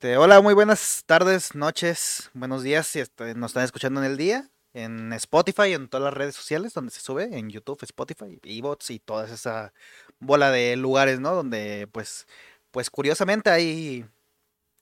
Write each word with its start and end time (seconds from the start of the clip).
Este, 0.00 0.16
hola, 0.16 0.40
muy 0.40 0.54
buenas 0.54 1.02
tardes, 1.06 1.56
noches, 1.56 2.30
buenos 2.32 2.62
días 2.62 2.86
si 2.86 3.00
este, 3.00 3.34
nos 3.34 3.50
están 3.50 3.64
escuchando 3.64 3.98
en 3.98 4.06
el 4.08 4.16
día, 4.16 4.48
en 4.72 5.12
Spotify, 5.14 5.72
en 5.72 5.88
todas 5.88 6.04
las 6.04 6.14
redes 6.14 6.36
sociales 6.36 6.72
donde 6.72 6.92
se 6.92 7.00
sube, 7.00 7.36
en 7.36 7.50
YouTube, 7.50 7.82
Spotify, 7.82 8.38
Evox 8.44 8.92
y 8.92 9.00
toda 9.00 9.26
esa 9.26 9.72
bola 10.20 10.52
de 10.52 10.76
lugares, 10.76 11.18
¿no? 11.18 11.34
Donde 11.34 11.88
pues 11.90 12.28
pues 12.70 12.90
curiosamente 12.90 13.50
hay 13.50 14.06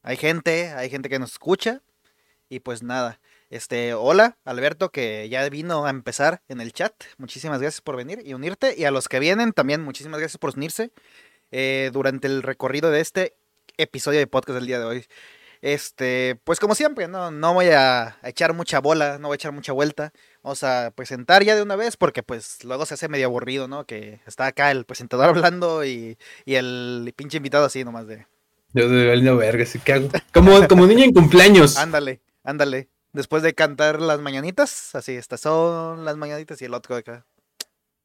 hay 0.02 0.18
gente, 0.18 0.72
hay 0.72 0.90
gente 0.90 1.08
que 1.08 1.18
nos 1.18 1.32
escucha 1.32 1.80
y 2.50 2.60
pues 2.60 2.82
nada. 2.82 3.18
Este, 3.48 3.94
hola, 3.94 4.36
Alberto, 4.44 4.92
que 4.92 5.30
ya 5.30 5.48
vino 5.48 5.86
a 5.86 5.90
empezar 5.90 6.42
en 6.48 6.60
el 6.60 6.74
chat. 6.74 6.92
Muchísimas 7.16 7.62
gracias 7.62 7.80
por 7.80 7.96
venir 7.96 8.20
y 8.22 8.34
unirte. 8.34 8.74
Y 8.76 8.84
a 8.84 8.90
los 8.90 9.08
que 9.08 9.18
vienen 9.18 9.54
también, 9.54 9.82
muchísimas 9.82 10.20
gracias 10.20 10.36
por 10.36 10.54
unirse 10.54 10.90
eh, 11.52 11.88
durante 11.94 12.26
el 12.26 12.42
recorrido 12.42 12.90
de 12.90 13.00
este 13.00 13.34
episodio 13.76 14.18
de 14.18 14.26
podcast 14.26 14.56
del 14.56 14.66
día 14.66 14.78
de 14.78 14.84
hoy. 14.84 15.06
Este, 15.62 16.38
pues 16.44 16.60
como 16.60 16.74
siempre, 16.74 17.08
no, 17.08 17.30
no 17.30 17.54
voy 17.54 17.66
a, 17.66 18.18
echar 18.22 18.52
mucha 18.52 18.80
bola, 18.80 19.18
no 19.18 19.28
voy 19.28 19.34
a 19.34 19.36
echar 19.36 19.52
mucha 19.52 19.72
vuelta. 19.72 20.12
Vamos 20.42 20.62
a 20.62 20.92
presentar 20.94 21.42
ya 21.44 21.56
de 21.56 21.62
una 21.62 21.76
vez 21.76 21.96
porque 21.96 22.22
pues 22.22 22.62
luego 22.64 22.86
se 22.86 22.94
hace 22.94 23.08
medio 23.08 23.26
aburrido, 23.26 23.68
¿no? 23.68 23.84
Que 23.84 24.20
está 24.26 24.46
acá 24.46 24.70
el 24.70 24.84
presentador 24.84 25.28
hablando 25.30 25.84
y, 25.84 26.18
y 26.44 26.54
el 26.54 27.12
pinche 27.16 27.38
invitado 27.38 27.64
así 27.64 27.84
nomás 27.84 28.06
de... 28.06 28.26
Yo 28.72 28.88
de 28.90 29.32
verga, 29.34 29.64
que 29.84 29.92
hago. 29.92 30.08
Como, 30.34 30.68
como 30.68 30.86
niño 30.86 31.04
en 31.04 31.14
cumpleaños. 31.14 31.78
Ándale, 31.78 32.20
ándale 32.44 32.90
después 33.16 33.42
de 33.42 33.54
cantar 33.54 34.00
las 34.00 34.20
mañanitas, 34.20 34.94
así, 34.94 35.12
estas 35.12 35.40
son 35.40 36.04
las 36.04 36.16
mañanitas 36.16 36.60
y 36.62 36.66
el 36.66 36.74
otro 36.74 36.94
de 36.94 37.00
acá. 37.00 37.26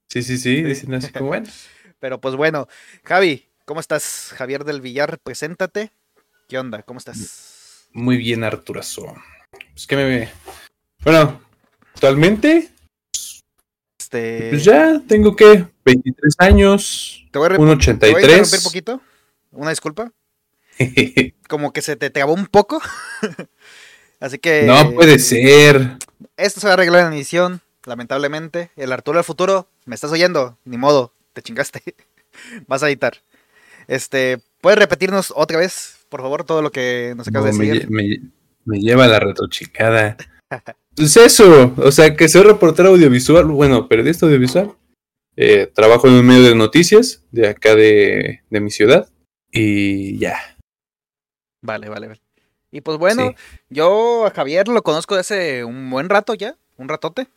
Sí, 0.07 0.23
sí, 0.23 0.37
sí, 0.37 0.63
dicen 0.63 0.93
así 0.93 1.11
como 1.11 1.27
bueno. 1.27 1.47
Pero 1.99 2.19
pues 2.19 2.35
bueno, 2.35 2.67
Javi, 3.03 3.47
¿cómo 3.71 3.79
estás? 3.79 4.33
Javier 4.35 4.65
del 4.65 4.81
Villar, 4.81 5.17
preséntate. 5.23 5.93
¿Qué 6.49 6.59
onda? 6.59 6.83
¿Cómo 6.83 6.97
estás? 6.97 7.87
Muy 7.93 8.17
bien, 8.17 8.43
Arturazo. 8.43 9.15
Pues 9.71 9.87
que 9.87 9.95
me... 9.95 10.29
Bueno, 11.05 11.41
actualmente... 11.93 12.69
Este... 13.97 14.49
Pues 14.49 14.65
ya 14.65 15.01
tengo 15.07 15.37
que 15.37 15.67
23 15.85 16.35
años, 16.39 17.25
te 17.31 17.39
voy 17.39 17.47
a 17.47 17.51
1.83. 17.51 17.99
¿Te 17.99 18.11
voy 18.11 18.23
a 18.25 18.41
un 18.41 18.63
poquito? 18.63 19.01
Una 19.51 19.69
disculpa. 19.69 20.11
Como 21.47 21.71
que 21.71 21.81
se 21.81 21.95
te 21.95 22.09
trabó 22.09 22.33
un 22.33 22.47
poco. 22.47 22.81
Así 24.19 24.37
que. 24.37 24.63
No 24.63 24.91
puede 24.91 25.17
ser. 25.17 25.97
Esto 26.35 26.59
se 26.59 26.67
va 26.67 26.71
a 26.71 26.73
arreglar 26.73 27.07
en 27.07 27.13
edición, 27.13 27.61
lamentablemente. 27.85 28.69
El 28.75 28.91
Arturo 28.91 29.19
del 29.19 29.23
futuro, 29.23 29.69
¿me 29.85 29.95
estás 29.95 30.11
oyendo? 30.11 30.57
Ni 30.65 30.75
modo, 30.75 31.13
te 31.31 31.41
chingaste. 31.41 31.81
Vas 32.67 32.83
a 32.83 32.89
editar. 32.89 33.21
Este, 33.87 34.39
¿puedes 34.61 34.79
repetirnos 34.79 35.33
otra 35.35 35.57
vez, 35.57 36.05
por 36.09 36.21
favor, 36.21 36.43
todo 36.43 36.61
lo 36.61 36.71
que 36.71 37.13
nos 37.15 37.27
acabas 37.27 37.57
de 37.57 37.65
decir? 37.65 37.89
Me, 37.89 38.79
lleva 38.79 39.07
la 39.07 39.19
retrochicada. 39.19 40.17
pues 40.95 41.17
eso, 41.17 41.73
o 41.77 41.91
sea, 41.91 42.15
que 42.15 42.29
soy 42.29 42.43
reportero 42.43 42.89
audiovisual, 42.89 43.45
bueno, 43.45 43.87
periodista 43.87 44.25
audiovisual. 44.25 44.73
Eh, 45.37 45.71
trabajo 45.73 46.07
en 46.07 46.15
un 46.15 46.25
medio 46.25 46.43
de 46.43 46.55
noticias 46.55 47.23
de 47.31 47.47
acá 47.47 47.75
de, 47.75 48.41
de 48.49 48.59
mi 48.59 48.69
ciudad. 48.69 49.09
Y 49.51 50.17
ya. 50.17 50.37
Vale, 51.61 51.89
vale, 51.89 52.07
vale. 52.07 52.21
Y 52.71 52.81
pues 52.81 52.97
bueno, 52.97 53.35
yo 53.69 54.25
a 54.25 54.31
Javier 54.31 54.69
lo 54.69 54.81
conozco 54.81 55.17
desde 55.17 55.65
un 55.65 55.89
buen 55.89 56.07
rato 56.07 56.33
ya, 56.33 56.55
un 56.77 56.87
ratote. 56.87 57.27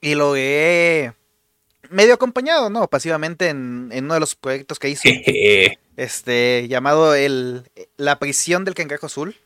Y 0.00 0.14
lo 0.14 0.36
he 0.36 1.14
medio 1.90 2.14
acompañado, 2.14 2.70
¿no? 2.70 2.88
Pasivamente 2.88 3.48
en, 3.48 3.90
uno 3.92 4.14
de 4.14 4.20
los 4.20 4.34
proyectos 4.34 4.78
que 4.78 4.90
hizo. 4.90 5.02
este, 5.96 6.66
llamado 6.68 7.14
el 7.14 7.62
La 7.96 8.18
prisión 8.18 8.64
del 8.64 8.74
cangrejo 8.74 9.06
azul. 9.06 9.36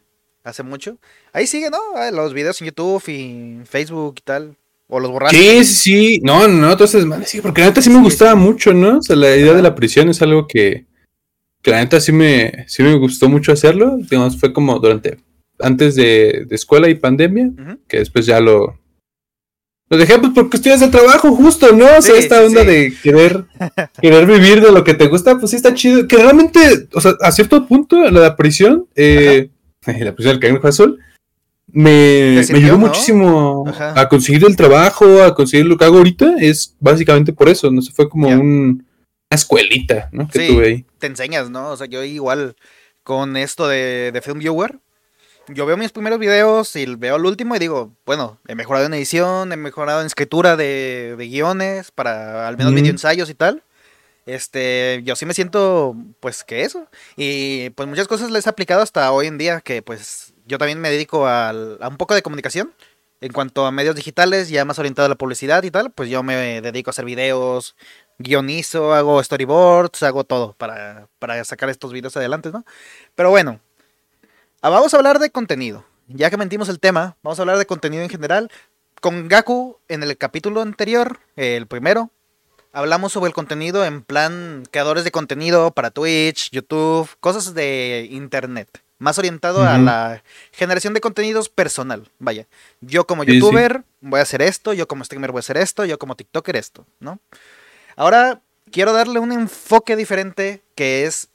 Hace 0.44 0.62
mucho. 0.62 0.98
Ahí 1.32 1.46
sigue, 1.46 1.68
¿no? 1.70 1.78
Ah, 1.94 2.10
los 2.10 2.32
videos 2.32 2.60
en 2.60 2.68
YouTube 2.68 3.02
y 3.08 3.66
Facebook 3.66 4.14
y 4.18 4.22
tal. 4.22 4.56
O 4.86 5.00
los 5.00 5.10
borrados. 5.10 5.36
Sí, 5.36 5.64
sí, 5.64 5.74
sí. 5.74 6.20
No, 6.22 6.48
no, 6.48 6.72
entonces, 6.72 7.04
sí, 7.26 7.42
porque 7.42 7.60
la 7.60 7.66
neta 7.66 7.82
sí 7.82 7.90
me 7.90 8.00
gustaba 8.00 8.34
mucho, 8.34 8.72
¿no? 8.72 8.98
O 8.98 9.02
sea, 9.02 9.16
la 9.16 9.36
idea 9.36 9.52
de 9.52 9.60
la 9.60 9.74
prisión 9.74 10.08
es 10.08 10.22
algo 10.22 10.46
que, 10.46 10.86
que 11.60 11.70
la 11.70 11.80
neta 11.80 12.00
sí 12.00 12.12
me, 12.12 12.64
sí 12.68 12.82
me 12.82 12.94
gustó 12.94 13.28
mucho 13.28 13.52
hacerlo. 13.52 13.98
Digamos, 13.98 14.40
fue 14.40 14.54
como 14.54 14.78
durante, 14.78 15.18
antes 15.60 15.94
de, 15.96 16.46
escuela 16.50 16.88
y 16.88 16.94
pandemia, 16.94 17.50
que 17.86 17.98
después 17.98 18.24
ya 18.24 18.40
lo, 18.40 18.78
lo 19.90 19.96
dejé 19.96 20.18
pues 20.18 20.32
porque 20.34 20.58
estudias 20.58 20.80
de 20.80 20.88
trabajo 20.88 21.34
justo, 21.34 21.72
¿no? 21.72 21.86
O 21.96 22.02
sea, 22.02 22.16
esta 22.16 22.42
onda 22.42 22.62
de 22.62 22.94
querer, 23.02 23.46
querer 24.00 24.26
vivir 24.26 24.60
de 24.60 24.70
lo 24.70 24.84
que 24.84 24.94
te 24.94 25.06
gusta, 25.06 25.38
pues 25.38 25.50
sí 25.50 25.56
está 25.56 25.72
chido. 25.74 26.06
Que 26.06 26.16
realmente, 26.16 26.88
o 26.92 27.00
sea, 27.00 27.14
a 27.22 27.32
cierto 27.32 27.66
punto, 27.66 28.10
la 28.10 28.36
prisión, 28.36 28.86
eh, 28.94 29.48
la 29.86 30.14
prisión 30.14 30.34
del 30.34 30.40
Cangrejo 30.40 30.68
Azul, 30.68 30.98
me, 31.70 32.42
me 32.50 32.58
ayudó 32.58 32.78
muchísimo 32.78 33.64
a 33.78 34.08
conseguir 34.08 34.44
el 34.46 34.56
trabajo, 34.56 35.22
a 35.22 35.34
conseguir 35.34 35.66
lo 35.66 35.78
que 35.78 35.84
hago 35.84 35.98
ahorita. 35.98 36.36
Es 36.38 36.76
básicamente 36.80 37.32
por 37.32 37.48
eso, 37.48 37.70
¿no? 37.70 37.80
Se 37.80 37.92
fue 37.92 38.08
como 38.08 38.28
un 38.28 38.86
escuelita, 39.30 40.10
¿no? 40.12 40.28
Que 40.28 40.48
tuve 40.48 40.66
ahí. 40.66 40.86
Te 40.98 41.06
enseñas, 41.06 41.50
¿no? 41.50 41.70
O 41.70 41.76
sea, 41.76 41.86
yo 41.86 42.02
igual 42.04 42.56
con 43.02 43.36
esto 43.38 43.68
de, 43.68 44.10
de 44.12 44.22
Film 44.22 44.38
Viewer, 44.38 44.80
yo 45.48 45.66
veo 45.66 45.76
mis 45.76 45.92
primeros 45.92 46.18
videos 46.18 46.74
y 46.76 46.86
veo 46.96 47.16
el 47.16 47.24
último 47.24 47.56
y 47.56 47.58
digo, 47.58 47.94
bueno, 48.06 48.38
he 48.46 48.54
mejorado 48.54 48.86
en 48.86 48.94
edición, 48.94 49.52
he 49.52 49.56
mejorado 49.56 50.00
en 50.00 50.06
escritura 50.06 50.56
de, 50.56 51.14
de 51.16 51.28
guiones 51.28 51.90
para 51.90 52.48
al 52.48 52.56
menos 52.56 52.74
video 52.74 52.90
ensayos 52.90 53.30
y 53.30 53.34
tal. 53.34 53.62
Este, 54.26 55.00
yo 55.04 55.16
sí 55.16 55.24
me 55.24 55.32
siento, 55.32 55.96
pues, 56.20 56.44
que 56.44 56.62
eso. 56.62 56.86
Y 57.16 57.70
pues 57.70 57.88
muchas 57.88 58.08
cosas 58.08 58.30
les 58.30 58.46
he 58.46 58.50
aplicado 58.50 58.82
hasta 58.82 59.10
hoy 59.10 59.26
en 59.26 59.38
día, 59.38 59.62
que 59.62 59.80
pues 59.80 60.34
yo 60.46 60.58
también 60.58 60.80
me 60.80 60.90
dedico 60.90 61.26
a, 61.26 61.48
a 61.50 61.88
un 61.88 61.96
poco 61.96 62.14
de 62.14 62.22
comunicación. 62.22 62.74
En 63.20 63.32
cuanto 63.32 63.66
a 63.66 63.72
medios 63.72 63.96
digitales, 63.96 64.48
ya 64.48 64.64
más 64.64 64.78
orientado 64.78 65.06
a 65.06 65.08
la 65.08 65.16
publicidad 65.16 65.64
y 65.64 65.70
tal, 65.72 65.90
pues 65.90 66.08
yo 66.08 66.22
me 66.22 66.60
dedico 66.60 66.90
a 66.90 66.92
hacer 66.92 67.04
videos, 67.04 67.74
guionizo, 68.18 68.94
hago 68.94 69.22
storyboards, 69.22 70.02
hago 70.02 70.24
todo 70.24 70.54
para, 70.54 71.08
sacar 71.44 71.68
estos 71.70 71.92
videos 71.92 72.16
adelante, 72.16 72.50
¿no? 72.50 72.64
Pero 73.14 73.30
bueno, 73.30 73.60
vamos 74.62 74.94
a 74.94 74.96
hablar 74.96 75.18
de 75.18 75.30
contenido. 75.30 75.84
Ya 76.08 76.30
que 76.30 76.36
mentimos 76.36 76.68
el 76.68 76.80
tema, 76.80 77.16
vamos 77.22 77.38
a 77.38 77.42
hablar 77.42 77.58
de 77.58 77.66
contenido 77.66 78.02
en 78.02 78.08
general. 78.08 78.50
Con 79.00 79.28
Gaku, 79.28 79.78
en 79.88 80.02
el 80.02 80.16
capítulo 80.16 80.62
anterior, 80.62 81.20
el 81.36 81.66
primero, 81.66 82.10
hablamos 82.72 83.12
sobre 83.12 83.28
el 83.28 83.34
contenido 83.34 83.84
en 83.84 84.02
plan 84.02 84.64
creadores 84.70 85.04
de 85.04 85.12
contenido 85.12 85.70
para 85.70 85.90
Twitch, 85.90 86.50
YouTube, 86.50 87.08
cosas 87.20 87.54
de 87.54 88.08
internet. 88.10 88.82
Más 89.00 89.16
orientado 89.16 89.62
a 89.62 89.78
la 89.78 90.24
generación 90.50 90.92
de 90.92 91.00
contenidos 91.00 91.48
personal. 91.48 92.10
Vaya, 92.18 92.48
yo 92.80 93.06
como 93.06 93.22
youtuber 93.22 93.84
voy 94.00 94.18
a 94.18 94.24
hacer 94.24 94.42
esto, 94.42 94.72
yo 94.72 94.88
como 94.88 95.04
streamer 95.04 95.30
voy 95.30 95.38
a 95.38 95.40
hacer 95.40 95.56
esto, 95.56 95.84
yo 95.84 96.00
como 96.00 96.16
TikToker 96.16 96.56
esto, 96.56 96.84
¿no? 96.98 97.20
Ahora 97.94 98.40
quiero 98.72 98.92
darle 98.92 99.20
un 99.20 99.30
enfoque 99.30 99.94
diferente 99.94 100.62
que 100.74 101.04
es 101.04 101.28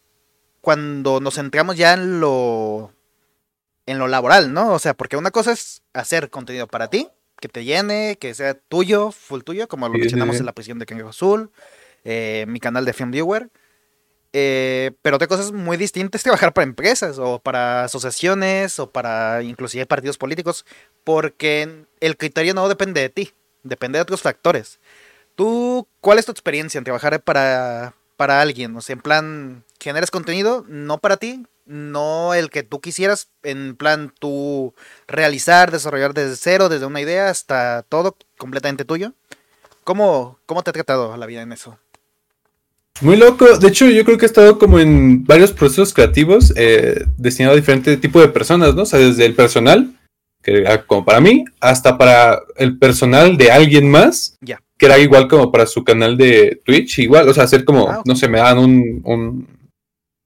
cuando 0.59 1.21
nos 1.21 1.35
centramos 1.35 1.77
ya 1.77 1.93
en 1.93 2.19
lo 2.19 2.92
en 3.85 3.99
lo 3.99 4.07
laboral, 4.07 4.53
¿no? 4.53 4.73
O 4.73 4.79
sea, 4.79 4.93
porque 4.93 5.17
una 5.17 5.31
cosa 5.31 5.51
es 5.51 5.81
hacer 5.93 6.29
contenido 6.29 6.67
para 6.67 6.89
ti, 6.89 7.09
que 7.39 7.49
te 7.49 7.65
llene, 7.65 8.17
que 8.19 8.33
sea 8.33 8.53
tuyo, 8.53 9.11
full 9.11 9.41
tuyo, 9.41 9.67
como 9.67 9.87
lo 9.87 9.93
mencionamos 9.93 10.37
en 10.37 10.45
la 10.45 10.53
prisión 10.53 10.79
de 10.79 10.85
Cangrejo 10.85 11.09
Azul, 11.09 11.51
eh, 12.05 12.45
mi 12.47 12.59
canal 12.59 12.85
de 12.85 12.93
Film 12.93 13.11
Viewer. 13.11 13.49
Eh, 14.35 14.91
pero 15.03 15.17
otra 15.17 15.27
cosa 15.27 15.43
es 15.43 15.51
muy 15.51 15.77
distinta 15.77 16.17
es 16.17 16.23
trabajar 16.23 16.53
para 16.53 16.63
empresas 16.63 17.19
o 17.19 17.37
para 17.37 17.83
asociaciones 17.83 18.79
o 18.79 18.89
para 18.89 19.43
inclusive 19.43 19.85
partidos 19.85 20.17
políticos, 20.17 20.65
porque 21.03 21.85
el 21.99 22.17
criterio 22.17 22.53
no 22.53 22.67
depende 22.67 23.01
de 23.01 23.09
ti, 23.09 23.33
depende 23.61 23.97
de 23.97 24.03
otros 24.03 24.21
factores. 24.21 24.79
¿Tú 25.35 25.87
cuál 26.01 26.19
es 26.19 26.25
tu 26.25 26.31
experiencia 26.31 26.77
en 26.77 26.83
trabajar 26.83 27.21
para, 27.21 27.93
para 28.17 28.41
alguien? 28.41 28.75
O 28.75 28.81
sea, 28.81 28.93
en 28.93 29.01
plan, 29.01 29.63
generas 29.79 30.11
contenido 30.11 30.65
no 30.67 30.99
para 30.99 31.17
ti, 31.17 31.45
no 31.65 32.33
el 32.33 32.49
que 32.49 32.63
tú 32.63 32.81
quisieras, 32.81 33.29
en 33.43 33.75
plan 33.75 34.13
tú 34.19 34.73
realizar, 35.07 35.71
desarrollar 35.71 36.13
desde 36.13 36.35
cero, 36.35 36.69
desde 36.69 36.85
una 36.85 37.01
idea 37.01 37.29
hasta 37.29 37.83
todo 37.83 38.17
completamente 38.37 38.85
tuyo. 38.85 39.13
¿Cómo, 39.83 40.39
cómo 40.45 40.63
te 40.63 40.69
ha 40.69 40.73
tratado 40.73 41.15
la 41.17 41.25
vida 41.25 41.41
en 41.41 41.51
eso? 41.51 41.77
Muy 43.01 43.17
loco. 43.17 43.57
De 43.57 43.67
hecho, 43.67 43.89
yo 43.89 44.05
creo 44.05 44.17
que 44.17 44.25
he 44.25 44.27
estado 44.27 44.59
como 44.59 44.79
en 44.79 45.25
varios 45.25 45.51
procesos 45.51 45.93
creativos 45.93 46.53
eh, 46.55 47.05
destinados 47.17 47.57
a 47.57 47.59
diferentes 47.59 47.99
tipos 47.99 48.21
de 48.21 48.29
personas, 48.29 48.75
¿no? 48.75 48.83
O 48.83 48.85
sea, 48.85 48.99
desde 48.99 49.25
el 49.25 49.35
personal, 49.35 49.93
que 50.41 50.59
era 50.59 50.85
como 50.85 51.03
para 51.03 51.19
mí, 51.19 51.43
hasta 51.59 51.97
para 51.97 52.41
el 52.55 52.77
personal 52.77 53.35
de 53.35 53.51
alguien 53.51 53.89
más. 53.89 54.37
Ya 54.41 54.59
que 54.77 54.87
era 54.87 54.99
igual 54.99 55.27
como 55.27 55.51
para 55.51 55.65
su 55.65 55.83
canal 55.83 56.17
de 56.17 56.61
Twitch, 56.65 56.99
igual, 56.99 57.29
o 57.29 57.33
sea, 57.33 57.43
hacer 57.43 57.63
como, 57.63 57.89
ah, 57.89 58.01
no 58.05 58.15
sé, 58.15 58.27
me 58.27 58.39
dan 58.39 58.57
un, 58.57 59.01
un, 59.03 59.47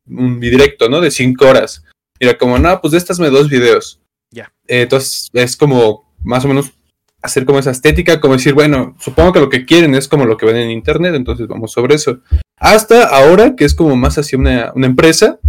un 0.10 0.40
directo, 0.40 0.90
¿no? 0.90 1.02
De 1.02 1.12
cinco 1.12 1.48
horas. 1.48 1.84
Y 2.20 2.26
era 2.26 2.38
como, 2.38 2.58
no, 2.58 2.82
pues 2.82 2.92
de 2.92 2.98
estas 2.98 3.20
me 3.20 3.30
dos 3.30 3.50
videos. 3.50 4.00
Ya. 4.30 4.52
entonces 4.68 5.30
es 5.32 5.56
como 5.56 6.14
más 6.22 6.44
o 6.44 6.50
menos 6.50 6.74
hacer 7.22 7.46
como 7.46 7.60
esa 7.60 7.72
estética, 7.72 8.20
como 8.20 8.36
decir, 8.36 8.54
bueno, 8.54 8.96
supongo 9.00 9.34
que 9.34 9.40
lo 9.40 9.50
que 9.50 9.66
quieren 9.66 9.96
es 9.96 10.08
como 10.08 10.26
lo 10.26 10.38
que 10.38 10.46
ven 10.46 10.58
en 10.58 10.70
internet, 10.70 11.16
entonces 11.16 11.48
vamos 11.48 11.72
sobre 11.72 11.96
eso. 11.96 12.20
Hasta 12.58 13.06
ahora, 13.06 13.56
que 13.56 13.66
es 13.66 13.74
como 13.74 13.96
más 13.96 14.18
hacia 14.18 14.38
una, 14.38 14.72
una 14.76 14.88
empresa, 14.88 15.40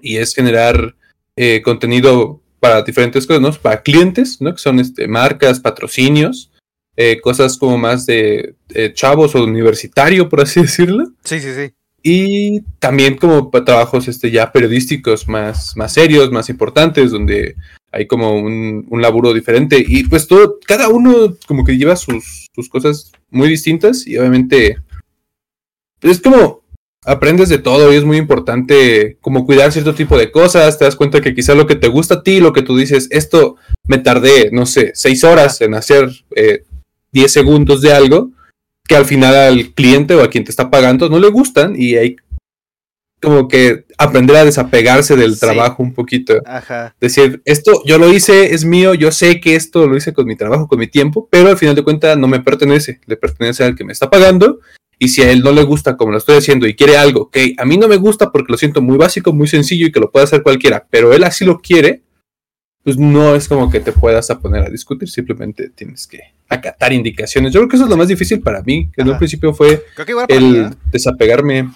y 0.00 0.16
es 0.16 0.34
generar 0.34 0.96
eh, 1.36 1.62
contenido 1.62 2.40
para 2.60 2.82
diferentes 2.82 3.26
cosas, 3.26 3.42
¿no? 3.42 3.52
Para 3.52 3.82
clientes, 3.82 4.40
¿no? 4.40 4.52
Que 4.52 4.58
son 4.58 4.80
este, 4.80 5.06
marcas, 5.08 5.60
patrocinios, 5.60 6.50
eh, 6.96 7.20
cosas 7.20 7.56
como 7.56 7.78
más 7.78 8.06
de 8.06 8.54
chavos 8.94 9.34
o 9.34 9.44
universitario, 9.44 10.28
por 10.28 10.40
así 10.40 10.60
decirlo. 10.62 11.12
Sí, 11.24 11.40
sí, 11.40 11.54
sí. 11.54 11.74
Y 12.02 12.62
también 12.78 13.16
como 13.16 13.50
trabajos 13.50 14.08
este, 14.08 14.30
ya 14.30 14.50
periodísticos 14.50 15.28
más, 15.28 15.76
más 15.76 15.92
serios, 15.92 16.32
más 16.32 16.48
importantes, 16.48 17.12
donde 17.12 17.56
hay 17.92 18.06
como 18.06 18.34
un, 18.34 18.86
un 18.88 19.02
laburo 19.02 19.32
diferente. 19.32 19.84
Y 19.86 20.04
pues 20.04 20.26
todo, 20.26 20.58
cada 20.66 20.88
uno 20.88 21.36
como 21.46 21.64
que 21.64 21.76
lleva 21.76 21.94
sus, 21.96 22.48
sus 22.54 22.68
cosas 22.68 23.12
muy 23.30 23.48
distintas 23.48 24.06
y 24.06 24.18
obviamente 24.18 24.78
es 26.00 26.20
como 26.20 26.62
aprendes 27.04 27.48
de 27.48 27.58
todo 27.58 27.92
y 27.92 27.96
es 27.96 28.04
muy 28.04 28.16
importante 28.16 29.18
como 29.20 29.44
cuidar 29.44 29.72
cierto 29.72 29.94
tipo 29.94 30.16
de 30.16 30.30
cosas, 30.30 30.78
te 30.78 30.84
das 30.84 30.96
cuenta 30.96 31.20
que 31.20 31.34
quizá 31.34 31.54
lo 31.54 31.66
que 31.66 31.74
te 31.74 31.88
gusta 31.88 32.16
a 32.16 32.22
ti, 32.22 32.40
lo 32.40 32.52
que 32.52 32.62
tú 32.62 32.76
dices, 32.76 33.08
esto 33.10 33.56
me 33.86 33.98
tardé, 33.98 34.50
no 34.52 34.66
sé, 34.66 34.92
seis 34.94 35.24
horas 35.24 35.60
en 35.60 35.74
hacer 35.74 36.08
eh, 36.36 36.64
diez 37.10 37.32
segundos 37.32 37.80
de 37.80 37.92
algo, 37.92 38.30
que 38.86 38.96
al 38.96 39.04
final 39.04 39.34
al 39.34 39.72
cliente 39.74 40.14
o 40.14 40.22
a 40.22 40.30
quien 40.30 40.44
te 40.44 40.50
está 40.50 40.70
pagando 40.70 41.08
no 41.08 41.18
le 41.18 41.28
gustan 41.28 41.74
y 41.76 41.96
hay 41.96 42.16
como 43.22 43.46
que 43.46 43.84
aprender 43.98 44.36
a 44.36 44.44
desapegarse 44.44 45.14
del 45.14 45.38
trabajo 45.38 45.82
un 45.82 45.94
poquito. 45.94 46.34
Ajá. 46.44 46.94
Decir, 47.00 47.40
esto 47.44 47.80
yo 47.86 47.96
lo 47.96 48.12
hice, 48.12 48.52
es 48.52 48.64
mío, 48.64 48.94
yo 48.94 49.12
sé 49.12 49.40
que 49.40 49.54
esto 49.54 49.86
lo 49.86 49.96
hice 49.96 50.12
con 50.12 50.26
mi 50.26 50.34
trabajo, 50.34 50.66
con 50.66 50.80
mi 50.80 50.88
tiempo, 50.88 51.28
pero 51.30 51.48
al 51.48 51.56
final 51.56 51.76
de 51.76 51.84
cuentas 51.84 52.18
no 52.18 52.26
me 52.26 52.40
pertenece, 52.40 53.00
le 53.06 53.16
pertenece 53.16 53.62
al 53.62 53.76
que 53.76 53.84
me 53.84 53.92
está 53.92 54.10
pagando. 54.10 54.58
Y 54.98 55.08
si 55.08 55.22
a 55.22 55.30
él 55.30 55.42
no 55.42 55.52
le 55.52 55.62
gusta 55.62 55.96
como 55.96 56.12
lo 56.12 56.18
estoy 56.18 56.36
haciendo 56.36 56.66
y 56.66 56.74
quiere 56.74 56.96
algo 56.96 57.30
que 57.30 57.54
a 57.58 57.64
mí 57.64 57.76
no 57.76 57.88
me 57.88 57.96
gusta 57.96 58.30
porque 58.30 58.52
lo 58.52 58.58
siento 58.58 58.82
muy 58.82 58.96
básico, 58.96 59.32
muy 59.32 59.48
sencillo 59.48 59.86
y 59.86 59.92
que 59.92 60.00
lo 60.00 60.10
puede 60.10 60.24
hacer 60.24 60.42
cualquiera, 60.42 60.86
pero 60.90 61.12
él 61.12 61.24
así 61.24 61.44
lo 61.44 61.60
quiere, 61.60 62.02
pues 62.82 62.98
no 62.98 63.34
es 63.34 63.48
como 63.48 63.70
que 63.70 63.80
te 63.80 63.92
puedas 63.92 64.30
a 64.30 64.40
poner 64.40 64.64
a 64.64 64.70
discutir, 64.70 65.08
simplemente 65.08 65.70
tienes 65.70 66.06
que 66.06 66.31
acatar 66.54 66.92
indicaciones. 66.92 67.52
Yo 67.52 67.60
creo 67.60 67.68
que 67.68 67.76
eso 67.76 67.84
es 67.84 67.90
lo 67.90 67.96
más 67.96 68.08
difícil 68.08 68.40
para 68.40 68.62
mí, 68.62 68.90
que 68.92 69.02
en 69.02 69.10
un 69.10 69.18
principio 69.18 69.54
fue 69.54 69.84
el 70.28 70.74
desapegarme. 70.90 71.70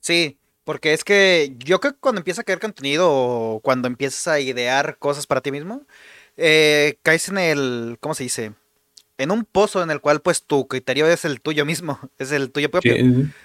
Sí, 0.00 0.38
porque 0.64 0.92
es 0.92 1.04
que 1.04 1.54
yo 1.58 1.80
creo 1.80 1.92
que 1.92 1.98
cuando 1.98 2.20
empiezas 2.20 2.40
a 2.40 2.44
crear 2.44 2.60
contenido 2.60 3.08
o 3.10 3.60
cuando 3.60 3.88
empiezas 3.88 4.28
a 4.28 4.40
idear 4.40 4.96
cosas 4.98 5.26
para 5.26 5.40
ti 5.40 5.50
mismo, 5.50 5.82
eh, 6.36 6.98
caes 7.02 7.28
en 7.28 7.38
el, 7.38 7.96
¿cómo 8.00 8.14
se 8.14 8.24
dice? 8.24 8.52
En 9.18 9.30
un 9.30 9.44
pozo 9.44 9.82
en 9.82 9.90
el 9.90 10.00
cual 10.00 10.20
pues 10.20 10.42
tu 10.42 10.66
criterio 10.66 11.06
es 11.06 11.24
el 11.24 11.40
tuyo 11.40 11.64
mismo, 11.64 11.98
es 12.18 12.32
el 12.32 12.50
tuyo 12.50 12.70
propio. 12.70 12.96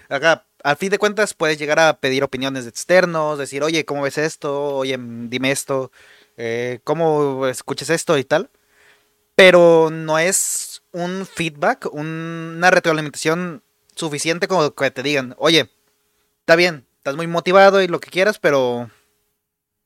Acá, 0.09 0.45
al 0.63 0.77
fin 0.77 0.89
de 0.89 0.99
cuentas 0.99 1.33
puedes 1.33 1.57
llegar 1.57 1.79
a 1.79 1.99
pedir 1.99 2.23
opiniones 2.23 2.63
de 2.63 2.69
externos, 2.69 3.37
decir, 3.37 3.63
oye, 3.63 3.85
¿cómo 3.85 4.03
ves 4.03 4.17
esto? 4.17 4.75
Oye, 4.77 4.97
dime 4.99 5.51
esto, 5.51 5.91
eh, 6.37 6.79
¿cómo 6.83 7.47
escuchas 7.47 7.89
esto 7.89 8.17
y 8.17 8.23
tal? 8.23 8.49
Pero 9.37 9.89
no 9.91 10.17
es 10.19 10.81
un 10.91 11.25
feedback, 11.25 11.87
una 11.93 12.71
retroalimentación 12.71 13.61
suficiente 13.95 14.47
como 14.47 14.73
que 14.73 14.91
te 14.91 15.03
digan, 15.03 15.35
oye, 15.37 15.69
está 16.39 16.55
bien, 16.55 16.87
estás 16.97 17.15
muy 17.15 17.27
motivado 17.27 17.81
y 17.81 17.87
lo 17.87 17.99
que 17.99 18.09
quieras, 18.09 18.39
pero 18.39 18.89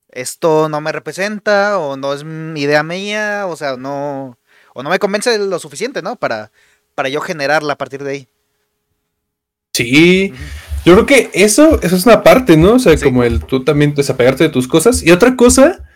esto 0.10 0.70
no 0.70 0.80
me 0.80 0.94
representa 0.94 1.78
o 1.80 1.98
no 1.98 2.14
es 2.14 2.24
idea 2.56 2.82
mía, 2.82 3.46
o 3.48 3.56
sea, 3.58 3.76
no 3.76 4.40
o 4.74 4.84
no 4.84 4.90
me 4.90 5.00
convence 5.00 5.38
lo 5.38 5.60
suficiente, 5.60 6.02
¿no? 6.02 6.16
Para 6.16 6.52
para 6.96 7.10
yo 7.10 7.20
generarla 7.20 7.74
a 7.74 7.78
partir 7.78 8.04
de 8.04 8.12
ahí. 8.12 8.28
Sí. 9.74 10.34
Yo 10.86 10.94
creo 10.94 11.06
que 11.06 11.30
eso, 11.34 11.80
eso 11.82 11.96
es 11.96 12.06
una 12.06 12.24
parte, 12.24 12.58
¿no? 12.58 12.74
O 12.76 12.80
sea, 12.80 12.98
como 12.98 13.24
el 13.24 13.44
tú 13.46 13.64
también 13.64 13.94
desapegarte 13.94 14.46
de 14.46 14.50
tus 14.50 14.68
cosas. 14.68 15.04
Y 15.04 15.12
otra 15.12 15.36
cosa 15.36 15.90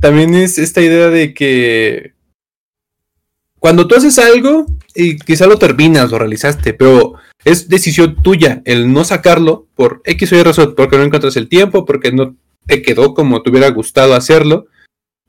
también 0.00 0.34
es 0.34 0.58
esta 0.58 0.80
idea 0.80 1.08
de 1.08 1.34
que 1.34 2.14
cuando 3.60 3.86
tú 3.86 3.96
haces 3.96 4.18
algo 4.18 4.66
y 4.94 5.18
quizá 5.18 5.46
lo 5.46 5.58
terminas, 5.58 6.10
lo 6.10 6.18
realizaste, 6.18 6.74
pero 6.74 7.14
es 7.44 7.68
decisión 7.68 8.16
tuya 8.22 8.62
el 8.64 8.92
no 8.92 9.04
sacarlo 9.04 9.66
por 9.74 10.00
X 10.04 10.32
o 10.32 10.36
Y 10.36 10.42
razón, 10.42 10.74
porque 10.76 10.96
no 10.96 11.04
encuentras 11.04 11.36
el 11.36 11.48
tiempo, 11.48 11.84
porque 11.84 12.12
no 12.12 12.36
te 12.66 12.82
quedó 12.82 13.14
como 13.14 13.42
te 13.42 13.50
hubiera 13.50 13.70
gustado 13.70 14.14
hacerlo. 14.14 14.66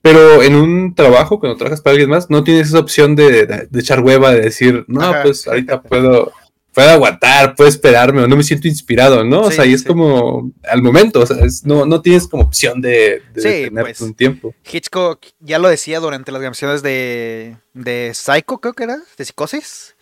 Pero 0.01 0.43
en 0.43 0.55
un 0.55 0.95
trabajo, 0.95 1.39
cuando 1.39 1.57
trabajas 1.57 1.81
para 1.81 1.91
alguien 1.91 2.09
más, 2.09 2.29
no 2.29 2.43
tienes 2.43 2.69
esa 2.69 2.79
opción 2.79 3.15
de, 3.15 3.67
echar 3.75 3.99
hueva, 3.99 4.31
de 4.31 4.41
decir, 4.41 4.85
no, 4.87 5.13
pues 5.23 5.45
ahorita 5.45 5.81
puedo, 5.81 6.31
puedo 6.73 6.89
aguantar, 6.89 7.55
puedo 7.55 7.69
esperarme, 7.69 8.21
o 8.21 8.27
no 8.27 8.35
me 8.35 8.43
siento 8.43 8.67
inspirado, 8.67 9.23
¿no? 9.23 9.41
o 9.41 9.51
sea, 9.51 9.65
y 9.65 9.73
es 9.73 9.83
como 9.83 10.51
al 10.63 10.81
momento, 10.81 11.21
o 11.21 11.25
sea, 11.25 11.37
no, 11.63 11.85
no 11.85 12.01
tienes 12.01 12.27
como 12.27 12.43
opción 12.43 12.81
de, 12.81 13.21
de 13.33 13.71
pues, 13.71 14.01
un 14.01 14.13
tiempo. 14.13 14.53
Hitchcock 14.71 15.25
ya 15.39 15.59
lo 15.59 15.69
decía 15.69 15.99
durante 15.99 16.31
las 16.31 16.41
grabaciones 16.41 16.81
de, 16.81 17.57
de 17.73 18.11
Psycho, 18.13 18.59
creo 18.59 18.73
que 18.73 18.83
era, 18.83 18.97
de 19.17 19.25
Psicosis, 19.25 19.95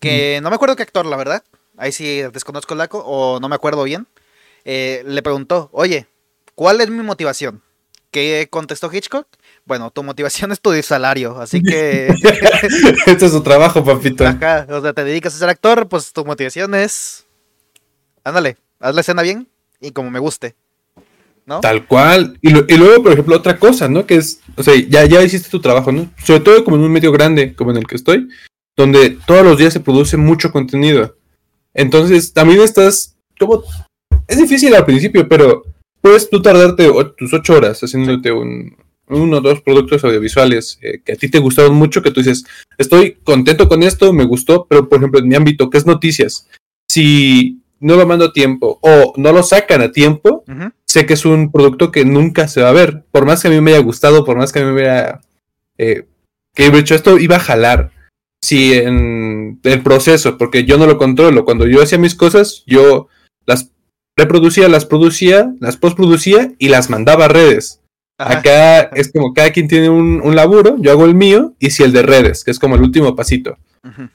que 0.00 0.40
no 0.42 0.50
me 0.50 0.56
acuerdo 0.56 0.76
qué 0.76 0.82
actor, 0.82 1.06
la 1.06 1.16
verdad, 1.16 1.42
ahí 1.76 1.92
sí 1.92 2.22
desconozco 2.32 2.74
el 2.74 2.78
laco, 2.78 3.02
o 3.04 3.40
no 3.40 3.48
me 3.48 3.54
acuerdo 3.54 3.84
bien, 3.84 4.06
eh, 4.64 5.02
le 5.06 5.22
preguntó, 5.22 5.68
oye, 5.72 6.06
¿cuál 6.54 6.80
es 6.80 6.90
mi 6.90 7.02
motivación? 7.02 7.62
¿Qué 8.10 8.48
contestó 8.50 8.90
Hitchcock? 8.92 9.28
Bueno, 9.66 9.90
tu 9.90 10.04
motivación 10.04 10.52
es 10.52 10.60
tu 10.60 10.72
salario, 10.82 11.38
así 11.38 11.62
que. 11.62 12.08
este 13.06 13.26
es 13.26 13.32
su 13.32 13.42
trabajo, 13.42 13.84
papito. 13.84 14.26
Acá, 14.26 14.66
o 14.70 14.80
sea, 14.80 14.92
te 14.92 15.04
dedicas 15.04 15.34
a 15.34 15.38
ser 15.38 15.48
actor, 15.48 15.88
pues 15.88 16.12
tu 16.12 16.24
motivación 16.24 16.74
es. 16.74 17.26
Ándale, 18.24 18.56
haz 18.80 18.94
la 18.94 19.00
escena 19.02 19.22
bien 19.22 19.48
y 19.80 19.90
como 19.90 20.10
me 20.10 20.18
guste. 20.18 20.54
¿No? 21.44 21.60
Tal 21.60 21.86
cual. 21.86 22.38
Y, 22.42 22.50
luego, 22.50 23.04
por 23.04 23.12
ejemplo, 23.12 23.36
otra 23.36 23.56
cosa, 23.56 23.88
¿no? 23.88 24.04
Que 24.04 24.16
es, 24.16 24.40
o 24.56 24.64
sea, 24.64 24.74
ya, 24.74 25.04
ya 25.04 25.22
hiciste 25.22 25.48
tu 25.48 25.60
trabajo, 25.60 25.92
¿no? 25.92 26.10
Sobre 26.24 26.40
todo 26.40 26.64
como 26.64 26.76
en 26.76 26.82
un 26.82 26.90
medio 26.90 27.12
grande, 27.12 27.54
como 27.54 27.70
en 27.70 27.76
el 27.76 27.86
que 27.86 27.94
estoy, 27.94 28.28
donde 28.76 29.10
todos 29.26 29.44
los 29.44 29.56
días 29.56 29.72
se 29.72 29.78
produce 29.78 30.16
mucho 30.16 30.50
contenido. 30.50 31.16
Entonces, 31.72 32.32
también 32.32 32.60
estás 32.62 33.16
como... 33.38 33.62
Es 34.26 34.38
difícil 34.38 34.74
al 34.74 34.84
principio, 34.84 35.28
pero 35.28 35.62
puedes 36.00 36.28
tú 36.28 36.42
tardarte 36.42 36.90
tus 37.16 37.32
ocho 37.32 37.54
horas 37.54 37.80
haciéndote 37.80 38.32
un, 38.32 38.76
uno 39.08 39.38
o 39.38 39.40
dos 39.40 39.60
productos 39.60 40.04
audiovisuales 40.04 40.78
eh, 40.82 41.00
que 41.04 41.12
a 41.12 41.16
ti 41.16 41.28
te 41.28 41.38
gustaron 41.38 41.74
mucho, 41.74 42.02
que 42.02 42.10
tú 42.10 42.20
dices, 42.20 42.44
estoy 42.78 43.18
contento 43.24 43.68
con 43.68 43.82
esto, 43.82 44.12
me 44.12 44.24
gustó, 44.24 44.66
pero 44.68 44.88
por 44.88 44.98
ejemplo 44.98 45.20
en 45.20 45.28
mi 45.28 45.34
ámbito, 45.34 45.70
que 45.70 45.78
es 45.78 45.86
noticias, 45.86 46.48
si 46.88 47.60
no 47.80 47.96
lo 47.96 48.06
mando 48.06 48.26
a 48.26 48.32
tiempo 48.32 48.78
o 48.82 49.12
no 49.16 49.32
lo 49.32 49.42
sacan 49.42 49.82
a 49.82 49.92
tiempo, 49.92 50.44
sé 50.86 51.06
que 51.06 51.14
es 51.14 51.24
un 51.24 51.52
producto 51.52 51.90
que 51.92 52.04
nunca 52.04 52.48
se 52.48 52.62
va 52.62 52.70
a 52.70 52.72
ver. 52.72 53.04
Por 53.10 53.26
más 53.26 53.42
que 53.42 53.48
a 53.48 53.50
mí 53.50 53.60
me 53.60 53.72
haya 53.72 53.82
gustado, 53.82 54.24
por 54.24 54.36
más 54.36 54.52
que 54.52 54.60
a 54.60 54.62
mí 54.62 54.68
me 54.68 54.74
hubiera... 54.74 55.20
Eh, 55.78 56.06
que 56.54 56.66
he 56.66 56.78
hecho 56.78 56.94
esto, 56.94 57.18
iba 57.18 57.36
a 57.36 57.40
jalar. 57.40 57.92
Si 58.42 58.72
en 58.72 59.60
el 59.62 59.82
proceso, 59.82 60.38
porque 60.38 60.64
yo 60.64 60.78
no 60.78 60.86
lo 60.86 60.96
controlo, 60.96 61.44
cuando 61.44 61.66
yo 61.66 61.82
hacía 61.82 61.98
mis 61.98 62.14
cosas, 62.14 62.62
yo 62.66 63.08
las 63.44 63.70
reproducía, 64.16 64.68
las 64.68 64.86
producía, 64.86 65.52
las 65.60 65.76
postproducía 65.76 66.52
y 66.58 66.68
las 66.68 66.88
mandaba 66.88 67.26
a 67.26 67.28
redes. 67.28 67.80
Acá 68.18 68.82
es 68.94 69.12
como 69.12 69.34
cada 69.34 69.50
quien 69.50 69.68
tiene 69.68 69.90
un, 69.90 70.34
laburo, 70.34 70.76
yo 70.78 70.90
hago 70.90 71.04
el 71.04 71.14
mío 71.14 71.54
y 71.58 71.70
si 71.70 71.82
el 71.82 71.92
de 71.92 72.02
redes, 72.02 72.44
que 72.44 72.50
es 72.50 72.58
como 72.58 72.74
el 72.74 72.82
último 72.82 73.14
pasito, 73.14 73.58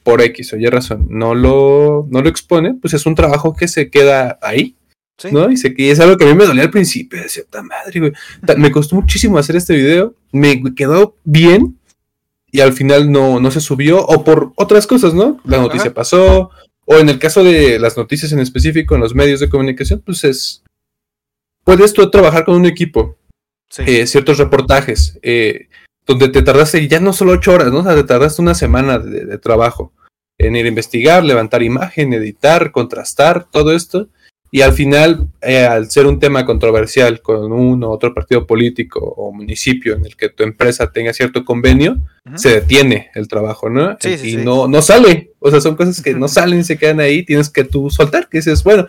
por 0.04 0.22
X 0.22 0.54
o 0.54 0.58
Y 0.58 0.66
razón, 0.68 1.08
no 1.10 1.36
lo, 1.36 2.08
no 2.10 2.22
lo 2.22 2.30
expone, 2.30 2.74
pues 2.74 2.94
es 2.94 3.06
un 3.06 3.16
trabajo 3.16 3.56
que 3.56 3.68
se 3.68 3.90
queda 3.90 4.38
ahí. 4.42 4.76
¿No? 5.32 5.52
Y, 5.52 5.58
se, 5.58 5.76
es 5.78 6.00
algo 6.00 6.18
que 6.18 6.26
a 6.26 6.28
mí 6.28 6.34
me 6.34 6.48
dolía 6.48 6.64
al 6.64 6.72
principio, 6.72 7.22
de 7.22 7.30
cierta 7.30 7.62
madre, 7.62 8.00
güey. 8.00 8.12
Me 8.58 8.72
costó 8.72 8.96
muchísimo 8.96 9.38
hacer 9.38 9.56
este 9.56 9.76
video, 9.76 10.16
me 10.32 10.74
quedó 10.74 11.16
bien 11.24 11.78
y 12.52 12.60
al 12.60 12.74
final 12.74 13.12
no, 13.12 13.40
no 13.40 13.52
se 13.52 13.62
subió, 13.62 14.04
o 14.04 14.24
por 14.24 14.52
otras 14.56 14.88
cosas, 14.88 15.14
¿no? 15.14 15.40
La 15.46 15.60
noticia 15.60 15.94
pasó, 15.94 16.50
o 16.86 16.98
en 16.98 17.08
el 17.10 17.20
caso 17.20 17.44
de 17.44 17.80
las 17.80 17.98
noticias 17.98 18.32
en 18.32 18.40
específico 18.40 18.96
en 18.96 19.02
los 19.02 19.16
medios 19.16 19.40
de 19.40 19.50
comunicación, 19.50 20.02
pues 20.06 20.24
es, 20.24 20.64
puedes 21.64 21.94
tú 21.94 22.10
trabajar 22.10 22.44
con 22.44 22.56
un 22.56 22.66
equipo, 22.66 23.16
eh, 23.80 24.08
ciertos 24.08 24.38
reportajes, 24.38 25.18
eh, 25.22 25.68
donde 26.06 26.30
te 26.30 26.42
tardaste 26.42 26.88
ya 26.88 27.00
no 27.00 27.14
solo 27.14 27.34
ocho 27.34 27.54
horas, 27.54 27.72
¿no? 27.72 27.80
O 27.80 27.84
sea, 27.84 27.96
te 27.96 28.04
tardaste 28.04 28.42
una 28.42 28.56
semana 28.56 29.00
de, 29.00 29.38
trabajo 29.38 29.94
en 30.38 30.56
ir 30.56 30.66
a 30.66 30.70
investigar, 30.70 31.24
levantar 31.24 31.64
imagen, 31.64 32.14
editar, 32.14 32.72
contrastar, 32.72 33.46
todo 33.50 33.74
esto. 33.74 34.10
Y 34.54 34.62
al 34.62 34.74
final, 34.74 35.30
eh, 35.42 35.64
al 35.66 35.90
ser 35.90 36.08
un 36.08 36.20
tema 36.20 36.46
controversial 36.46 37.22
con 37.22 37.54
uno 37.54 37.88
u 37.88 37.92
otro 37.92 38.14
partido 38.14 38.46
político 38.46 39.00
o 39.00 39.32
municipio 39.32 39.96
en 39.96 40.06
el 40.06 40.18
que 40.18 40.28
tu 40.28 40.44
empresa 40.44 40.92
tenga 40.92 41.14
cierto 41.14 41.46
convenio, 41.46 42.00
se 42.36 42.50
detiene 42.50 43.12
el 43.16 43.30
trabajo, 43.30 43.70
¿no? 43.70 43.98
y 44.04 44.36
No, 44.38 44.68
no 44.68 44.82
sale. 44.82 45.32
O 45.40 45.50
sea, 45.50 45.62
son 45.62 45.76
cosas 45.76 46.02
que 46.02 46.14
no 46.14 46.28
salen 46.28 46.66
se 46.66 46.78
quedan 46.78 47.00
ahí, 47.00 47.24
tienes 47.24 47.50
que 47.50 47.64
tú 47.64 47.90
soltar, 47.90 48.28
que 48.28 48.40
dices, 48.40 48.62
bueno, 48.64 48.88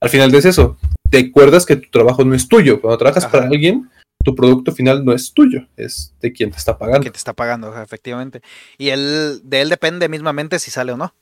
al 0.00 0.10
final 0.10 0.34
es 0.34 0.46
eso. 0.46 0.76
Te 1.10 1.18
acuerdas 1.18 1.64
que 1.64 1.76
tu 1.76 1.88
trabajo 1.90 2.24
no 2.24 2.34
es 2.34 2.48
tuyo. 2.48 2.80
Cuando 2.80 2.98
trabajas 2.98 3.26
para 3.26 3.46
alguien, 3.46 3.88
tu 4.24 4.34
producto 4.34 4.72
final 4.72 5.04
no 5.04 5.12
es 5.12 5.32
tuyo, 5.32 5.68
es 5.76 6.14
de 6.20 6.32
quien 6.32 6.50
te 6.50 6.56
está 6.56 6.76
pagando. 6.76 7.02
Quien 7.02 7.12
te 7.12 7.18
está 7.18 7.32
pagando, 7.32 7.80
efectivamente. 7.80 8.42
Y 8.78 8.88
él, 8.88 9.40
de 9.44 9.60
él 9.60 9.68
depende 9.68 10.08
mismamente 10.08 10.58
si 10.58 10.70
sale 10.70 10.92
o 10.92 10.96
no. 10.96 11.14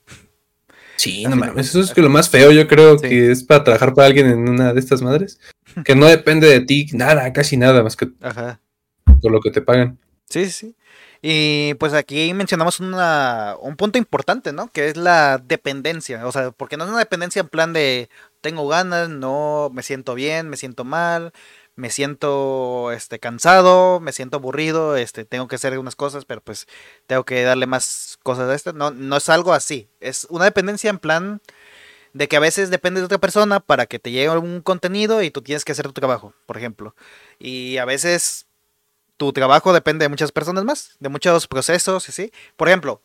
Sí, 0.96 1.24
no 1.24 1.34
mames, 1.34 1.68
eso 1.68 1.80
es 1.80 1.96
lo 1.96 2.08
más 2.08 2.30
feo, 2.30 2.52
yo 2.52 2.68
creo 2.68 2.96
que 2.96 3.32
es 3.32 3.42
para 3.42 3.64
trabajar 3.64 3.92
para 3.92 4.06
alguien 4.06 4.26
en 4.28 4.48
una 4.48 4.72
de 4.72 4.80
estas 4.80 5.02
madres. 5.02 5.38
Que 5.84 5.94
no 5.94 6.06
depende 6.06 6.48
de 6.48 6.60
ti 6.60 6.86
nada, 6.92 7.32
casi 7.32 7.56
nada 7.56 7.82
más 7.82 7.96
que 7.96 8.06
por 8.06 9.32
lo 9.32 9.40
que 9.40 9.50
te 9.50 9.62
pagan. 9.62 9.98
Sí, 10.28 10.50
sí. 10.50 10.76
Y 11.22 11.74
pues 11.74 11.94
aquí 11.94 12.34
mencionamos 12.34 12.80
una, 12.80 13.54
un 13.60 13.76
punto 13.76 13.96
importante, 13.96 14.52
¿no? 14.52 14.68
Que 14.68 14.88
es 14.88 14.96
la 14.96 15.38
dependencia. 15.38 16.26
O 16.26 16.32
sea, 16.32 16.50
porque 16.50 16.76
no 16.76 16.84
es 16.84 16.90
una 16.90 16.98
dependencia 16.98 17.40
en 17.40 17.48
plan 17.48 17.72
de 17.72 18.10
tengo 18.40 18.66
ganas, 18.66 19.08
no 19.08 19.70
me 19.72 19.84
siento 19.84 20.14
bien, 20.14 20.48
me 20.48 20.56
siento 20.56 20.84
mal, 20.84 21.32
me 21.74 21.90
siento 21.90 22.92
este 22.92 23.18
cansado, 23.18 24.00
me 24.00 24.12
siento 24.12 24.36
aburrido, 24.36 24.96
este 24.96 25.24
tengo 25.24 25.48
que 25.48 25.56
hacer 25.56 25.78
unas 25.78 25.96
cosas, 25.96 26.24
pero 26.24 26.40
pues 26.42 26.66
tengo 27.06 27.24
que 27.24 27.42
darle 27.42 27.66
más 27.66 28.18
cosas 28.22 28.48
a 28.50 28.54
esto. 28.54 28.72
No, 28.72 28.90
no 28.90 29.16
es 29.16 29.28
algo 29.28 29.52
así. 29.52 29.88
Es 30.00 30.26
una 30.30 30.44
dependencia 30.44 30.90
en 30.90 30.98
plan 30.98 31.40
de 32.12 32.28
que 32.28 32.36
a 32.36 32.40
veces 32.40 32.70
depende 32.70 33.00
de 33.00 33.06
otra 33.06 33.18
persona 33.18 33.60
para 33.60 33.86
que 33.86 33.98
te 33.98 34.10
llegue 34.10 34.28
algún 34.28 34.60
contenido 34.60 35.22
y 35.22 35.30
tú 35.30 35.42
tienes 35.42 35.64
que 35.64 35.72
hacer 35.72 35.86
tu 35.86 35.92
trabajo, 35.92 36.34
por 36.46 36.58
ejemplo. 36.58 36.94
Y 37.38 37.78
a 37.78 37.84
veces 37.84 38.46
tu 39.16 39.32
trabajo 39.32 39.72
depende 39.72 40.04
de 40.04 40.08
muchas 40.08 40.32
personas 40.32 40.64
más, 40.64 40.96
de 41.00 41.08
muchos 41.08 41.46
procesos, 41.46 42.04
¿sí? 42.04 42.32
Por 42.56 42.68
ejemplo, 42.68 43.02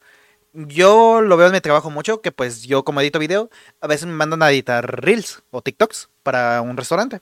yo 0.54 1.22
lo 1.22 1.38
veo 1.38 1.48
en 1.48 1.54
mi 1.54 1.62
trabajo 1.62 1.90
mucho, 1.90 2.22
que 2.22 2.32
pues 2.32 2.64
yo 2.64 2.84
como 2.84 3.02
edito 3.02 3.20
video, 3.20 3.50
a 3.82 3.88
veces 3.88 4.08
me 4.08 4.14
mandan 4.14 4.42
a 4.42 4.52
editar 4.52 5.02
reels 5.04 5.44
o 5.52 5.62
TikToks 5.62 6.10
para 6.24 6.62
un 6.62 6.76
restaurante. 6.76 7.22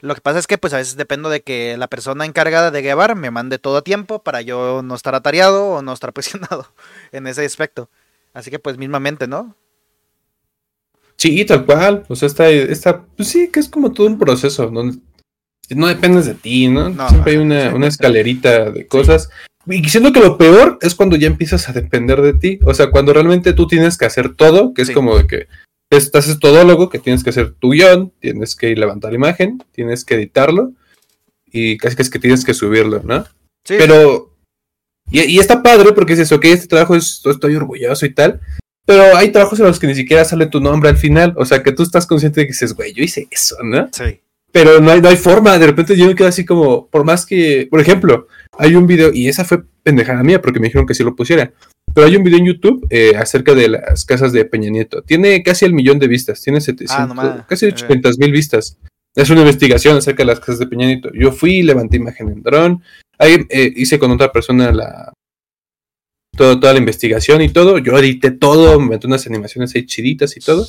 Lo 0.00 0.14
que 0.14 0.20
pasa 0.20 0.38
es 0.38 0.46
que 0.46 0.58
pues 0.58 0.74
a 0.74 0.78
veces 0.78 0.96
dependo 0.96 1.30
de 1.30 1.42
que 1.42 1.76
la 1.76 1.88
persona 1.88 2.24
encargada 2.24 2.70
de 2.70 2.82
grabar 2.82 3.16
me 3.16 3.30
mande 3.30 3.58
todo 3.58 3.78
a 3.78 3.82
tiempo 3.82 4.22
para 4.22 4.42
yo 4.42 4.82
no 4.82 4.94
estar 4.94 5.14
atareado 5.14 5.66
o 5.68 5.82
no 5.82 5.92
estar 5.92 6.12
presionado 6.14 6.66
en 7.12 7.26
ese 7.26 7.44
aspecto. 7.44 7.88
Así 8.34 8.50
que 8.50 8.58
pues 8.58 8.76
mismamente, 8.76 9.26
¿no? 9.26 9.56
Sí, 11.16 11.44
tal 11.44 11.64
cual. 11.64 12.04
O 12.08 12.16
sea, 12.16 12.26
está, 12.26 12.48
está, 12.50 13.02
pues 13.16 13.28
sí, 13.28 13.48
que 13.50 13.60
es 13.60 13.68
como 13.68 13.92
todo 13.92 14.06
un 14.06 14.18
proceso 14.18 14.66
donde 14.66 14.98
no 15.70 15.86
dependes 15.86 16.26
de 16.26 16.34
ti, 16.34 16.68
¿no? 16.68 16.94
Siempre 17.08 17.32
hay 17.32 17.38
una, 17.38 17.86
escalerita 17.86 18.70
de 18.70 18.86
cosas. 18.86 19.30
Y 19.66 19.88
siento 19.88 20.12
que 20.12 20.20
lo 20.20 20.38
peor 20.38 20.78
es 20.80 20.94
cuando 20.94 21.16
ya 21.16 21.26
empiezas 21.26 21.68
a 21.68 21.72
depender 21.72 22.22
de 22.22 22.34
ti. 22.34 22.58
O 22.64 22.74
sea, 22.74 22.90
cuando 22.90 23.12
realmente 23.12 23.52
tú 23.52 23.66
tienes 23.66 23.98
que 23.98 24.04
hacer 24.04 24.34
todo, 24.34 24.74
que 24.74 24.82
es 24.82 24.90
como 24.90 25.16
de 25.16 25.26
que 25.26 25.48
estás 25.90 26.28
es 26.28 26.38
todólogo, 26.38 26.88
que 26.88 26.98
tienes 26.98 27.22
que 27.22 27.30
hacer 27.30 27.52
tu 27.52 27.70
guion, 27.70 28.12
tienes 28.20 28.56
que 28.56 28.74
levantar 28.74 29.12
la 29.12 29.16
imagen, 29.16 29.62
tienes 29.72 30.04
que 30.04 30.14
editarlo 30.14 30.72
y 31.46 31.76
casi 31.78 31.96
que 31.96 32.02
es 32.02 32.10
que 32.10 32.18
tienes 32.18 32.44
que 32.44 32.54
subirlo, 32.54 33.02
¿no? 33.04 33.24
Sí. 33.64 33.74
Pero. 33.78 34.32
Y, 35.10 35.38
está 35.38 35.62
padre 35.62 35.92
porque 35.92 36.14
dices, 36.14 36.32
ok, 36.32 36.44
este 36.46 36.66
trabajo 36.66 36.96
es, 36.96 37.22
estoy 37.24 37.54
orgulloso 37.54 38.04
y 38.06 38.12
tal. 38.12 38.40
Pero 38.84 39.16
hay 39.16 39.30
trabajos 39.30 39.58
en 39.60 39.66
los 39.66 39.78
que 39.78 39.86
ni 39.86 39.94
siquiera 39.94 40.24
sale 40.24 40.46
tu 40.46 40.60
nombre 40.60 40.88
al 40.88 40.96
final. 40.96 41.34
O 41.36 41.44
sea, 41.44 41.62
que 41.62 41.72
tú 41.72 41.82
estás 41.84 42.06
consciente 42.06 42.40
de 42.40 42.46
que 42.46 42.52
dices, 42.52 42.74
güey, 42.74 42.92
yo 42.92 43.04
hice 43.04 43.28
eso, 43.30 43.56
¿no? 43.62 43.88
Sí 43.92 44.20
pero 44.52 44.80
no 44.80 44.90
hay, 44.90 45.00
no 45.00 45.08
hay 45.08 45.16
forma. 45.16 45.58
De 45.58 45.66
repente 45.66 45.96
yo 45.96 46.06
me 46.06 46.14
quedo 46.14 46.28
así 46.28 46.44
como, 46.44 46.88
por 46.88 47.04
más 47.04 47.26
que, 47.26 47.68
por 47.70 47.80
ejemplo, 47.80 48.28
hay 48.58 48.74
un 48.74 48.86
video, 48.86 49.12
y 49.12 49.28
esa 49.28 49.44
fue 49.44 49.62
pendejada 49.82 50.22
mía 50.22 50.40
porque 50.40 50.60
me 50.60 50.66
dijeron 50.66 50.86
que 50.86 50.94
sí 50.94 51.04
lo 51.04 51.14
pusiera. 51.14 51.52
Pero 51.94 52.06
hay 52.06 52.16
un 52.16 52.24
video 52.24 52.38
en 52.38 52.46
YouTube 52.46 52.86
eh, 52.90 53.16
acerca 53.16 53.54
de 53.54 53.68
las 53.68 54.04
casas 54.04 54.32
de 54.32 54.44
Peña 54.44 54.70
Nieto. 54.70 55.02
Tiene 55.02 55.42
casi 55.42 55.64
el 55.64 55.72
millón 55.72 55.98
de 55.98 56.08
vistas, 56.08 56.42
tiene 56.42 56.60
700, 56.60 57.18
ah, 57.18 57.46
casi 57.48 57.66
800 57.66 58.18
mil 58.18 58.32
vistas. 58.32 58.78
Es 59.14 59.30
una 59.30 59.40
investigación 59.40 59.96
acerca 59.96 60.22
de 60.22 60.26
las 60.26 60.40
casas 60.40 60.58
de 60.58 60.66
Peña 60.66 60.86
Nieto. 60.86 61.10
Yo 61.14 61.32
fui, 61.32 61.62
levanté 61.62 61.96
imagen 61.96 62.28
en 62.28 62.42
dron, 62.42 62.82
ahí 63.18 63.46
eh, 63.48 63.72
hice 63.76 63.98
con 63.98 64.10
otra 64.10 64.30
persona 64.30 64.72
la 64.72 65.12
todo, 66.36 66.60
toda 66.60 66.74
la 66.74 66.78
investigación 66.78 67.40
y 67.40 67.48
todo. 67.48 67.78
Yo 67.78 67.96
edité 67.98 68.30
todo, 68.30 68.78
me 68.78 68.90
metí 68.90 69.06
unas 69.06 69.26
animaciones 69.26 69.74
ahí 69.74 69.86
chiditas 69.86 70.36
y 70.36 70.40
todo. 70.40 70.66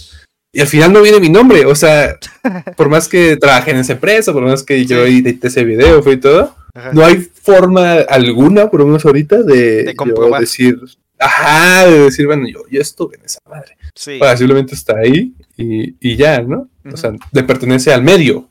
Y 0.51 0.61
al 0.61 0.67
final 0.67 0.93
no 0.93 1.01
viene 1.01 1.19
mi 1.19 1.29
nombre. 1.29 1.65
O 1.65 1.75
sea, 1.75 2.17
por 2.77 2.89
más 2.89 3.07
que 3.07 3.37
trabajé 3.37 3.71
en 3.71 3.77
esa 3.77 3.93
empresa, 3.93 4.33
por 4.33 4.43
más 4.43 4.63
que 4.63 4.85
yo 4.85 5.05
edité 5.05 5.47
ese 5.47 5.63
video, 5.63 6.01
fue 6.01 6.13
y 6.13 6.17
todo, 6.17 6.55
no 6.93 7.05
hay 7.05 7.17
forma 7.17 7.93
alguna, 8.09 8.69
por 8.69 8.81
unas 8.81 9.05
horitas, 9.05 9.45
de, 9.45 9.83
de 9.83 9.95
decir, 10.39 10.79
ajá, 11.17 11.87
de 11.87 12.03
decir, 12.03 12.27
bueno, 12.27 12.47
yo, 12.47 12.63
yo 12.69 12.81
estuve 12.81 13.17
en 13.17 13.25
esa 13.25 13.39
madre. 13.49 13.77
Sí. 13.95 14.19
simplemente 14.37 14.75
está 14.75 14.97
ahí 14.97 15.33
y, 15.55 15.95
y 15.99 16.15
ya, 16.15 16.41
¿no? 16.41 16.69
O 16.91 16.97
sea, 16.97 17.11
le 17.31 17.43
pertenece 17.43 17.93
al 17.93 18.03
medio. 18.03 18.47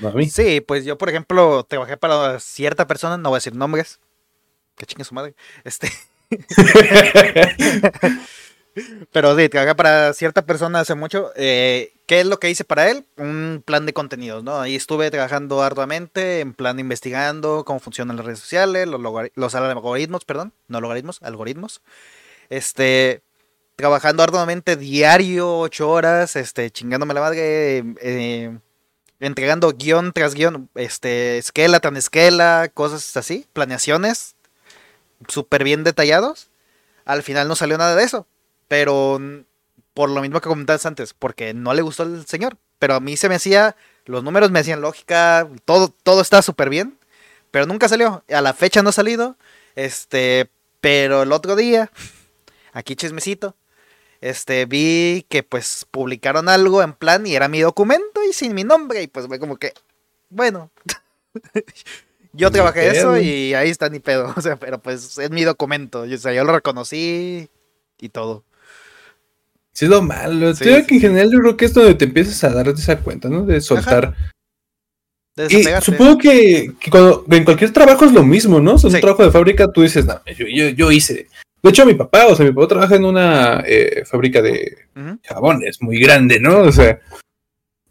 No 0.00 0.08
a 0.08 0.12
mí. 0.12 0.28
Sí, 0.28 0.60
pues 0.60 0.84
yo, 0.84 0.98
por 0.98 1.08
ejemplo, 1.08 1.64
trabajé 1.64 1.96
para 1.96 2.40
cierta 2.40 2.86
persona, 2.86 3.16
no 3.16 3.28
voy 3.28 3.36
a 3.36 3.38
decir 3.38 3.54
nombres. 3.54 4.00
Que 4.76 4.86
chingue 4.86 5.04
su 5.04 5.14
madre. 5.14 5.34
Este. 5.64 5.90
Pero 9.12 9.36
sí, 9.36 9.48
trabajé 9.48 9.74
para 9.74 10.12
cierta 10.12 10.46
persona 10.46 10.80
hace 10.80 10.94
mucho. 10.94 11.32
Eh, 11.36 11.92
¿Qué 12.06 12.20
es 12.20 12.26
lo 12.26 12.38
que 12.38 12.50
hice 12.50 12.64
para 12.64 12.90
él? 12.90 13.04
Un 13.16 13.62
plan 13.64 13.86
de 13.86 13.92
contenidos, 13.92 14.42
¿no? 14.42 14.60
Ahí 14.60 14.76
estuve 14.76 15.10
trabajando 15.10 15.62
arduamente, 15.62 16.40
en 16.40 16.54
plan 16.54 16.78
investigando 16.78 17.64
cómo 17.64 17.80
funcionan 17.80 18.16
las 18.16 18.26
redes 18.26 18.40
sociales, 18.40 18.86
los, 18.86 19.00
los 19.34 19.54
algoritmos, 19.54 20.24
perdón, 20.24 20.52
no 20.68 20.80
logaritmos, 20.80 21.22
algoritmos. 21.22 21.82
Este, 22.48 23.22
trabajando 23.76 24.22
arduamente 24.22 24.76
diario, 24.76 25.58
ocho 25.58 25.90
horas, 25.90 26.36
este, 26.36 26.70
chingándome 26.70 27.14
la 27.14 27.20
madre, 27.20 27.84
eh, 28.00 28.58
entregando 29.20 29.72
guion 29.72 30.12
tras 30.12 30.34
guion, 30.34 30.68
este, 30.74 31.38
esquela 31.38 31.80
tan 31.80 31.96
esquela, 31.96 32.70
cosas 32.72 33.16
así, 33.16 33.46
planeaciones 33.52 34.36
súper 35.28 35.64
bien 35.64 35.84
detallados. 35.84 36.50
Al 37.04 37.22
final 37.22 37.48
no 37.48 37.56
salió 37.56 37.78
nada 37.78 37.94
de 37.96 38.04
eso 38.04 38.26
pero 38.70 39.20
por 39.94 40.10
lo 40.10 40.20
mismo 40.20 40.40
que 40.40 40.48
comentabas 40.48 40.86
antes, 40.86 41.12
porque 41.12 41.54
no 41.54 41.74
le 41.74 41.82
gustó 41.82 42.04
el 42.04 42.24
señor. 42.24 42.56
Pero 42.78 42.94
a 42.94 43.00
mí 43.00 43.16
se 43.16 43.28
me 43.28 43.34
hacía, 43.34 43.74
los 44.04 44.22
números 44.22 44.52
me 44.52 44.60
hacían 44.60 44.80
lógica, 44.80 45.48
todo, 45.64 45.88
todo 45.88 46.20
está 46.20 46.40
súper 46.40 46.70
bien, 46.70 46.96
pero 47.50 47.66
nunca 47.66 47.88
salió. 47.88 48.22
A 48.28 48.40
la 48.40 48.54
fecha 48.54 48.80
no 48.80 48.90
ha 48.90 48.92
salido. 48.92 49.36
Este, 49.74 50.48
pero 50.80 51.24
el 51.24 51.32
otro 51.32 51.56
día, 51.56 51.90
aquí 52.72 52.94
chismecito, 52.94 53.56
este, 54.20 54.66
vi 54.66 55.26
que 55.28 55.42
pues 55.42 55.84
publicaron 55.90 56.48
algo 56.48 56.80
en 56.80 56.92
plan 56.92 57.26
y 57.26 57.34
era 57.34 57.48
mi 57.48 57.58
documento 57.58 58.22
y 58.22 58.32
sin 58.32 58.54
mi 58.54 58.62
nombre. 58.62 59.02
Y 59.02 59.08
pues 59.08 59.26
fue 59.26 59.40
como 59.40 59.56
que, 59.56 59.74
bueno, 60.28 60.70
yo 62.32 62.52
trabajé 62.52 62.90
eso 62.90 63.18
y 63.18 63.52
ahí 63.52 63.68
está 63.68 63.88
ni 63.88 63.98
pedo. 63.98 64.32
O 64.36 64.40
sea, 64.40 64.54
pero 64.54 64.78
pues 64.78 65.18
es 65.18 65.30
mi 65.30 65.42
documento. 65.42 66.02
O 66.02 66.18
sea, 66.18 66.32
yo 66.32 66.44
lo 66.44 66.52
reconocí 66.52 67.50
y 67.98 68.08
todo. 68.10 68.44
Sí, 69.80 69.86
es 69.86 69.90
lo 69.90 70.02
malo. 70.02 70.52
que 70.54 70.84
en 70.94 71.00
general 71.00 71.32
yo 71.32 71.38
creo 71.38 71.56
que 71.56 71.64
es 71.64 71.72
donde 71.72 71.94
te 71.94 72.04
empiezas 72.04 72.44
a 72.44 72.50
dar 72.50 72.68
esa 72.68 72.98
cuenta, 72.98 73.30
¿no? 73.30 73.46
De 73.46 73.62
soltar. 73.62 74.14
y 75.48 75.64
supongo 75.80 76.18
que, 76.18 76.74
cuando 76.90 77.24
en 77.30 77.44
cualquier 77.44 77.72
trabajo 77.72 78.04
es 78.04 78.12
lo 78.12 78.22
mismo, 78.22 78.60
¿no? 78.60 78.74
O 78.74 78.78
sea, 78.78 78.90
un 78.90 79.00
trabajo 79.00 79.24
de 79.24 79.30
fábrica, 79.30 79.72
tú 79.72 79.80
dices, 79.80 80.04
no, 80.04 80.20
yo, 80.36 80.68
yo, 80.68 80.92
hice. 80.92 81.28
De 81.62 81.70
hecho, 81.70 81.86
mi 81.86 81.94
papá, 81.94 82.26
o 82.26 82.36
sea, 82.36 82.44
mi 82.44 82.52
papá 82.52 82.68
trabaja 82.68 82.96
en 82.96 83.06
una 83.06 83.64
eh, 83.66 84.04
fábrica 84.04 84.42
de 84.42 84.76
jabones 85.24 85.80
muy 85.80 85.98
grande, 85.98 86.38
¿no? 86.38 86.58
O 86.58 86.72
sea, 86.72 87.00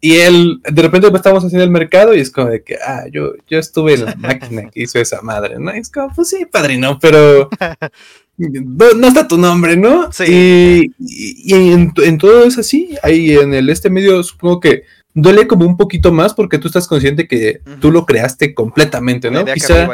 y 0.00 0.18
él, 0.18 0.60
de 0.62 0.82
repente 0.82 1.08
estamos 1.08 1.44
haciendo 1.44 1.64
el 1.64 1.70
mercado 1.70 2.14
y 2.14 2.20
es 2.20 2.30
como 2.30 2.50
de 2.50 2.62
que, 2.62 2.76
ah, 2.76 3.06
yo, 3.10 3.32
yo 3.48 3.58
estuve 3.58 3.94
en 3.94 4.04
la 4.04 4.14
máquina 4.14 4.70
que 4.70 4.82
hizo 4.82 5.00
esa 5.00 5.22
madre, 5.22 5.58
¿no? 5.58 5.74
Y 5.74 5.80
es 5.80 5.90
como, 5.90 6.14
pues 6.14 6.28
sí, 6.28 6.46
padrino, 6.46 7.00
pero 7.00 7.50
no, 8.48 9.06
está 9.06 9.28
tu 9.28 9.36
nombre, 9.36 9.76
¿no? 9.76 10.10
Sí. 10.12 10.92
Y, 10.98 11.54
en, 11.54 12.18
todo 12.18 12.44
es 12.44 12.58
así. 12.58 12.96
Ahí 13.02 13.32
en 13.32 13.52
el 13.54 13.68
este 13.68 13.90
medio 13.90 14.22
supongo 14.22 14.60
que 14.60 14.84
duele 15.12 15.46
como 15.46 15.66
un 15.66 15.76
poquito 15.76 16.12
más 16.12 16.34
porque 16.34 16.58
tú 16.58 16.68
estás 16.68 16.88
consciente 16.88 17.28
que 17.28 17.60
tú 17.80 17.90
lo 17.90 18.06
creaste 18.06 18.54
completamente, 18.54 19.30
¿no? 19.30 19.44
Quizá, 19.44 19.88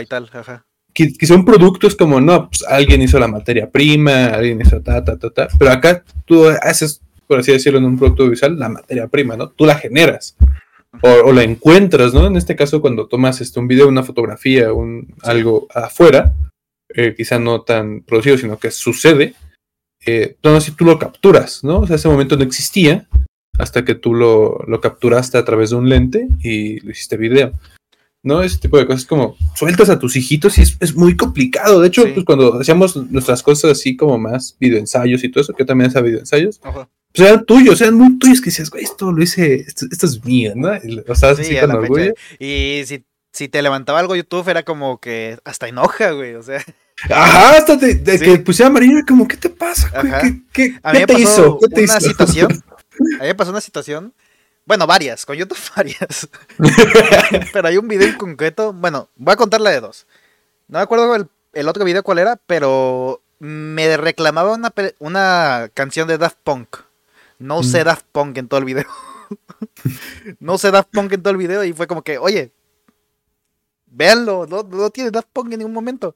quizá 0.93 1.35
un 1.35 1.45
producto 1.45 1.87
es 1.87 1.97
como, 1.97 2.21
no, 2.21 2.49
pues 2.49 2.65
alguien 2.69 3.03
hizo 3.03 3.19
la 3.19 3.29
materia 3.29 3.71
prima, 3.71 4.27
alguien 4.27 4.61
hizo 4.61 4.81
ta, 4.81 5.05
ta, 5.05 5.19
ta, 5.19 5.31
ta. 5.31 5.49
Pero 5.59 5.71
acá 5.71 6.05
tú 6.25 6.49
haces, 6.49 7.03
por 7.27 7.41
así 7.41 7.53
decirlo, 7.53 7.79
en 7.79 7.85
un 7.85 7.99
producto 7.99 8.29
visual, 8.29 8.59
la 8.59 8.69
materia 8.69 9.09
prima, 9.09 9.37
¿no? 9.37 9.49
Tú 9.51 9.67
la 9.67 9.77
generas. 9.77 10.37
O, 11.03 11.31
la 11.33 11.43
encuentras, 11.43 12.15
¿no? 12.15 12.27
En 12.27 12.37
este 12.37 12.57
caso, 12.57 12.81
cuando 12.81 13.07
tomas 13.07 13.43
este, 13.43 13.61
un 13.61 13.69
video, 13.69 13.89
una 13.89 14.03
fotografía, 14.03 14.73
un, 14.73 15.15
algo 15.23 15.67
afuera, 15.75 16.35
eh, 16.97 17.15
quizá 17.15 17.39
no 17.39 17.63
tan 17.63 18.03
producido, 18.03 18.39
sino 18.39 18.59
que 18.59 18.71
sucede, 18.71 19.35
eh, 20.05 20.37
si 20.61 20.71
tú 20.73 20.85
lo 20.85 20.99
capturas, 20.99 21.63
¿no? 21.63 21.81
O 21.81 21.87
sea, 21.87 21.97
ese 21.97 22.09
momento 22.09 22.37
no 22.37 22.45
existía 22.45 23.07
hasta 23.59 23.85
que 23.85 23.95
tú 23.95 24.15
lo, 24.15 24.59
lo 24.67 24.81
capturaste 24.81 25.39
a 25.39 25.45
través 25.45 25.71
de 25.71 25.77
un 25.77 25.89
lente 25.89 26.29
y 26.43 26.81
lo 26.81 26.91
hiciste 26.91 27.17
video. 27.17 27.53
¿no? 28.27 28.43
Ese 28.43 28.59
tipo 28.59 28.77
de 28.77 28.87
cosas 28.87 29.05
como 29.05 29.37
sueltas 29.55 29.89
a 29.89 30.01
tus 30.01 30.17
hijitos 30.17 30.59
y 30.59 30.63
es, 30.63 30.95
muy 30.97 31.17
complicado. 31.17 31.81
De 31.81 31.87
hecho, 31.87 32.03
pues 32.13 32.27
cuando 32.27 32.59
hacíamos 32.59 32.97
nuestras 32.97 33.41
cosas 33.41 33.71
así 33.71 33.97
como 33.97 34.19
más 34.19 34.57
videoensayos 34.59 35.23
y 35.23 35.29
todo 35.31 35.43
eso, 35.43 35.53
que 35.53 35.63
yo 35.63 35.67
también 35.67 35.91
hacía 35.91 36.01
videoensayos, 36.01 36.59
pues 36.59 37.29
eran 37.29 37.47
tuyos, 37.47 37.81
eran 37.81 37.95
muy 37.95 38.19
tuyos 38.19 38.41
que 38.41 38.47
decías, 38.47 38.69
güey, 38.69 38.83
esto 38.83 39.13
lo 39.13 39.23
hice, 39.23 39.55
esto, 39.61 39.87
es 39.89 40.25
mío, 40.25 40.55
¿no? 40.57 40.73
O 41.07 41.15
sea, 41.15 41.31
así 41.31 41.57
con 41.57 41.71
orgullo. 41.71 42.15
Y 42.41 42.83
si, 42.87 43.05
si 43.33 43.49
te 43.49 43.63
levantaba 43.63 44.01
algo 44.01 44.17
YouTube 44.17 44.49
era 44.49 44.65
como 44.65 45.01
que 45.01 45.39
hasta 45.45 45.69
enoja, 45.69 46.11
güey, 46.11 46.35
o 46.35 46.43
sea. 46.43 46.65
Ajá, 47.05 47.59
hasta 47.59 47.77
de, 47.77 48.19
que 48.19 48.39
pusiera 48.39 48.71
Marina, 48.71 49.05
como, 49.07 49.29
¿qué 49.29 49.37
te 49.37 49.51
pasa? 49.51 49.91
¿Qué, 50.23 50.43
qué, 50.83 51.07
te 51.07 51.21
hizo? 51.21 51.59
¿Qué 51.59 51.69
te 51.69 51.85
una 51.85 52.01
situación. 52.01 52.65
A 53.21 53.23
mí 53.23 53.29
me 53.29 53.35
pasó 53.35 53.51
una 53.51 53.61
situación. 53.61 54.15
Bueno, 54.65 54.87
varias, 54.87 55.27
con 55.27 55.37
YouTube 55.37 55.59
varias. 55.77 56.29
Pero 57.53 57.69
hay 57.69 57.77
un 57.77 57.87
video 57.87 58.09
en 58.09 58.17
concreto. 58.17 58.73
Bueno, 58.73 59.09
voy 59.17 59.35
a 59.35 59.37
contarle 59.37 59.71
de 59.71 59.81
dos. 59.81 60.07
No 60.69 60.79
me 60.79 60.83
acuerdo 60.83 61.15
el, 61.15 61.29
el 61.53 61.69
otro 61.69 61.85
video 61.85 62.03
cuál 62.03 62.19
era, 62.19 62.37
pero 62.47 63.23
me 63.39 63.97
reclamaba 63.97 64.53
una, 64.55 64.73
una 64.99 65.71
canción 65.75 66.09
de 66.09 66.19
Daft 66.19 66.39
Punk. 66.43 66.79
No 67.39 67.63
sé 67.63 67.83
Mm. 67.83 67.85
Daft 67.85 68.07
Punk 68.11 68.39
en 68.39 68.49
todo 68.49 68.59
el 68.59 68.65
video. 68.65 68.87
no 70.41 70.59
sé 70.59 70.71
Daft 70.71 70.91
Punk 70.91 71.13
en 71.13 71.23
todo 71.23 71.31
el 71.31 71.37
video 71.37 71.63
y 71.63 71.73
fue 71.73 71.87
como 71.87 72.03
que, 72.03 72.19
oye, 72.19 72.53
véanlo, 73.87 74.47
no, 74.47 74.63
no 74.65 74.91
tiene 74.91 75.11
Daft 75.11 75.29
Punk 75.33 75.53
en 75.53 75.59
ningún 75.59 75.75
momento. 75.75 76.15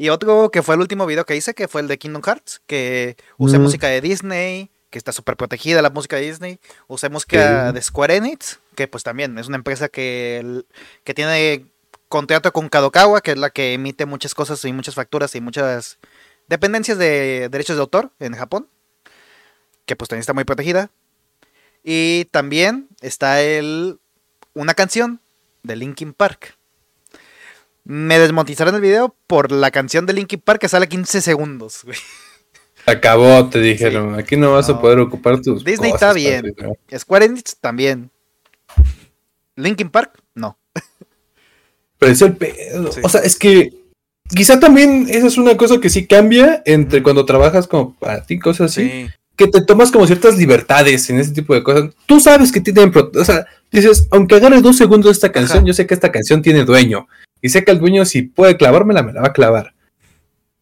Y 0.00 0.08
otro 0.08 0.50
que 0.50 0.62
fue 0.62 0.76
el 0.76 0.80
último 0.80 1.04
video 1.04 1.26
que 1.26 1.36
hice, 1.36 1.52
que 1.52 1.68
fue 1.68 1.82
el 1.82 1.86
de 1.86 1.98
Kingdom 1.98 2.22
Hearts, 2.22 2.62
que 2.66 3.18
usé 3.36 3.58
Mm. 3.58 3.62
música 3.62 3.86
de 3.88 4.00
Disney, 4.00 4.70
que 4.88 4.96
está 4.96 5.12
súper 5.12 5.36
protegida 5.36 5.82
la 5.82 5.90
música 5.90 6.16
de 6.16 6.22
Disney. 6.22 6.58
Usé 6.88 7.10
música 7.10 7.70
de 7.70 7.82
Square 7.82 8.16
Enix, 8.16 8.60
que 8.76 8.88
pues 8.88 9.04
también 9.04 9.36
es 9.36 9.48
una 9.48 9.58
empresa 9.58 9.90
que, 9.90 10.64
que 11.04 11.12
tiene 11.12 11.66
contrato 12.08 12.50
con 12.50 12.70
Kadokawa, 12.70 13.20
que 13.20 13.32
es 13.32 13.36
la 13.36 13.50
que 13.50 13.74
emite 13.74 14.06
muchas 14.06 14.34
cosas 14.34 14.64
y 14.64 14.72
muchas 14.72 14.94
facturas 14.94 15.34
y 15.34 15.42
muchas 15.42 15.98
dependencias 16.48 16.96
de 16.96 17.50
derechos 17.50 17.76
de 17.76 17.82
autor 17.82 18.10
en 18.20 18.34
Japón, 18.34 18.68
que 19.84 19.96
pues 19.96 20.08
también 20.08 20.20
está 20.20 20.32
muy 20.32 20.44
protegida. 20.44 20.88
Y 21.84 22.24
también 22.30 22.88
está 23.02 23.42
el 23.42 24.00
una 24.54 24.72
canción 24.72 25.20
de 25.62 25.76
Linkin 25.76 26.14
Park. 26.14 26.56
Me 27.84 28.18
desmonetizaron 28.18 28.74
el 28.74 28.80
video 28.80 29.14
por 29.26 29.50
la 29.52 29.70
canción 29.70 30.06
de 30.06 30.12
Linkin 30.12 30.40
Park 30.40 30.60
que 30.60 30.68
sale 30.68 30.88
15 30.88 31.20
segundos. 31.20 31.80
güey. 31.84 31.96
Acabó, 32.86 33.48
te 33.48 33.60
dijeron. 33.60 34.14
Aquí 34.18 34.36
no 34.36 34.52
vas 34.52 34.68
No. 34.68 34.74
a 34.76 34.80
poder 34.80 34.98
ocupar 35.00 35.40
tus. 35.40 35.64
Disney 35.64 35.90
cosas, 35.92 36.08
está 36.10 36.12
bien. 36.14 36.54
padre, 36.56 36.76
¿no? 36.90 36.98
Square 36.98 37.24
Enix 37.26 37.56
también. 37.60 38.10
Linkin 39.56 39.90
Park, 39.90 40.18
no. 40.34 40.58
Pero 41.98 42.12
es 42.12 42.22
el 42.22 42.36
pedo. 42.36 42.90
Sí. 42.92 43.00
O 43.02 43.08
sea, 43.08 43.20
es 43.22 43.36
que. 43.36 43.70
Quizá 44.34 44.60
también 44.60 45.06
esa 45.10 45.26
es 45.26 45.36
una 45.38 45.56
cosa 45.56 45.80
que 45.80 45.90
sí 45.90 46.06
cambia 46.06 46.62
entre 46.64 47.02
cuando 47.02 47.24
trabajas 47.26 47.66
como 47.66 47.94
para 47.96 48.24
ti, 48.24 48.38
cosas 48.38 48.70
así. 48.70 49.08
que 49.34 49.48
te 49.48 49.60
tomas 49.64 49.90
como 49.90 50.06
ciertas 50.06 50.36
libertades 50.38 51.10
en 51.10 51.18
ese 51.18 51.32
tipo 51.32 51.52
de 51.52 51.64
cosas. 51.64 51.90
Tú 52.06 52.20
sabes 52.20 52.52
que 52.52 52.60
tienen, 52.60 52.92
o 52.94 53.24
sea, 53.24 53.44
dices, 53.72 54.06
aunque 54.12 54.36
agarres 54.36 54.62
dos 54.62 54.76
segundos 54.76 55.06
de 55.08 55.12
esta 55.14 55.32
canción, 55.32 55.58
Ajá. 55.58 55.66
yo 55.66 55.72
sé 55.74 55.84
que 55.86 55.94
esta 55.94 56.12
canción 56.12 56.42
tiene 56.42 56.64
dueño. 56.64 57.08
Y 57.42 57.48
sé 57.48 57.64
que 57.64 57.72
el 57.72 57.78
dueño 57.78 58.04
si 58.04 58.22
puede 58.22 58.56
clavármela, 58.56 59.02
me 59.02 59.12
la 59.12 59.22
va 59.22 59.28
a 59.28 59.32
clavar. 59.32 59.74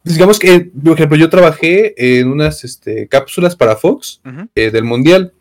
Digamos 0.04 0.38
que, 0.38 0.70
por 0.82 0.94
ejemplo, 0.94 1.16
yo 1.16 1.28
trabajé 1.28 1.94
en 2.18 2.28
unas 2.28 2.64
este, 2.64 3.08
cápsulas 3.08 3.56
para 3.56 3.76
Fox 3.76 4.20
Ujú, 4.24 4.48
eh, 4.54 4.70
del 4.70 4.84
Mundial 4.84 5.34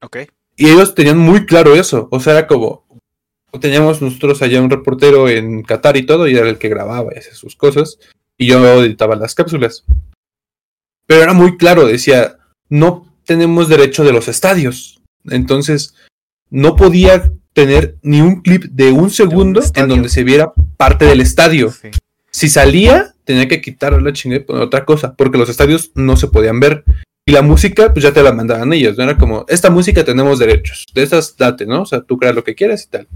Ok. 0.00 0.18
y 0.56 0.68
ellos 0.70 0.94
tenían 0.94 1.18
muy 1.18 1.46
claro 1.46 1.74
eso. 1.74 2.08
O 2.10 2.20
sea, 2.20 2.32
era 2.38 2.46
como, 2.46 2.86
teníamos 3.60 4.00
nosotros 4.00 4.40
allá 4.40 4.62
un 4.62 4.70
reportero 4.70 5.28
en 5.28 5.62
Qatar 5.62 5.96
y 5.96 6.06
todo, 6.06 6.26
y 6.28 6.36
era 6.36 6.48
el 6.48 6.58
que 6.58 6.68
grababa 6.68 7.12
y 7.14 7.18
hacía 7.18 7.34
sus 7.34 7.56
cosas, 7.56 7.98
y 8.38 8.46
yo 8.46 8.82
editaba 8.82 9.16
las 9.16 9.34
cápsulas. 9.34 9.84
Pero 11.06 11.22
era 11.22 11.32
muy 11.34 11.56
claro, 11.58 11.86
decía, 11.86 12.38
no 12.68 13.12
tenemos 13.26 13.68
derecho 13.68 14.04
de 14.04 14.12
los 14.12 14.28
estadios. 14.28 15.02
Entonces, 15.24 15.94
no 16.48 16.76
podía 16.76 17.30
tener 17.52 17.96
ni 18.02 18.20
un 18.20 18.40
clip 18.42 18.64
de 18.64 18.92
un 18.92 19.10
segundo 19.10 19.60
en 19.74 19.88
donde 19.88 20.08
se 20.08 20.24
viera 20.24 20.52
parte 20.76 21.04
del 21.04 21.20
estadio. 21.20 21.70
Sí. 21.70 21.88
Si 22.30 22.48
salía, 22.48 23.14
tenía 23.24 23.46
que 23.48 23.60
quitar 23.60 24.00
la 24.00 24.12
chingada 24.12 24.40
y 24.42 24.44
poner 24.44 24.62
otra 24.62 24.84
cosa, 24.84 25.14
porque 25.14 25.38
los 25.38 25.48
estadios 25.50 25.90
no 25.94 26.16
se 26.16 26.28
podían 26.28 26.60
ver. 26.60 26.84
Y 27.26 27.32
la 27.32 27.42
música, 27.42 27.92
pues 27.92 28.02
ya 28.02 28.12
te 28.12 28.22
la 28.22 28.32
mandaban 28.32 28.72
ellos, 28.72 28.96
¿no? 28.96 29.04
Era 29.04 29.16
como, 29.16 29.44
esta 29.48 29.70
música 29.70 30.04
tenemos 30.04 30.38
derechos, 30.38 30.86
de 30.94 31.02
estas 31.02 31.36
date, 31.36 31.66
¿no? 31.66 31.82
O 31.82 31.86
sea, 31.86 32.00
tú 32.00 32.18
creas 32.18 32.34
lo 32.34 32.42
que 32.42 32.54
quieras 32.54 32.84
y 32.84 32.88
tal. 32.88 33.06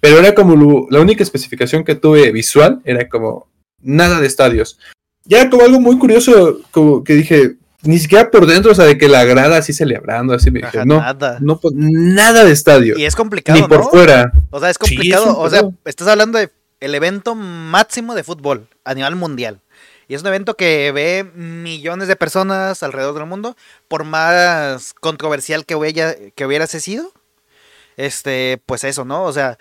Pero 0.00 0.18
era 0.18 0.34
como 0.34 0.56
lo- 0.56 0.86
la 0.90 1.00
única 1.00 1.22
especificación 1.22 1.84
que 1.84 1.94
tuve 1.94 2.30
visual, 2.32 2.80
era 2.84 3.08
como, 3.08 3.48
nada 3.82 4.20
de 4.20 4.26
estadios. 4.26 4.78
Ya 5.24 5.40
era 5.42 5.50
como 5.50 5.64
algo 5.64 5.80
muy 5.80 5.98
curioso, 5.98 6.60
como 6.70 7.04
que 7.04 7.14
dije, 7.14 7.56
ni 7.82 7.98
siquiera 7.98 8.30
por 8.30 8.46
dentro, 8.46 8.72
o 8.72 8.74
sea, 8.74 8.84
de 8.84 8.96
que 8.98 9.08
la 9.08 9.24
grada 9.24 9.58
así 9.58 9.72
celebrando, 9.72 10.34
así 10.34 10.50
me 10.50 10.60
dije, 10.60 10.78
Ajá, 10.78 10.84
no, 10.84 11.00
nada. 11.00 11.38
no, 11.40 11.58
pues, 11.58 11.74
nada 11.76 12.44
de 12.44 12.52
estadio, 12.52 12.96
Y 12.98 13.04
es 13.04 13.14
complicado, 13.16 13.60
ni 13.60 13.66
por 13.66 13.80
¿no? 13.80 13.88
fuera. 13.90 14.32
O 14.50 14.60
sea, 14.60 14.70
es 14.70 14.76
Sí, 14.80 14.94
es 14.94 14.96
complicado. 14.96 15.38
o 15.38 15.50
sea, 15.50 15.62
estás 15.84 16.08
hablando 16.08 16.38
de 16.38 16.50
el 16.80 16.94
evento 16.94 17.34
máximo 17.34 18.14
de 18.14 18.24
fútbol 18.24 18.66
a 18.84 18.94
nivel 18.94 19.16
mundial. 19.16 19.60
Y 20.08 20.14
es 20.14 20.20
un 20.22 20.26
evento 20.28 20.54
que 20.56 20.90
ve 20.92 21.24
millones 21.34 22.08
de 22.08 22.16
personas 22.16 22.82
alrededor 22.82 23.14
del 23.14 23.26
mundo. 23.26 23.56
Por 23.88 24.04
más 24.04 24.92
controversial 24.94 25.64
que 25.64 25.74
hubiera, 25.76 26.14
que 26.34 26.44
hubiera 26.44 26.66
sido. 26.66 27.12
Este, 27.96 28.60
pues 28.66 28.84
eso, 28.84 29.04
¿no? 29.04 29.24
O 29.24 29.32
sea. 29.32 29.58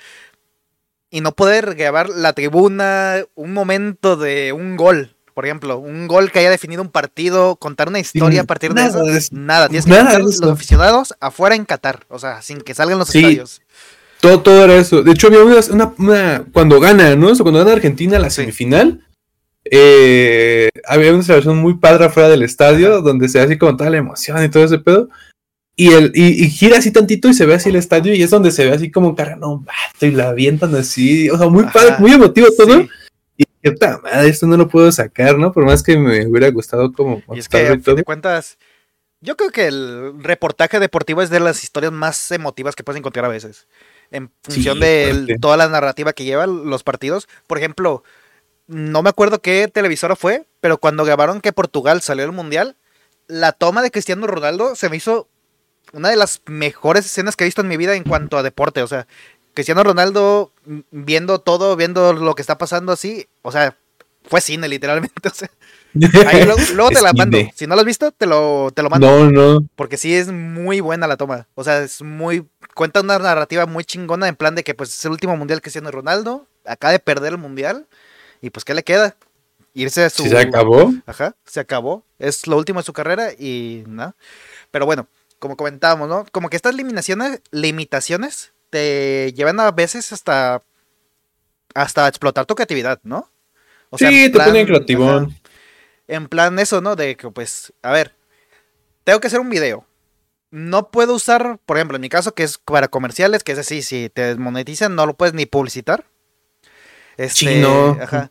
Y 1.10 1.22
no 1.22 1.34
poder 1.34 1.76
grabar 1.76 2.10
la 2.10 2.34
tribuna, 2.34 3.24
un 3.36 3.54
momento 3.54 4.16
de 4.18 4.52
un 4.54 4.78
gol. 4.78 5.16
Por 5.34 5.46
ejemplo, 5.46 5.78
un 5.78 6.08
gol 6.08 6.32
que 6.32 6.40
haya 6.40 6.50
definido 6.50 6.82
un 6.82 6.90
partido, 6.90 7.56
contar 7.56 7.88
una 7.90 8.00
historia 8.00 8.42
a 8.42 8.44
partir 8.44 8.74
de 8.74 8.76
nada 8.82 8.90
eso. 8.90 9.04
de 9.04 9.18
eso. 9.18 9.30
Nada, 9.32 9.68
tienes 9.70 9.86
que 9.86 9.92
Nada 9.92 10.20
los 10.20 10.36
eso. 10.36 10.52
aficionados 10.52 11.14
afuera 11.20 11.56
en 11.56 11.66
Qatar. 11.66 12.06
O 12.10 12.20
sea, 12.20 12.42
sin 12.42 12.62
que 12.62 12.74
salgan 12.76 13.00
los 13.00 13.08
Sí. 13.10 13.20
estadios. 13.20 13.62
Todo, 14.20 14.42
todo 14.42 14.64
era 14.66 14.76
eso. 14.76 15.02
De 15.02 15.12
hecho, 15.12 15.28
había 15.28 15.42
una, 15.44 15.94
una- 15.98 16.44
cuando 16.54 16.80
gana, 16.80 17.16
¿no? 17.16 17.30
O 17.30 17.36
sea, 17.36 17.44
cuando 17.44 17.60
gana 17.60 17.72
Argentina 17.72 18.20
la 18.20 18.30
semifinal, 18.30 19.06
eh, 19.66 20.70
había 20.86 21.14
una 21.14 21.24
celebración 21.24 21.58
muy 21.58 21.76
padre 21.78 22.06
afuera 22.06 22.30
del 22.30 22.44
estadio, 22.44 23.02
donde 23.02 23.30
se 23.30 23.40
ve 23.40 23.46
así 23.46 23.58
como 23.58 23.78
toda 23.78 23.90
la 23.90 23.98
emoción 23.98 24.44
y 24.44 24.50
todo 24.50 24.64
ese 24.64 24.78
pedo. 24.80 25.10
Y, 25.76 25.94
el, 25.94 26.12
y, 26.14 26.44
y 26.46 26.50
gira 26.50 26.78
así 26.78 26.92
tantito 26.92 27.30
y 27.30 27.34
se 27.34 27.46
ve 27.46 27.56
así 27.56 27.70
el 27.70 27.78
estadio 27.78 28.14
y 28.14 28.22
es 28.22 28.30
donde 28.30 28.52
se 28.52 28.66
ve 28.66 28.74
así 28.74 28.92
como 28.92 29.16
cargan 29.16 29.44
a 29.44 29.48
un 29.48 29.64
vato 29.66 30.06
y 30.06 30.12
la 30.12 30.30
avientan 30.30 30.76
así. 30.76 31.30
O 31.30 31.38
sea, 31.38 31.48
muy 31.48 31.64
Ajá, 31.64 31.72
padre, 31.74 31.96
muy 32.00 32.12
emotivo 32.12 32.48
todo. 32.56 32.82
Sí. 32.82 32.90
Y 33.62 33.70
yo, 33.70 33.76
"Ta 33.76 34.00
madre, 34.00 34.30
esto 34.30 34.48
no 34.48 34.58
lo 34.58 34.68
puedo 34.68 34.92
sacar, 34.92 35.38
¿no? 35.38 35.52
Por 35.52 35.66
más 35.66 35.84
que 35.84 35.98
me 35.98 36.26
hubiera 36.28 36.50
gustado 36.50 36.92
como 36.92 37.22
Y 37.34 37.40
es 37.40 37.48
que, 37.50 37.68
a 37.68 37.80
fin 37.80 37.96
de 37.96 38.04
cuentas, 38.04 38.58
yo 39.22 39.38
creo 39.38 39.52
que 39.52 39.68
el 39.68 40.14
reportaje 40.24 40.80
deportivo 40.80 41.22
es 41.22 41.30
de 41.30 41.40
las 41.40 41.64
historias 41.64 41.92
más 41.92 42.32
emotivas 42.32 42.76
que 42.76 42.84
puedes 42.84 43.00
encontrar 43.00 43.26
a 43.26 43.30
veces. 43.30 43.68
En 44.10 44.32
función 44.44 44.76
Sí, 44.80 44.82
de 44.82 45.38
toda 45.40 45.58
la 45.58 45.70
narrativa 45.70 46.14
que 46.14 46.26
llevan 46.26 46.70
los 46.70 46.84
partidos. 46.84 47.30
Por 47.48 47.58
ejemplo, 47.58 48.04
no 48.68 49.04
me 49.04 49.10
acuerdo 49.10 49.42
qué 49.42 49.68
televisora 49.68 50.16
fue, 50.16 50.46
pero 50.60 50.78
cuando 50.80 51.06
grabaron 51.06 51.40
que 51.42 51.54
Portugal 51.54 52.02
salió 52.02 52.24
del 52.26 52.32
Mundial, 52.34 52.76
la 53.28 53.52
toma 53.52 53.82
de 53.82 53.92
Cristiano 53.92 54.28
Ronaldo 54.28 54.76
se 54.76 54.90
me 54.90 54.98
hizo 54.98 55.28
una 55.94 56.10
de 56.10 56.16
las 56.16 56.42
mejores 56.46 57.06
escenas 57.06 57.36
que 57.36 57.44
he 57.44 57.48
visto 57.48 57.62
en 57.62 57.68
mi 57.68 57.78
vida 57.78 57.96
en 57.96 58.04
cuanto 58.04 58.38
a 58.38 58.44
deporte. 58.44 58.82
O 58.82 58.88
sea, 58.88 59.08
Cristiano 59.54 59.84
Ronaldo 59.84 60.52
mm, 60.66 60.80
viendo 60.92 61.40
todo, 61.40 61.76
viendo 61.76 62.14
lo 62.14 62.36
que 62.36 62.42
está 62.42 62.58
pasando 62.58 62.92
así, 62.92 63.28
o 63.42 63.52
sea, 63.52 63.78
fue 64.24 64.42
cine 64.42 64.68
literalmente. 64.68 65.12
O 65.94 66.00
sea, 66.08 66.30
ahí 66.30 66.46
luego, 66.46 66.62
luego 66.74 66.90
te 66.90 67.02
la 67.02 67.12
mando. 67.12 67.38
Si 67.54 67.68
no 67.68 67.76
lo 67.76 67.82
has 67.82 67.86
visto, 67.86 68.14
te 68.14 68.26
lo, 68.26 68.72
te 68.74 68.82
lo 68.82 68.90
mando. 68.90 69.30
No, 69.30 69.30
no. 69.30 69.68
Porque 69.76 69.98
sí 69.98 70.16
es 70.16 70.32
muy 70.32 70.80
buena 70.80 71.06
la 71.06 71.18
toma. 71.18 71.50
O 71.54 71.66
sea, 71.66 71.84
es 71.84 72.02
muy. 72.02 72.48
Cuenta 72.76 73.02
una 73.02 73.20
narrativa 73.20 73.66
muy 73.66 73.84
chingona 73.84 74.30
en 74.30 74.38
plan 74.38 74.56
de 74.56 74.64
que 74.64 74.74
pues 74.74 74.98
es 74.98 75.04
el 75.04 75.12
último 75.12 75.36
mundial 75.36 75.60
que 75.60 75.64
Cristiano 75.64 75.92
Ronaldo. 75.92 76.48
Acaba 76.64 76.94
de 76.94 77.00
perder 77.00 77.34
el 77.34 77.40
mundial. 77.40 77.88
Y 78.42 78.52
pues, 78.52 78.64
¿qué 78.64 78.74
le 78.74 78.84
queda? 78.84 79.18
Irse 79.74 80.06
a 80.06 80.10
su. 80.10 80.24
Se 80.24 80.38
acabó. 80.38 80.94
Ajá, 81.06 81.36
se 81.44 81.60
acabó. 81.60 82.06
Es 82.20 82.48
lo 82.48 82.56
último 82.56 82.80
de 82.80 82.86
su 82.86 82.94
carrera 82.94 83.34
y 83.34 83.84
nada. 83.86 84.16
Pero 84.72 84.86
bueno, 84.86 85.08
como 85.40 85.58
comentábamos, 85.58 86.08
¿no? 86.08 86.26
Como 86.32 86.50
que 86.50 86.56
estas 86.56 86.74
limitaciones, 86.74 87.42
limitaciones 87.52 88.54
te 88.72 89.32
llevan 89.34 89.60
a 89.60 89.70
veces 89.72 90.12
hasta. 90.12 90.64
hasta 91.76 92.08
explotar 92.08 92.46
tu 92.48 92.56
creatividad, 92.56 93.00
¿no? 93.04 93.30
O 93.92 93.98
sí, 93.98 94.06
en 94.06 94.32
te 94.32 94.36
plan- 94.38 94.48
ponen 94.50 94.66
creativón. 94.66 95.26
ajá, 95.26 95.36
en 96.08 96.28
plan 96.28 96.58
eso, 96.60 96.82
¿no? 96.82 96.96
De 96.96 97.16
que 97.16 97.30
pues, 97.30 97.72
a 97.84 97.92
ver, 97.92 98.16
tengo 99.04 99.20
que 99.20 99.28
hacer 99.28 99.40
un 99.40 99.50
video. 99.50 99.86
No 100.50 100.90
puedo 100.92 101.14
usar, 101.14 101.60
por 101.66 101.78
ejemplo, 101.78 101.96
en 101.96 102.02
mi 102.02 102.10
caso, 102.10 102.34
que 102.34 102.44
es 102.44 102.58
para 102.58 102.90
comerciales, 102.90 103.44
que 103.44 103.54
es 103.54 103.60
así, 103.60 103.82
si 103.82 104.10
te 104.10 104.22
desmonetizan, 104.24 104.96
no 104.96 105.06
lo 105.06 105.14
puedes 105.16 105.34
ni 105.34 105.46
publicitar. 105.46 106.06
Este, 107.18 107.34
Chino. 107.36 107.98
ajá. 108.02 108.30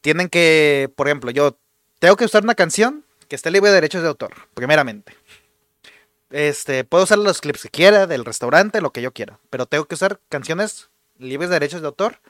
Tienen 0.00 0.28
que, 0.28 0.90
por 0.96 1.08
ejemplo, 1.08 1.30
yo 1.30 1.58
tengo 1.98 2.16
que 2.16 2.24
usar 2.24 2.44
una 2.44 2.54
canción 2.54 3.04
que 3.28 3.36
esté 3.36 3.50
libre 3.50 3.70
de 3.70 3.74
derechos 3.74 4.02
de 4.02 4.08
autor, 4.08 4.32
primeramente. 4.54 5.14
Este, 6.30 6.84
puedo 6.84 7.04
usar 7.04 7.18
los 7.18 7.40
clips 7.40 7.62
que 7.62 7.68
quiera, 7.70 8.06
del 8.06 8.24
restaurante, 8.24 8.80
lo 8.80 8.92
que 8.92 9.02
yo 9.02 9.12
quiera. 9.12 9.38
Pero 9.50 9.66
tengo 9.66 9.84
que 9.84 9.94
usar 9.94 10.20
canciones 10.28 10.90
libres 11.18 11.48
de 11.50 11.56
derechos 11.56 11.80
de 11.80 11.86
autor 11.86 12.20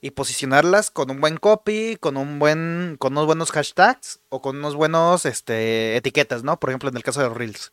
y 0.00 0.12
posicionarlas 0.12 0.90
con 0.90 1.10
un 1.10 1.20
buen 1.20 1.38
copy, 1.38 1.96
con 1.96 2.16
un 2.16 2.38
buen, 2.38 2.96
con 2.98 3.12
unos 3.12 3.26
buenos 3.26 3.50
hashtags 3.50 4.20
o 4.28 4.40
con 4.40 4.56
unos 4.58 4.74
buenos 4.76 5.26
este, 5.26 5.96
etiquetas, 5.96 6.44
¿no? 6.44 6.58
Por 6.60 6.70
ejemplo, 6.70 6.88
en 6.88 6.96
el 6.96 7.02
caso 7.02 7.20
de 7.20 7.28
los 7.28 7.36
Reels. 7.36 7.72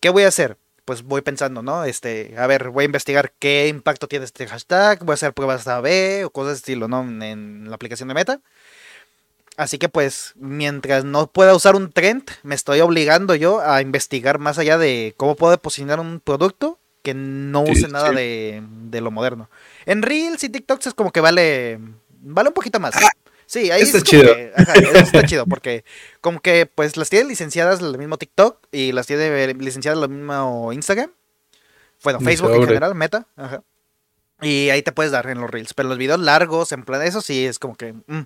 ¿Qué 0.00 0.10
voy 0.10 0.24
a 0.24 0.28
hacer? 0.28 0.58
Pues 0.84 1.02
voy 1.02 1.22
pensando, 1.22 1.62
¿no? 1.62 1.84
Este, 1.84 2.34
a 2.36 2.46
ver, 2.46 2.70
voy 2.70 2.82
a 2.82 2.86
investigar 2.86 3.32
qué 3.38 3.68
impacto 3.68 4.06
tiene 4.06 4.26
este 4.26 4.46
hashtag, 4.46 5.02
voy 5.04 5.12
a 5.12 5.14
hacer 5.14 5.32
pruebas 5.32 5.66
A-B 5.66 6.24
o 6.26 6.30
cosas 6.30 6.52
de 6.52 6.56
estilo, 6.58 6.88
¿no? 6.88 7.02
En, 7.02 7.22
en 7.22 7.70
la 7.70 7.74
aplicación 7.74 8.08
de 8.08 8.14
Meta. 8.14 8.40
Así 9.56 9.78
que 9.78 9.88
pues, 9.88 10.32
mientras 10.36 11.04
no 11.04 11.28
pueda 11.28 11.54
usar 11.54 11.76
un 11.76 11.92
trend, 11.92 12.24
me 12.42 12.54
estoy 12.54 12.80
obligando 12.80 13.34
yo 13.36 13.60
a 13.60 13.80
investigar 13.82 14.38
más 14.38 14.58
allá 14.58 14.78
de 14.78 15.14
cómo 15.16 15.36
puedo 15.36 15.56
posicionar 15.58 16.00
un 16.00 16.20
producto 16.20 16.78
que 17.02 17.14
no 17.14 17.62
use 17.62 17.82
sí, 17.82 17.86
nada 17.92 18.08
sí. 18.10 18.14
de, 18.16 18.62
de 18.66 19.00
lo 19.00 19.10
moderno. 19.10 19.48
En 19.86 20.02
Reels 20.02 20.42
y 20.42 20.48
TikToks 20.48 20.88
es 20.88 20.94
como 20.94 21.12
que 21.12 21.20
vale, 21.20 21.78
vale 22.20 22.48
un 22.48 22.54
poquito 22.54 22.80
más. 22.80 22.94
Sí, 23.46 23.70
ahí 23.70 23.82
Está 23.82 23.98
es 23.98 24.04
como 24.04 24.22
chido. 24.22 24.34
que- 24.34 24.52
ajá, 24.56 24.72
eso 24.74 24.98
está 24.98 25.22
chido 25.26 25.46
porque 25.46 25.84
como 26.22 26.40
que 26.40 26.66
pues 26.66 26.96
las 26.96 27.10
tiene 27.10 27.28
licenciadas 27.28 27.80
el 27.80 27.96
mismo 27.98 28.16
TikTok 28.16 28.58
y 28.72 28.92
las 28.92 29.06
tiene 29.06 29.52
licenciadas 29.54 30.00
lo 30.00 30.08
mismo 30.08 30.72
Instagram. 30.72 31.10
Bueno, 32.02 32.20
Facebook 32.20 32.52
en 32.54 32.64
general, 32.66 32.94
Meta, 32.94 33.26
ajá. 33.36 33.62
Y 34.40 34.70
ahí 34.70 34.82
te 34.82 34.92
puedes 34.92 35.12
dar 35.12 35.26
en 35.28 35.40
los 35.40 35.50
reels, 35.50 35.74
pero 35.74 35.88
los 35.88 35.96
videos 35.98 36.18
largos, 36.20 36.72
en 36.72 36.84
plan 36.84 37.02
eso 37.02 37.20
sí 37.20 37.46
es 37.46 37.58
como 37.58 37.76
que 37.76 37.92
mm, 37.92 38.22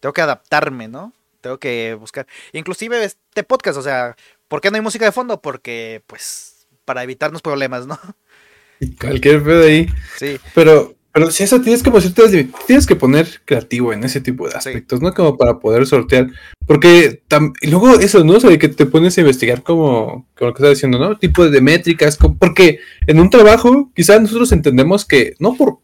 tengo 0.00 0.12
que 0.12 0.22
adaptarme, 0.22 0.88
¿no? 0.88 1.12
Tengo 1.40 1.58
que 1.58 1.94
buscar. 1.94 2.26
Inclusive 2.52 3.04
este 3.04 3.44
podcast, 3.44 3.78
o 3.78 3.82
sea, 3.82 4.16
¿por 4.48 4.60
qué 4.60 4.70
no 4.70 4.76
hay 4.76 4.82
música 4.82 5.04
de 5.04 5.12
fondo? 5.12 5.40
Porque 5.40 6.02
pues 6.06 6.66
para 6.84 7.02
evitarnos 7.02 7.42
problemas, 7.42 7.86
¿no? 7.86 7.98
Cualquier 9.00 9.42
pedo 9.42 9.64
ahí. 9.64 9.86
Sí. 10.16 10.38
Pero, 10.54 10.94
pero 11.12 11.30
si 11.30 11.42
eso 11.42 11.60
tienes 11.60 11.82
como 11.82 12.00
ciertas 12.00 12.30
tienes 12.66 12.86
que 12.86 12.96
poner 12.96 13.42
creativo 13.44 13.92
en 13.92 14.04
ese 14.04 14.20
tipo 14.20 14.48
de 14.48 14.54
aspectos, 14.56 15.00
¿no? 15.02 15.12
Como 15.12 15.36
para 15.36 15.58
poder 15.58 15.86
sortear. 15.86 16.28
Porque 16.66 17.22
tam- 17.28 17.52
y 17.60 17.68
luego 17.68 17.90
eso, 18.00 18.24
¿no? 18.24 18.34
O 18.34 18.40
sea, 18.40 18.50
de 18.50 18.58
que 18.58 18.68
te 18.68 18.86
pones 18.86 19.16
a 19.18 19.20
investigar 19.20 19.62
como, 19.62 20.26
como 20.36 20.48
lo 20.50 20.54
que 20.54 20.62
estás 20.62 20.76
diciendo, 20.76 20.98
¿no? 20.98 21.18
Tipo 21.18 21.48
de 21.48 21.60
métricas, 21.60 22.16
como- 22.16 22.38
porque 22.38 22.80
en 23.06 23.20
un 23.20 23.28
trabajo, 23.30 23.90
quizás 23.94 24.20
nosotros 24.20 24.52
entendemos 24.52 25.04
que 25.04 25.34
no 25.38 25.56
por 25.56 25.78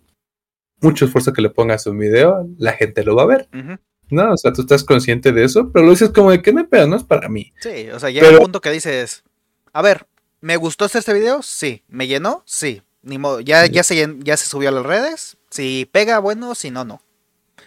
mucho 0.81 1.07
esfuerzo 1.07 1.33
que 1.33 1.43
le 1.43 1.51
pongas 1.51 1.87
a 1.87 1.91
un 1.91 1.99
video, 1.99 2.47
la 2.59 2.73
gente 2.73 3.03
lo 3.05 3.17
va 3.17 3.23
a 3.25 3.27
ver, 3.27 3.49
ujú. 3.53 3.79
¿No? 4.11 4.33
O 4.33 4.37
sea, 4.37 4.53
tú 4.53 4.63
estás 4.63 4.85
consciente 4.85 5.33
de 5.33 5.45
eso, 5.45 5.71
pero 5.73 5.85
lo 5.85 5.91
dices 5.93 6.11
como 6.11 6.31
de 6.31 6.43
que 6.43 6.53
no, 6.53 6.67
pero 6.69 6.87
no 6.87 6.97
es 6.97 7.05
para 7.05 7.29
mí. 7.29 7.53
Sí, 7.61 7.89
o 7.91 7.99
sea, 8.01 8.11
llega 8.11 8.27
Pero- 8.27 8.39
un 8.39 8.45
punto 8.45 8.61
que 8.61 8.71
dices, 8.71 9.25
a 9.73 9.83
ver, 9.83 10.07
¿me 10.41 10.57
gustó 10.57 10.85
hacer 10.85 11.01
este 11.01 11.15
video? 11.15 11.43
Sí. 11.43 11.83
¿Me 11.89 12.07
llenó? 12.07 12.43
Sí. 12.47 12.83
Ni 13.03 13.19
modo, 13.19 13.41
ya, 13.41 13.67
Sí. 13.67 13.73
ya, 13.73 13.83
se, 13.83 14.17
ya 14.21 14.37
se 14.37 14.47
subió 14.47 14.69
a 14.69 14.73
las 14.73 14.85
redes. 14.87 15.37
Si 15.51 15.89
pega, 15.93 16.19
bueno, 16.19 16.55
si 16.55 16.71
no, 16.71 16.85
no. 16.85 17.01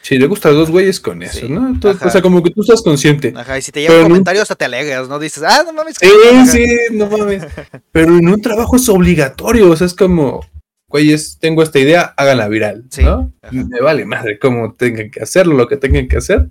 Si 0.01 0.17
le 0.17 0.27
gusta 0.27 0.47
a 0.49 0.51
dos 0.53 0.71
güeyes 0.71 0.99
con 1.01 1.21
eso, 1.23 1.39
Sí, 1.41 1.49
¿no? 1.49 1.67
Entonces, 1.67 2.05
o 2.07 2.09
sea, 2.09 2.21
como 2.21 2.41
que 2.41 2.51
tú 2.51 2.61
estás 2.61 2.81
consciente. 2.81 3.33
Ajá, 3.35 3.57
y 3.57 3.61
si 3.61 3.71
te 3.71 3.81
llega 3.81 3.91
Pero 3.91 4.03
un 4.03 4.09
no- 4.09 4.15
comentario 4.15 4.41
hasta 4.41 4.55
te 4.55 4.63
alegras, 4.65 5.09
¿no? 5.09 5.19
Dices, 5.19 5.43
ah, 5.45 5.63
no 5.65 5.73
mames. 5.73 5.97
Sí, 5.99 6.07
sí, 6.49 6.65
no 6.91 7.07
mames. 7.07 7.43
Pero 7.91 8.17
en 8.17 8.27
un 8.29 8.41
trabajo 8.41 8.77
es 8.77 8.87
obligatorio, 8.87 9.69
o 9.69 9.75
sea, 9.75 9.87
es 9.87 9.93
como, 9.93 10.39
güeyes, 10.89 11.37
tengo 11.39 11.63
esta 11.63 11.79
idea, 11.79 12.13
háganla 12.17 12.47
viral, 12.47 12.85
Sí, 12.89 13.03
¿no? 13.03 13.31
ajá. 13.41 13.53
Me 13.53 13.79
vale 13.81 14.05
madre 14.05 14.39
cómo 14.39 14.73
tengan 14.73 15.09
que 15.11 15.21
hacerlo, 15.21 15.55
lo 15.55 15.67
que 15.67 15.77
tengan 15.77 16.07
que 16.07 16.17
hacer, 16.17 16.49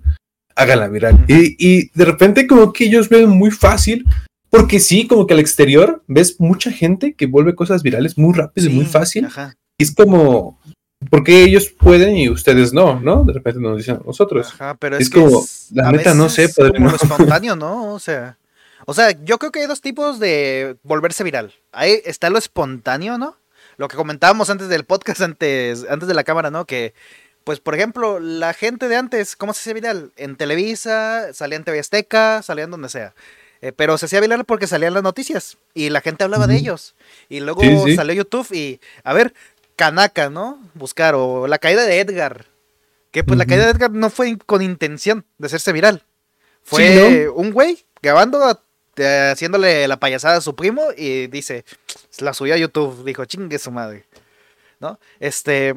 háganla 0.55 0.87
viral. 0.87 1.25
Y, 1.27 1.55
y 1.59 1.89
de 1.93 2.05
repente 2.05 2.47
como 2.47 2.73
que 2.73 2.85
ellos 2.85 3.09
ven 3.09 3.29
muy 3.29 3.51
fácil, 3.51 4.05
porque 4.49 4.79
sí, 4.79 5.07
como 5.07 5.27
que 5.27 5.33
al 5.35 5.39
exterior 5.39 6.03
ves 6.07 6.39
mucha 6.39 6.71
gente 6.71 7.13
que 7.13 7.27
vuelve 7.27 7.53
cosas 7.55 7.83
virales 7.83 8.17
muy 8.17 8.33
rápido 8.33 8.67
y 8.69 8.73
muy 8.73 8.85
fácil. 8.85 9.25
Ajá, 9.25 9.55
Y 9.77 9.83
es 9.83 9.93
como, 9.93 10.59
¿por 11.11 11.23
qué 11.23 11.43
ellos 11.43 11.69
pueden 11.69 12.15
y 12.17 12.29
ustedes 12.29 12.73
no? 12.73 12.99
¿No? 12.99 13.23
De 13.25 13.33
repente 13.33 13.59
nos 13.59 13.77
dicen 13.77 13.97
a 13.97 14.05
nosotros. 14.05 14.47
ajá, 14.53 14.75
pero 14.75 14.95
es 14.97 15.03
es, 15.03 15.09
que 15.11 15.19
como, 15.21 15.39
es- 15.41 15.67
la 15.73 15.91
neta, 15.91 16.13
no 16.15 16.29
sé, 16.29 16.49
padre, 16.49 16.73
como 16.77 16.89
no. 16.89 16.95
espontáneo, 16.95 17.55
¿no? 17.55 17.93
O 17.93 17.99
sea, 17.99 18.37
o 18.87 18.93
sea, 18.95 19.11
yo 19.23 19.37
creo 19.37 19.51
que 19.51 19.59
hay 19.59 19.67
dos 19.67 19.81
tipos 19.81 20.19
de 20.19 20.77
volverse 20.83 21.23
viral. 21.23 21.53
Ahí 21.71 22.01
está 22.05 22.29
lo 22.31 22.39
espontáneo, 22.39 23.17
¿no? 23.19 23.35
Lo 23.79 23.87
que 23.87 23.95
comentábamos 23.95 24.49
antes 24.49 24.67
del 24.67 24.83
podcast, 24.83 25.21
antes, 25.21 25.85
antes 25.89 26.05
de 26.05 26.13
la 26.13 26.25
cámara, 26.25 26.51
¿no? 26.51 26.65
Que, 26.65 26.93
pues, 27.45 27.61
por 27.61 27.75
ejemplo, 27.75 28.19
la 28.19 28.53
gente 28.53 28.89
de 28.89 28.97
antes, 28.97 29.37
¿cómo 29.37 29.53
se 29.53 29.61
hacía 29.61 29.73
viral? 29.73 30.11
En 30.17 30.35
Televisa, 30.35 31.33
salía 31.33 31.55
en 31.55 31.63
TV 31.63 31.79
Azteca, 31.79 32.41
salían 32.43 32.71
donde 32.71 32.89
sea. 32.89 33.15
Eh, 33.61 33.71
pero 33.71 33.97
se 33.97 34.07
hacía 34.07 34.19
viral 34.19 34.43
porque 34.43 34.67
salían 34.67 34.93
las 34.93 35.03
noticias 35.03 35.57
y 35.73 35.89
la 35.89 36.01
gente 36.01 36.25
hablaba 36.25 36.45
de 36.45 36.57
ellos. 36.57 36.93
Y 37.29 37.39
luego 37.39 37.61
Sí, 37.61 37.77
sí. 37.85 37.95
salió 37.95 38.13
YouTube 38.15 38.47
y, 38.53 38.81
a 39.05 39.13
ver, 39.13 39.33
Kanaka, 39.77 40.29
¿no? 40.29 40.61
Buscar, 40.73 41.15
o 41.15 41.47
la 41.47 41.57
caída 41.57 41.85
de 41.85 42.01
Edgar. 42.01 42.47
Que 43.11 43.23
pues 43.23 43.37
la 43.39 43.45
caída 43.45 43.63
de 43.63 43.71
Edgar 43.71 43.91
no 43.91 44.09
fue 44.09 44.37
con 44.45 44.61
intención 44.61 45.25
de 45.37 45.47
hacerse 45.47 45.71
viral. 45.71 46.03
Fue 46.63 46.85
Sí, 46.85 47.27
un 47.33 47.51
güey 47.53 47.85
grabando, 48.01 48.61
eh, 48.99 49.31
haciéndole 49.31 49.87
la 49.87 49.99
payasada 49.99 50.37
a 50.37 50.41
su 50.41 50.55
primo 50.55 50.87
y 50.95 51.27
dice, 51.27 51.65
la 52.19 52.33
subió 52.33 52.53
a 52.53 52.57
YouTube, 52.57 53.03
dijo, 53.05 53.25
chingue 53.25 53.59
su 53.59 53.71
madre. 53.71 54.05
¿No? 54.79 54.99
Este, 55.19 55.75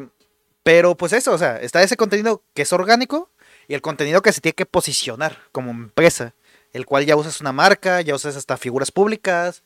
pero 0.63 0.97
pues 0.97 1.13
eso, 1.13 1.33
o 1.33 1.39
sea, 1.39 1.61
está 1.61 1.83
ese 1.83 1.97
contenido 1.97 2.43
que 2.55 2.63
es 2.63 2.73
orgánico 2.73 3.31
y 3.67 3.75
el 3.75 3.83
contenido 3.83 4.23
que 4.23 4.33
se 4.33 4.41
tiene 4.41 4.55
que 4.55 4.67
posicionar 4.67 5.39
como 5.51 5.71
empresa, 5.71 6.35
el 6.73 6.87
cual 6.87 7.05
ya 7.05 7.17
usas 7.17 7.41
una 7.41 7.53
marca, 7.53 8.01
ya 8.01 8.15
usas 8.15 8.37
hasta 8.37 8.57
figuras 8.57 8.93
públicas, 8.93 9.63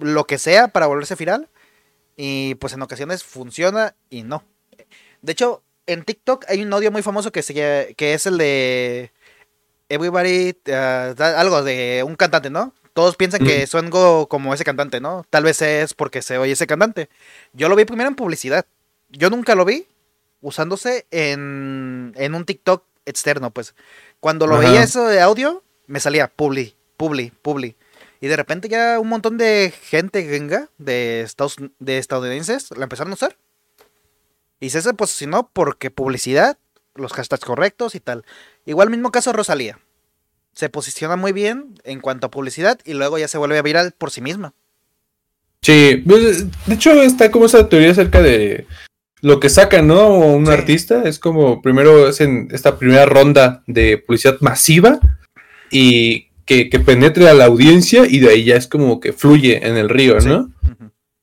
lo 0.00 0.26
que 0.26 0.38
sea 0.38 0.68
para 0.68 0.86
volverse 0.86 1.14
viral 1.14 1.48
y 2.16 2.56
pues 2.56 2.72
en 2.72 2.82
ocasiones 2.82 3.22
funciona 3.22 3.94
y 4.10 4.22
no. 4.22 4.44
De 5.22 5.32
hecho, 5.32 5.62
en 5.86 6.04
TikTok 6.04 6.44
hay 6.48 6.62
un 6.62 6.72
audio 6.72 6.90
muy 6.90 7.02
famoso 7.02 7.32
que, 7.32 7.42
se, 7.42 7.94
que 7.96 8.14
es 8.14 8.26
el 8.26 8.38
de 8.38 9.12
Everybody, 9.94 10.56
ah, 10.72 11.14
da- 11.16 11.40
algo 11.40 11.62
de 11.62 12.02
un 12.06 12.16
cantante, 12.16 12.50
¿no? 12.50 12.72
Todos 12.92 13.16
piensan 13.16 13.44
que 13.44 13.66
sueno 13.66 14.26
como 14.28 14.54
ese 14.54 14.64
cantante, 14.64 15.00
¿no? 15.00 15.24
Tal 15.30 15.42
vez 15.44 15.60
es 15.62 15.94
porque 15.94 16.22
se 16.22 16.38
oye 16.38 16.52
ese 16.52 16.66
cantante. 16.66 17.08
Yo 17.52 17.68
lo 17.68 17.74
vi 17.76 17.84
primero 17.84 18.08
en 18.08 18.14
publicidad. 18.14 18.66
Yo 19.10 19.30
nunca 19.30 19.54
lo 19.54 19.64
vi 19.64 19.86
usándose 20.40 21.06
en, 21.10 22.12
en 22.16 22.34
un 22.34 22.44
TikTok 22.44 22.84
externo, 23.04 23.50
pues. 23.50 23.74
Cuando 24.20 24.46
lo 24.46 24.54
Ajá. 24.56 24.68
veía 24.68 24.82
eso 24.82 25.06
de 25.06 25.20
audio, 25.20 25.62
me 25.86 25.98
salía 26.00 26.28
publi, 26.28 26.76
publi, 26.96 27.32
publi. 27.42 27.76
Y 28.20 28.28
de 28.28 28.36
repente 28.36 28.68
ya 28.68 28.98
un 29.00 29.08
montón 29.08 29.38
de 29.38 29.72
gente 29.82 30.22
gringa 30.22 30.68
de, 30.78 31.22
Estados, 31.22 31.56
de 31.78 31.98
estadounidenses 31.98 32.70
la 32.76 32.84
empezaron 32.84 33.10
a 33.12 33.14
usar. 33.14 33.36
Y 34.60 34.70
se 34.70 34.80
se 34.82 34.94
posicionó 34.94 35.50
porque 35.52 35.90
publicidad, 35.90 36.56
los 36.94 37.12
hashtags 37.12 37.44
correctos 37.44 37.94
y 37.94 38.00
tal. 38.00 38.24
Igual 38.66 38.90
mismo 38.90 39.10
caso 39.10 39.32
Rosalía. 39.32 39.78
Se 40.54 40.68
posiciona 40.68 41.16
muy 41.16 41.32
bien 41.32 41.74
en 41.84 42.00
cuanto 42.00 42.26
a 42.28 42.30
publicidad 42.30 42.78
y 42.84 42.94
luego 42.94 43.18
ya 43.18 43.26
se 43.28 43.38
vuelve 43.38 43.60
viral 43.62 43.92
por 43.98 44.10
sí 44.10 44.20
misma. 44.20 44.54
Sí, 45.62 46.02
pues, 46.06 46.46
de 46.66 46.74
hecho 46.74 46.92
está 47.02 47.30
como 47.30 47.46
esa 47.46 47.68
teoría 47.68 47.90
acerca 47.90 48.20
de 48.22 48.66
lo 49.22 49.40
que 49.40 49.48
sacan, 49.48 49.86
¿no? 49.86 50.10
Un 50.10 50.46
Sí. 50.46 50.52
artista 50.52 51.02
es 51.04 51.18
como 51.18 51.62
primero 51.62 52.08
es 52.08 52.20
en 52.20 52.48
esta 52.52 52.78
primera 52.78 53.06
ronda 53.06 53.62
de 53.66 53.96
publicidad 53.98 54.36
masiva 54.40 55.00
y 55.70 56.28
que, 56.44 56.68
que 56.68 56.78
penetre 56.78 57.28
a 57.28 57.34
la 57.34 57.46
audiencia 57.46 58.04
y 58.06 58.20
de 58.20 58.28
ahí 58.28 58.44
ya 58.44 58.56
es 58.56 58.66
como 58.68 59.00
que 59.00 59.12
fluye 59.14 59.66
en 59.66 59.76
el 59.78 59.88
río, 59.88 60.20
Sí. 60.20 60.28
¿no? 60.28 60.52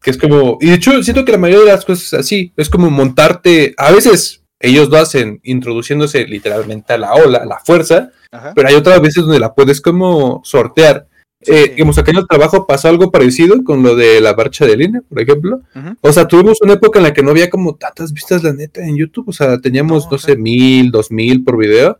Que 0.01 0.09
es 0.09 0.17
como, 0.17 0.57
y 0.59 0.65
de 0.65 0.73
hecho 0.73 1.03
siento 1.03 1.23
que 1.23 1.31
la 1.31 1.37
mayoría 1.37 1.65
de 1.67 1.71
las 1.75 1.85
cosas 1.85 2.07
es 2.07 2.13
así, 2.15 2.51
es 2.57 2.69
como 2.69 2.89
montarte, 2.89 3.75
a 3.77 3.91
veces 3.91 4.40
ellos 4.61 4.89
lo 4.89 4.97
hacen 4.97 5.39
introduciéndose 5.43 6.25
literalmente 6.25 6.93
a 6.93 6.97
la 6.97 7.13
ola, 7.13 7.39
a 7.39 7.45
la 7.45 7.59
fuerza, 7.59 8.11
Ajá. 8.31 8.53
pero 8.55 8.67
hay 8.67 8.75
otras 8.75 9.01
veces 9.01 9.23
donde 9.23 9.39
la 9.39 9.53
puedes 9.53 9.81
como 9.81 10.41
sortear. 10.43 11.07
Sí. 11.41 11.51
Eh, 11.53 11.69
digamos, 11.71 11.97
acá 11.97 12.11
en 12.11 12.17
el 12.17 12.27
trabajo 12.27 12.67
pasó 12.67 12.87
algo 12.87 13.09
parecido 13.09 13.63
con 13.63 13.81
lo 13.81 13.95
de 13.95 14.21
la 14.21 14.35
marcha 14.35 14.65
de 14.65 14.77
línea, 14.77 15.01
por 15.09 15.19
ejemplo. 15.19 15.61
O 16.01 16.11
sea, 16.11 16.27
tuvimos 16.27 16.61
una 16.61 16.73
época 16.73 16.99
en 16.99 17.03
la 17.03 17.13
que 17.13 17.23
no 17.23 17.31
había 17.31 17.49
como 17.49 17.75
tantas 17.75 18.13
vistas, 18.13 18.43
la 18.43 18.53
neta, 18.53 18.85
en 18.85 18.95
YouTube. 18.95 19.27
O 19.29 19.33
sea, 19.33 19.59
teníamos, 19.59 20.05
No, 20.05 20.11
no, 20.11 20.17
sé, 20.19 20.35
mil, 20.37 20.91
dos 20.91 21.09
mil 21.09 21.43
por 21.43 21.57
video. 21.57 21.97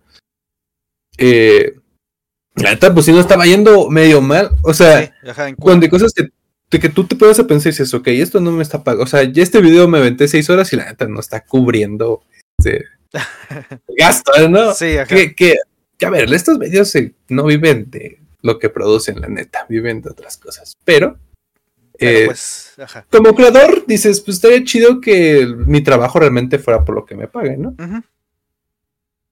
Eh, 1.17 1.74
la 2.56 2.71
neta, 2.71 2.93
pues 2.93 3.06
sí, 3.08 3.12
no 3.12 3.19
estaba 3.19 3.45
yendo 3.45 3.89
medio 3.89 4.21
mal. 4.21 4.52
O 4.62 4.74
sea, 4.74 5.06
Sí, 5.06 5.30
ajá, 5.30 5.56
cuando 5.56 5.86
hay 5.86 5.89
cosas 5.89 6.13
que, 6.13 6.30
de 6.69 6.80
que 6.80 6.89
tú 6.89 7.06
te 7.06 7.15
puedes 7.15 7.39
a 7.39 7.47
pensar 7.47 7.69
y 7.69 7.71
dices, 7.71 7.93
ok, 7.95 8.08
esto 8.10 8.39
no 8.39 8.52
me 8.52 8.62
está 8.62 8.84
pagando. 8.84 9.06
O 9.06 9.08
sea, 9.08 9.24
ya 9.24 9.41
este 9.41 9.60
video 9.60 9.88
me 9.88 9.97
aventé 9.97 10.28
seis 10.28 10.50
horas 10.50 10.71
y 10.71 10.76
la 10.76 10.86
neta 10.86 11.08
no 11.08 11.19
está 11.19 11.41
cubriendo 11.41 12.21
este 12.65 12.86
gasto, 13.97 14.50
¿no? 14.50 14.74
Sí, 14.74 14.97
ajá. 14.97 15.06
Que, 15.13 15.36
que, 15.36 15.56
que, 15.97 16.06
a 16.06 16.10
ver, 16.10 16.32
estos 16.34 16.58
medios 16.58 16.89
se- 16.89 17.13
no 17.30 17.43
viven 17.45 17.89
de 17.91 18.19
lo 18.41 18.58
que 18.60 18.69
producen, 18.69 19.19
la 19.21 19.28
neta, 19.28 19.65
viven 19.69 20.02
de 20.02 20.10
otras 20.10 20.38
cosas. 20.38 20.76
Pero, 20.86 21.17
eh, 22.00 22.24
pues, 22.26 22.74
ajá. 22.80 23.06
como 23.12 23.36
creador, 23.36 23.86
dices, 23.86 24.21
pues 24.21 24.38
estaría 24.38 24.63
chido 24.63 25.00
que 25.02 25.45
mi 25.67 25.82
trabajo 25.82 26.19
realmente 26.19 26.58
fuera 26.58 26.84
por 26.84 26.95
lo 26.95 27.06
que 27.06 27.15
me 27.15 27.28
paguen, 27.28 27.62
¿no? 27.62 27.76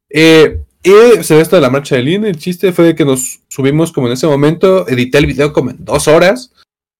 Eh, 0.09 0.61
y 0.83 1.23
se 1.23 1.35
ve 1.35 1.41
esto 1.41 1.55
de 1.55 1.61
la 1.61 1.69
marcha 1.69 1.95
de 1.95 2.03
línea. 2.03 2.29
El 2.29 2.37
chiste 2.37 2.71
fue 2.71 2.85
de 2.85 2.95
que 2.95 3.05
nos 3.05 3.41
subimos 3.47 3.91
como 3.91 4.07
en 4.07 4.13
ese 4.13 4.27
momento, 4.27 4.87
edité 4.87 5.17
el 5.17 5.25
video 5.25 5.51
como 5.53 5.71
en 5.71 5.83
dos 5.83 6.07
horas 6.07 6.51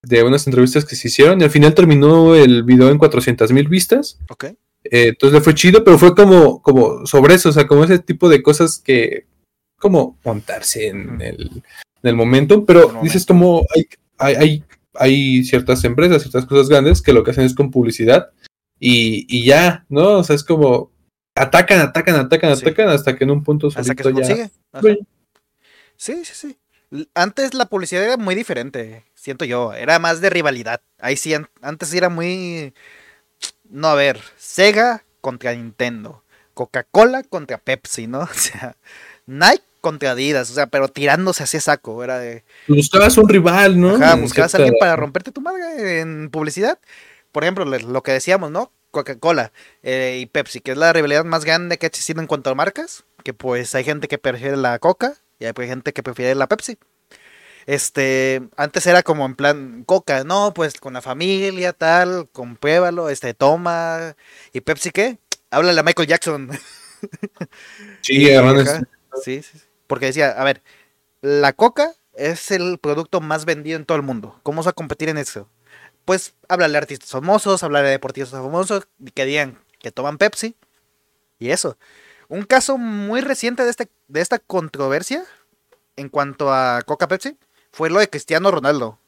de 0.02 0.22
unas 0.22 0.46
entrevistas 0.46 0.84
que 0.84 0.96
se 0.96 1.08
hicieron 1.08 1.40
y 1.40 1.44
al 1.44 1.50
final 1.50 1.74
terminó 1.74 2.34
el 2.34 2.62
video 2.62 2.90
en 2.90 2.98
400 2.98 3.52
mil 3.52 3.68
vistas. 3.68 4.18
Ok. 4.28 4.46
Eh, 4.84 5.08
entonces 5.08 5.38
le 5.38 5.44
fue 5.44 5.54
chido, 5.54 5.84
pero 5.84 5.98
fue 5.98 6.14
como, 6.14 6.62
como 6.62 7.06
sobre 7.06 7.34
eso, 7.34 7.50
o 7.50 7.52
sea, 7.52 7.66
como 7.66 7.84
ese 7.84 7.98
tipo 7.98 8.28
de 8.28 8.42
cosas 8.42 8.78
que, 8.78 9.26
como 9.78 10.18
montarse 10.24 10.88
en 10.88 11.20
el, 11.20 11.50
en 12.02 12.08
el 12.08 12.14
momento, 12.16 12.64
pero 12.64 12.98
dices 13.02 13.26
como 13.26 13.64
hay, 13.74 13.86
hay, 14.18 14.34
hay, 14.36 14.64
hay 14.94 15.44
ciertas 15.44 15.84
empresas, 15.84 16.22
ciertas 16.22 16.46
cosas 16.46 16.68
grandes 16.68 17.02
que 17.02 17.12
lo 17.12 17.22
que 17.24 17.30
hacen 17.32 17.44
es 17.44 17.54
con 17.54 17.70
publicidad 17.70 18.30
y, 18.78 19.26
y 19.28 19.44
ya, 19.44 19.84
¿no? 19.90 20.18
O 20.18 20.24
sea, 20.24 20.34
es 20.36 20.44
como 20.44 20.90
atacan, 21.34 21.80
atacan, 21.80 22.16
atacan, 22.16 22.56
Sí. 22.56 22.62
atacan 22.66 22.88
hasta 22.88 23.16
que 23.16 23.24
en 23.24 23.30
un 23.32 23.44
punto 23.44 23.68
Hasta 23.74 23.94
que 23.94 24.02
se 24.02 24.08
ya. 24.10 24.14
consigue. 24.14 24.50
Sí, 25.96 26.24
sí, 26.24 26.32
sí. 26.34 26.58
Antes 27.14 27.54
la 27.54 27.66
publicidad 27.66 28.02
era 28.02 28.16
muy 28.16 28.34
diferente, 28.34 29.04
siento 29.14 29.44
yo. 29.44 29.72
Era 29.74 29.98
más 29.98 30.20
de 30.20 30.30
rivalidad. 30.30 30.80
Ahí 30.98 31.16
sí, 31.16 31.34
an- 31.34 31.48
antes 31.62 31.92
era 31.94 32.08
muy... 32.08 32.72
No, 33.70 33.88
a 33.88 33.94
ver, 33.94 34.20
Sega 34.36 35.04
contra 35.20 35.54
Nintendo. 35.54 36.22
Coca-Cola 36.54 37.22
contra 37.22 37.58
Pepsi, 37.58 38.06
¿no? 38.06 38.20
O 38.30 38.34
sea, 38.34 38.76
Nike 39.26 39.64
contra 39.80 40.10
Adidas, 40.10 40.50
o 40.50 40.54
sea, 40.54 40.66
pero 40.66 40.88
tirándose 40.88 41.42
así 41.42 41.58
saco, 41.58 42.04
era 42.04 42.18
de... 42.18 42.44
Buscabas 42.68 43.16
un 43.16 43.28
rival, 43.28 43.80
¿no? 43.80 43.94
Ajá, 43.94 44.16
buscabas 44.16 44.54
a 44.54 44.58
alguien 44.58 44.74
para 44.78 44.94
romperte 44.96 45.32
tu 45.32 45.40
madre 45.40 46.00
en 46.00 46.28
publicidad. 46.30 46.78
Por 47.32 47.44
ejemplo, 47.44 47.64
lo 47.64 48.02
que 48.02 48.12
decíamos, 48.12 48.50
¿no? 48.50 48.70
Coca-Cola 48.90 49.52
eh, 49.82 50.18
y 50.20 50.26
Pepsi, 50.26 50.60
que 50.60 50.72
es 50.72 50.76
la 50.76 50.92
rivalidad 50.92 51.24
más 51.24 51.44
grande 51.44 51.78
que 51.78 51.86
ha 51.86 51.88
existido 51.88 52.20
en 52.20 52.26
cuanto 52.26 52.50
a 52.50 52.54
marcas, 52.54 53.04
que 53.24 53.32
pues 53.32 53.74
hay 53.74 53.84
gente 53.84 54.08
que 54.08 54.18
prefiere 54.18 54.56
la 54.56 54.78
Coca 54.78 55.14
y 55.38 55.46
hay 55.46 55.52
gente 55.54 55.92
que 55.92 56.02
prefiere 56.02 56.34
la 56.34 56.48
Pepsi. 56.48 56.76
Este, 57.70 58.42
antes 58.56 58.84
era 58.88 59.04
como 59.04 59.24
en 59.26 59.36
plan 59.36 59.84
Coca, 59.84 60.24
no, 60.24 60.52
pues 60.52 60.80
con 60.80 60.92
la 60.92 61.02
familia, 61.02 61.72
tal, 61.72 62.28
compruébalo, 62.32 63.08
este, 63.08 63.32
toma. 63.32 64.16
¿Y 64.52 64.60
Pepsi 64.62 64.90
qué? 64.90 65.20
Háblale 65.52 65.78
a 65.78 65.84
Michael 65.84 66.08
Jackson. 66.08 66.50
Sí, 68.02 68.26
sí, 69.24 69.42
sí, 69.42 69.58
porque 69.86 70.06
decía, 70.06 70.32
a 70.32 70.44
ver, 70.44 70.62
la 71.22 71.54
Coca 71.54 71.94
es 72.12 72.50
el 72.50 72.78
producto 72.78 73.22
más 73.22 73.46
vendido 73.46 73.78
en 73.78 73.86
todo 73.86 73.96
el 73.96 74.02
mundo. 74.02 74.38
¿Cómo 74.42 74.58
vas 74.58 74.66
a 74.66 74.72
competir 74.72 75.08
en 75.08 75.16
eso? 75.16 75.48
Pues 76.04 76.34
háblale 76.48 76.76
a 76.76 76.80
artistas 76.80 77.08
famosos, 77.08 77.62
hablarle 77.62 77.88
de 77.88 77.92
deportistas 77.92 78.32
famosos 78.42 78.86
que 79.14 79.24
digan 79.24 79.58
que 79.78 79.92
toman 79.92 80.18
Pepsi. 80.18 80.56
Y 81.38 81.52
eso. 81.52 81.78
Un 82.28 82.42
caso 82.42 82.76
muy 82.76 83.20
reciente 83.20 83.62
de, 83.62 83.70
este, 83.70 83.88
de 84.08 84.20
esta 84.20 84.40
controversia 84.40 85.24
en 85.96 86.08
cuanto 86.08 86.52
a 86.52 86.82
Coca 86.84 87.08
Pepsi 87.08 87.38
fue 87.72 87.90
lo 87.90 88.00
de 88.00 88.08
Cristiano 88.08 88.50
Ronaldo. 88.50 88.98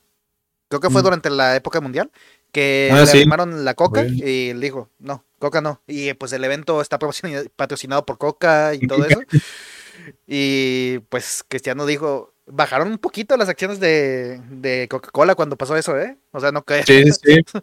Creo 0.69 0.81
que 0.81 0.91
fue 0.91 1.03
mm. 1.03 1.05
durante 1.05 1.31
la 1.31 1.57
época 1.57 1.81
mundial 1.81 2.11
que 2.53 2.91
ah, 2.93 3.05
le 3.05 3.11
animaron 3.11 3.65
la 3.65 3.75
Coca 3.75 4.05
y 4.07 4.51
él 4.51 4.61
dijo, 4.61 4.91
no, 4.99 5.25
Coca 5.39 5.61
no. 5.61 5.81
Y 5.87 6.13
pues 6.15 6.33
el 6.33 6.45
evento 6.45 6.81
está 6.81 6.99
patrocinado 6.99 8.07
por 8.07 8.19
Coca 8.19 8.75
y 8.75 8.87
todo 8.87 9.05
eso. 9.07 9.21
y 10.27 10.99
pues 11.09 11.45
Cristiano 11.49 11.87
dijo, 11.87 12.35
bajaron 12.47 12.89
un 12.89 12.99
poquito 12.99 13.37
las 13.37 13.49
acciones 13.49 13.81
de, 13.81 14.87
Coca-Cola 14.91 15.35
cuando 15.35 15.57
pasó 15.57 15.77
eso, 15.77 15.99
¿eh? 15.99 16.19
O 16.31 16.41
sea, 16.41 16.53
no 16.53 16.63
cae. 16.63 16.85
Sí, 16.85 17.05
sí. 17.11 17.41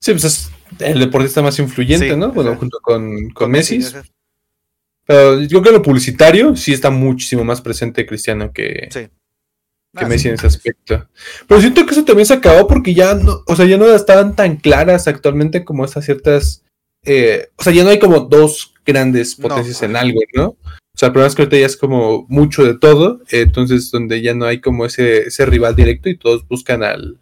Sí, 0.00 0.12
pues 0.12 0.24
es 0.24 0.50
el 0.80 1.00
deportista 1.00 1.40
más 1.40 1.58
influyente, 1.58 2.14
¿no? 2.14 2.30
Bueno, 2.30 2.54
junto 2.56 2.78
con, 2.82 3.30
con 3.30 3.50
Messi. 3.50 3.82
Pero 5.06 5.40
yo 5.40 5.62
creo 5.62 5.62
que 5.62 5.78
lo 5.78 5.82
publicitario 5.82 6.54
sí 6.56 6.74
está 6.74 6.90
muchísimo 6.90 7.42
más 7.42 7.62
presente 7.62 8.04
Cristiano 8.04 8.52
que, 8.52 8.90
que 9.96 10.04
ah, 10.04 10.08
Messi 10.08 10.28
en 10.28 10.34
ese 10.34 10.46
aspecto. 10.46 11.08
Pero 11.46 11.60
siento 11.60 11.84
que 11.84 11.92
eso 11.92 12.04
también 12.04 12.26
se 12.26 12.34
acabó 12.34 12.66
porque 12.66 12.94
ya 12.94 13.14
no, 13.14 13.42
o 13.46 13.56
sea, 13.56 13.66
ya 13.66 13.76
no 13.76 13.86
estaban 13.94 14.34
tan 14.34 14.56
claras 14.56 15.08
actualmente 15.08 15.64
como 15.64 15.84
esas 15.84 16.04
ciertas. 16.04 16.62
Eh, 17.04 17.48
o 17.56 17.62
sea, 17.62 17.72
ya 17.72 17.84
no 17.84 17.90
hay 17.90 17.98
como 17.98 18.20
dos 18.20 18.74
grandes 18.84 19.34
potencias 19.34 19.82
en 19.82 19.96
algo, 19.96 20.20
¿no? 20.34 20.56
O 20.94 20.96
sea, 20.96 21.08
el 21.08 21.12
problema 21.12 21.28
es 21.28 21.34
que 21.34 21.42
ahorita 21.42 21.58
ya 21.58 21.66
es 21.66 21.76
como 21.76 22.24
mucho 22.28 22.64
de 22.64 22.78
todo, 22.78 23.20
entonces 23.30 23.90
donde 23.90 24.22
ya 24.22 24.34
no 24.34 24.44
hay 24.44 24.60
como 24.60 24.86
ese, 24.86 25.22
ese 25.22 25.44
rival 25.44 25.74
directo 25.74 26.08
y 26.08 26.16
todos 26.16 26.46
buscan 26.46 26.84
al, 26.84 27.18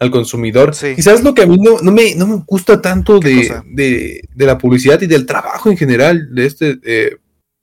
al 0.00 0.10
consumidor. 0.10 0.74
Y 0.96 1.02
sabes 1.02 1.22
lo 1.22 1.34
que 1.34 1.42
a 1.42 1.46
mí 1.46 1.56
no, 1.56 1.80
no, 1.80 1.92
me, 1.92 2.14
no 2.16 2.26
me 2.26 2.42
gusta 2.46 2.82
tanto 2.82 3.20
de, 3.20 3.62
de, 3.66 4.24
de, 4.34 4.46
la 4.46 4.58
publicidad 4.58 5.00
y 5.02 5.06
del 5.06 5.26
trabajo 5.26 5.70
en 5.70 5.76
general 5.76 6.34
de 6.34 6.46
este 6.46 6.80
eh, 6.82 7.16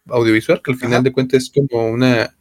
audiovisual, 0.07 0.61
que 0.63 0.71
al 0.71 0.77
final 0.77 1.03
de 1.03 1.11
cuentas 1.11 1.43
es 1.43 1.51
como 1.51 1.87
una... 1.87 2.36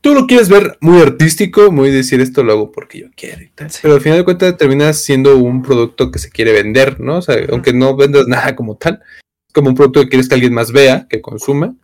Tú 0.00 0.14
lo 0.14 0.26
quieres 0.26 0.48
ver 0.48 0.78
muy 0.80 1.00
artístico, 1.00 1.70
muy 1.70 1.90
decir 1.90 2.20
esto 2.20 2.42
lo 2.42 2.52
hago 2.52 2.72
porque 2.72 3.00
yo 3.00 3.06
quiero 3.14 3.42
y 3.42 3.48
tal. 3.48 3.70
Pero 3.82 3.94
al 3.94 4.00
final 4.00 4.18
de 4.18 4.24
cuentas 4.24 4.56
terminas 4.56 5.02
siendo 5.02 5.36
un 5.36 5.62
producto 5.62 6.10
que 6.10 6.18
se 6.18 6.30
quiere 6.30 6.52
vender, 6.52 7.00
¿no? 7.00 7.18
O 7.18 7.22
sea, 7.22 7.36
aunque 7.50 7.74
no 7.74 7.94
vendas 7.96 8.26
nada 8.26 8.56
como 8.56 8.76
tal, 8.76 9.02
es 9.46 9.52
como 9.52 9.68
un 9.68 9.74
producto 9.74 10.00
que 10.00 10.08
quieres 10.08 10.28
que 10.28 10.34
alguien 10.34 10.54
más 10.54 10.72
vea, 10.72 11.06
que 11.08 11.20
consuma, 11.20 11.74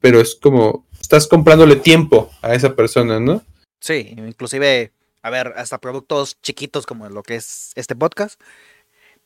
pero 0.00 0.20
es 0.20 0.34
como 0.34 0.86
estás 1.00 1.26
comprándole 1.26 1.76
tiempo 1.76 2.30
a 2.42 2.54
esa 2.54 2.76
persona, 2.76 3.18
¿no? 3.18 3.42
Sí, 3.80 4.14
inclusive, 4.16 4.92
a 5.22 5.30
ver, 5.30 5.54
hasta 5.56 5.80
productos 5.80 6.38
chiquitos 6.42 6.84
como 6.84 7.08
lo 7.08 7.22
que 7.22 7.36
es 7.36 7.72
este 7.76 7.96
podcast. 7.96 8.38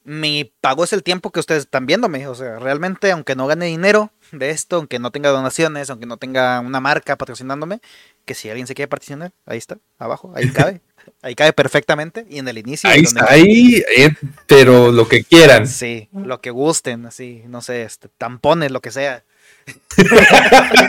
Mi 0.09 0.51
pago 0.62 0.85
es 0.85 0.94
el 0.94 1.03
tiempo 1.03 1.31
que 1.31 1.40
ustedes 1.40 1.64
están 1.64 1.85
viéndome. 1.85 2.27
O 2.29 2.35
sea, 2.35 2.59
realmente, 2.59 3.11
aunque 3.11 3.37
no 3.37 3.47
gane 3.47 3.66
dinero 3.66 4.11
de 4.33 4.49
esto, 4.49 4.77
aunque 4.77 4.99
no 4.99 5.11
tenga 5.11 5.29
donaciones, 5.29 5.90
aunque 5.90 6.07
no 6.07 6.16
tenga 6.16 6.61
una 6.61 6.81
marca 6.81 7.16
patrocinándome, 7.16 7.81
que 8.25 8.35
si 8.35 8.49
alguien 8.49 8.66
se 8.66 8.75
quiere 8.75 8.88
patrocinar, 8.88 9.33
ahí 9.44 9.59
está, 9.59 9.77
abajo, 9.99 10.33
ahí 10.35 10.49
cabe. 10.53 10.81
Ahí 11.21 11.35
cabe 11.35 11.53
perfectamente 11.53 12.27
y 12.31 12.38
en 12.38 12.49
el 12.49 12.57
inicio. 12.57 12.88
Ahí 12.88 13.03
está, 13.03 13.31
ahí, 13.31 13.85
eh, 13.99 14.14
pero 14.47 14.92
lo 14.92 15.09
que 15.09 15.25
quieran. 15.25 15.66
Sí, 15.66 16.09
lo 16.12 16.40
que 16.40 16.51
gusten, 16.53 17.05
así, 17.05 17.42
no 17.47 17.61
sé, 17.61 17.83
este, 17.83 18.09
tampones, 18.09 18.71
lo 18.71 18.81
que 18.81 18.90
sea. 18.90 19.25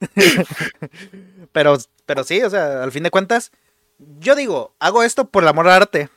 pero, 1.52 1.78
pero 2.04 2.24
sí, 2.24 2.42
o 2.42 2.50
sea, 2.50 2.82
al 2.82 2.92
fin 2.92 3.02
de 3.02 3.10
cuentas, 3.10 3.50
yo 4.20 4.34
digo, 4.34 4.74
hago 4.78 5.02
esto 5.02 5.30
por 5.30 5.42
el 5.42 5.48
amor 5.48 5.68
al 5.68 5.74
arte, 5.82 6.10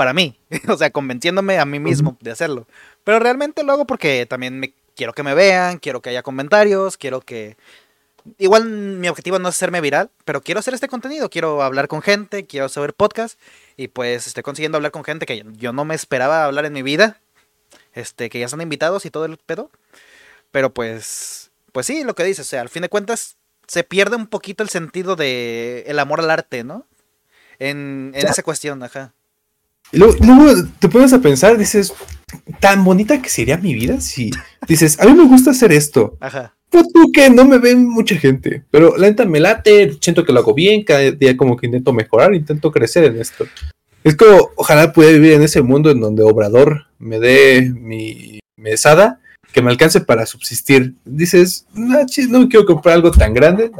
para 0.00 0.14
mí, 0.14 0.40
o 0.68 0.78
sea, 0.78 0.88
convenciéndome 0.88 1.58
a 1.58 1.66
mí 1.66 1.78
mismo 1.78 2.16
de 2.22 2.30
hacerlo. 2.30 2.66
Pero 3.04 3.18
realmente 3.18 3.62
lo 3.64 3.72
hago 3.72 3.86
porque 3.86 4.24
también 4.24 4.58
me, 4.58 4.72
quiero 4.96 5.12
que 5.12 5.22
me 5.22 5.34
vean, 5.34 5.76
quiero 5.76 6.00
que 6.00 6.08
haya 6.08 6.22
comentarios, 6.22 6.96
quiero 6.96 7.20
que... 7.20 7.58
Igual 8.38 8.64
mi 8.64 9.08
objetivo 9.08 9.38
no 9.38 9.50
es 9.50 9.56
hacerme 9.56 9.82
viral, 9.82 10.08
pero 10.24 10.40
quiero 10.40 10.58
hacer 10.58 10.72
este 10.72 10.88
contenido, 10.88 11.28
quiero 11.28 11.62
hablar 11.62 11.86
con 11.86 12.00
gente, 12.00 12.46
quiero 12.46 12.70
saber 12.70 12.94
podcast 12.94 13.38
y 13.76 13.88
pues 13.88 14.26
estoy 14.26 14.42
consiguiendo 14.42 14.76
hablar 14.76 14.90
con 14.90 15.04
gente 15.04 15.26
que 15.26 15.44
yo 15.52 15.74
no 15.74 15.84
me 15.84 15.94
esperaba 15.94 16.46
hablar 16.46 16.64
en 16.64 16.72
mi 16.72 16.80
vida, 16.80 17.20
este, 17.92 18.30
que 18.30 18.38
ya 18.38 18.46
están 18.46 18.62
invitados 18.62 19.04
y 19.04 19.10
todo 19.10 19.26
el 19.26 19.36
pedo. 19.36 19.70
Pero 20.50 20.72
pues, 20.72 21.50
pues 21.72 21.84
sí, 21.84 22.04
lo 22.04 22.14
que 22.14 22.24
dices, 22.24 22.46
o 22.46 22.48
sea, 22.48 22.62
al 22.62 22.70
fin 22.70 22.80
de 22.80 22.88
cuentas 22.88 23.36
se 23.66 23.84
pierde 23.84 24.16
un 24.16 24.28
poquito 24.28 24.62
el 24.62 24.70
sentido 24.70 25.14
de 25.14 25.84
el 25.88 25.98
amor 25.98 26.20
al 26.20 26.30
arte, 26.30 26.64
¿no? 26.64 26.86
En, 27.58 28.12
en 28.14 28.26
esa 28.26 28.42
cuestión, 28.42 28.82
ajá. 28.82 29.12
Luego, 29.92 30.14
te 30.78 30.88
pones 30.88 31.12
a 31.12 31.20
pensar, 31.20 31.58
dices, 31.58 31.92
tan 32.60 32.84
bonita 32.84 33.20
que 33.20 33.28
sería 33.28 33.56
mi 33.56 33.74
vida 33.74 34.00
si 34.00 34.30
dices, 34.68 35.00
a 35.00 35.06
mí 35.06 35.14
me 35.14 35.26
gusta 35.26 35.50
hacer 35.50 35.72
esto. 35.72 36.16
Ajá. 36.20 36.54
Pues 36.68 36.86
tú 36.92 37.10
que 37.12 37.28
no 37.30 37.44
me 37.44 37.58
ven 37.58 37.88
mucha 37.88 38.14
gente, 38.16 38.62
pero 38.70 38.96
la 38.96 39.08
neta 39.08 39.24
me 39.24 39.40
late, 39.40 39.98
siento 40.00 40.24
que 40.24 40.32
lo 40.32 40.38
hago 40.38 40.54
bien, 40.54 40.84
cada 40.84 41.10
día 41.10 41.36
como 41.36 41.56
que 41.56 41.66
intento 41.66 41.92
mejorar, 41.92 42.32
intento 42.34 42.70
crecer 42.70 43.04
en 43.04 43.20
esto. 43.20 43.44
Es 44.04 44.14
como, 44.16 44.50
ojalá 44.54 44.92
pudiera 44.92 45.14
vivir 45.14 45.32
en 45.32 45.42
ese 45.42 45.62
mundo 45.62 45.90
en 45.90 46.00
donde 46.00 46.22
Obrador 46.22 46.86
me 46.98 47.18
dé 47.18 47.72
mi 47.74 48.38
mesada 48.56 49.20
que 49.52 49.62
me 49.62 49.70
alcance 49.70 50.00
para 50.00 50.26
subsistir. 50.26 50.94
Dices, 51.04 51.66
no, 51.74 51.98
no 52.28 52.40
me 52.40 52.48
quiero 52.48 52.64
comprar 52.64 52.94
algo 52.94 53.10
tan 53.10 53.34
grande, 53.34 53.72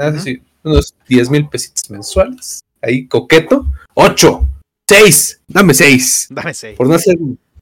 unos 0.64 0.94
10 1.08 1.30
mil 1.30 1.48
pesitos 1.48 1.88
mensuales, 1.90 2.60
ahí 2.82 3.06
coqueto, 3.06 3.66
8, 3.94 4.48
6, 4.90 5.42
dame 5.46 5.72
6. 5.72 6.26
Dame 6.30 6.52
6. 6.52 6.76
Por 6.76 6.88
no 6.88 6.94
hacer, 6.94 7.16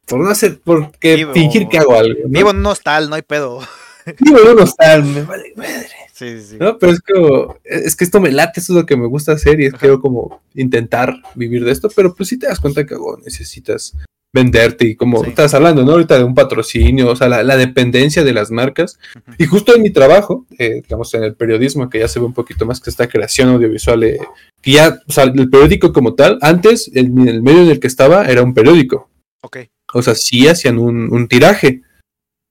por 0.06 0.18
no 0.18 0.30
hacer, 0.30 0.60
porque 0.64 1.28
fingir 1.34 1.68
que 1.68 1.76
hago 1.76 1.94
algo. 1.94 2.20
Vivo 2.24 2.52
en 2.52 2.56
un 2.56 2.66
hostal, 2.66 3.10
no 3.10 3.16
hay 3.16 3.22
pedo. 3.22 3.60
Vivo 4.20 4.38
en 4.40 4.48
un 4.48 4.60
hostal, 4.60 5.04
me 5.04 5.20
vale 5.24 5.52
madre. 5.54 5.88
Sí, 6.14 6.40
sí. 6.40 6.56
¿No? 6.58 6.78
Pero 6.78 6.92
es 6.92 7.00
como, 7.00 7.56
es 7.64 7.94
que 7.96 8.04
esto 8.04 8.18
me 8.18 8.32
late, 8.32 8.60
eso 8.60 8.72
es 8.72 8.78
lo 8.78 8.86
que 8.86 8.96
me 8.96 9.06
gusta 9.06 9.32
hacer 9.32 9.60
y 9.60 9.66
es 9.66 9.74
quiero 9.74 10.00
como 10.00 10.40
intentar 10.54 11.16
vivir 11.34 11.66
de 11.66 11.72
esto, 11.72 11.90
pero 11.94 12.14
pues 12.14 12.30
si 12.30 12.38
te 12.38 12.46
das 12.46 12.60
cuenta 12.60 12.86
que 12.86 12.94
oh, 12.94 13.18
necesitas 13.22 13.94
venderte 14.32 14.86
y 14.86 14.94
como 14.94 15.24
estás 15.24 15.54
hablando, 15.54 15.84
¿no? 15.84 15.92
Ahorita 15.92 16.18
de 16.18 16.24
un 16.24 16.34
patrocinio, 16.34 17.10
o 17.10 17.16
sea, 17.16 17.28
la, 17.28 17.56
dependencia 17.56 18.24
de 18.24 18.32
las 18.32 18.50
marcas. 18.50 18.98
Y 19.38 19.46
justo 19.46 19.74
en 19.74 19.82
mi 19.82 19.90
trabajo, 19.90 20.46
eh, 20.58 20.82
digamos, 20.82 21.12
en 21.14 21.24
el 21.24 21.34
periodismo, 21.34 21.88
que 21.88 22.00
ya 22.00 22.08
se 22.08 22.20
ve 22.20 22.26
un 22.26 22.34
poquito 22.34 22.66
más 22.66 22.80
que 22.80 22.90
esta 22.90 23.08
creación 23.08 23.48
audiovisual, 23.48 24.02
eh, 24.04 24.18
que 24.60 24.72
ya, 24.72 25.00
o 25.06 25.12
sea, 25.12 25.24
el 25.24 25.48
periódico 25.48 25.92
como 25.92 26.14
tal, 26.14 26.38
antes 26.42 26.90
el, 26.94 27.06
el, 27.28 27.42
medio 27.42 27.62
en 27.62 27.70
el 27.70 27.80
que 27.80 27.86
estaba 27.86 28.26
era 28.26 28.42
un 28.42 28.54
periódico. 28.54 29.08
Ok. 29.42 29.58
O 29.94 30.02
sea, 30.02 30.14
sí 30.14 30.46
hacían 30.46 30.78
un, 30.78 31.12
un 31.12 31.28
tiraje. 31.28 31.82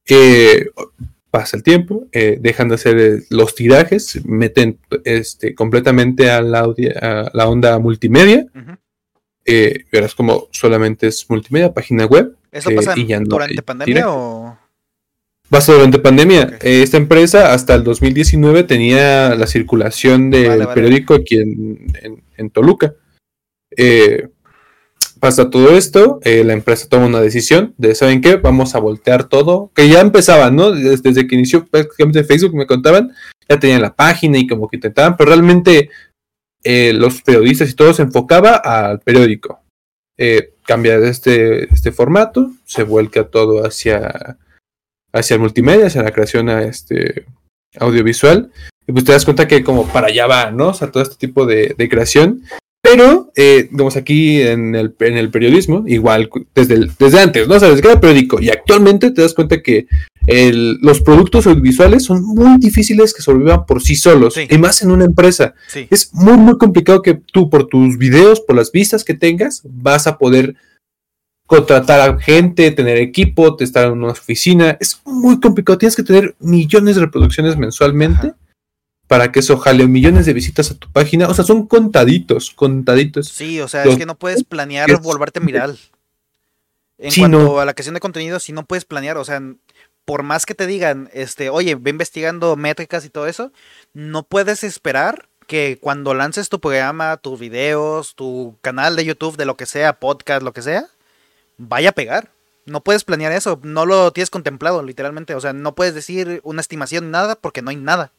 Eh, 0.10 0.70
pasa 1.30 1.58
el 1.58 1.64
tiempo, 1.64 2.08
dejan 2.12 2.70
de 2.70 2.76
hacer 2.76 3.24
los 3.30 3.54
tirajes, 3.54 4.26
meten 4.26 4.80
este, 5.04 5.54
completamente 5.54 6.32
a 6.32 6.42
la, 6.42 6.62
a 7.02 7.30
la 7.34 7.48
onda 7.48 7.78
multimedia 7.78 8.48
eh, 9.48 9.86
verás 9.92 10.14
como 10.14 10.50
solamente 10.52 11.08
es 11.08 11.28
multimedia, 11.30 11.74
página 11.74 12.06
web. 12.06 12.36
¿Eso 12.52 12.70
pasa 12.76 12.94
durante 12.96 13.62
pandemia 13.64 14.12
o...? 14.12 14.58
Pasa 15.50 15.74
durante 15.74 16.00
pandemia. 16.00 16.58
Eh, 16.62 16.82
esta 16.84 16.98
empresa 16.98 17.54
hasta 17.54 17.74
el 17.74 17.86
2019 17.86 18.64
tenía 18.64 19.34
la 19.36 19.48
circulación 19.48 20.30
del 20.30 20.68
periódico 20.68 21.14
aquí 21.14 21.38
en, 21.38 22.50
Toluca. 22.52 22.94
Eh, 23.72 24.28
pasa 25.22 25.50
todo 25.50 25.78
esto, 25.78 26.20
eh, 26.24 26.44
la 26.44 26.52
empresa 26.54 26.90
toma 26.90 27.06
una 27.06 27.22
decisión 27.22 27.74
de, 27.78 27.96
¿saben 27.96 28.20
qué? 28.20 28.36
Vamos 28.36 28.76
a 28.76 28.80
voltear 28.80 29.30
todo, 29.30 29.72
que 29.74 29.88
ya 29.88 30.02
empezaba, 30.02 30.52
¿no? 30.52 30.72
Desde, 30.72 30.98
desde 31.02 31.28
que 31.28 31.36
inició 31.36 31.66
prácticamente 31.66 32.26
Facebook 32.26 32.54
me 32.54 32.68
contaban, 32.68 33.14
ya 33.48 33.58
tenían 33.58 33.82
la 33.82 33.96
página 33.96 34.38
y 34.38 34.48
como 34.48 34.68
que 34.68 34.76
intentaban, 34.76 35.16
pero 35.16 35.30
realmente 35.30 35.90
eh, 36.64 36.94
los 36.94 37.22
periodistas 37.22 37.70
y 37.70 37.76
todo 37.76 37.94
se 37.94 38.04
enfocaba 38.04 38.56
al 38.56 39.00
periódico. 39.00 39.62
eh, 40.18 40.54
cambia 40.66 40.98
este, 40.98 41.72
este 41.74 41.92
formato, 41.92 42.52
se 42.66 42.84
vuelca 42.84 43.30
todo 43.30 43.66
hacia, 43.66 44.38
hacia 45.14 45.36
el 45.36 45.40
multimedia, 45.42 45.88
hacia 45.88 46.04
la 46.04 46.12
creación 46.12 46.50
a 46.50 46.64
este 46.64 47.26
audiovisual. 47.80 48.52
Y 48.88 48.92
pues 48.92 49.06
te 49.06 49.12
das 49.12 49.26
cuenta 49.26 49.48
que 49.48 49.64
como 49.64 49.88
para 49.88 50.08
allá 50.08 50.28
va, 50.28 50.52
¿no? 50.52 50.70
O 50.70 50.74
sea, 50.74 50.92
todo 50.92 51.04
este 51.04 51.16
tipo 51.16 51.46
de, 51.46 51.76
de 51.78 51.90
creación. 51.90 52.44
Pero, 52.90 53.32
eh, 53.36 53.68
digamos, 53.72 53.96
aquí 53.98 54.42
en 54.42 54.76
el, 54.76 54.96
en 55.00 55.18
el 55.18 55.30
periodismo, 55.30 55.84
igual 55.88 56.30
desde, 56.56 56.88
desde 56.98 57.20
antes, 57.20 57.48
¿no? 57.48 57.56
O 57.56 57.60
sea, 57.60 57.70
desde 57.70 57.82
cada 57.82 58.00
periódico 58.00 58.42
y 58.42 58.50
actualmente 58.50 59.12
te 59.12 59.22
das 59.22 59.34
cuenta 59.34 59.62
que 59.62 59.88
el, 60.26 60.78
los 60.82 61.02
productos 61.02 61.48
audiovisuales 61.48 62.04
son 62.04 62.24
muy 62.24 62.58
difíciles 62.60 63.14
que 63.14 63.22
sobrevivan 63.22 63.66
por 63.66 63.82
sí 63.82 63.96
solos, 63.96 64.34
Sí. 64.34 64.48
y 64.50 64.58
más 64.58 64.82
en 64.82 64.92
una 64.92 65.06
empresa. 65.06 65.54
Sí. 65.68 65.88
Es 65.90 66.14
muy, 66.14 66.38
muy 66.38 66.58
complicado 66.58 67.02
que 67.02 67.14
tú, 67.32 67.50
por 67.50 67.68
tus 67.68 67.98
videos, 67.98 68.42
por 68.42 68.56
las 68.56 68.72
vistas 68.72 69.04
que 69.04 69.14
tengas, 69.14 69.62
vas 69.66 70.06
a 70.08 70.18
poder 70.18 70.56
contratar 71.46 72.02
a 72.02 72.20
gente, 72.20 72.72
tener 72.72 72.98
equipo, 72.98 73.56
estar 73.60 73.88
en 73.88 73.94
una 73.94 74.12
oficina. 74.12 74.78
Es 74.82 75.00
muy 75.06 75.40
complicado. 75.40 75.78
Tienes 75.78 75.96
que 75.96 76.04
tener 76.04 76.36
millones 76.40 76.96
de 76.96 77.02
reproducciones 77.02 77.56
mensualmente 77.58 78.28
Ajá. 78.28 78.38
Para 79.08 79.32
que 79.32 79.40
eso 79.40 79.58
jale 79.58 79.88
millones 79.88 80.26
de 80.26 80.34
visitas 80.34 80.70
a 80.72 80.76
tu 80.76 80.92
página. 80.92 81.28
O 81.28 81.34
sea, 81.34 81.46
son 81.46 81.66
contaditos, 81.68 82.52
contaditos. 82.52 83.30
Sí, 83.30 83.60
o 83.62 83.68
sea, 83.68 83.86
Los- 83.86 83.94
es 83.94 84.00
que 84.00 84.06
no 84.06 84.16
puedes 84.18 84.44
planear 84.44 84.90
es- 84.92 85.00
volverte 85.02 85.40
viral. 85.40 85.78
En 86.98 87.12
Sí, 87.12 87.22
cuanto 87.22 87.40
no. 87.40 87.60
a 87.60 87.66
la 87.66 87.74
creación 87.74 87.94
de 87.94 88.00
contenido, 88.02 88.40
si 88.40 88.52
no 88.54 88.66
puedes 88.66 88.84
planear, 88.86 89.18
o 89.18 89.24
sea, 89.26 89.42
por 90.06 90.24
más 90.24 90.46
que 90.46 90.56
te 90.56 90.66
digan, 90.68 91.10
este, 91.14 91.50
oye, 91.50 91.76
ve 91.76 91.92
investigando 91.92 92.56
métricas 92.56 93.06
y 93.06 93.10
todo 93.10 93.28
eso, 93.28 93.52
no 93.94 94.24
puedes 94.24 94.64
esperar 94.64 95.28
que 95.48 95.78
cuando 95.80 96.14
lances 96.14 96.50
tu 96.50 96.60
programa, 96.60 97.18
tus 97.18 97.40
videos, 97.40 98.16
tu 98.16 98.58
canal 98.62 98.96
de 98.96 99.06
YouTube, 99.06 99.38
de 99.38 99.46
lo 99.46 99.56
que 99.56 99.66
sea, 99.66 100.00
podcast, 100.00 100.42
lo 100.44 100.54
que 100.54 100.62
sea, 100.62 100.88
vaya 101.58 101.90
a 101.90 101.94
pegar. 101.94 102.32
No 102.66 102.82
puedes 102.84 103.04
planear 103.06 103.32
eso, 103.32 103.60
no 103.64 103.86
lo 103.86 104.12
tienes 104.12 104.30
contemplado, 104.30 104.84
literalmente. 104.84 105.36
O 105.36 105.40
sea, 105.40 105.54
no 105.54 105.76
puedes 105.76 105.94
decir 105.94 106.42
una 106.44 106.60
estimación, 106.62 107.12
nada, 107.12 107.36
porque 107.36 107.62
no 107.62 107.70
hay 107.70 107.78
nada. 107.78 108.12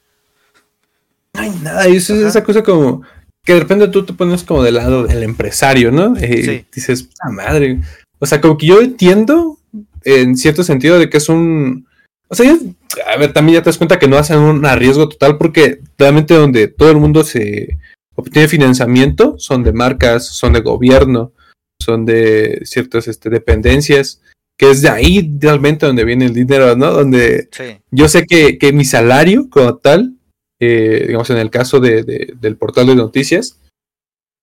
No 1.35 1.41
hay 1.43 1.51
nada. 1.63 1.89
Y 1.89 1.97
eso 1.97 2.15
es 2.15 2.21
Ajá. 2.21 2.29
esa 2.31 2.45
cosa 2.45 2.63
como 2.63 3.03
que 3.45 3.55
de 3.55 3.61
repente 3.61 3.89
tú 3.89 4.05
te 4.05 4.13
pones 4.13 4.43
como 4.45 4.63
del 4.63 4.75
lado 4.75 5.07
del 5.07 5.23
empresario, 5.23 5.91
¿no? 5.91 6.15
Eh, 6.17 6.43
Sí. 6.45 6.65
Dices, 6.75 7.09
madre. 7.31 7.81
O 8.19 8.27
sea, 8.27 8.41
como 8.41 8.59
que 8.59 8.67
yo 8.67 8.81
entiendo 8.81 9.59
en 10.05 10.37
cierto 10.37 10.63
sentido 10.63 10.99
de 10.99 11.09
que 11.09 11.19
es 11.19 11.29
un. 11.29 11.87
O 12.29 12.35
sea, 12.35 12.47
ya- 12.47 13.13
a 13.13 13.17
ver, 13.17 13.33
también 13.33 13.55
ya 13.59 13.63
te 13.63 13.71
das 13.71 13.79
cuenta 13.79 13.99
que 13.99 14.09
no 14.09 14.19
hacen 14.19 14.39
un 14.39 14.65
arriesgo 14.67 15.09
total 15.09 15.39
porque 15.39 15.81
realmente 15.97 16.35
donde 16.35 16.69
todo 16.69 16.91
el 16.91 16.97
mundo 16.99 17.25
se 17.25 17.79
obtiene 18.17 18.49
financiamiento 18.49 19.37
son 19.39 19.63
de 19.63 19.73
marcas, 19.73 20.27
son 20.27 20.53
de 20.53 20.61
gobierno, 20.61 21.33
son 21.81 22.05
de 22.05 22.61
ciertas 22.65 23.07
este, 23.09 23.31
dependencias, 23.31 24.21
que 24.59 24.71
es 24.73 24.83
de 24.83 24.89
ahí 24.91 25.37
realmente 25.41 25.87
donde 25.87 26.05
viene 26.05 26.27
el 26.27 26.35
dinero, 26.35 26.75
¿no? 26.77 26.91
Donde 26.93 27.49
Sí, 27.53 27.79
yo 27.93 28.09
sé 28.09 28.25
que, 28.27 28.59
que 28.59 28.73
mi 28.73 28.85
salario 28.85 29.49
como 29.49 29.77
tal, 29.77 30.15
eh, 30.61 31.05
digamos 31.07 31.31
en 31.31 31.39
el 31.39 31.51
caso 31.51 31.81
de, 31.81 32.03
de- 32.03 32.35
del 32.41 32.57
portal 32.57 32.87
de 32.87 32.97
noticias, 32.97 33.59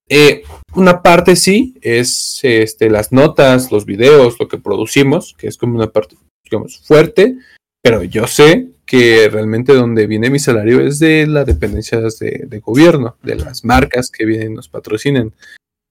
eh, 0.08 0.44
una 0.76 1.02
parte 1.02 1.36
sí 1.36 1.76
es 1.82 2.40
este, 2.44 2.90
las 2.90 3.12
notas, 3.12 3.72
los 3.72 3.86
videos, 3.86 4.38
lo 4.40 4.48
que 4.48 4.58
producimos, 4.60 5.34
que 5.38 5.48
es 5.48 5.58
como 5.58 5.76
una 5.76 5.88
parte, 5.88 6.16
digamos, 6.44 6.80
fuerte, 6.86 7.38
pero 7.84 8.04
yo 8.04 8.28
sé 8.28 8.68
que 8.86 9.30
realmente 9.30 9.74
donde 9.74 10.06
viene 10.06 10.30
mi 10.30 10.38
salario 10.38 10.80
es 10.86 11.00
de 11.00 11.26
las 11.26 11.48
dependencias 11.48 12.20
de, 12.20 12.46
de 12.48 12.60
gobierno, 12.60 13.18
de 13.24 13.36
las 13.36 13.66
marcas 13.66 14.12
que 14.12 14.26
vienen 14.26 14.52
y 14.52 14.56
nos 14.56 14.70
patrocinan. 14.70 15.34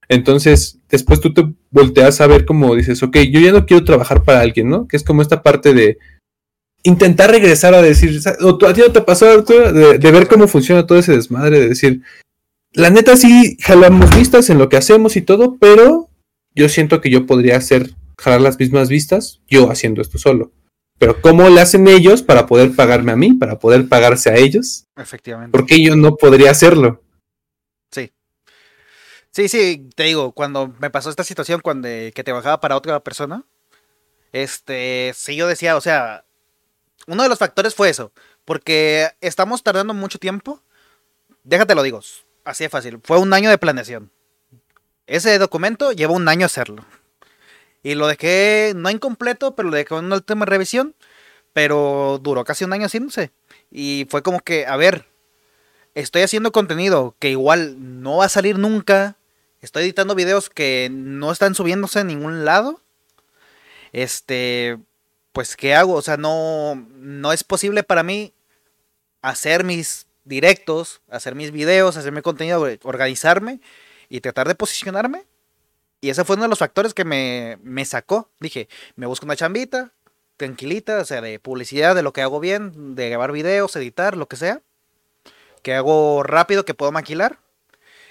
Entonces, 0.09 0.79
después 0.89 1.21
tú 1.21 1.33
te 1.35 1.45
volteas 1.71 2.21
a 2.21 2.27
ver 2.29 2.45
como 2.45 2.75
dices, 2.77 3.03
ok, 3.03 3.17
yo 3.31 3.41
ya 3.41 3.51
no 3.53 3.67
quiero 3.67 3.85
trabajar 3.85 4.23
para 4.23 4.41
alguien, 4.43 4.69
¿no? 4.69 4.87
Que 4.87 4.97
es 4.97 5.03
como 5.03 5.23
esta 5.23 5.43
parte 5.43 5.73
de 5.75 5.99
intentar 6.85 7.31
regresar 7.31 7.75
a 7.75 7.83
decir, 7.83 8.21
o 8.41 8.67
a 8.67 8.73
ti 8.73 8.81
no 8.81 8.93
te 8.93 9.01
pasó, 9.01 9.29
Arturo, 9.29 9.73
de, 9.73 9.99
de 9.99 10.13
ver 10.13 10.29
cómo 10.29 10.47
funciona 10.47 10.87
todo 10.87 10.99
ese 10.99 11.13
desmadre, 11.13 11.59
de 11.59 11.69
decir, 11.69 12.03
la 12.73 12.91
neta 12.91 13.17
sí 13.17 13.57
jalamos 13.61 14.15
vistas 14.17 14.49
en 14.51 14.59
lo 14.59 14.69
que 14.69 14.77
hacemos 14.77 15.17
y 15.17 15.23
todo, 15.23 15.57
pero 15.59 16.09
yo 16.55 16.69
siento 16.69 17.01
que 17.01 17.11
yo 17.11 17.27
podría 17.27 17.57
hacer, 17.57 17.91
jalar 18.19 18.41
las 18.41 18.59
mismas 18.59 18.89
vistas, 18.89 19.41
yo 19.49 19.71
haciendo 19.71 20.01
esto 20.01 20.19
solo. 20.19 20.53
Pero 20.99 21.21
¿cómo 21.21 21.49
le 21.49 21.61
hacen 21.61 21.89
ellos 21.89 22.23
para 22.23 22.47
poder 22.47 22.77
pagarme 22.77 23.13
a 23.13 23.17
mí, 23.17 23.33
para 23.33 23.59
poder 23.59 23.89
pagarse 23.89 24.31
a 24.31 24.37
ellos? 24.37 24.85
efectivamente. 24.97 25.51
¿Por 25.51 25.67
qué 25.67 25.83
yo 25.83 25.97
no 25.97 26.17
podría 26.17 26.53
hacerlo? 26.53 27.01
Sí, 29.35 29.49
sí, 29.49 29.89
te 29.97 30.05
digo, 30.05 30.31
cuando 30.31 30.73
me 30.79 30.91
pasó 30.91 31.11
esta 31.11 31.25
situación 31.25 31.61
cuando 31.61 31.89
que 31.89 32.23
trabajaba 32.25 32.61
para 32.61 32.77
otra 32.77 33.01
persona, 33.01 33.45
este, 34.33 35.13
sí 35.17 35.35
yo 35.35 35.49
decía, 35.49 35.77
o 35.77 35.81
sea, 35.81 36.25
uno 37.07 37.23
de 37.23 37.29
los 37.29 37.39
factores 37.39 37.75
fue 37.75 37.91
eso, 37.91 38.13
porque 38.45 39.11
estamos 39.21 39.63
tardando 39.63 39.95
mucho 39.95 40.19
tiempo. 40.19 40.63
Déjate 41.43 41.75
lo 41.75 41.83
digo, 41.83 42.01
así 42.45 42.65
de 42.65 42.71
fácil, 42.71 43.01
fue 43.03 43.19
un 43.19 43.33
año 43.33 43.51
de 43.51 43.59
planeación. 43.59 44.11
Ese 45.07 45.39
documento 45.39 45.93
llevó 45.93 46.15
un 46.15 46.29
año 46.29 46.47
hacerlo. 46.47 46.85
Y 47.83 47.95
lo 47.95 48.07
dejé 48.07 48.73
no 48.75 48.89
incompleto, 48.91 49.55
pero 49.55 49.69
lo 49.69 49.77
dejé 49.77 49.95
en 49.95 50.07
una 50.07 50.17
última 50.17 50.47
revisión, 50.47 50.95
pero 51.53 52.19
duró 52.23 52.45
casi 52.45 52.65
un 52.65 52.73
año 52.73 52.87
haciéndose. 52.87 53.31
Y 53.71 54.07
fue 54.09 54.23
como 54.23 54.41
que, 54.41 54.67
a 54.67 54.77
ver, 54.77 55.07
estoy 55.95 56.23
haciendo 56.23 56.53
contenido 56.53 57.15
que 57.19 57.31
igual 57.31 58.03
no 58.03 58.19
va 58.19 58.25
a 58.25 58.31
salir 58.31 58.59
nunca. 58.59 59.17
Estoy 59.61 59.85
editando 59.85 60.15
videos 60.15 60.49
que 60.49 60.89
no 60.91 61.31
están 61.31 61.55
subiéndose 61.55 62.01
a 62.01 62.05
ningún 62.05 62.47
lado. 62.47 62.81
Este, 63.93 64.79
pues, 65.35 65.57
¿qué 65.57 65.75
hago? 65.75 65.95
O 65.95 66.03
sea, 66.03 66.17
no, 66.17 66.77
no 66.95 67.33
es 67.33 67.43
posible 67.43 67.83
para 67.83 68.05
mí 68.05 68.33
hacer 69.21 69.65
mis 69.65 70.07
directos, 70.23 71.03
hacer 71.11 71.35
mis 71.35 71.51
videos, 71.51 71.97
hacer 71.97 72.13
mi 72.13 72.23
contenido, 72.23 72.65
organizarme 72.85 73.61
y 74.09 74.21
tratar 74.21 74.47
de 74.47 74.55
posicionarme. 74.55 75.25
Y 76.01 76.11
ese 76.11 76.25
fue 76.25 76.37
uno 76.37 76.45
de 76.45 76.51
los 76.51 76.61
factores 76.61 76.95
que 76.95 77.05
me, 77.05 77.59
me 77.65 77.85
sacó. 77.85 78.31
Dije, 78.39 78.69
me 78.95 79.07
busco 79.07 79.27
una 79.27 79.35
chambita, 79.35 79.93
tranquilita, 80.37 81.01
o 81.01 81.05
sea, 81.05 81.21
de 81.21 81.41
publicidad, 81.41 81.97
de 81.97 82.03
lo 82.03 82.13
que 82.13 82.23
hago 82.23 82.39
bien, 82.39 82.95
de 82.95 83.11
grabar 83.11 83.33
videos, 83.33 83.75
editar, 83.75 84.17
lo 84.17 84.29
que 84.29 84.37
sea. 84.37 84.63
Que 85.63 85.75
hago 85.75 86.23
rápido, 86.23 86.65
que 86.65 86.75
puedo 86.75 86.93
maquilar. 86.93 87.41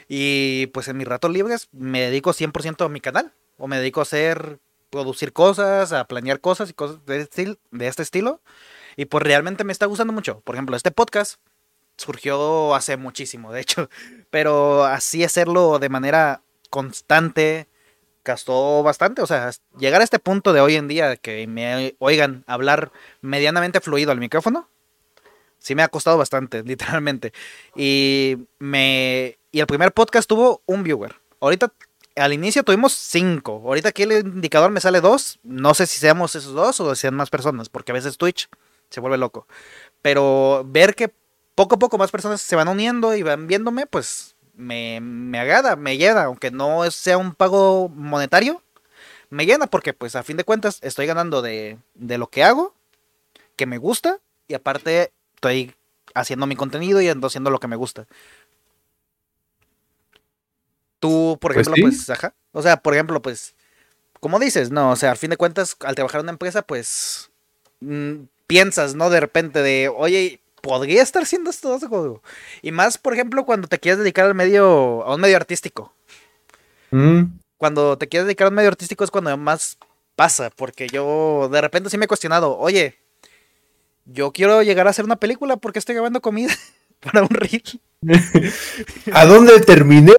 Y 0.09 0.67
pues 0.67 0.89
en 0.89 0.97
mis 0.97 1.07
ratos 1.07 1.31
libres 1.31 1.69
me 1.71 2.01
dedico 2.01 2.33
100% 2.33 2.83
a 2.83 2.89
mi 2.89 2.99
canal. 2.99 3.31
O 3.57 3.67
me 3.67 3.77
dedico 3.77 4.01
a 4.01 4.03
hacer, 4.03 4.59
producir 4.93 5.33
cosas, 5.33 5.91
a 5.91 6.05
planear 6.05 6.39
cosas 6.39 6.69
y 6.69 6.73
cosas 6.73 7.03
de 7.07 7.21
este, 7.21 7.57
de 7.71 7.87
este 7.87 8.03
estilo. 8.03 8.41
Y 8.95 9.05
pues 9.05 9.23
realmente 9.23 9.63
me 9.63 9.73
está 9.73 9.87
gustando 9.87 10.13
mucho. 10.13 10.41
Por 10.41 10.53
ejemplo, 10.53 10.75
este 10.75 10.91
podcast 10.91 11.39
surgió 11.97 12.75
hace 12.75 12.95
muchísimo, 12.95 13.51
de 13.51 13.61
hecho. 13.61 13.89
Pero 14.29 14.85
así 14.85 15.23
hacerlo 15.23 15.79
de 15.79 15.89
manera 15.89 16.43
constante 16.69 17.67
gastó 18.23 18.83
bastante. 18.83 19.23
O 19.23 19.25
sea, 19.25 19.49
llegar 19.79 20.01
a 20.01 20.03
este 20.03 20.19
punto 20.19 20.53
de 20.53 20.61
hoy 20.61 20.75
en 20.75 20.87
día 20.87 21.17
que 21.17 21.47
me 21.47 21.95
oigan 21.97 22.43
hablar 22.45 22.91
medianamente 23.21 23.81
fluido 23.81 24.11
al 24.11 24.19
micrófono. 24.19 24.69
Sí 25.57 25.73
me 25.73 25.81
ha 25.81 25.87
costado 25.87 26.19
bastante, 26.19 26.61
literalmente. 26.65 27.33
Y 27.75 28.37
me 28.59 29.39
y 29.51 29.59
el 29.59 29.65
primer 29.65 29.91
podcast 29.91 30.29
tuvo 30.29 30.61
un 30.67 30.83
viewer. 30.83 31.15
Ahorita 31.39 31.73
al 32.15 32.33
inicio 32.33 32.63
tuvimos 32.63 32.93
cinco. 32.93 33.61
Ahorita 33.65 33.89
aquí 33.89 34.03
el 34.03 34.11
indicador 34.11 34.71
me 34.71 34.81
sale 34.81 35.01
dos. 35.01 35.39
No 35.43 35.73
sé 35.73 35.87
si 35.87 35.99
seamos 35.99 36.35
esos 36.35 36.53
dos 36.53 36.79
o 36.79 36.95
sean 36.95 37.15
más 37.15 37.29
personas, 37.29 37.69
porque 37.69 37.91
a 37.91 37.95
veces 37.95 38.17
Twitch 38.17 38.49
se 38.89 38.99
vuelve 38.99 39.17
loco. 39.17 39.47
Pero 40.01 40.63
ver 40.67 40.95
que 40.95 41.13
poco 41.55 41.75
a 41.75 41.79
poco 41.79 41.97
más 41.97 42.11
personas 42.11 42.41
se 42.41 42.55
van 42.55 42.67
uniendo 42.67 43.15
y 43.15 43.23
van 43.23 43.47
viéndome, 43.47 43.85
pues 43.85 44.35
me, 44.55 44.99
me 45.01 45.39
agrada, 45.39 45.75
me 45.75 45.97
llena, 45.97 46.23
aunque 46.23 46.51
no 46.51 46.89
sea 46.91 47.17
un 47.17 47.33
pago 47.33 47.89
monetario, 47.89 48.61
me 49.29 49.45
llena 49.45 49.67
porque 49.67 49.93
pues 49.93 50.15
a 50.15 50.23
fin 50.23 50.37
de 50.37 50.43
cuentas 50.43 50.79
estoy 50.81 51.05
ganando 51.05 51.41
de, 51.41 51.77
de 51.95 52.17
lo 52.17 52.27
que 52.27 52.43
hago, 52.43 52.75
que 53.55 53.65
me 53.65 53.77
gusta, 53.77 54.19
y 54.47 54.53
aparte 54.53 55.11
estoy 55.35 55.73
haciendo 56.13 56.45
mi 56.45 56.55
contenido 56.55 57.01
y 57.01 57.07
haciendo 57.07 57.49
lo 57.49 57.59
que 57.59 57.67
me 57.67 57.75
gusta. 57.75 58.07
Tú, 61.03 61.37
por 61.41 61.53
Pues 61.53 61.67
ejemplo, 61.67 61.75
sí. 61.75 61.81
pues, 61.81 62.09
ajá. 62.09 62.33
O 62.53 62.61
sea, 62.61 62.77
por 62.77 62.93
ejemplo, 62.93 63.21
pues, 63.21 63.55
como 64.19 64.39
dices, 64.39 64.71
no, 64.71 64.91
o 64.91 64.95
sea, 64.95 65.11
al 65.11 65.17
fin 65.17 65.31
de 65.31 65.37
cuentas, 65.37 65.77
al 65.81 65.95
trabajar 65.95 66.19
en 66.21 66.25
una 66.25 66.33
empresa, 66.33 66.63
pues, 66.63 67.31
mm, 67.81 68.25
piensas, 68.47 68.95
¿no? 68.95 69.09
De 69.09 69.19
repente 69.21 69.61
de, 69.63 69.89
oye, 69.89 70.41
podría 70.61 71.03
estar 71.03 71.23
haciendo 71.23 71.49
esto. 71.51 71.73
algo?". 71.81 72.21
Y 72.61 72.71
más, 72.71 72.97
por 72.97 73.13
ejemplo, 73.13 73.45
cuando 73.45 73.67
te 73.67 73.79
quieres 73.79 73.99
dedicar 73.99 74.25
al 74.27 74.35
medio, 74.35 75.03
a 75.05 75.15
un 75.15 75.21
medio 75.21 75.37
artístico. 75.37 75.93
Mm, 76.93 77.39
Cuando 77.57 77.97
te 77.97 78.07
quieres 78.09 78.25
dedicar 78.27 78.45
a 78.47 78.49
un 78.49 78.55
medio 78.55 78.69
artístico 78.69 79.03
es 79.03 79.11
cuando 79.11 79.35
más 79.37 79.77
pasa, 80.15 80.49
porque 80.55 80.87
yo 80.87 81.49
de 81.51 81.61
repente 81.61 81.89
sí 81.89 81.97
me 81.97 82.05
he 82.05 82.07
cuestionado, 82.07 82.57
oye, 82.57 82.99
yo 84.05 84.31
quiero 84.31 84.61
llegar 84.63 84.87
a 84.87 84.89
hacer 84.91 85.05
una 85.05 85.15
película 85.17 85.57
porque 85.57 85.79
estoy 85.79 85.95
grabando 85.95 86.21
comida 86.21 86.53
para 86.99 87.21
un 87.23 87.29
reel. 87.29 87.63
¿A 89.13 89.25
dónde 89.25 89.59
terminé? 89.61 90.13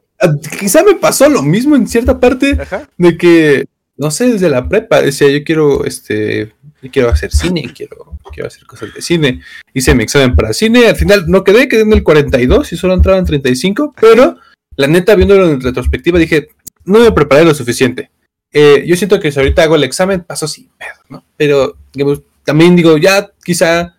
Quizá 0.59 0.83
me 0.83 0.95
pasó 0.95 1.29
lo 1.29 1.43
mismo 1.43 1.77
en 1.77 1.87
cierta 1.87 2.19
parte 2.19 2.59
de 2.97 3.17
que, 3.17 3.67
no 3.97 4.11
sé, 4.11 4.33
desde 4.33 4.49
la 4.49 4.69
prepa 4.69 5.03
decía, 5.03 5.29
yo 5.29 5.45
quiero, 5.45 5.85
este, 5.85 6.53
yo 6.83 6.91
quiero 6.91 7.09
hacer 7.09 7.31
cine, 7.33 7.73
quiero, 7.75 8.19
quiero 8.33 8.49
hacer 8.49 8.67
cosas 8.67 8.95
de 8.95 9.03
cine. 9.03 9.41
Hice 9.73 9.95
mi 9.95 10.05
examen 10.05 10.35
para 10.35 10.53
cine, 10.53 10.89
al 10.89 10.97
final 10.97 11.25
no 11.29 11.45
quedé, 11.45 11.69
quedé 11.69 11.83
en 11.83 11.93
el 11.93 12.03
42 12.03 12.73
y 12.73 12.77
solo 12.77 12.95
entraba 12.95 13.19
en 13.19 13.25
35, 13.25 13.95
pero 14.01 14.37
la 14.77 14.87
neta, 14.87 15.15
viéndolo 15.15 15.49
en 15.49 15.61
retrospectiva, 15.61 16.19
dije, 16.19 16.49
no 16.85 17.01
me 17.01 17.13
preparé 17.13 17.45
lo 17.45 17.55
suficiente. 17.55 18.11
Eh, 18.53 18.85
yo 18.87 18.97
siento 18.97 19.19
que 19.19 19.33
si 19.33 19.39
ahorita 19.39 19.63
hago 19.63 19.77
el 19.77 19.85
examen, 19.85 20.23
paso 20.23 20.47
sin 20.47 20.69
pedo, 20.79 21.01
¿no? 21.09 21.25
Pero 21.37 21.77
también 22.45 22.77
digo, 22.77 22.97
ya 22.99 23.31
quizá, 23.45 23.97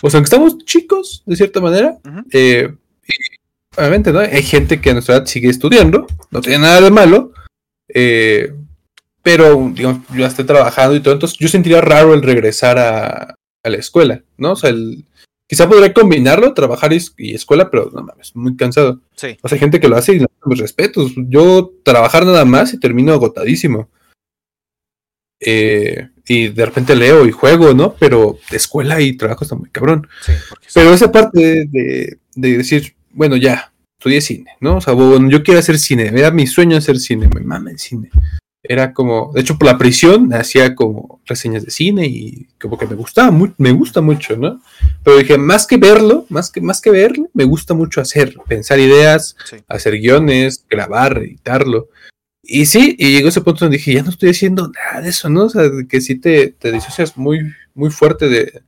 pues 0.00 0.14
aunque 0.14 0.26
estamos 0.26 0.58
chicos, 0.64 1.22
de 1.26 1.36
cierta 1.36 1.60
manera, 1.60 1.98
eh, 2.32 2.74
obviamente, 3.76 4.12
¿no? 4.12 4.20
Hay 4.20 4.42
gente 4.42 4.80
que 4.80 4.90
a 4.90 4.92
nuestra 4.94 5.16
edad 5.16 5.26
sigue 5.26 5.48
estudiando, 5.48 6.06
no 6.30 6.40
tiene 6.40 6.58
nada 6.58 6.80
de 6.80 6.90
malo, 6.90 7.32
eh, 7.88 8.54
pero, 9.22 9.70
digamos, 9.72 10.06
yo 10.10 10.18
ya 10.18 10.26
estoy 10.26 10.44
trabajando 10.44 10.96
y 10.96 11.00
todo, 11.00 11.14
entonces 11.14 11.38
yo 11.38 11.48
sentiría 11.48 11.80
raro 11.80 12.14
el 12.14 12.22
regresar 12.22 12.78
a, 12.78 13.34
a 13.62 13.68
la 13.68 13.76
escuela, 13.76 14.22
¿no? 14.36 14.52
O 14.52 14.56
sea, 14.56 14.70
el, 14.70 15.04
Quizá 15.52 15.68
podría 15.68 15.92
combinarlo, 15.92 16.54
trabajar 16.54 16.94
y, 16.94 17.34
escuela, 17.34 17.70
pero 17.70 17.90
no 17.92 18.02
mames, 18.02 18.34
muy 18.34 18.56
cansado. 18.56 19.02
Sí. 19.16 19.36
O 19.42 19.48
sea, 19.50 19.56
hay 19.56 19.60
gente 19.60 19.80
que 19.80 19.88
lo 19.88 19.96
hace 19.96 20.14
y 20.14 20.20
no 20.20 20.26
mis 20.46 20.58
respetos. 20.58 21.12
Yo 21.14 21.74
trabajar 21.84 22.24
nada 22.24 22.46
más 22.46 22.72
y 22.72 22.80
termino 22.80 23.12
agotadísimo. 23.12 23.90
Eh, 25.38 26.08
y 26.26 26.48
de 26.48 26.64
repente 26.64 26.96
leo 26.96 27.26
y 27.26 27.32
juego, 27.32 27.74
¿no? 27.74 27.94
Pero 28.00 28.38
escuela 28.50 29.02
y 29.02 29.14
trabajo 29.14 29.44
está 29.44 29.54
muy 29.54 29.68
cabrón. 29.68 30.08
Sí, 30.24 30.32
pero 30.72 30.94
esa 30.94 31.12
parte 31.12 31.66
de, 31.68 32.18
decir, 32.34 32.94
bueno, 33.12 33.36
ya, 33.36 33.72
estudié 33.98 34.20
cine, 34.20 34.52
¿no? 34.60 34.76
O 34.76 34.80
sea, 34.80 34.94
bueno, 34.94 35.30
yo 35.30 35.42
quiero 35.42 35.60
hacer 35.60 35.78
cine, 35.78 36.10
era 36.14 36.30
mi 36.30 36.46
sueño 36.46 36.76
hacer 36.76 36.98
cine, 36.98 37.28
me 37.32 37.40
mama 37.40 37.70
el 37.70 37.78
cine 37.78 38.10
era 38.62 38.92
como, 38.92 39.32
de 39.34 39.40
hecho 39.40 39.58
por 39.58 39.66
la 39.66 39.78
prisión 39.78 40.32
hacía 40.32 40.74
como 40.74 41.20
reseñas 41.26 41.64
de 41.64 41.70
cine 41.70 42.06
y 42.06 42.46
como 42.60 42.78
que 42.78 42.86
me 42.86 42.94
gustaba 42.94 43.36
me 43.58 43.72
gusta 43.72 44.00
mucho, 44.00 44.36
¿no? 44.36 44.60
Pero 45.02 45.18
dije, 45.18 45.36
más 45.36 45.66
que 45.66 45.78
verlo, 45.78 46.26
más 46.28 46.50
que, 46.50 46.60
más 46.60 46.80
que 46.80 46.90
verlo, 46.90 47.28
me 47.34 47.44
gusta 47.44 47.74
mucho 47.74 48.00
hacer, 48.00 48.36
pensar 48.46 48.78
ideas, 48.78 49.36
hacer 49.66 49.98
guiones, 49.98 50.64
grabar, 50.70 51.18
editarlo. 51.18 51.88
Y 52.44 52.66
sí, 52.66 52.96
y 52.98 53.12
llegó 53.12 53.28
ese 53.28 53.40
punto 53.40 53.64
donde 53.64 53.78
dije, 53.78 53.94
ya 53.94 54.02
no 54.02 54.10
estoy 54.10 54.30
haciendo 54.30 54.68
nada 54.68 55.02
de 55.02 55.10
eso, 55.10 55.28
¿no? 55.28 55.44
O 55.44 55.48
sea, 55.48 55.64
que 55.88 56.00
sí 56.00 56.16
te, 56.16 56.48
te 56.48 56.70
disocias 56.70 57.16
muy, 57.16 57.52
muy 57.74 57.90
fuerte 57.90 58.28
de, 58.28 58.62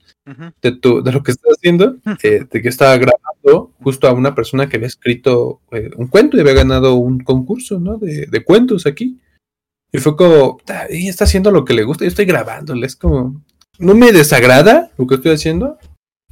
de, 0.63 0.73
tu, 0.73 1.03
de 1.03 1.13
lo 1.13 1.23
que 1.23 1.33
estás 1.33 1.53
haciendo, 1.57 1.97
eh, 2.23 2.47
de 2.51 2.63
que 2.63 2.69
estaba 2.69 2.97
grabando 2.97 3.73
justo 3.83 4.09
a 4.09 4.13
una 4.13 4.35
persona 4.35 4.69
que 4.69 4.77
había 4.77 4.89
escrito 4.89 5.61
eh, 5.71 5.91
un 5.97 6.09
cuento 6.09 6.37
y 6.37 6.41
había 6.41 6.55
ganado 6.55 6.95
un 6.95 7.21
concurso, 7.21 7.79
¿no? 7.79 7.99
De, 7.99 8.27
de 8.27 8.45
cuentos 8.45 8.87
aquí. 8.87 9.19
Y 9.93 9.99
fue 9.99 10.17
como, 10.17 10.59
ella 10.89 11.11
está 11.11 11.25
haciendo 11.25 11.51
lo 11.51 11.65
que 11.65 11.75
le 11.75 11.85
gusta, 11.85 12.05
yo 12.05 12.09
estoy 12.09 12.25
grabándole, 12.25 12.87
es 12.87 12.97
como, 12.97 13.45
no 13.79 13.95
me 13.95 14.13
desagrada 14.13 14.91
lo 14.99 15.07
que 15.07 15.15
estoy 15.17 15.33
haciendo, 15.33 15.79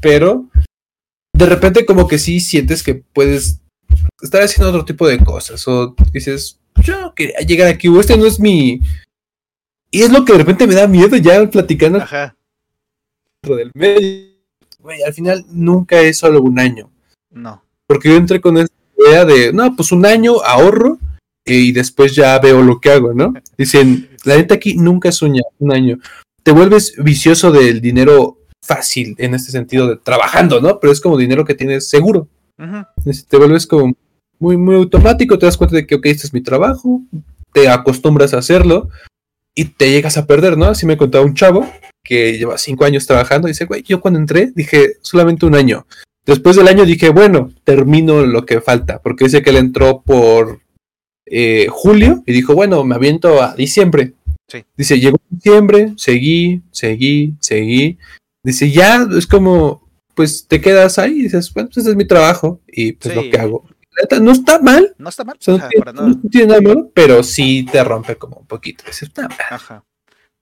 pero 0.01 0.49
de 1.33 1.47
repente 1.47 1.87
como 1.87 2.09
que 2.09 2.19
sí 2.19 2.41
sientes 2.41 2.83
que 2.83 2.97
puedes 2.97 3.61
estar 4.21 4.43
haciendo 4.43 4.71
otro 4.71 4.85
tipo 4.85 5.07
de 5.07 5.19
cosas, 5.19 5.67
o 5.69 5.95
dices, 6.13 6.59
yo 6.83 7.15
quería 7.15 7.39
llegar 7.41 7.69
aquí, 7.69 7.89
o 7.89 8.01
este 8.01 8.17
no 8.17 8.27
es 8.27 8.41
mi... 8.41 8.81
Y 9.93 10.03
es 10.03 10.11
lo 10.11 10.25
que 10.25 10.33
de 10.33 10.39
repente 10.39 10.67
me 10.67 10.75
da 10.75 10.89
miedo 10.89 11.17
ya 11.17 11.49
platicando 11.49 11.99
Ajá. 11.99 12.35
Dentro 13.43 13.57
del 13.57 13.73
medio. 13.75 14.33
Güey, 14.79 15.03
al 15.03 15.13
final 15.13 15.45
nunca 15.51 16.01
es 16.01 16.19
solo 16.19 16.41
un 16.43 16.59
año. 16.59 16.91
No. 17.31 17.63
Porque 17.87 18.09
yo 18.09 18.17
entré 18.17 18.41
con 18.41 18.57
esta 18.57 18.75
idea 18.99 19.25
de, 19.25 19.53
no, 19.53 19.75
pues 19.75 19.93
un 19.93 20.07
año 20.07 20.43
ahorro 20.45 20.99
y 21.45 21.73
después 21.73 22.15
ya 22.15 22.39
veo 22.39 22.63
lo 22.63 22.81
que 22.81 22.91
hago, 22.91 23.13
¿no? 23.15 23.35
Dicen, 23.59 24.11
la 24.25 24.37
neta 24.37 24.55
aquí 24.55 24.77
nunca 24.77 25.09
es 25.09 25.23
un, 25.23 25.41
año. 25.73 25.99
Te 26.43 26.53
vuelves 26.53 26.95
vicioso 26.99 27.51
del 27.51 27.81
dinero 27.81 28.39
fácil 28.65 29.17
en 29.19 29.35
este 29.35 29.51
sentido 29.51 29.89
de 29.89 29.97
trabajando, 29.97 30.61
¿no? 30.61 30.79
Pero 30.79 30.93
es 30.93 31.01
como 31.01 31.17
dinero 31.17 31.45
que 31.45 31.55
tienes 31.55 31.89
seguro. 31.89 32.29
Te 33.29 33.37
vuelves 33.37 33.67
como 33.67 33.93
muy, 34.39 34.57
muy 34.57 34.77
automático, 34.77 35.39
te 35.39 35.47
das 35.47 35.57
cuenta 35.57 35.77
de 35.77 35.87
que, 35.87 35.97
ok, 35.97 36.07
este 36.07 36.29
es 36.29 36.33
mi 36.33 36.43
trabajo, 36.43 37.03
te 37.53 37.69
acostumbras 37.69 38.35
a 38.35 38.39
hacerlo 38.39 38.89
y 39.55 39.65
te 39.65 39.91
llegas 39.91 40.17
a 40.17 40.27
perder, 40.27 40.57
¿no? 40.57 40.67
Así 40.67 40.87
me 40.87 40.97
contaba 40.97 41.25
un 41.25 41.35
chavo 41.35 41.69
que 42.03 42.37
lleva 42.39 42.59
cinco 42.59 42.85
años 42.85 43.07
trabajando 43.07 43.49
dice, 43.49 43.65
güey, 43.65 43.83
yo 43.83 44.01
cuando 44.01 44.21
entré 44.21 44.53
dije 44.55 44.95
solamente 45.03 45.47
un 45.47 45.55
año. 45.55 45.87
Después 46.25 46.57
del 46.57 46.69
año 46.69 46.85
dije, 46.85 47.09
bueno, 47.11 47.53
termino 47.65 48.25
lo 48.25 48.47
que 48.47 48.61
falta, 48.61 49.01
porque 49.03 49.25
dice 49.25 49.43
que 49.43 49.51
él 49.51 49.57
entró 49.57 50.03
por 50.03 50.61
eh, 51.27 51.67
julio 51.69 52.23
y 52.27 52.33
dijo, 52.33 52.55
bueno, 52.55 52.85
me 52.85 52.95
aviento 52.95 53.43
a 53.43 53.55
diciembre. 53.55 54.15
Dice, 54.77 55.01
llegó 55.01 55.17
diciembre, 55.31 55.95
seguí, 55.97 56.63
seguí, 56.71 57.35
seguí. 57.41 57.99
Dice, 58.45 58.71
ya 58.71 59.07
es 59.17 59.27
como, 59.27 59.89
pues 60.15 60.47
te 60.47 60.61
quedas 60.61 60.99
ahí 60.99 61.21
y 61.21 61.23
dices, 61.23 61.53
bueno, 61.55 61.69
pues 61.69 61.79
este 61.79 61.91
es 61.91 61.97
mi 61.97 62.07
trabajo 62.07 62.61
y 62.67 62.93
pues 62.93 63.15
lo 63.17 63.23
que 63.23 63.39
hago. 63.39 63.65
No 64.21 64.33
está 64.33 64.59
mal. 64.61 64.95
No 64.99 65.09
está 65.09 65.25
mal. 65.25 65.39
no, 65.95 66.21
tiene, 66.31 66.49
nada 66.49 66.61
malo, 66.61 66.91
pero 66.95 67.23
sí 67.23 67.67
te 67.71 67.83
rompe 67.83 68.17
como 68.17 68.37
un 68.37 68.47
poquito. 68.47 68.85
Ajá. 69.51 69.85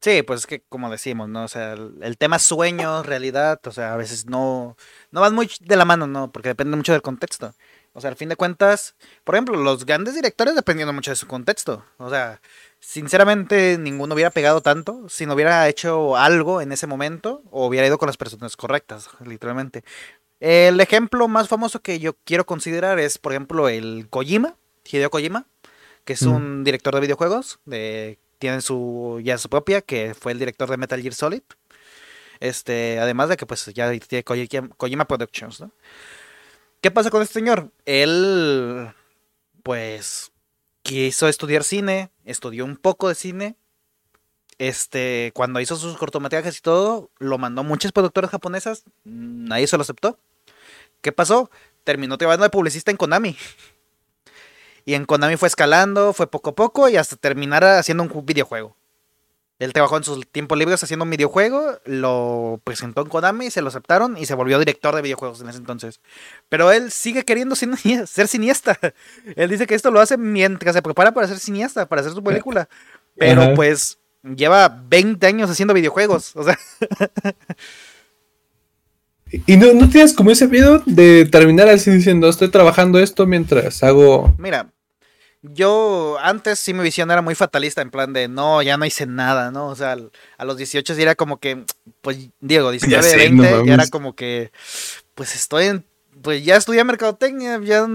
Sí, 0.01 0.23
pues 0.23 0.41
es 0.41 0.47
que 0.47 0.63
como 0.69 0.91
decimos, 0.91 1.29
¿no? 1.29 1.45
O 1.45 1.49
sea, 1.49 1.75
el, 1.75 2.17
tema 2.17 2.39
sueño, 2.39 3.03
realidad, 3.03 3.61
o 3.67 3.71
sea, 3.71 3.93
a 3.93 3.97
veces 3.99 4.25
no, 4.27 4.77
no 5.11 5.21
van 5.21 5.35
muy 5.35 5.51
de 5.61 5.77
la 5.77 5.85
mano, 5.85 6.07
¿no? 6.07 6.33
Porque 6.33 6.49
depende 6.49 6.77
mucho 6.77 6.93
del 6.93 7.03
contexto. 7.03 7.55
O 7.93 8.01
sea, 8.01 8.09
al 8.09 8.17
fin 8.17 8.31
de 8.31 8.37
cuentas, 8.37 8.95
por 9.25 9.35
ejemplo, 9.35 9.57
los 9.57 9.85
grandes 9.85 10.15
directores 10.15 10.55
dependiendo 10.55 10.95
mucho 10.95 11.11
de 11.11 11.17
su 11.17 11.27
contexto. 11.27 11.85
O 11.99 12.09
sea, 12.09 12.41
sinceramente 12.79 13.77
ninguno 13.79 14.15
hubiera 14.15 14.31
pegado 14.31 14.63
tanto 14.63 15.07
si 15.11 15.27
no 15.27 15.35
hubiera 15.35 15.69
hecho 15.69 16.17
algo 16.17 16.63
en 16.63 16.73
ese 16.73 16.87
momento 16.87 17.43
o 17.51 17.67
hubiera 17.67 17.87
ido 17.87 17.99
con 17.99 18.07
las 18.07 18.17
personas 18.17 18.57
correctas, 18.57 19.11
literalmente. 19.25 19.85
El 20.41 20.81
ejemplo 20.81 21.29
más 21.29 21.49
famoso 21.49 21.83
que 21.83 21.99
yo 21.99 22.17
quiero 22.25 22.47
considerar 22.47 22.99
es, 22.99 23.19
por 23.19 23.33
ejemplo, 23.33 23.69
el 23.69 24.09
Kojima, 24.09 24.57
Hideo 24.91 25.11
Kojima, 25.11 25.47
que 26.07 26.15
es 26.15 26.23
un 26.23 26.65
director 26.65 26.95
de 26.95 27.01
videojuegos, 27.03 27.61
de, 27.67 28.19
tiene 28.41 28.61
su 28.63 29.21
ya 29.23 29.39
su 29.39 29.49
propia, 29.49 29.83
que 29.83 30.15
fue 30.15 30.33
el 30.33 30.39
director 30.41 30.69
de 30.69 30.79
Metal 30.79 31.01
Gear 31.01 31.15
Solid. 31.15 31.43
Este, 32.41 32.99
además 32.99 33.29
de 33.29 33.37
que 33.37 33.47
pues 33.47 33.67
ya 33.67 33.91
tiene 33.99 34.25
Kojima 34.25 35.05
Productions, 35.05 35.61
¿no? 35.61 35.71
¿Qué 36.81 36.91
pasa 36.91 37.11
con 37.11 37.21
este 37.21 37.35
señor? 37.35 37.71
Él, 37.85 38.89
pues, 39.63 40.33
quiso 40.83 41.29
estudiar 41.29 41.63
cine, 41.63 42.11
estudió 42.25 42.65
un 42.65 42.79
poco 42.79 43.11
de 43.11 43.15
cine. 43.15 43.57
Este, 44.57 45.33
cuando 45.35 45.61
hizo 45.61 45.77
sus 45.77 45.99
cortometrajes 45.99 46.57
y 46.57 46.61
todo, 46.63 47.11
lo 47.19 47.37
mandó 47.37 47.61
a 47.61 47.65
muchas 47.65 47.93
productoras 47.93 48.31
japonesas, 48.31 48.85
nadie 49.05 49.67
se 49.67 49.77
lo 49.77 49.83
aceptó. 49.83 50.19
¿Qué 51.03 51.13
pasó? 51.13 51.51
Terminó 51.85 52.17
trabajando 52.17 52.45
de 52.45 52.51
publicista 52.51 52.91
en 52.91 52.97
Konami. 52.97 53.37
Y 54.85 54.95
en 54.95 55.05
Konami 55.05 55.37
fue 55.37 55.49
escalando, 55.49 56.13
fue 56.13 56.31
poco 56.31 56.51
a 56.51 56.55
poco 56.55 56.89
y 56.89 56.97
hasta 56.97 57.17
terminar 57.17 57.65
haciendo 57.65 58.03
un 58.03 58.27
videojuego. 58.27 58.77
Él 59.61 59.75
trabajó 59.75 59.99
en 59.99 60.05
sus 60.05 60.27
tiempos 60.27 60.57
libres 60.57 60.83
haciendo 60.83 61.05
un 61.05 61.11
videojuego, 61.11 61.79
lo 61.85 62.63
presentó 62.65 63.03
en 63.03 63.09
Konami, 63.09 63.51
se 63.51 63.61
lo 63.61 63.69
aceptaron 63.69 64.17
y 64.17 64.25
se 64.25 64.35
volvió 64.35 64.59
director 64.59 64.95
de 64.97 65.03
videojuegos 65.03 65.43
en 65.43 65.51
ese 65.51 65.59
entonces. 65.59 66.01
Pero 66.49 66.73
él 66.73 66.91
sigue 66.91 67.27
queriendo 67.27 67.55
ser 67.55 68.27
cineasta. 68.27 68.79
Él 69.37 69.51
dice 69.51 69.67
que 69.67 69.75
esto 69.75 69.91
lo 69.91 70.01
hace 70.01 70.17
mientras 70.17 70.75
se 70.75 70.81
prepara 70.81 71.13
para 71.13 71.29
ser 71.29 71.39
cineasta, 71.39 71.87
para 71.87 72.01
hacer 72.01 72.15
su 72.15 72.25
película. 72.25 72.71
Pero 73.19 73.55
pues 73.55 73.99
lleva 74.23 74.81
20 74.89 75.27
años 75.27 75.51
haciendo 75.51 75.75
videojuegos. 75.75 76.35
O 76.37 76.43
sea. 76.43 76.59
¿Y 79.31 79.57
no, 79.57 79.73
no 79.73 79.89
tienes 79.89 80.13
como 80.13 80.31
ese 80.31 80.49
miedo 80.49 80.83
de 80.87 81.25
terminar 81.27 81.69
así 81.69 81.91
diciendo, 81.91 82.29
estoy 82.29 82.49
trabajando 82.49 82.99
esto 82.99 83.27
mientras 83.27 83.83
hago... 83.83 84.35
Mira, 84.39 84.71
yo 85.43 86.19
antes 86.21 86.59
sí 86.59 86.75
mi 86.75 86.83
visión 86.83 87.11
era 87.11 87.23
muy 87.23 87.35
fatalista, 87.35 87.81
en 87.81 87.91
plan 87.91 88.13
de 88.13 88.29
no, 88.29 88.61
ya 88.63 88.77
no 88.77 88.85
hice 88.85 89.07
nada, 89.07 89.51
¿no? 89.51 89.69
O 89.69 89.77
sea, 89.77 89.97
a 90.37 90.45
los 90.45 90.57
18 90.57 90.95
sí 90.95 91.03
era 91.03 91.15
como 91.15 91.39
que, 91.39 91.65
pues, 92.03 92.29
Diego, 92.41 92.71
19, 92.71 93.03
ya 93.11 93.17
20, 93.17 93.67
ya 93.67 93.75
era 93.75 93.89
como 93.89 94.15
que, 94.15 94.51
pues 95.15 95.35
estoy 95.35 95.67
en, 95.67 95.85
pues 96.23 96.45
ya 96.45 96.57
estudié 96.57 96.85
mercadotecnia, 96.85 97.61
ya, 97.63 97.87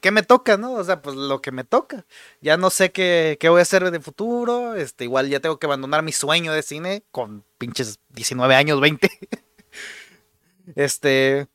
¿qué 0.00 0.10
me 0.10 0.22
toca, 0.22 0.56
no? 0.56 0.72
O 0.74 0.84
sea, 0.84 1.02
pues 1.02 1.16
lo 1.16 1.42
que 1.42 1.52
me 1.52 1.64
toca. 1.64 2.06
Ya 2.40 2.56
no 2.56 2.70
sé 2.70 2.92
qué, 2.92 3.36
qué 3.38 3.48
voy 3.48 3.58
a 3.58 3.62
hacer 3.62 3.90
de 3.90 4.00
futuro, 4.00 4.74
este, 4.74 5.04
igual 5.04 5.28
ya 5.28 5.40
tengo 5.40 5.58
que 5.58 5.66
abandonar 5.66 6.02
mi 6.02 6.12
sueño 6.12 6.52
de 6.52 6.62
cine 6.62 7.02
con 7.10 7.44
pinches 7.58 7.98
19 8.10 8.54
años, 8.54 8.80
20. 8.80 9.10
este, 10.74 11.46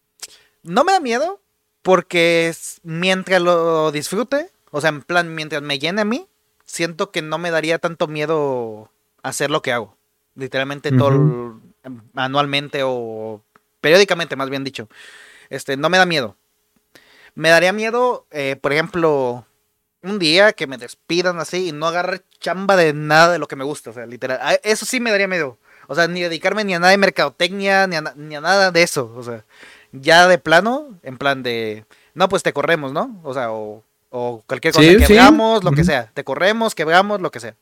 no 0.64 0.84
me 0.84 0.94
da 0.94 1.00
miedo, 1.00 1.42
porque 1.82 2.54
mientras 2.84 3.42
lo 3.42 3.92
disfrute, 3.92 4.50
o 4.72 4.82
sea, 4.82 4.90
en 4.90 5.02
plan, 5.02 5.34
mientras 5.34 5.62
me 5.62 5.80
llene 5.80 6.02
a 6.02 6.06
mí, 6.06 6.28
siento 6.66 7.12
que 7.12 7.22
no 7.22 7.38
me 7.38 7.52
daría 7.52 7.80
tanto 7.80 8.08
miedo 8.08 8.90
hacer 9.24 9.52
lo 9.52 9.62
que 9.62 9.72
hago. 9.72 9.98
Literalmente 10.36 10.92
todo 10.92 11.60
anualmente 12.16 12.82
o 12.84 13.44
periódicamente, 13.82 14.36
más 14.36 14.50
bien 14.50 14.64
dicho. 14.64 14.88
Este, 15.50 15.76
no 15.76 15.90
me 15.90 15.98
da 15.98 16.06
miedo. 16.06 16.38
Me 17.36 17.50
daría 17.50 17.74
miedo, 17.74 18.26
eh, 18.32 18.56
por 18.56 18.72
ejemplo, 18.72 19.46
un 20.04 20.20
día 20.20 20.54
que 20.54 20.68
me 20.68 20.78
despidan 20.78 21.40
así 21.40 21.70
y 21.70 21.72
no 21.72 21.88
agarre 21.88 22.22
chamba 22.40 22.76
de 22.76 22.94
nada 22.94 23.34
de 23.34 23.40
lo 23.40 23.48
que 23.48 23.56
me 23.56 23.64
gusta, 23.64 23.90
o 23.90 23.94
sea, 23.94 24.06
literal. 24.06 24.60
Eso 24.64 24.86
sí 24.86 25.00
me 25.00 25.12
daría 25.12 25.28
miedo. 25.28 25.58
O 25.92 25.96
sea, 25.96 26.08
ni 26.08 26.22
dedicarme 26.22 26.64
ni 26.64 26.74
a 26.74 26.80
nada 26.80 26.92
de 26.92 26.98
mercadotecnia, 26.98 27.86
ni 27.86 27.98
a, 27.98 28.14
ni 28.16 28.34
a 28.34 28.40
nada 28.40 28.72
de 28.72 28.82
eso. 28.82 29.12
O 29.14 29.24
sea, 29.24 29.44
ya 29.92 30.26
de 30.30 30.38
plano, 30.38 30.98
en 31.04 31.18
plan 31.18 31.44
de, 31.44 31.84
no, 32.14 32.30
pues 32.30 32.44
te 32.44 32.54
corremos, 32.54 32.94
¿no? 32.94 33.20
O 33.26 33.34
sea, 33.34 33.52
o, 33.52 33.84
cualquier 34.48 34.74
cosa, 34.74 34.88
que 34.88 35.20
hagamos, 35.20 35.66
lo 35.66 35.74
que 35.74 35.84
sea, 35.84 36.10
te 36.14 36.24
corremos, 36.24 36.76
que 36.76 36.84
hagamos, 36.84 37.20
lo 37.20 37.30
que 37.30 37.42
sea. 37.42 37.56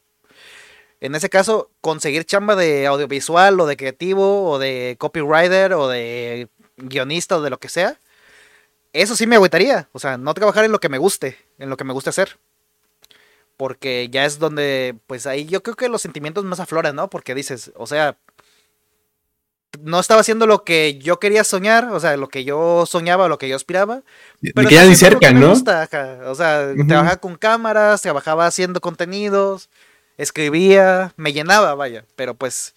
En 1.02 1.16
ese 1.16 1.28
caso, 1.28 1.72
conseguir 1.82 2.24
chamba 2.24 2.56
de 2.56 2.86
audiovisual 2.86 3.60
o 3.60 3.66
de 3.66 3.78
creativo 3.78 4.48
o 4.48 4.60
de 4.60 4.96
copywriter 5.00 5.74
o 5.74 5.88
de 5.88 6.50
guionista 6.78 7.38
o 7.38 7.42
de 7.42 7.50
lo 7.50 7.58
que 7.58 7.70
sea, 7.70 7.98
eso 8.94 9.16
sí 9.16 9.26
me 9.26 9.38
agüitaría. 9.38 9.90
O 9.92 9.98
sea, 9.98 10.20
no 10.20 10.36
trabajar 10.36 10.66
en 10.66 10.72
lo 10.72 10.80
que 10.80 10.90
me 10.90 11.00
guste, 11.00 11.36
en 11.58 11.72
lo 11.72 11.78
que 11.78 11.84
me 11.84 11.94
guste 11.94 12.12
hacer. 12.12 12.38
Porque 13.60 14.08
ya 14.10 14.24
es 14.24 14.40
donde, 14.40 14.96
pues 15.06 15.28
ahí 15.28 15.46
yo 15.46 15.62
creo 15.62 15.76
que 15.76 15.90
los 15.90 16.02
sentimientos 16.02 16.46
más 16.46 16.62
afloran, 16.62 16.96
¿no? 16.96 17.10
Porque 17.10 17.36
dices, 17.36 17.74
o 17.76 17.88
sea, 17.88 18.18
no 19.82 20.00
estaba 20.00 20.22
haciendo 20.22 20.48
lo 20.48 20.64
que 20.64 20.98
yo 20.98 21.20
quería 21.20 21.44
soñar, 21.44 21.90
o 21.92 22.00
sea, 22.00 22.16
lo 22.16 22.30
que 22.30 22.46
yo 22.46 22.86
soñaba, 22.86 23.28
lo 23.28 23.38
que 23.38 23.50
yo 23.50 23.58
aspiraba. 23.58 24.04
Pero 24.56 24.70
ya 24.70 24.86
ni 24.86 24.96
cerca, 24.96 25.34
¿no? 25.34 25.52
o 25.52 25.56
sea, 26.36 26.74
trabajaba 26.88 27.18
con 27.18 27.36
cámaras, 27.36 28.02
trabajaba 28.02 28.46
haciendo 28.46 28.80
contenidos, 28.80 29.70
escribía, 30.16 31.14
me 31.18 31.34
llenaba, 31.34 31.76
vaya. 31.76 32.06
Pero 32.16 32.36
pues 32.36 32.74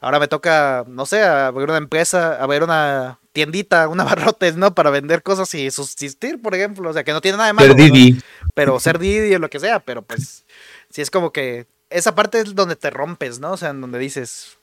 Ahora 0.00 0.18
me 0.18 0.28
toca, 0.28 0.84
no 0.88 1.04
sé, 1.04 1.22
a 1.22 1.50
ver 1.50 1.68
una 1.68 1.76
empresa, 1.76 2.42
a 2.42 2.46
ver 2.46 2.62
una 2.62 3.19
tiendita, 3.32 3.88
una 3.88 4.04
barrotes, 4.04 4.56
¿no? 4.56 4.74
Para 4.74 4.90
vender 4.90 5.22
cosas 5.22 5.52
y 5.54 5.70
subsistir, 5.70 6.40
por 6.40 6.54
ejemplo. 6.54 6.90
O 6.90 6.92
sea, 6.92 7.04
que 7.04 7.12
no 7.12 7.20
tiene 7.20 7.38
nada 7.38 7.48
de 7.48 7.52
malo. 7.54 7.74
Ser 7.74 7.76
Didi. 7.76 8.20
Pero 8.54 8.80
ser 8.80 8.98
Didi 8.98 9.34
o 9.34 9.38
lo 9.38 9.50
que 9.50 9.60
sea, 9.60 9.80
pero 9.80 10.02
pues, 10.02 10.44
sí 10.90 11.02
es 11.02 11.10
como 11.10 11.32
que 11.32 11.66
esa 11.90 12.14
parte 12.14 12.40
es 12.40 12.54
donde 12.54 12.76
te 12.76 12.90
rompes, 12.90 13.40
¿no? 13.40 13.52
O 13.52 13.56
sea, 13.56 13.70
en 13.70 13.80
donde 13.80 13.98
dices, 13.98 14.58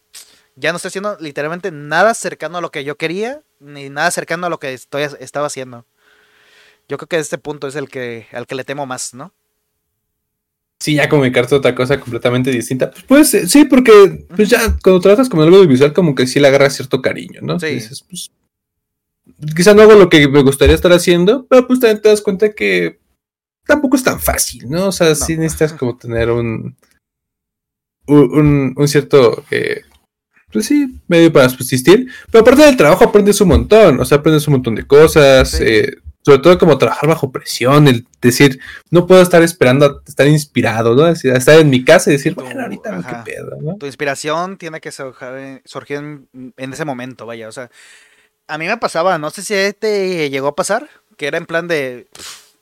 ya 0.56 0.72
no 0.72 0.78
estoy 0.78 0.90
haciendo 0.90 1.18
literalmente 1.20 1.72
nada 1.72 2.14
cercano 2.14 2.58
a 2.58 2.62
lo 2.62 2.72
que 2.72 2.84
yo 2.84 2.96
quería, 2.96 3.42
ni 3.60 3.90
nada 3.90 4.12
cercano 4.12 4.48
a 4.48 4.50
lo 4.50 4.60
que 4.60 4.74
estoy, 4.74 5.04
estaba 5.20 5.48
haciendo. 5.48 5.86
Yo 6.88 6.98
creo 6.98 7.10
que 7.10 7.20
este 7.20 7.38
punto 7.38 7.68
es 7.68 7.76
el 7.76 7.90
que, 7.90 8.28
al 8.32 8.48
que 8.48 8.56
le 8.56 8.64
temo 8.64 8.86
más, 8.86 9.14
¿no? 9.14 9.34
sí, 10.80 10.96
ya 10.96 11.10
comunicarte 11.10 11.56
otra 11.56 11.76
cosa 11.76 12.00
completamente 12.00 12.52
distinta. 12.52 12.92
Pues, 12.92 13.32
pues 13.32 13.52
sí, 13.52 13.66
porque 13.66 14.26
pues 14.36 14.50
ya 14.50 14.78
cuando 14.84 15.02
tratas 15.02 15.30
con 15.30 15.42
algo 15.42 15.66
visual, 15.66 15.94
como 15.94 16.16
que 16.16 16.28
sí 16.28 16.40
le 16.40 16.48
agarras 16.48 16.76
cierto 16.76 17.02
cariño, 17.02 17.42
¿no? 17.42 17.60
Sí. 17.60 17.68
Dices, 17.68 18.04
pues, 18.08 18.32
quizá 19.56 19.74
no 19.74 19.82
hago 19.82 19.94
lo 19.94 20.10
que 20.10 20.28
me 20.28 20.44
gustaría 20.44 20.76
estar 20.76 20.92
haciendo, 20.92 21.46
pero 21.48 21.68
pues 21.68 21.80
también 21.80 22.02
te 22.02 22.10
das 22.10 22.22
cuenta 22.22 22.54
que 22.54 23.00
tampoco 23.66 23.96
es 23.96 24.04
tan 24.04 24.20
fácil, 24.20 24.70
¿no? 24.70 24.88
O 24.88 24.92
sea, 24.92 25.14
sí 25.16 25.38
necesitas 25.38 25.74
como 25.74 25.98
tener 25.98 26.32
un, 26.32 26.76
un, 28.08 28.74
un 28.76 28.88
cierto, 28.88 29.44
eh, 29.52 29.82
pues 30.52 30.66
sí, 30.66 31.00
medio 31.08 31.32
para 31.32 31.50
subsistir. 31.50 32.08
Pero 32.32 32.42
aparte 32.42 32.64
del 32.64 32.78
trabajo 32.78 33.04
aprendes 33.04 33.42
un 33.42 33.50
montón, 33.50 34.00
o 34.00 34.06
sea, 34.06 34.20
aprendes 34.20 34.48
un 34.48 34.54
montón 34.54 34.76
de 34.76 34.88
cosas, 34.88 35.60
eh, 35.60 35.98
sobre 36.28 36.40
todo 36.40 36.58
como 36.58 36.78
trabajar 36.78 37.08
bajo 37.08 37.32
presión, 37.32 37.88
el 37.88 38.06
decir, 38.22 38.60
no 38.92 39.08
puedo 39.08 39.22
estar 39.22 39.42
esperando 39.44 39.86
a 39.86 40.02
estar 40.06 40.28
inspirado, 40.28 40.94
¿no? 40.94 41.08
estar 41.08 41.58
en 41.58 41.70
mi 41.70 41.86
casa 41.86 42.10
y 42.10 42.14
decir, 42.14 42.34
bueno, 42.36 42.64
ahorita 42.64 43.24
qué 43.24 43.32
pedo, 43.32 43.58
¿no? 43.62 43.78
Tu 43.78 43.86
inspiración 43.86 44.58
tiene 44.58 44.82
que 44.82 44.92
surgir 44.92 45.98
en, 45.98 46.74
ese 46.74 46.84
momento, 46.84 47.26
vaya, 47.26 47.48
o 47.48 47.52
sea, 47.54 47.72
a 48.48 48.58
mí 48.58 48.68
me 48.68 48.78
pasaba, 48.78 49.18
no 49.18 49.30
sé 49.30 49.44
si 49.44 49.74
te 49.74 50.30
llegó 50.30 50.48
a 50.48 50.56
pasar, 50.56 50.90
que 51.18 51.28
era 51.28 51.38
en 51.38 51.46
plan 51.46 51.68
de, 51.68 52.08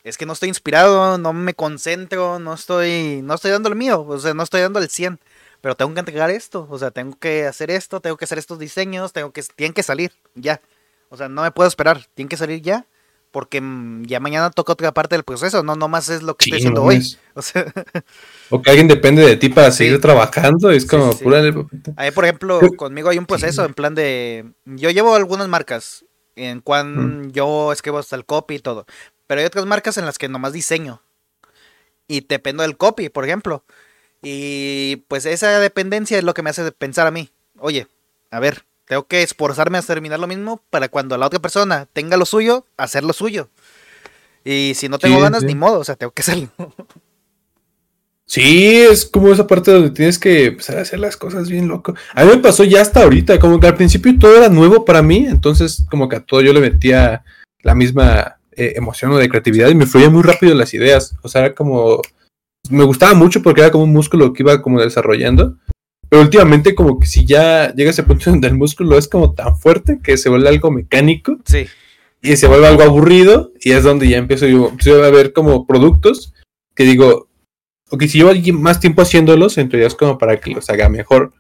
es 0.04 0.18
que 0.18 0.26
no 0.26 0.34
estoy 0.34 0.50
inspirado, 0.50 1.18
no 1.18 1.34
me 1.34 1.54
concentro, 1.54 2.40
no 2.40 2.54
estoy, 2.54 3.22
no 3.24 3.36
estoy 3.36 3.52
dando 3.52 3.70
el 3.70 3.76
mío, 3.76 4.02
o 4.08 4.20
sea, 4.20 4.34
no 4.34 4.44
estoy 4.44 4.62
dando 4.62 4.80
el 4.80 4.90
100, 4.90 5.20
pero 5.62 5.76
tengo 5.76 5.94
que 5.94 6.00
entregar 6.00 6.30
esto, 6.32 6.68
o 6.70 6.78
sea, 6.80 6.92
tengo 6.92 7.18
que 7.18 7.46
hacer 7.46 7.72
esto, 7.72 8.02
tengo 8.02 8.18
que 8.18 8.26
hacer 8.26 8.38
estos 8.38 8.60
diseños, 8.60 9.14
tengo 9.14 9.32
que, 9.32 9.44
tienen 9.56 9.74
que 9.74 9.84
salir, 9.84 10.14
ya. 10.36 10.62
O 11.10 11.18
sea, 11.18 11.30
no 11.30 11.44
me 11.44 11.52
puedo 11.52 11.68
esperar, 11.68 12.06
tienen 12.14 12.30
que 12.30 12.38
salir 12.38 12.62
ya 12.62 12.86
porque 13.36 13.60
mm, 13.60 14.06
ya 14.06 14.22
mañana 14.22 14.50
toca 14.50 14.72
otra 14.72 14.94
parte 14.94 15.14
del 15.14 15.26
proceso, 15.26 15.62
no 15.62 15.76
nomás 15.76 16.08
es 16.08 16.24
lo 16.24 16.38
que 16.38 16.46
estoy 16.46 16.60
haciendo 16.60 16.84
hoy. 16.84 17.04
O, 18.50 18.62
que 18.62 18.70
alguien 18.70 18.88
depende 18.88 19.26
de 19.26 19.36
ti 19.36 19.50
para 19.50 19.74
seguir 19.74 20.00
trabajando, 20.00 20.72
es 20.72 20.86
como 20.86 21.10
Ahí, 21.98 22.12
por 22.12 22.24
ejemplo, 22.24 22.62
conmigo 22.78 23.10
hay 23.10 23.18
un 23.18 23.26
proceso 23.26 23.66
en 23.66 23.74
plan 23.74 23.94
de 23.94 24.46
yo 24.64 24.90
llevo 24.90 25.16
algunas 25.16 25.50
marcas 25.50 26.06
en 26.38 26.62
cuan 26.62 27.34
yo 27.34 27.74
escribo 27.74 27.98
hasta 27.98 28.16
el 28.16 28.24
copy 28.24 28.56
y 28.56 28.60
todo, 28.60 28.86
pero 29.28 29.42
hay 29.42 29.48
otras 29.48 29.66
marcas 29.66 29.98
en 29.98 30.06
las 30.06 30.18
que 30.18 30.30
nomás 30.30 30.54
diseño 30.54 31.02
y 32.08 32.22
dependo 32.22 32.64
del 32.64 32.78
copy, 32.78 33.10
por 33.10 33.26
ejemplo. 33.26 33.66
Y 34.24 35.04
pues 35.10 35.26
esa 35.26 35.60
dependencia 35.60 36.18
es 36.18 36.24
lo 36.24 36.34
que 36.34 36.42
me 36.42 36.52
hace 36.52 36.72
pensar 36.72 37.06
a 37.06 37.12
mí, 37.12 37.32
oye, 37.60 37.88
a 38.32 38.40
ver, 38.40 38.64
tengo 38.86 39.08
que 39.08 39.24
esforzarme 39.24 39.78
a 39.78 39.82
terminar 39.82 40.20
lo 40.20 40.28
mismo 40.28 40.62
para 40.70 40.90
cuando 40.90 41.18
la 41.18 41.28
otra 41.28 41.40
persona 41.40 41.88
tenga 41.92 42.18
lo 42.18 42.26
suyo, 42.26 42.66
hacer 42.78 43.04
lo 43.04 43.14
suyo. 43.14 43.50
Y 44.44 44.74
si 44.76 44.90
no 44.90 45.00
tengo 45.00 45.20
ganas, 45.20 45.44
ni 45.44 45.56
modo, 45.56 45.80
o 45.80 45.84
sea, 45.84 45.96
tengo 45.96 46.12
que 46.12 46.22
hacerlo. 46.22 46.50
Sí, 48.28 48.78
es 48.78 49.06
como 49.06 49.32
esa 49.32 49.46
parte 49.46 49.72
donde 49.72 49.92
tienes 49.92 50.18
que 50.18 50.46
empezar 50.48 50.80
a 50.80 50.82
hacer 50.82 51.00
las 51.00 51.16
cosas 51.16 51.48
bien 51.48 51.68
loco. 51.68 51.94
A 52.14 52.26
mí 52.26 52.32
me 52.32 52.38
pasó 52.40 52.64
ya 52.64 52.82
hasta 52.82 53.04
ahorita, 53.04 53.40
como 53.40 53.60
que 53.60 53.68
al 53.68 53.76
principio 53.76 54.18
todo 54.18 54.36
era 54.36 54.50
nuevo 54.50 54.84
para 54.84 55.04
mí, 55.04 55.28
entonces 55.30 55.86
como 55.92 56.10
que 56.10 56.16
a 56.16 56.26
todo 56.26 56.42
yo 56.42 56.52
le 56.52 56.60
metía 56.60 57.24
la 57.62 57.76
misma 57.76 58.38
eh, 58.52 58.74
emoción 58.76 59.12
o 59.12 59.18
de 59.18 59.30
creatividad 59.30 59.70
y 59.70 59.76
me 59.76 59.86
fluía 59.86 60.10
muy 60.10 60.24
rápido 60.24 60.56
las 60.56 60.74
ideas. 60.74 61.16
O 61.22 61.30
sea, 61.30 61.42
era 61.46 61.56
como... 61.56 62.02
Me 62.72 62.84
gustaba 62.84 63.14
mucho 63.14 63.44
porque 63.44 63.62
era 63.62 63.72
como 63.72 63.84
un 63.84 63.94
músculo 63.94 64.34
que 64.34 64.42
iba 64.42 64.60
como 64.62 64.82
desarrollando. 64.82 65.58
Pero 66.16 66.24
últimamente 66.24 66.76
como 66.76 66.98
que 66.98 67.08
si 67.08 67.26
ya 67.26 67.74
llega 67.74 67.90
a 67.90 67.92
ese 67.92 68.04
punto 68.04 68.24
donde 68.30 68.48
el 68.48 68.56
músculo 68.56 68.98
es 68.98 69.10
como 69.10 69.34
tan 69.34 69.58
fuerte 69.58 70.00
que 70.02 70.16
se 70.16 70.30
vuelve 70.30 70.48
algo 70.48 70.72
mecánico. 70.72 71.40
Sí. 71.44 71.68
Y 72.22 72.38
se 72.38 72.48
vuelve 72.48 72.68
algo 72.68 72.84
aburrido 72.84 73.52
y 73.60 73.72
es 73.72 73.84
donde 73.84 74.08
ya 74.08 74.16
empiezo 74.16 74.48
yo, 74.48 75.04
a 75.04 75.10
ver 75.10 75.34
como 75.34 75.68
productos 75.68 76.34
que 76.74 76.86
digo, 76.86 77.28
ok, 77.90 78.04
si 78.04 78.20
llevo 78.20 78.32
más 78.58 78.80
tiempo 78.80 79.02
haciéndolos, 79.02 79.58
entonces 79.58 79.88
es 79.88 79.96
como 79.96 80.18
para 80.18 80.40
que 80.40 80.52
los 80.52 80.70
haga 80.70 80.88
mejor. 80.88 81.34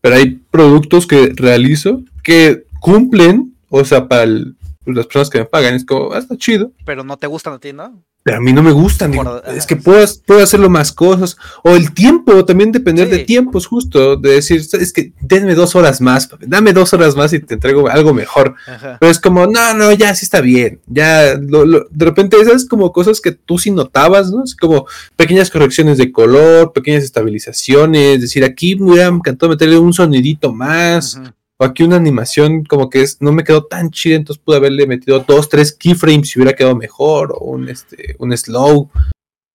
Pero 0.00 0.16
hay 0.16 0.30
productos 0.50 1.06
que 1.06 1.32
realizo 1.36 2.02
que 2.24 2.64
cumplen, 2.80 3.54
o 3.68 3.84
sea, 3.84 4.08
para 4.08 4.26
las 4.26 5.06
personas 5.06 5.30
que 5.30 5.38
me 5.38 5.44
pagan, 5.44 5.74
es 5.74 5.86
como, 5.86 6.12
ah, 6.12 6.18
está 6.18 6.36
chido. 6.36 6.72
Pero 6.84 7.04
no 7.04 7.18
te 7.18 7.28
gustan 7.28 7.54
a 7.54 7.60
ti, 7.60 7.72
¿no? 7.72 8.02
Pero 8.28 8.40
a 8.40 8.42
mí 8.42 8.52
no 8.52 8.62
me 8.62 8.72
gustan. 8.72 9.14
es 9.56 9.64
que 9.64 9.74
puedo, 9.74 10.06
puedo 10.26 10.42
hacerlo 10.42 10.68
más 10.68 10.92
cosas. 10.92 11.38
O 11.64 11.70
el 11.70 11.94
tiempo, 11.94 12.44
también 12.44 12.72
depender 12.72 13.08
de 13.08 13.20
tiempos, 13.20 13.66
justo. 13.66 14.18
De 14.18 14.32
decir, 14.32 14.60
es 14.60 14.92
que 14.92 15.14
denme 15.22 15.54
dos 15.54 15.74
horas 15.74 16.02
más, 16.02 16.28
dame 16.40 16.74
dos 16.74 16.92
horas 16.92 17.16
más 17.16 17.32
y 17.32 17.40
te 17.40 17.54
entrego 17.54 17.88
algo 17.88 18.12
mejor. 18.12 18.54
Pero 19.00 19.10
es 19.10 19.18
como, 19.18 19.46
no, 19.46 19.72
no, 19.72 19.92
ya 19.92 20.14
sí 20.14 20.26
está 20.26 20.42
bien. 20.42 20.78
Ya, 20.86 21.36
de 21.36 22.04
repente 22.04 22.36
esas 22.38 22.66
como 22.66 22.92
cosas 22.92 23.22
que 23.22 23.32
tú 23.32 23.58
sí 23.58 23.70
notabas, 23.70 24.30
¿no? 24.30 24.44
Es 24.44 24.54
como 24.54 24.86
pequeñas 25.16 25.48
correcciones 25.48 25.96
de 25.96 26.12
color, 26.12 26.74
pequeñas 26.74 27.04
estabilizaciones. 27.04 28.16
Es 28.16 28.20
decir, 28.20 28.44
aquí 28.44 28.76
me 28.76 28.90
hubiera 28.90 29.08
encantado 29.08 29.48
meterle 29.48 29.78
un 29.78 29.94
sonidito 29.94 30.52
más. 30.52 31.18
O 31.60 31.64
aquí 31.64 31.82
una 31.82 31.96
animación 31.96 32.64
como 32.64 32.88
que 32.88 33.02
es, 33.02 33.20
no 33.20 33.32
me 33.32 33.44
quedó 33.44 33.64
tan 33.64 33.90
chida, 33.90 34.16
entonces 34.16 34.42
pude 34.42 34.56
haberle 34.56 34.86
metido 34.86 35.24
dos, 35.26 35.48
tres 35.48 35.72
keyframes 35.72 36.28
si 36.28 36.38
hubiera 36.38 36.56
quedado 36.56 36.76
mejor, 36.76 37.32
o 37.32 37.46
un, 37.46 37.68
este, 37.68 38.14
un 38.18 38.36
slow. 38.36 38.88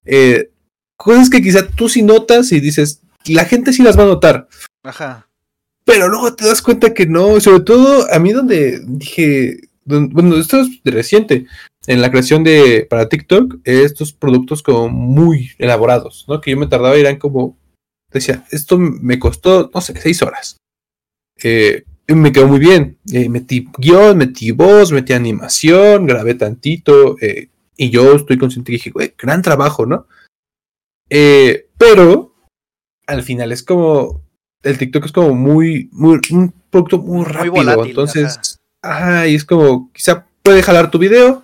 Eh, 0.06 0.50
cosas 0.98 1.30
que 1.30 1.42
quizá 1.42 1.68
tú 1.68 1.88
sí 1.88 2.04
notas 2.04 2.52
y 2.52 2.60
dices, 2.60 3.02
la 3.26 3.46
gente 3.46 3.72
sí 3.72 3.84
las 3.84 3.98
va 3.98 4.04
a 4.04 4.08
notar. 4.08 4.48
Ajá. 4.84 5.30
Pero 5.86 6.08
luego 6.10 6.36
te 6.36 6.46
das 6.46 6.62
cuenta 6.62 6.94
que 6.94 7.06
no, 7.06 7.40
sobre 7.40 7.62
todo 7.62 8.12
a 8.12 8.20
mí 8.20 8.32
donde 8.32 8.82
dije, 8.86 9.62
bueno, 9.86 10.38
esto 10.38 10.62
es 10.62 10.82
reciente, 10.84 11.46
en 11.88 12.02
la 12.02 12.10
creación 12.10 12.44
de, 12.44 12.88
para 12.90 13.10
TikTok, 13.10 13.60
estos 13.66 14.14
productos 14.14 14.64
como 14.64 14.88
muy 14.90 15.52
elaborados, 15.58 16.26
¿no? 16.28 16.40
Que 16.40 16.52
yo 16.52 16.58
me 16.58 16.68
tardaba, 16.68 16.96
eran 16.96 17.18
como, 17.18 17.58
decía, 18.12 18.46
esto 18.52 18.78
me 18.78 19.20
costó, 19.20 19.70
no 19.74 19.82
sé, 19.82 20.00
seis 20.00 20.22
horas. 20.22 20.58
Eh, 21.44 21.84
me 22.08 22.32
quedó 22.32 22.48
muy 22.48 22.60
bien. 22.60 22.98
Eh, 23.12 23.30
metí 23.30 23.68
guion, 23.78 24.18
metí 24.18 24.52
voz, 24.52 24.92
metí 24.92 25.14
animación, 25.14 26.06
grabé 26.06 26.36
tantito. 26.36 27.18
Eh, 27.22 27.50
y 27.78 27.90
yo 27.90 28.16
estoy 28.16 28.38
consciente 28.38 28.72
que 28.72 28.78
dije, 28.78 28.92
güey, 28.92 29.14
gran 29.18 29.42
trabajo, 29.42 29.86
¿no? 29.86 30.08
Eh, 31.10 31.70
pero 31.78 32.36
al 33.08 33.24
final 33.24 33.52
es 33.52 33.64
como. 33.64 34.22
El 34.62 34.78
TikTok 34.78 35.06
es 35.06 35.12
como 35.12 35.34
muy. 35.34 35.90
muy 35.92 36.20
un 36.32 36.54
producto 36.70 37.00
muy 37.00 37.26
rápido. 37.26 37.86
entonces. 37.86 38.60
Ajá. 38.82 39.28
y 39.28 39.36
es 39.36 39.46
como. 39.46 39.92
Quizá 39.94 40.28
puede 40.42 40.64
jalar 40.64 40.92
tu 40.92 41.00
video. 41.00 41.44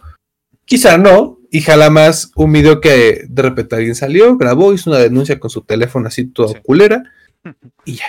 Quizá 0.66 0.98
no. 0.98 1.38
Y 1.52 1.62
jala 1.62 1.90
más 1.90 2.32
un 2.36 2.54
video 2.54 2.80
que 2.80 3.26
de 3.28 3.42
repente 3.42 3.76
alguien 3.76 3.96
salió, 3.96 4.38
grabó, 4.38 4.72
hizo 4.72 4.92
una 4.92 5.00
denuncia 5.00 5.40
con 5.40 5.50
su 5.50 5.62
teléfono 5.62 6.08
así 6.08 6.26
toda 6.26 6.62
culera. 6.62 7.04
Y 7.86 7.96
ya. 7.96 8.06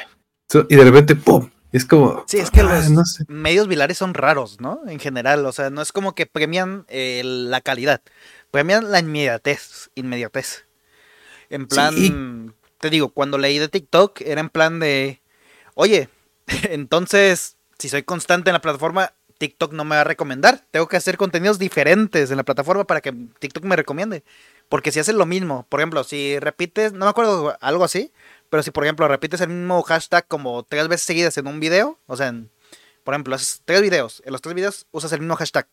Y 0.69 0.75
de 0.75 0.85
repente, 0.85 1.15
¡pum! 1.15 1.49
Es 1.73 1.85
como. 1.85 2.25
Sí, 2.27 2.39
es 2.39 2.51
que 2.51 2.61
ah, 2.61 2.83
los 2.89 3.25
medios 3.29 3.69
vilares 3.69 3.99
son 3.99 4.15
raros, 4.15 4.61
¿no? 4.61 4.81
En 4.89 4.99
general, 4.99 5.47
o 5.47 5.53
sea, 5.53 5.71
no 5.71 5.83
es 5.83 5.93
como 5.93 6.15
que 6.15 6.27
premian 6.27 6.85
eh, 6.89 7.23
la 7.25 7.61
calidad, 7.61 8.03
premian 8.51 8.91
la 8.91 8.99
inmediatez. 8.99 9.91
Inmediatez. 9.95 10.67
En 11.49 11.67
plan, 11.67 12.55
te 12.79 12.91
digo, 12.91 13.11
cuando 13.11 13.39
leí 13.39 13.59
de 13.59 13.69
TikTok 13.69 14.21
era 14.23 14.41
en 14.41 14.51
plan 14.51 14.79
de, 14.79 15.21
oye, 15.75 16.09
entonces, 16.63 17.57
si 17.79 17.89
soy 17.89 18.03
constante 18.03 18.51
en 18.51 18.55
la 18.55 18.61
plataforma, 18.61 19.13
TikTok 19.39 19.73
no 19.73 19.85
me 19.85 19.97
va 19.97 20.03
a 20.03 20.05
recomendar. 20.05 20.65
Tengo 20.71 20.87
que 20.87 20.97
hacer 20.97 21.17
contenidos 21.17 21.59
diferentes 21.59 22.31
en 22.31 22.37
la 22.37 22.43
plataforma 22.43 22.85
para 22.85 23.01
que 23.01 23.13
TikTok 23.39 23.65
me 23.65 23.75
recomiende. 23.75 24.23
Porque 24.69 24.93
si 24.93 25.01
haces 25.01 25.15
lo 25.15 25.27
mismo, 25.27 25.67
por 25.69 25.81
ejemplo, 25.81 26.05
si 26.05 26.39
repites, 26.39 26.93
no 26.93 27.07
me 27.07 27.11
acuerdo 27.11 27.57
algo 27.61 27.83
así, 27.83 28.13
pero 28.51 28.63
si 28.63 28.71
por 28.71 28.85
ejemplo 28.85 29.09
repites 29.09 29.41
el 29.41 29.49
mismo 29.49 29.83
hashtag 29.83 30.27
como 30.29 30.63
tres 30.65 30.89
veces 30.89 31.07
seguidas 31.07 31.39
en 31.39 31.47
un 31.47 31.61
video, 31.61 31.99
o 32.07 32.17
sea, 32.17 32.35
por 33.05 33.15
ejemplo, 33.15 33.35
haces 33.35 33.63
tres 33.65 33.81
videos, 33.81 34.23
en 34.27 34.33
los 34.33 34.43
tres 34.43 34.55
videos 34.55 34.87
usas 34.91 35.13
el 35.13 35.21
mismo 35.21 35.37
hashtag. 35.37 35.67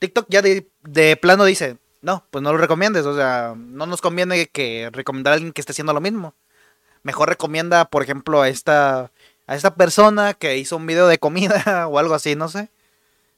TikTok 0.00 0.26
ya 0.28 0.42
de, 0.42 0.68
de 0.82 1.16
plano 1.16 1.44
dice, 1.44 1.78
no, 2.02 2.26
pues 2.30 2.42
no 2.42 2.52
lo 2.52 2.58
recomiendes, 2.58 3.06
o 3.06 3.16
sea, 3.16 3.54
no 3.56 3.86
nos 3.86 4.02
conviene 4.02 4.46
que 4.48 4.90
recomendar 4.92 5.32
a 5.32 5.34
alguien 5.34 5.52
que 5.52 5.62
esté 5.62 5.72
haciendo 5.72 5.94
lo 5.94 6.00
mismo. 6.00 6.34
Mejor 7.02 7.28
recomienda, 7.28 7.86
por 7.86 8.02
ejemplo, 8.02 8.42
a 8.42 8.48
esta 8.48 9.10
a 9.46 9.56
esta 9.56 9.74
persona 9.74 10.34
que 10.34 10.56
hizo 10.58 10.76
un 10.76 10.86
video 10.86 11.06
de 11.06 11.18
comida 11.18 11.86
o 11.88 11.98
algo 11.98 12.14
así, 12.14 12.34
no 12.34 12.48
sé. 12.48 12.70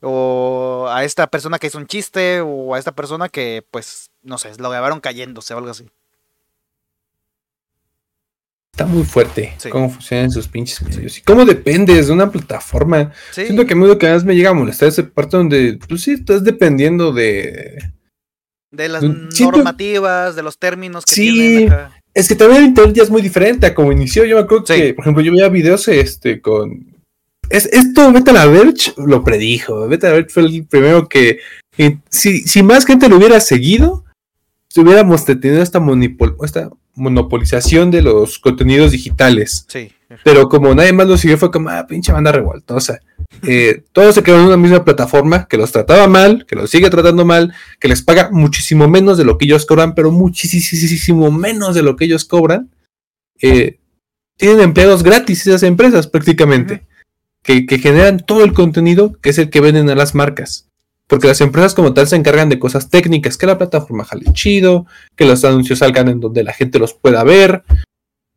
O 0.02 0.88
a 0.90 1.04
esta 1.04 1.26
persona 1.28 1.58
que 1.58 1.68
hizo 1.68 1.78
un 1.78 1.86
chiste 1.86 2.40
o 2.40 2.74
a 2.74 2.78
esta 2.78 2.92
persona 2.92 3.28
que, 3.28 3.66
pues, 3.70 4.10
no 4.22 4.38
sé, 4.38 4.52
lo 4.58 4.70
grabaron 4.70 5.00
cayéndose 5.00 5.54
o 5.54 5.58
algo 5.58 5.70
así. 5.70 5.88
Está 8.76 8.84
muy 8.84 9.04
fuerte 9.04 9.54
cómo 9.70 9.88
funcionan 9.88 10.26
esos 10.26 10.48
pinches 10.48 10.82
medios. 10.82 11.16
¿Y 11.16 11.22
cómo 11.22 11.46
dependes 11.46 12.08
de 12.08 12.12
una 12.12 12.30
plataforma? 12.30 13.10
Siento 13.30 13.64
que 13.64 13.72
a 13.72 13.76
mí 13.76 13.86
lo 13.86 13.96
que 13.96 14.06
más 14.06 14.22
me 14.22 14.36
llega 14.36 14.50
a 14.50 14.52
molestar 14.52 14.88
es 14.88 14.98
esa 14.98 15.08
parte 15.08 15.38
donde, 15.38 15.78
pues 15.88 16.02
sí, 16.02 16.10
estás 16.10 16.44
dependiendo 16.44 17.10
de... 17.10 17.82
De 18.70 18.90
las 18.90 19.02
normativas, 19.02 20.36
de 20.36 20.42
los 20.42 20.58
términos 20.58 21.06
que 21.06 21.14
sí, 21.14 21.66
es 22.12 22.28
que 22.28 22.34
también 22.34 22.60
el 22.60 22.68
internet 22.68 22.96
ya 22.96 23.02
es 23.04 23.08
muy 23.08 23.22
diferente 23.22 23.64
a 23.64 23.74
como 23.74 23.92
inició. 23.92 24.26
Yo 24.26 24.36
me 24.36 24.42
acuerdo 24.42 24.64
que, 24.66 24.92
por 24.92 25.04
ejemplo, 25.04 25.22
yo 25.22 25.32
veía 25.32 25.48
videos 25.48 25.88
este 25.88 26.42
con. 26.42 27.00
Es, 27.48 27.64
esto 27.72 28.10
Metal 28.10 28.50
Verge 28.50 28.92
lo 28.98 29.24
predijo. 29.24 29.86
Metal 29.86 30.12
Verge 30.12 30.28
fue 30.28 30.42
el 30.42 30.66
primero 30.66 31.08
que. 31.08 31.38
si, 32.10 32.40
si 32.40 32.62
más 32.62 32.84
gente 32.84 33.08
lo 33.08 33.16
hubiera 33.16 33.40
seguido, 33.40 34.04
si 34.68 34.80
hubiéramos 34.80 35.24
tenido 35.24 35.62
esta, 35.62 35.80
esta 36.42 36.70
monopolización 36.96 37.90
de 37.90 38.02
los 38.02 38.38
contenidos 38.38 38.92
digitales. 38.92 39.66
Sí. 39.68 39.92
Pero 40.24 40.48
como 40.48 40.74
nadie 40.74 40.92
más 40.92 41.06
lo 41.06 41.16
siguió, 41.16 41.36
fue 41.36 41.50
como, 41.50 41.68
ah, 41.68 41.86
pinche 41.86 42.12
banda 42.12 42.32
revoltosa. 42.32 43.00
Eh, 43.42 43.82
todos 43.92 44.14
se 44.14 44.22
quedaron 44.22 44.44
en 44.44 44.48
una 44.48 44.56
misma 44.56 44.84
plataforma 44.84 45.46
que 45.48 45.56
los 45.56 45.72
trataba 45.72 46.06
mal, 46.06 46.46
que 46.46 46.56
los 46.56 46.70
sigue 46.70 46.90
tratando 46.90 47.24
mal, 47.24 47.52
que 47.80 47.88
les 47.88 48.02
paga 48.02 48.30
muchísimo 48.30 48.88
menos 48.88 49.18
de 49.18 49.24
lo 49.24 49.36
que 49.36 49.46
ellos 49.46 49.66
cobran, 49.66 49.94
pero 49.94 50.10
muchísimo 50.10 51.30
menos 51.30 51.74
de 51.74 51.82
lo 51.82 51.96
que 51.96 52.04
ellos 52.04 52.24
cobran. 52.24 52.70
Eh, 53.42 53.78
tienen 54.36 54.60
empleados 54.60 55.02
gratis 55.02 55.46
esas 55.46 55.62
empresas 55.64 56.06
prácticamente, 56.06 56.86
que, 57.42 57.66
que 57.66 57.78
generan 57.78 58.18
todo 58.18 58.44
el 58.44 58.52
contenido 58.52 59.16
que 59.20 59.30
es 59.30 59.38
el 59.38 59.50
que 59.50 59.60
venden 59.60 59.90
a 59.90 59.94
las 59.94 60.14
marcas. 60.14 60.65
Porque 61.08 61.28
las 61.28 61.40
empresas 61.40 61.74
como 61.74 61.94
tal 61.94 62.06
se 62.06 62.16
encargan 62.16 62.48
de 62.48 62.58
cosas 62.58 62.90
técnicas, 62.90 63.38
que 63.38 63.46
la 63.46 63.58
plataforma 63.58 64.04
jale 64.04 64.32
chido, 64.32 64.86
que 65.14 65.24
los 65.24 65.44
anuncios 65.44 65.78
salgan 65.78 66.08
en 66.08 66.20
donde 66.20 66.42
la 66.42 66.52
gente 66.52 66.78
los 66.78 66.94
pueda 66.94 67.22
ver, 67.22 67.62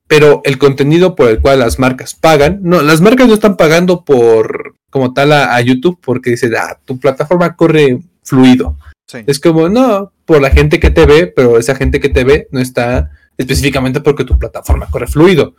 pero 0.08 0.42
el 0.44 0.58
contenido 0.58 1.16
por 1.16 1.30
el 1.30 1.40
cual 1.40 1.60
las 1.60 1.78
marcas 1.78 2.16
pagan, 2.16 2.60
no, 2.64 2.82
las 2.82 3.00
marcas 3.00 3.28
no 3.28 3.36
están 3.36 3.58
pagando 3.58 4.04
por 4.04 4.74
como 4.90 5.14
tal 5.14 5.32
a, 5.32 5.62
YouTube 5.62 6.00
porque 6.02 6.32
dice, 6.32 6.50
ah, 6.58 6.80
tu 6.84 7.00
plataforma 7.00 7.56
corre 7.56 8.00
fluido. 8.24 8.76
Es 9.26 9.40
como, 9.40 9.70
no, 9.70 10.12
por 10.26 10.42
la 10.42 10.52
gente 10.52 10.80
que 10.80 10.92
te 10.92 11.06
ve, 11.06 11.28
pero 11.28 11.58
esa 11.58 11.76
gente 11.76 12.00
que 12.00 12.10
te 12.10 12.24
ve 12.24 12.48
no 12.52 12.60
está 12.60 13.12
específicamente 13.38 14.02
porque 14.02 14.26
tu 14.26 14.38
plataforma 14.38 14.88
corre 14.90 15.08
fluido, 15.08 15.56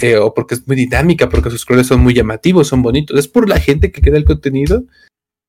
eh, 0.00 0.16
o 0.16 0.34
porque 0.34 0.54
es 0.54 0.66
muy 0.66 0.76
dinámica, 0.76 1.28
porque 1.28 1.50
sus 1.50 1.64
colores 1.64 1.86
son 1.86 2.00
muy 2.00 2.12
llamativos, 2.12 2.68
son 2.68 2.82
bonitos, 2.82 3.18
es 3.18 3.28
por 3.28 3.48
la 3.48 3.60
gente 3.60 3.92
que 3.92 4.00
queda 4.00 4.16
el 4.16 4.24
contenido 4.24 4.84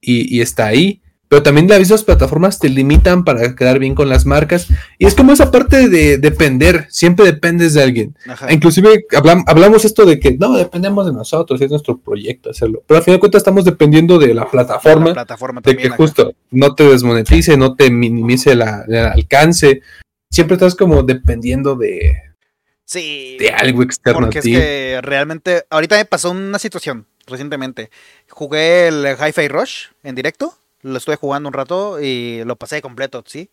y, 0.05 0.37
y 0.37 0.41
está 0.41 0.67
ahí. 0.67 1.01
Pero 1.27 1.41
también 1.41 1.67
las 1.67 1.79
mismas 1.79 2.03
plataformas 2.03 2.59
te 2.59 2.69
limitan 2.69 3.23
para 3.23 3.55
quedar 3.55 3.79
bien 3.79 3.95
con 3.95 4.09
las 4.09 4.25
marcas. 4.25 4.67
Y 4.99 5.07
es 5.07 5.15
como 5.15 5.33
esa 5.33 5.49
parte 5.49 5.89
de 5.89 6.19
depender, 6.19 6.85
siempre 6.89 7.25
dependes 7.25 7.73
de 7.73 7.81
alguien. 7.81 8.15
Inclusive 8.49 9.05
hablamos 9.47 9.85
esto 9.85 10.05
de 10.05 10.19
que 10.19 10.37
no, 10.37 10.55
dependemos 10.55 11.07
de 11.07 11.13
nosotros, 11.13 11.59
es 11.61 11.71
nuestro 11.71 11.97
proyecto 11.97 12.51
hacerlo. 12.51 12.83
Pero 12.85 12.99
al 12.99 13.03
final 13.03 13.17
de 13.17 13.19
cuentas 13.21 13.39
estamos 13.39 13.65
dependiendo 13.65 14.19
de 14.19 14.35
la 14.35 14.49
plataforma, 14.49 15.15
de 15.63 15.75
que 15.75 15.89
justo 15.89 16.35
no 16.51 16.75
te 16.75 16.83
desmonetice, 16.87 17.57
no 17.57 17.75
te 17.75 17.89
minimice 17.89 18.51
el 18.51 18.61
alcance. 18.61 19.81
Siempre 20.29 20.55
estás 20.55 20.75
como 20.75 21.01
dependiendo 21.01 21.75
de, 21.75 22.17
sí, 22.83 23.35
de 23.39 23.49
algo 23.49 23.81
externo. 23.81 24.21
Porque 24.21 24.39
es 24.39 24.45
que 24.45 24.99
realmente, 25.01 25.65
ahorita 25.71 25.97
me 25.97 26.05
pasó 26.05 26.29
una 26.29 26.59
situación 26.59 27.07
recientemente. 27.27 27.89
Jugué 28.29 28.87
el 28.87 29.05
Hi-Fi 29.19 29.47
Rush 29.47 29.87
en 30.03 30.15
directo 30.15 30.57
lo 30.85 30.97
estuve 30.97 31.15
jugando 31.15 31.49
un 31.49 31.53
rato 31.53 31.99
y 31.99 32.43
lo 32.45 32.55
pasé 32.55 32.81
completo, 32.81 33.23
¿sí? 33.25 33.49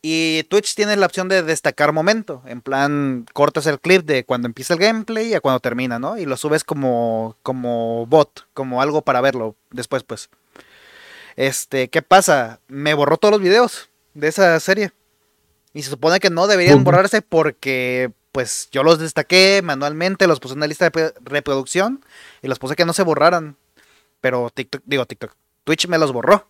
Y 0.00 0.42
Twitch 0.44 0.74
tiene 0.74 0.96
la 0.96 1.06
opción 1.06 1.28
de 1.28 1.42
destacar 1.42 1.92
momento. 1.92 2.42
En 2.46 2.60
plan, 2.60 3.26
cortas 3.32 3.66
el 3.66 3.78
clip 3.78 4.04
de 4.04 4.24
cuando 4.24 4.48
empieza 4.48 4.74
el 4.74 4.80
gameplay 4.80 5.34
a 5.34 5.40
cuando 5.40 5.60
termina, 5.60 5.98
¿no? 5.98 6.18
Y 6.18 6.24
lo 6.24 6.36
subes 6.36 6.64
como, 6.64 7.36
como 7.42 8.06
bot, 8.06 8.46
como 8.54 8.82
algo 8.82 9.02
para 9.02 9.20
verlo 9.20 9.54
después, 9.70 10.02
pues. 10.02 10.28
Este, 11.36 11.88
¿qué 11.88 12.02
pasa? 12.02 12.58
Me 12.66 12.94
borró 12.94 13.16
todos 13.16 13.32
los 13.32 13.42
videos 13.42 13.90
de 14.14 14.28
esa 14.28 14.58
serie. 14.58 14.92
Y 15.74 15.82
se 15.82 15.90
supone 15.90 16.20
que 16.20 16.30
no 16.30 16.46
deberían 16.46 16.84
borrarse 16.84 17.22
porque, 17.22 18.10
pues, 18.32 18.68
yo 18.72 18.82
los 18.82 18.98
destaqué 18.98 19.60
manualmente, 19.62 20.26
los 20.26 20.40
puse 20.40 20.54
en 20.54 20.60
la 20.60 20.66
lista 20.66 20.88
de 20.88 21.14
reproducción 21.20 22.04
y 22.42 22.48
los 22.48 22.58
puse 22.58 22.74
que 22.74 22.86
no 22.86 22.94
se 22.94 23.02
borraran. 23.02 23.56
Pero 24.20 24.50
TikTok, 24.50 24.82
digo 24.86 25.06
TikTok, 25.06 25.32
Twitch 25.64 25.86
me 25.86 25.98
los 25.98 26.12
borró. 26.12 26.48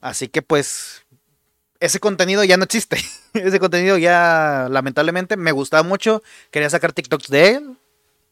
Así 0.00 0.28
que 0.28 0.40
pues 0.40 1.04
ese 1.78 2.00
contenido 2.00 2.44
ya 2.44 2.56
no 2.56 2.64
existe. 2.64 2.98
ese 3.34 3.58
contenido 3.58 3.98
ya 3.98 4.68
lamentablemente 4.70 5.36
me 5.36 5.52
gustaba 5.52 5.82
mucho. 5.82 6.22
Quería 6.50 6.70
sacar 6.70 6.92
TikToks 6.92 7.28
de 7.28 7.48
él, 7.48 7.76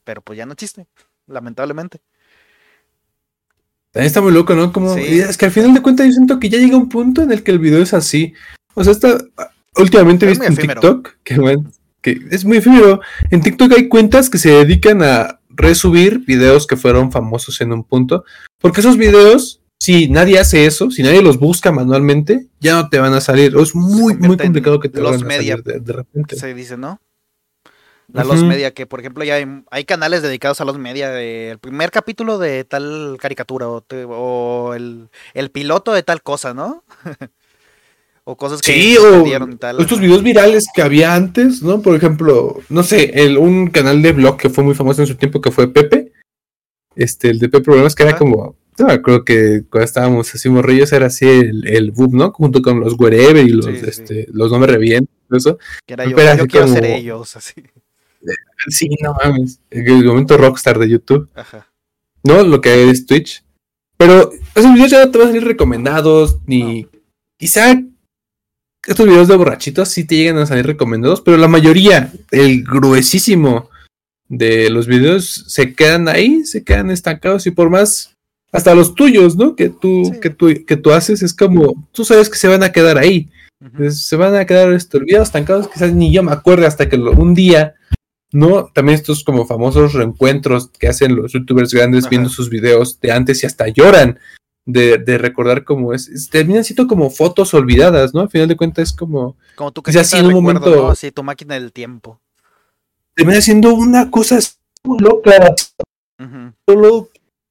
pero 0.05 0.23
pues 0.23 0.37
ya 0.37 0.47
no 0.47 0.53
existe, 0.53 0.87
lamentablemente. 1.27 2.01
También 3.91 4.07
está 4.07 4.21
muy 4.21 4.33
loco, 4.33 4.55
¿no? 4.55 4.73
Como, 4.73 4.97
Es 4.97 5.37
que 5.37 5.47
al 5.47 5.51
final 5.51 5.75
de 5.75 5.83
cuentas 5.83 6.07
yo 6.07 6.13
siento 6.13 6.39
que 6.39 6.51
ya 6.51 6.59
llega 6.59 6.77
un 6.77 6.89
punto 6.89 7.23
en 7.23 7.33
el 7.33 7.43
que 7.43 7.51
el 7.51 7.59
video 7.59 7.83
es 7.83 7.95
así. 7.95 8.35
O 8.75 8.85
sea, 8.85 8.93
está, 8.93 9.19
últimamente 9.77 10.27
he 10.27 10.29
visto 10.29 10.45
en 10.45 10.57
TikTok 10.57 11.17
que, 11.25 11.35
que 12.01 12.21
es 12.31 12.45
muy 12.45 12.59
efímero. 12.59 13.01
En 13.31 13.41
TikTok 13.41 13.73
hay 13.73 13.89
cuentas 13.89 14.31
que 14.31 14.39
se 14.39 14.51
dedican 14.51 15.03
a 15.03 15.41
resubir 15.49 16.25
videos 16.25 16.67
que 16.67 16.77
fueron 16.77 17.11
famosos 17.13 17.61
en 17.61 17.73
un 17.73 17.85
punto. 17.85 18.25
Porque 18.61 18.81
esos 18.81 18.97
videos 18.97 19.61
si 19.81 20.09
nadie 20.09 20.39
hace 20.39 20.67
eso, 20.67 20.91
si 20.91 21.03
nadie 21.03 21.23
los 21.23 21.39
busca 21.39 21.71
manualmente, 21.71 22.49
ya 22.61 22.75
no 22.75 22.89
te 22.89 22.99
van 22.99 23.15
a 23.15 23.21
salir. 23.21 23.57
Es 23.57 23.75
muy, 23.75 24.17
muy 24.17 24.37
complicado 24.37 24.81
que 24.81 24.89
te 24.89 25.01
los 25.01 25.23
media, 25.23 25.57
de, 25.57 25.93
repente. 25.93 26.37
Se 26.37 26.53
dice, 26.53 26.77
¿no? 26.77 27.01
La 28.13 28.25
los 28.25 28.43
media, 28.43 28.73
que 28.73 28.87
por 28.87 29.01
ejemplo 29.01 29.23
ya 29.23 29.37
hay, 29.71 29.85
canales 29.85 30.23
dedicados 30.23 30.61
a 30.61 30.65
los 30.65 30.79
media, 30.79 31.11
del 31.11 31.59
primer 31.59 31.91
capítulo 31.91 32.39
de 32.39 32.65
tal 32.65 33.19
caricatura 33.21 33.69
o, 33.69 34.75
el, 34.75 35.51
piloto 35.53 35.93
de 35.93 36.03
tal 36.03 36.23
cosa, 36.23 36.55
¿no? 36.55 36.85
o 38.31 38.37
cosas 38.37 38.61
que 38.61 38.75
sí, 38.75 38.97
o 38.99 39.25
estos 39.79 40.01
videos 40.01 40.23
virales 40.23 40.67
que 40.75 40.83
había 40.83 41.15
antes, 41.15 41.63
¿no? 41.63 41.81
Por 41.81 41.97
ejemplo, 41.97 42.61
no 42.69 42.83
sé, 42.83 43.23
el, 43.25 43.39
un 43.39 43.69
canal 43.69 44.03
de 44.03 44.13
blog 44.13 44.37
que 44.37 44.51
fue 44.51 44.63
muy 44.63 44.75
famoso 44.75 45.01
en 45.01 45.07
su 45.07 45.15
tiempo 45.15 45.41
que 45.41 45.51
fue 45.51 45.73
Pepe, 45.73 46.13
este, 46.95 47.31
el 47.31 47.39
de 47.39 47.49
Pepe 47.49 47.65
Problemas, 47.65 47.95
que 47.95 48.03
era 48.03 48.19
como 48.19 48.55
creo 49.03 49.25
que 49.25 49.65
cuando 49.71 49.87
estábamos 49.87 50.35
así 50.35 50.51
morrillos 50.51 50.93
era 50.93 51.07
así 51.07 51.27
el, 51.27 51.67
el 51.67 51.91
boom, 51.91 52.19
¿no? 52.19 52.31
Junto 52.33 52.61
con 52.61 52.81
los 52.81 52.99
wherever 52.99 53.43
y 53.43 53.49
los, 53.49 53.67
este, 53.67 54.27
los 54.31 54.53
no 54.53 54.59
me 54.59 54.67
revientan, 54.67 55.09
eso. 55.31 55.59
Que 55.87 55.95
era 55.95 56.05
yo, 56.05 56.37
yo 56.37 56.47
quiero 56.47 56.69
ser 56.69 56.85
ellos, 56.85 57.35
así. 57.35 57.55
Sí, 58.67 58.91
no 59.01 59.15
mames. 59.15 59.61
El 59.71 60.05
momento 60.05 60.37
rockstar 60.37 60.79
de 60.81 60.89
YouTube. 60.89 61.31
Ajá. 61.35 61.69
¿No? 62.25 62.43
Lo 62.43 62.61
que 62.61 62.91
es 62.91 63.07
Twitch. 63.07 63.45
Pero 63.97 64.33
esos 64.55 64.75
videos 64.75 64.91
ya 64.91 65.05
no 65.05 65.11
te 65.13 65.19
van 65.19 65.29
a 65.29 65.31
salir 65.31 65.47
recomendados, 65.47 66.41
ni. 66.45 66.89
Quizá 67.39 67.81
estos 68.87 69.07
videos 69.07 69.29
de 69.29 69.37
borrachitos 69.37 69.89
sí 69.89 70.05
te 70.05 70.17
llegan 70.17 70.39
a 70.39 70.47
salir 70.47 70.67
recomendados, 70.67 71.21
pero 71.21 71.37
la 71.37 71.49
mayoría, 71.49 72.13
el 72.31 72.65
gruesísimo 72.65 73.71
de 74.29 74.71
los 74.71 74.87
videos 74.87 75.45
se 75.49 75.75
quedan 75.75 76.09
ahí, 76.09 76.45
se 76.45 76.63
quedan 76.63 76.91
estancados 76.91 77.47
y 77.47 77.51
por 77.51 77.71
más 77.71 78.15
hasta 78.53 78.75
los 78.75 78.95
tuyos, 78.95 79.37
¿no? 79.37 79.57
Que 79.57 79.69
tú, 79.69 80.19
que 80.21 80.31
tú, 80.31 80.49
que 80.67 80.77
tú 80.77 80.93
haces, 80.93 81.23
es 81.23 81.35
como, 81.35 81.89
tú 81.93 82.05
sabes 82.05 82.31
que 82.31 82.39
se 82.39 82.49
van 82.49 82.63
a 82.63 82.73
quedar 82.73 82.99
ahí. 82.99 83.29
Se 83.91 84.17
van 84.17 84.35
a 84.37 84.47
quedar 84.47 84.73
estorbiados, 84.73 85.29
estancados, 85.29 85.69
quizás 85.69 85.93
ni 85.93 86.13
yo 86.13 86.23
me 86.23 86.33
acuerdo 86.33 86.67
hasta 86.67 86.89
que 86.89 86.97
un 86.97 87.35
día, 87.35 87.75
¿no? 88.33 88.71
También 88.73 88.97
estos 88.97 89.25
como 89.25 89.47
famosos 89.47 89.95
reencuentros 89.95 90.71
que 90.79 90.89
hacen 90.89 91.17
los 91.17 91.33
youtubers 91.33 91.75
grandes 91.75 92.09
viendo 92.09 92.29
sus 92.29 92.49
videos 92.51 93.01
de 93.01 93.13
antes 93.13 93.43
y 93.43 93.47
hasta 93.47 93.69
lloran 93.69 94.19
de, 94.71 94.99
de 94.99 95.17
recordar 95.17 95.65
cómo 95.65 95.95
es, 95.95 96.09
es- 96.09 96.29
terminan 96.29 96.63
siendo 96.63 96.87
como 96.87 97.09
fotos 97.09 97.55
olvidadas, 97.55 98.13
¿no? 98.13 98.21
Al 98.21 98.29
final 98.29 98.49
de 98.49 98.57
cuentas 98.57 98.91
es 98.91 98.95
como, 98.97 99.35
Como 99.57 99.73
sea, 99.87 100.05
sí, 100.05 100.19
en 100.19 100.27
un 100.27 100.35
recuerdo, 100.35 100.61
momento- 100.61 100.89
¿no? 100.89 100.95
Sí, 100.95 101.11
tu 101.11 101.23
máquina 101.23 101.55
del 101.55 101.73
tiempo. 101.73 102.21
termina 103.15 103.41
siendo 103.41 103.75
una 103.75 104.11
cosa 104.11 104.39
loca, 104.85 105.55
Ujú. 106.21 106.53
solo 106.69 107.09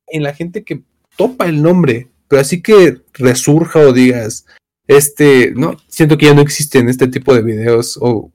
en 0.08 0.24
la 0.24 0.34
gente 0.34 0.64
que 0.64 0.84
topa 1.18 1.48
el 1.48 1.62
nombre, 1.62 2.08
pero 2.28 2.40
así 2.42 2.62
que 2.62 3.02
resurja 3.14 3.80
o 3.80 3.92
digas, 3.94 4.46
este, 4.88 5.52
no, 5.56 5.76
siento 5.90 6.18
que 6.18 6.28
ya 6.28 6.34
no 6.36 6.42
existen 6.42 6.88
este 6.88 7.08
tipo 7.08 7.34
de 7.34 7.42
videos 7.42 7.98
o... 8.00 8.32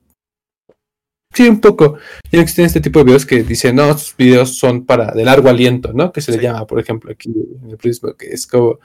Sí, 1.35 1.49
un 1.49 1.61
poco. 1.61 1.97
Ya 2.31 2.39
no 2.39 2.43
existen 2.43 2.67
este 2.67 2.81
tipo 2.81 2.99
de 2.99 3.05
videos 3.07 3.25
que 3.27 3.43
dicen, 3.43 3.77
no, 3.77 3.85
estos 3.91 4.15
videos 4.17 4.57
son 4.59 4.85
para 4.85 5.13
de 5.13 5.25
largo 5.25 5.49
aliento, 5.49 5.93
¿no? 5.93 6.13
Que 6.13 6.21
se 6.21 6.33
le 6.33 6.39
Sí. 6.39 6.45
llama, 6.45 6.67
por 6.67 6.79
ejemplo, 6.81 7.11
aquí 7.11 7.31
en 7.63 7.71
el 7.71 7.77
Prisma, 7.77 8.15
que 8.19 8.27
es 8.29 8.47
como, 8.47 8.79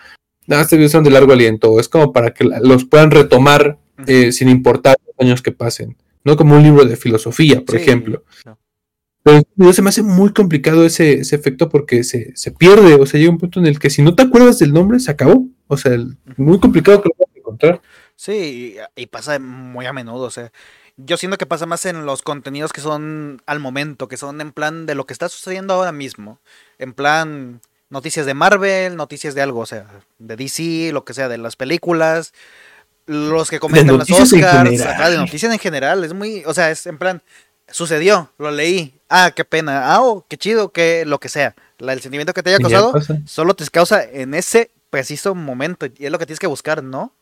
no, 0.47 0.55
estos 0.59 0.77
videos 0.77 0.91
son 0.93 1.03
de 1.03 1.09
largo 1.11 1.33
aliento, 1.33 1.71
o 1.71 1.79
es 1.79 1.89
como 1.89 2.13
para 2.13 2.33
que 2.33 2.45
los 2.45 2.85
puedan 2.85 3.11
retomar 3.11 3.77
eh, 4.05 4.31
sin 4.31 4.47
importar 4.47 4.95
los 5.05 5.15
años 5.19 5.41
que 5.41 5.51
pasen, 5.51 5.97
¿no? 6.23 6.37
Como 6.37 6.55
un 6.55 6.63
libro 6.63 6.85
de 6.85 6.95
filosofía, 6.95 7.65
por 7.65 7.75
Sí, 7.77 7.81
ejemplo. 7.81 8.23
no. 8.45 8.57
Pero 9.23 9.37
en 9.37 9.41
este 9.41 9.51
video 9.57 9.73
se 9.73 9.81
me 9.81 9.89
hace 9.89 10.03
muy 10.03 10.31
complicado 10.31 10.85
ese, 10.85 11.13
ese 11.19 11.35
efecto 11.35 11.67
porque 11.67 12.03
se, 12.05 12.31
se 12.37 12.51
pierde, 12.51 12.93
o 12.93 13.05
sea, 13.05 13.19
llega 13.19 13.31
un 13.31 13.39
punto 13.39 13.59
en 13.59 13.65
el 13.65 13.77
que 13.79 13.89
si 13.89 14.01
no 14.01 14.15
te 14.15 14.23
acuerdas 14.23 14.59
del 14.59 14.71
nombre, 14.71 14.99
se 15.01 15.11
acabó. 15.11 15.47
O 15.67 15.75
sea, 15.75 15.93
el- 15.95 16.15
muy 16.37 16.59
complicado 16.59 17.01
que 17.01 17.09
lo 17.09 17.15
puedas 17.15 17.35
encontrar. 17.35 17.81
Sí, 18.15 18.77
y, 18.95 19.01
y 19.01 19.07
pasa 19.07 19.37
muy 19.37 19.85
a 19.85 19.91
menudo, 19.91 20.21
o 20.25 20.29
sea, 20.29 20.51
yo 20.97 21.15
siento 21.17 21.37
que 21.37 21.45
pasa 21.45 21.65
más 21.65 21.85
en 21.85 22.05
los 22.05 22.23
contenidos 22.23 22.73
que 22.73 22.81
son 22.81 23.41
al 23.45 23.59
momento, 23.59 24.07
que 24.07 24.17
son 24.17 24.41
en 24.41 24.51
plan 24.51 24.85
de 24.85 24.95
lo 24.95 25.05
que 25.05 25.13
está 25.13 25.29
sucediendo 25.29 25.75
ahora 25.75 25.91
mismo, 25.91 26.39
en 26.79 26.93
plan 26.93 27.61
noticias 27.89 28.25
de 28.25 28.33
Marvel, 28.33 28.95
noticias 28.95 29.35
de 29.35 29.41
algo, 29.41 29.61
o 29.61 29.65
sea, 29.65 29.85
de 30.17 30.35
DC, 30.35 30.91
lo 30.91 31.05
que 31.05 31.13
sea, 31.13 31.29
de 31.29 31.37
las 31.37 31.55
películas, 31.55 32.33
los 33.05 33.49
que 33.49 33.59
comentan 33.59 33.95
en 33.95 34.01
Oscars, 34.01 34.81
ajá, 34.81 35.09
de 35.09 35.17
noticias 35.17 35.53
en 35.53 35.59
general, 35.59 36.03
es 36.03 36.13
muy, 36.13 36.43
o 36.45 36.53
sea, 36.53 36.71
es 36.71 36.85
en 36.87 36.97
plan, 36.97 37.21
sucedió, 37.69 38.31
lo 38.37 38.51
leí, 38.51 38.99
ah, 39.07 39.31
qué 39.35 39.45
pena, 39.45 39.93
ah, 39.93 40.01
oh, 40.01 40.25
qué 40.27 40.37
chido, 40.37 40.69
que 40.69 41.05
lo 41.05 41.19
que 41.19 41.29
sea, 41.29 41.55
la, 41.77 41.93
el 41.93 42.01
sentimiento 42.01 42.33
que 42.33 42.43
te 42.43 42.49
haya 42.49 42.59
causado, 42.59 42.93
solo 43.25 43.55
te 43.55 43.65
causa 43.67 44.03
en 44.03 44.33
ese 44.33 44.71
preciso 44.89 45.35
momento, 45.35 45.85
y 45.85 46.05
es 46.05 46.11
lo 46.11 46.17
que 46.17 46.25
tienes 46.25 46.39
que 46.39 46.47
buscar, 46.47 46.83
¿no? 46.83 47.13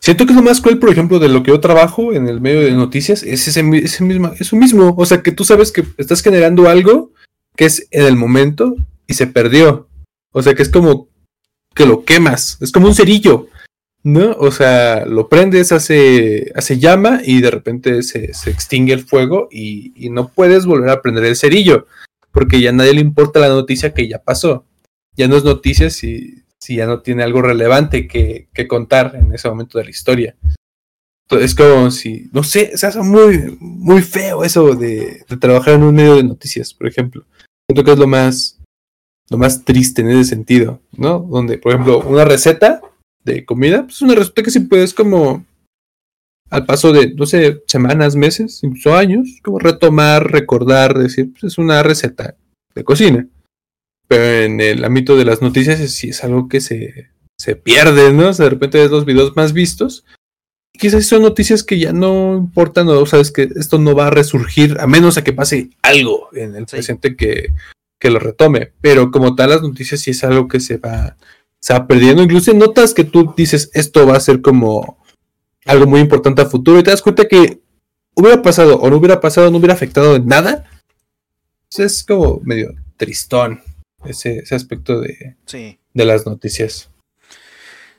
Siento 0.00 0.26
que 0.26 0.32
es 0.32 0.36
lo 0.36 0.42
más 0.42 0.60
cruel, 0.60 0.78
por 0.78 0.90
ejemplo, 0.90 1.18
de 1.18 1.28
lo 1.28 1.42
que 1.42 1.50
yo 1.50 1.60
trabajo 1.60 2.12
en 2.12 2.28
el 2.28 2.40
medio 2.40 2.60
de 2.60 2.72
noticias, 2.72 3.22
es 3.22 3.48
ese, 3.48 3.68
ese 3.82 4.04
mismo, 4.04 4.32
eso 4.38 4.56
mismo. 4.56 4.94
O 4.96 5.04
sea, 5.04 5.22
que 5.22 5.32
tú 5.32 5.44
sabes 5.44 5.72
que 5.72 5.84
estás 5.96 6.22
generando 6.22 6.68
algo 6.68 7.12
que 7.56 7.64
es 7.64 7.88
en 7.90 8.06
el 8.06 8.16
momento 8.16 8.76
y 9.06 9.14
se 9.14 9.26
perdió. 9.26 9.88
O 10.32 10.42
sea, 10.42 10.54
que 10.54 10.62
es 10.62 10.68
como 10.68 11.08
que 11.74 11.86
lo 11.86 12.04
quemas, 12.04 12.58
es 12.60 12.72
como 12.72 12.86
un 12.86 12.94
cerillo, 12.94 13.48
¿no? 14.02 14.32
O 14.38 14.50
sea, 14.50 15.04
lo 15.06 15.28
prendes, 15.28 15.72
hace, 15.72 16.52
hace 16.54 16.78
llama 16.78 17.20
y 17.24 17.40
de 17.40 17.50
repente 17.50 18.02
se, 18.02 18.32
se 18.34 18.50
extingue 18.50 18.92
el 18.92 19.04
fuego 19.04 19.48
y, 19.50 19.92
y 19.96 20.10
no 20.10 20.28
puedes 20.28 20.66
volver 20.66 20.90
a 20.90 21.02
prender 21.02 21.24
el 21.24 21.36
cerillo, 21.36 21.86
porque 22.32 22.60
ya 22.60 22.70
a 22.70 22.72
nadie 22.72 22.94
le 22.94 23.00
importa 23.00 23.40
la 23.40 23.48
noticia 23.48 23.94
que 23.94 24.08
ya 24.08 24.18
pasó. 24.18 24.64
Ya 25.16 25.28
no 25.28 25.36
es 25.36 25.44
noticia 25.44 25.90
si, 25.90 26.42
si 26.60 26.76
ya 26.76 26.86
no 26.86 27.00
tiene 27.00 27.22
algo 27.22 27.42
relevante 27.42 28.08
que, 28.08 28.48
que 28.52 28.66
contar 28.66 29.16
en 29.16 29.32
ese 29.32 29.48
momento 29.48 29.78
de 29.78 29.84
la 29.84 29.90
historia. 29.90 30.36
Entonces, 31.24 31.50
es 31.50 31.54
como 31.54 31.90
si, 31.90 32.28
no 32.32 32.42
sé, 32.42 32.76
se 32.76 32.86
hace 32.86 33.00
muy, 33.02 33.56
muy 33.60 34.02
feo 34.02 34.44
eso 34.44 34.74
de, 34.74 35.24
de 35.28 35.36
trabajar 35.36 35.74
en 35.74 35.82
un 35.82 35.94
medio 35.94 36.16
de 36.16 36.24
noticias, 36.24 36.72
por 36.72 36.86
ejemplo. 36.86 37.24
Siento 37.68 37.84
que 37.84 37.92
es 37.92 37.98
lo 37.98 38.06
más, 38.06 38.58
lo 39.28 39.36
más 39.36 39.64
triste 39.64 40.00
en 40.02 40.10
ese 40.10 40.24
sentido, 40.24 40.80
¿no? 40.96 41.18
Donde, 41.18 41.58
por 41.58 41.72
ejemplo, 41.72 42.00
una 42.00 42.24
receta 42.24 42.80
de 43.24 43.44
comida, 43.44 43.82
pues 43.82 43.96
es 43.96 44.02
una 44.02 44.14
receta 44.14 44.42
que 44.42 44.50
si 44.50 44.60
puedes 44.60 44.94
como 44.94 45.44
al 46.50 46.64
paso 46.64 46.92
de, 46.92 47.14
no 47.14 47.26
sé, 47.26 47.62
semanas, 47.66 48.16
meses, 48.16 48.60
incluso 48.62 48.96
años, 48.96 49.40
como 49.42 49.58
retomar, 49.58 50.30
recordar, 50.30 50.96
decir, 50.96 51.30
pues 51.32 51.52
es 51.52 51.58
una 51.58 51.82
receta 51.82 52.36
de 52.74 52.84
cocina. 52.84 53.28
Pero 54.08 54.24
en 54.24 54.60
el 54.60 54.84
ámbito 54.84 55.16
de 55.16 55.24
las 55.26 55.42
noticias 55.42 55.78
es- 55.80 55.94
sí 55.94 56.08
es 56.10 56.24
algo 56.24 56.48
que 56.48 56.60
se, 56.60 57.10
se 57.36 57.54
pierde, 57.56 58.12
¿no? 58.12 58.28
O 58.28 58.32
sea, 58.32 58.44
de 58.44 58.50
repente 58.50 58.78
ves 58.78 58.90
los 58.90 59.04
videos 59.04 59.36
más 59.36 59.52
vistos. 59.52 60.04
Y 60.72 60.78
quizás 60.78 61.06
son 61.06 61.22
noticias 61.22 61.62
que 61.62 61.78
ya 61.78 61.92
no 61.92 62.36
importan, 62.36 62.88
o 62.88 63.04
sabes 63.06 63.30
que 63.30 63.48
esto 63.56 63.78
no 63.78 63.94
va 63.94 64.06
a 64.08 64.10
resurgir 64.10 64.76
a 64.80 64.86
menos 64.86 65.18
a 65.18 65.24
que 65.24 65.32
pase 65.32 65.70
algo 65.82 66.28
en 66.32 66.54
el 66.56 66.66
Sí. 66.66 66.76
presente 66.76 67.16
que, 67.16 67.52
que 68.00 68.10
lo 68.10 68.18
retome. 68.18 68.72
Pero 68.80 69.10
como 69.10 69.34
tal, 69.34 69.50
las 69.50 69.62
noticias 69.62 70.00
sí 70.00 70.12
es 70.12 70.24
algo 70.24 70.48
que 70.48 70.60
se 70.60 70.78
va, 70.78 71.16
se 71.60 71.74
va 71.74 71.86
perdiendo. 71.86 72.22
Incluso 72.22 72.50
en 72.50 72.58
notas 72.58 72.94
que 72.94 73.04
tú 73.04 73.34
dices 73.36 73.70
esto 73.74 74.06
va 74.06 74.16
a 74.16 74.20
ser 74.20 74.40
como 74.40 74.98
algo 75.66 75.86
muy 75.86 76.00
importante 76.00 76.40
a 76.40 76.46
futuro 76.46 76.78
y 76.78 76.82
te 76.82 76.90
das 76.92 77.02
cuenta 77.02 77.28
que 77.28 77.60
hubiera 78.14 78.40
pasado 78.40 78.78
o 78.78 78.88
no 78.88 78.96
hubiera 78.96 79.20
pasado, 79.20 79.50
no 79.50 79.58
hubiera 79.58 79.74
afectado 79.74 80.16
en 80.16 80.26
nada. 80.26 80.64
Entonces, 81.70 81.98
es 81.98 82.04
como 82.04 82.40
medio 82.42 82.74
tristón 82.96 83.60
ese, 84.04 84.38
ese 84.38 84.54
aspecto 84.54 85.00
de, 85.00 85.36
Sí. 85.46 85.78
de 85.94 86.04
las 86.04 86.26
noticias. 86.26 86.90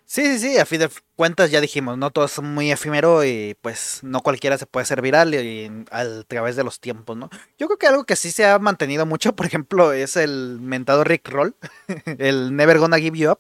Sí, 0.06 0.24
sí, 0.26 0.40
sí, 0.40 0.58
a 0.58 0.66
fin 0.66 0.80
de 0.80 0.90
cuentas 1.16 1.52
ya 1.52 1.62
dijimos, 1.62 1.96
no 1.96 2.10
todo 2.10 2.26
es 2.26 2.42
muy 2.42 2.72
efímero 2.72 3.24
y 3.24 3.56
pues 3.62 4.00
no 4.02 4.22
cualquiera 4.22 4.58
se 4.58 4.66
puede 4.66 4.82
hacer 4.82 5.04
viral 5.04 5.36
y, 5.36 5.38
y 5.38 5.72
a 5.92 6.24
través 6.28 6.56
de 6.56 6.64
los 6.64 6.80
tiempos, 6.80 7.16
¿no? 7.16 7.30
Yo 7.60 7.68
creo 7.68 7.78
que 7.78 7.86
algo 7.86 8.06
que 8.06 8.16
sí 8.16 8.32
se 8.32 8.44
ha 8.46 8.58
mantenido 8.58 9.06
mucho, 9.06 9.34
por 9.36 9.46
ejemplo, 9.46 9.94
es 9.94 10.16
el 10.18 10.58
mentado 10.62 11.04
Rick 11.04 11.30
Roll, 11.30 11.56
el 12.18 12.56
Never 12.56 12.80
Gonna 12.80 12.98
Give 12.98 13.18
You 13.20 13.32
Up, 13.34 13.40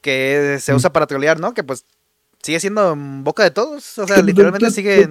que 0.00 0.56
se 0.60 0.72
Mm. 0.72 0.76
usa 0.76 0.92
para 0.92 1.06
trolear, 1.06 1.38
¿no? 1.38 1.52
Que 1.52 1.62
pues 1.64 1.84
sigue 2.42 2.60
siendo 2.60 2.92
en 2.92 3.24
boca 3.24 3.42
de 3.42 3.50
todos, 3.50 3.98
o 3.98 4.06
sea, 4.06 4.22
literalmente 4.22 4.70
sigue, 4.70 5.08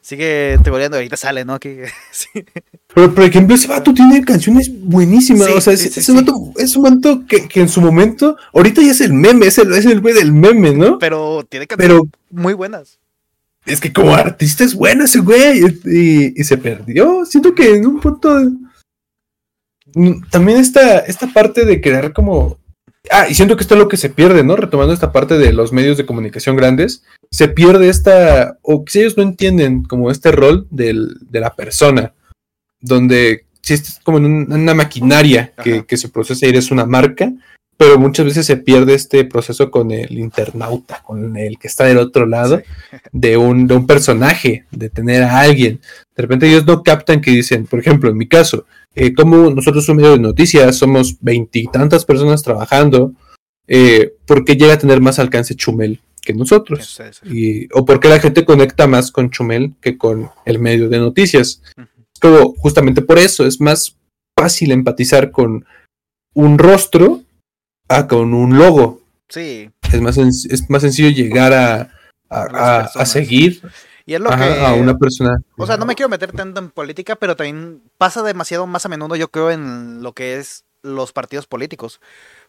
sigue 0.00 0.58
troleando, 0.62 0.96
ahorita 0.96 1.16
sale, 1.16 1.44
¿no? 1.44 1.58
Que, 1.58 1.88
sí. 2.12 2.28
Pero, 2.94 3.14
por 3.14 3.24
ejemplo, 3.24 3.54
ese 3.54 3.68
vato 3.68 3.94
tiene 3.94 4.24
canciones 4.24 4.70
buenísimas. 4.82 5.46
Sí, 5.46 5.52
o 5.54 5.60
sea, 5.60 5.76
sí, 5.76 5.88
ese, 5.88 6.12
vato 6.12 6.52
es 6.56 6.76
un 6.76 6.82
vato 6.82 7.24
que, 7.26 7.48
que 7.48 7.60
en 7.60 7.68
su 7.68 7.80
momento, 7.80 8.36
ahorita 8.52 8.82
ya 8.82 8.90
es 8.90 9.00
el 9.00 9.12
meme, 9.12 9.46
es 9.46 9.58
el, 9.58 9.72
es 9.72 9.86
el 9.86 10.00
güey 10.00 10.14
del 10.14 10.32
meme, 10.32 10.72
¿no? 10.72 10.98
Pero 10.98 11.44
tiene 11.48 11.66
canciones 11.66 12.00
Pero 12.00 12.08
muy 12.30 12.52
buenas. 12.52 12.98
es 13.66 13.80
que 13.80 13.92
como 13.92 14.14
artista 14.14 14.64
es 14.64 14.74
bueno 14.74 15.04
ese 15.04 15.20
güey 15.20 15.64
y, 15.84 16.44
se 16.44 16.58
perdió. 16.58 17.24
Siento 17.24 17.54
que 17.54 17.74
en 17.74 17.86
un 17.86 18.00
punto 18.00 18.38
mm, 19.94 20.28
también 20.30 20.58
esta, 20.58 21.00
esta 21.00 21.26
parte 21.32 21.64
de 21.64 21.80
querer 21.80 22.12
como... 22.12 22.59
Ah, 23.10 23.26
y 23.28 23.34
siento 23.34 23.56
que 23.56 23.62
esto 23.62 23.74
es 23.74 23.80
lo 23.80 23.88
que 23.88 23.96
se 23.96 24.10
pierde, 24.10 24.44
¿no? 24.44 24.56
Retomando 24.56 24.92
esta 24.92 25.10
parte 25.12 25.38
de 25.38 25.52
los 25.52 25.72
medios 25.72 25.96
de 25.96 26.04
comunicación 26.04 26.56
grandes, 26.56 27.02
se 27.30 27.48
pierde 27.48 27.88
esta, 27.88 28.58
o 28.62 28.84
si 28.86 29.00
ellos 29.00 29.16
no 29.16 29.22
entienden 29.22 29.84
como 29.84 30.10
este 30.10 30.32
rol 30.32 30.66
del, 30.70 31.16
de 31.30 31.40
la 31.40 31.54
persona, 31.54 32.12
donde 32.80 33.46
si 33.62 33.74
es 33.74 34.00
como 34.04 34.18
en 34.18 34.24
un- 34.26 34.52
una 34.52 34.74
maquinaria 34.74 35.52
que, 35.62 35.84
que 35.86 35.96
se 35.96 36.08
procesa 36.08 36.46
y 36.46 36.50
eres 36.50 36.70
una 36.70 36.84
marca, 36.86 37.32
pero 37.80 37.98
muchas 37.98 38.26
veces 38.26 38.44
se 38.44 38.58
pierde 38.58 38.92
este 38.92 39.24
proceso 39.24 39.70
con 39.70 39.90
el 39.90 40.18
internauta, 40.18 41.02
con 41.02 41.38
el 41.38 41.58
que 41.58 41.66
está 41.66 41.84
del 41.84 41.96
otro 41.96 42.26
lado 42.26 42.58
Sí. 42.58 42.64
de 43.12 43.38
un, 43.38 43.66
de 43.66 43.74
un 43.74 43.86
personaje, 43.86 44.66
de 44.70 44.90
tener 44.90 45.22
a 45.22 45.40
alguien. 45.40 45.80
De 46.14 46.20
repente 46.20 46.46
ellos 46.46 46.66
no 46.66 46.82
captan 46.82 47.22
que 47.22 47.30
dicen, 47.30 47.64
por 47.64 47.78
ejemplo, 47.78 48.10
en 48.10 48.18
mi 48.18 48.28
caso, 48.28 48.66
eh, 48.94 49.14
como 49.14 49.48
nosotros 49.48 49.88
un 49.88 49.96
medio 49.96 50.10
de 50.10 50.18
noticias, 50.18 50.76
somos 50.76 51.16
veintitantas 51.22 52.04
personas 52.04 52.42
trabajando, 52.42 53.14
eh, 53.66 54.12
¿por 54.26 54.44
qué 54.44 54.56
llega 54.56 54.74
a 54.74 54.78
tener 54.78 55.00
más 55.00 55.18
alcance 55.18 55.54
Chumel 55.54 56.02
que 56.20 56.34
nosotros? 56.34 57.00
Y, 57.24 57.66
¿O 57.72 57.86
por 57.86 57.98
qué 57.98 58.08
la 58.08 58.20
gente 58.20 58.44
conecta 58.44 58.88
más 58.88 59.10
con 59.10 59.30
Chumel 59.30 59.72
que 59.80 59.96
con 59.96 60.28
el 60.44 60.58
medio 60.58 60.90
de 60.90 60.98
noticias? 60.98 61.62
Es 61.78 62.20
como 62.20 62.52
justamente 62.56 63.00
por 63.00 63.18
eso, 63.18 63.46
es 63.46 63.58
más 63.58 63.96
fácil 64.38 64.70
empatizar 64.70 65.30
con 65.30 65.64
un 66.34 66.58
rostro 66.58 67.22
a 67.90 68.06
con 68.06 68.32
un 68.32 68.56
logo. 68.56 69.00
Sí, 69.28 69.70
Es 69.92 70.00
más, 70.00 70.16
es 70.18 70.70
más 70.70 70.82
sencillo 70.82 71.10
llegar 71.10 71.52
a, 71.52 71.90
a, 72.28 72.88
a- 72.94 73.06
seguir 73.06 73.60
y 74.06 74.14
es 74.14 74.20
lo 74.20 74.30
ajá, 74.30 74.54
que... 74.54 74.66
a 74.66 74.72
una 74.74 74.96
persona. 74.96 75.40
O 75.56 75.66
sea, 75.66 75.76
no 75.76 75.86
me 75.86 75.94
quiero 75.94 76.08
meter 76.08 76.32
tanto 76.32 76.60
en 76.60 76.70
política, 76.70 77.16
pero 77.16 77.36
también 77.36 77.82
pasa 77.98 78.22
demasiado 78.22 78.66
más 78.66 78.86
a 78.86 78.88
menudo, 78.88 79.14
yo 79.16 79.28
creo, 79.28 79.50
en 79.50 80.02
lo 80.02 80.12
que 80.14 80.36
es 80.36 80.64
los 80.82 81.12
partidos 81.12 81.46
políticos. 81.46 82.00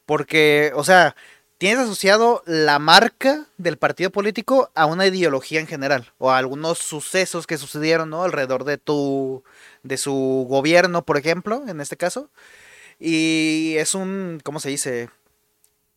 Porque, 0.06 0.72
o 0.76 0.84
sea, 0.84 1.16
tienes 1.60 1.80
asociado 1.80 2.42
la 2.48 2.80
marca 2.80 3.46
del 3.58 3.78
partido 3.78 4.10
político 4.10 4.72
a 4.74 4.86
una 4.88 5.06
ideología 5.06 5.60
en 5.60 5.68
general, 5.68 6.12
o 6.18 6.32
a 6.32 6.38
algunos 6.40 6.80
sucesos 6.80 7.46
que 7.46 7.58
sucedieron, 7.60 8.10
¿no? 8.10 8.24
Alrededor 8.24 8.64
de 8.64 8.78
tu, 8.78 9.44
de 9.84 9.98
su 9.98 10.48
gobierno, 10.50 11.04
por 11.04 11.18
ejemplo, 11.18 11.64
en 11.68 11.80
este 11.82 11.98
caso. 11.98 12.30
Y 13.00 13.76
es 13.78 13.96
un, 13.96 14.40
¿cómo 14.44 14.60
se 14.60 14.70
dice? 14.70 15.10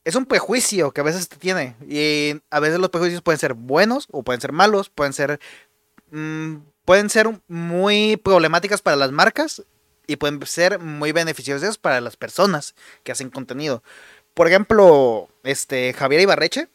Es 0.04 0.14
un 0.16 0.26
prejuicio 0.26 0.92
que 0.92 1.00
a 1.00 1.04
veces 1.04 1.28
te 1.28 1.36
tiene. 1.36 1.76
Y 1.88 2.40
a 2.50 2.60
veces 2.60 2.78
los 2.78 2.90
prejuicios 2.90 3.22
pueden 3.22 3.38
ser 3.38 3.54
buenos 3.54 4.06
o 4.10 4.22
pueden 4.22 4.40
ser 4.40 4.52
malos, 4.52 4.90
pueden 4.90 5.12
ser 5.12 5.40
mm, 6.10 6.56
pueden 6.84 7.08
ser 7.10 7.40
muy 7.48 8.16
problemáticas 8.18 8.82
para 8.82 8.96
las 8.96 9.10
marcas 9.10 9.62
y 10.06 10.16
pueden 10.16 10.44
ser 10.46 10.78
muy 10.78 11.12
beneficiosas 11.12 11.78
para 11.78 12.00
las 12.02 12.16
personas 12.16 12.74
que 13.02 13.12
hacen 13.12 13.30
contenido. 13.30 13.82
por 14.34 14.48
ejemplo, 14.48 15.28
este 15.44 15.92
Javier 15.94 16.20
Ibarreche, 16.22 16.68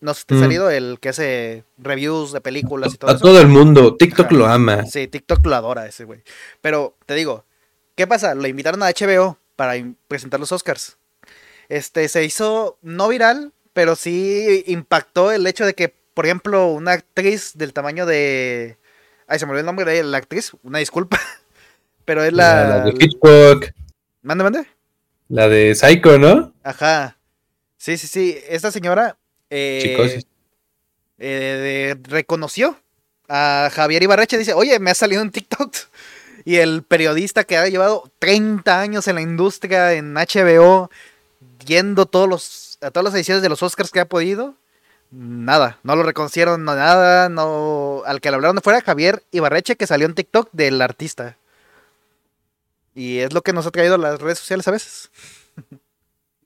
no 0.00 0.14
sé 0.14 0.20
si 0.20 0.26
te 0.26 0.34
ha 0.34 0.36
Mm. 0.36 0.40
salido 0.40 0.70
el 0.70 0.98
que 1.00 1.08
hace 1.10 1.64
reviews 1.76 2.30
de 2.32 2.40
películas 2.40 2.94
y 2.94 2.96
todo 2.96 3.10
A 3.10 3.14
eso. 3.14 3.22
todo 3.24 3.40
el 3.40 3.48
mundo. 3.48 3.96
TikTok 3.96 4.26
Ajá. 4.26 4.34
lo 4.36 4.46
ama. 4.46 4.86
Sí, 4.86 5.08
TikTok 5.08 5.44
lo 5.44 5.54
adora 5.56 5.86
ese 5.86 6.04
güey. 6.04 6.22
Pero 6.60 6.96
te 7.04 7.14
digo, 7.14 7.44
¿qué 7.96 8.06
pasa? 8.06 8.34
Lo 8.36 8.46
invitaron 8.46 8.82
a 8.84 8.86
HBO 8.88 9.36
para 9.56 9.74
presentar 10.08 10.38
los 10.40 10.52
Oscars. 10.52 10.96
Este 11.68 12.08
se 12.08 12.24
hizo 12.24 12.78
no 12.82 13.08
viral, 13.08 13.52
pero 13.72 13.96
sí 13.96 14.64
impactó 14.66 15.32
el 15.32 15.46
hecho 15.46 15.64
de 15.64 15.74
que, 15.74 15.94
por 16.14 16.26
ejemplo, 16.26 16.66
una 16.66 16.92
actriz 16.92 17.52
del 17.54 17.72
tamaño 17.72 18.04
de. 18.06 18.76
Ay, 19.26 19.38
se 19.38 19.46
me 19.46 19.50
olvidó 19.52 19.60
el 19.60 19.66
nombre 19.66 19.84
de 19.90 20.02
la 20.02 20.18
actriz, 20.18 20.52
una 20.62 20.78
disculpa. 20.78 21.18
Pero 22.04 22.24
es 22.24 22.32
La, 22.32 22.64
la. 22.64 22.84
de 22.84 22.90
Hitchcock. 22.90 23.66
Mande, 24.22 24.44
mande. 24.44 24.66
La 25.28 25.48
de 25.48 25.74
Psycho, 25.74 26.18
¿no? 26.18 26.52
Ajá. 26.64 27.16
Sí, 27.78 27.96
sí, 27.96 28.06
sí. 28.08 28.38
Esta 28.48 28.70
señora. 28.72 29.16
eh, 29.50 30.20
eh, 31.18 31.94
reconoció 32.02 32.76
a 33.28 33.70
Javier 33.72 34.02
Ibarreche. 34.02 34.36
Dice, 34.38 34.52
oye, 34.54 34.78
me 34.78 34.90
ha 34.90 34.94
salido 34.94 35.22
en 35.22 35.30
TikTok. 35.30 35.74
Y 36.44 36.56
el 36.56 36.82
periodista 36.82 37.44
que 37.44 37.56
ha 37.56 37.68
llevado 37.68 38.10
30 38.18 38.80
años 38.80 39.06
en 39.06 39.14
la 39.14 39.20
industria, 39.22 39.92
en 39.92 40.14
HBO, 40.14 40.90
yendo 41.64 42.06
todos 42.06 42.28
los, 42.28 42.78
a 42.80 42.90
todas 42.90 43.04
las 43.04 43.14
ediciones 43.14 43.42
de 43.42 43.48
los 43.48 43.62
Oscars 43.62 43.90
que 43.90 44.00
ha 44.00 44.08
podido, 44.08 44.54
nada, 45.10 45.78
no 45.82 45.96
lo 45.96 46.02
reconocieron, 46.02 46.64
no, 46.64 46.74
nada, 46.74 47.28
no, 47.28 48.02
al 48.06 48.20
que 48.20 48.30
le 48.30 48.36
hablaron 48.36 48.60
fuera, 48.62 48.80
Javier 48.80 49.22
Ibarreche, 49.30 49.76
que 49.76 49.86
salió 49.86 50.06
en 50.06 50.14
TikTok 50.14 50.48
del 50.52 50.80
artista. 50.80 51.36
Y 52.94 53.18
es 53.18 53.32
lo 53.32 53.42
que 53.42 53.52
nos 53.52 53.66
ha 53.66 53.70
traído 53.70 53.96
las 53.96 54.20
redes 54.20 54.38
sociales 54.38 54.68
a 54.68 54.72
veces. 54.72 55.10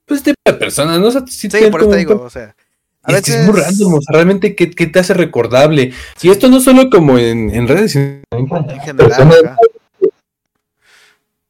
Pues 0.05 0.23
tipo 0.23 0.39
de 0.45 0.53
personas, 0.53 0.99
¿no? 0.99 1.07
O 1.07 1.11
sea, 1.11 1.25
sí 1.27 1.49
Sí, 1.49 1.69
por 1.69 1.81
eso 1.81 1.89
te 1.89 1.95
un 1.95 1.97
digo, 1.97 2.21
o 2.21 2.29
sea. 2.29 2.55
A 3.03 3.11
Es 3.11 3.23
que 3.23 3.31
veces... 3.31 3.35
es 3.35 3.51
muy 3.51 3.61
random, 3.61 3.93
o 3.93 4.01
sea, 4.01 4.13
realmente, 4.13 4.55
¿qué, 4.55 4.71
qué 4.71 4.87
te 4.87 4.99
hace 4.99 5.13
recordable? 5.13 5.93
Y 6.21 6.29
esto 6.29 6.47
no 6.49 6.59
solo 6.59 6.89
como 6.89 7.17
en, 7.17 7.53
en 7.53 7.67
redes, 7.67 7.91
sino 7.91 8.21
en 8.31 8.69
En 8.69 8.79
general. 8.81 9.57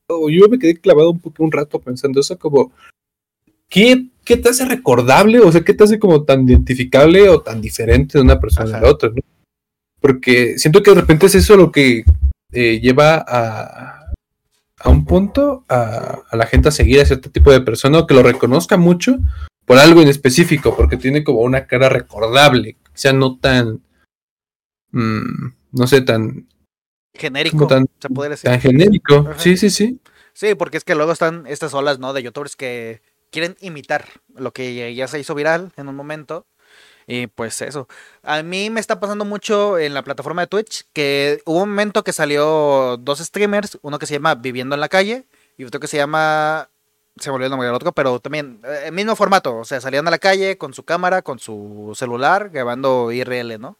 Yo 0.09 0.47
me 0.49 0.57
quedé 0.57 0.79
clavado 0.79 1.11
un 1.11 1.19
poco 1.19 1.43
un 1.43 1.51
rato 1.51 1.79
pensando 1.79 2.19
eso, 2.19 2.37
como, 2.39 2.71
¿qué, 3.69 4.07
¿qué 4.23 4.37
te 4.37 4.49
hace 4.49 4.65
recordable? 4.65 5.39
O 5.39 5.51
sea, 5.51 5.61
¿qué 5.61 5.73
te 5.73 5.83
hace 5.83 5.99
como 5.99 6.23
tan 6.23 6.47
identificable 6.47 7.29
o 7.29 7.41
tan 7.41 7.61
diferente 7.61 8.17
de 8.17 8.23
una 8.23 8.39
persona 8.39 8.69
a 8.69 8.77
Ajá. 8.77 8.81
la 8.85 8.91
otra? 8.91 9.09
¿no? 9.09 9.21
Porque 9.99 10.57
siento 10.57 10.83
que 10.83 10.91
de 10.91 11.01
repente 11.01 11.25
es 11.25 11.35
eso 11.35 11.57
lo 11.57 11.71
que 11.71 12.03
eh, 12.51 12.79
lleva 12.79 13.23
a, 13.27 14.11
a 14.79 14.89
un 14.89 15.05
punto 15.05 15.65
a, 15.67 16.19
a 16.29 16.35
la 16.37 16.45
gente 16.45 16.69
a 16.69 16.71
seguir 16.71 17.01
a 17.01 17.05
cierto 17.05 17.29
tipo 17.31 17.51
de 17.51 17.61
persona 17.61 17.99
o 17.99 18.07
que 18.07 18.13
lo 18.13 18.23
reconozca 18.23 18.77
mucho 18.77 19.17
por 19.65 19.77
algo 19.79 20.01
en 20.01 20.07
específico, 20.07 20.75
porque 20.77 20.95
tiene 20.97 21.23
como 21.25 21.39
una 21.41 21.65
cara 21.67 21.89
recordable, 21.89 22.77
quizá 22.93 23.11
no 23.11 23.37
tan, 23.37 23.81
mm, 24.91 25.47
no 25.73 25.87
sé, 25.87 26.01
tan, 26.01 26.47
genérico, 27.13 27.67
tan- 27.67 27.87
se 27.99 28.09
podría 28.09 28.29
decir. 28.31 28.49
tan 28.49 28.61
genérico. 28.61 29.15
Ajá. 29.29 29.39
Sí, 29.39 29.57
sí, 29.57 29.69
sí. 29.69 29.99
Sí, 30.33 30.53
porque 30.55 30.77
es 30.77 30.83
que 30.83 30.95
luego 30.95 31.11
están 31.11 31.45
estas 31.47 31.73
olas, 31.73 31.99
¿no? 31.99 32.13
De 32.13 32.21
youtubers 32.23 32.55
que 32.55 33.01
quieren 33.31 33.57
imitar 33.61 34.05
lo 34.35 34.51
que 34.53 34.93
ya 34.95 35.07
se 35.07 35.19
hizo 35.19 35.35
viral 35.35 35.71
en 35.77 35.87
un 35.87 35.95
momento. 35.95 36.45
Y 37.07 37.27
pues 37.27 37.61
eso. 37.61 37.87
A 38.21 38.43
mí 38.43 38.69
me 38.69 38.81
está 38.81 38.99
pasando 38.99 39.23
mucho 39.25 39.79
en 39.79 39.93
la 39.93 40.03
plataforma 40.03 40.41
de 40.41 40.47
Twitch 40.47 40.85
que 40.93 41.41
hubo 41.45 41.63
un 41.63 41.69
momento 41.69 42.03
que 42.03 42.11
salió 42.13 42.97
dos 42.97 43.19
streamers, 43.19 43.77
uno 43.81 43.97
que 43.97 44.05
se 44.05 44.15
llama 44.15 44.35
Viviendo 44.35 44.75
en 44.75 44.81
la 44.81 44.89
calle 44.89 45.25
y 45.57 45.63
otro 45.63 45.79
que 45.79 45.87
se 45.87 45.97
llama 45.97 46.69
se 47.19 47.29
me 47.29 47.35
olvidó 47.35 47.47
el 47.47 47.51
nombre 47.51 47.67
del 47.67 47.75
otro, 47.75 47.91
pero 47.93 48.19
también 48.19 48.59
eh, 48.63 48.83
el 48.85 48.91
mismo 48.91 49.15
formato, 49.15 49.57
o 49.57 49.65
sea, 49.65 49.81
salían 49.81 50.07
a 50.07 50.11
la 50.11 50.19
calle 50.19 50.57
con 50.57 50.73
su 50.73 50.83
cámara, 50.83 51.21
con 51.21 51.39
su 51.39 51.93
celular, 51.95 52.49
grabando 52.49 53.11
IRL, 53.11 53.59
¿no? 53.59 53.77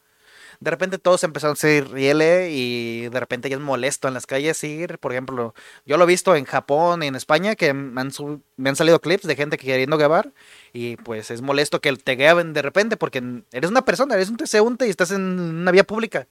De 0.60 0.70
repente 0.72 0.98
todos 0.98 1.22
empezaron 1.22 1.52
a 1.52 1.54
hacer 1.54 1.86
IRL 1.96 2.48
y 2.50 3.08
de 3.08 3.20
repente 3.20 3.48
ya 3.48 3.54
es 3.56 3.62
molesto 3.62 4.08
en 4.08 4.14
las 4.14 4.26
calles 4.26 4.62
ir, 4.64 4.98
por 4.98 5.12
ejemplo, 5.12 5.54
yo 5.86 5.96
lo 5.96 6.02
he 6.04 6.06
visto 6.08 6.34
en 6.34 6.44
Japón 6.46 7.02
y 7.02 7.06
en 7.06 7.14
España 7.14 7.54
que 7.54 7.72
me 7.72 8.00
han, 8.00 8.10
sub- 8.10 8.42
me 8.56 8.68
han 8.68 8.74
salido 8.74 9.00
clips 9.00 9.26
de 9.26 9.36
gente 9.36 9.56
queriendo 9.56 9.96
grabar 9.98 10.32
y 10.72 10.96
pues 10.96 11.30
es 11.30 11.42
molesto 11.42 11.80
que 11.80 11.92
te 11.96 12.16
graben 12.16 12.54
de 12.54 12.62
repente 12.62 12.96
porque 12.96 13.22
eres 13.52 13.70
una 13.70 13.84
persona, 13.84 14.14
eres 14.16 14.30
un 14.30 14.36
transeúnte 14.36 14.86
y 14.88 14.90
estás 14.90 15.12
en 15.12 15.22
una 15.38 15.70
vía 15.70 15.84
pública. 15.84 16.26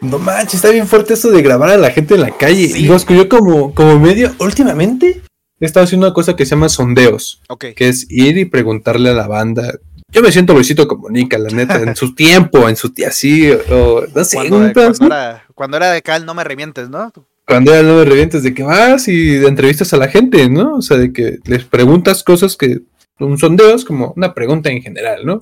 No 0.00 0.18
manches, 0.18 0.54
está 0.54 0.70
bien 0.70 0.86
fuerte 0.86 1.14
eso 1.14 1.30
de 1.30 1.42
grabar 1.42 1.70
a 1.70 1.76
la 1.76 1.90
gente 1.90 2.14
en 2.14 2.20
la 2.22 2.36
calle. 2.36 2.68
Sí. 2.68 2.86
Yo 2.86 3.28
como, 3.28 3.74
como 3.74 3.98
medio, 3.98 4.34
últimamente 4.40 5.22
he 5.60 5.64
estado 5.66 5.84
haciendo 5.84 6.06
una 6.06 6.14
cosa 6.14 6.34
que 6.36 6.44
se 6.46 6.50
llama 6.50 6.68
sondeos, 6.70 7.40
Ok. 7.48 7.66
que 7.76 7.88
es 7.88 8.06
ir 8.10 8.36
y 8.38 8.44
preguntarle 8.46 9.10
a 9.10 9.14
la 9.14 9.26
banda. 9.26 9.78
Yo 10.08 10.22
me 10.22 10.32
siento 10.32 10.54
Luisito 10.54 10.86
Comunica, 10.86 11.36
la 11.38 11.50
neta, 11.50 11.80
en 11.80 11.96
su 11.96 12.14
tiempo, 12.14 12.68
en 12.68 12.76
su 12.76 12.90
tía 12.92 13.08
así, 13.08 13.50
o 13.50 14.04
no 14.14 14.24
sé, 14.24 14.36
Cuando, 14.36 14.56
un 14.56 14.72
cuando 14.72 15.06
era, 15.06 15.44
cuando 15.54 15.76
era 15.76 15.90
de 15.90 16.02
cal 16.02 16.24
no 16.24 16.34
me 16.34 16.44
revientes, 16.44 16.88
¿no? 16.88 17.12
cuando 17.46 17.70
era 17.70 17.80
el 17.80 17.86
nuevo 17.86 18.04
revientes, 18.04 18.42
de 18.42 18.52
que 18.52 18.64
vas 18.64 19.06
y 19.08 19.36
de 19.36 19.46
entrevistas 19.46 19.92
a 19.94 19.96
la 19.96 20.08
gente, 20.08 20.48
¿no? 20.50 20.76
O 20.76 20.82
sea, 20.82 20.96
de 20.96 21.12
que 21.12 21.38
les 21.44 21.64
preguntas 21.64 22.24
cosas 22.24 22.56
que 22.56 22.80
son 23.18 23.38
sondeos, 23.38 23.84
como 23.84 24.12
una 24.16 24.34
pregunta 24.34 24.68
en 24.68 24.82
general, 24.82 25.24
¿no? 25.24 25.40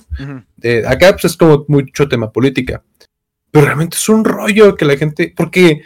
De 0.55 0.87
acá 0.87 1.11
pues 1.11 1.25
es 1.25 1.37
como 1.37 1.65
mucho 1.67 2.07
tema 2.07 2.31
política. 2.31 2.83
Pero 3.49 3.65
realmente 3.65 3.97
es 3.97 4.07
un 4.07 4.23
rollo 4.23 4.75
que 4.75 4.85
la 4.85 4.97
gente, 4.97 5.33
porque 5.35 5.81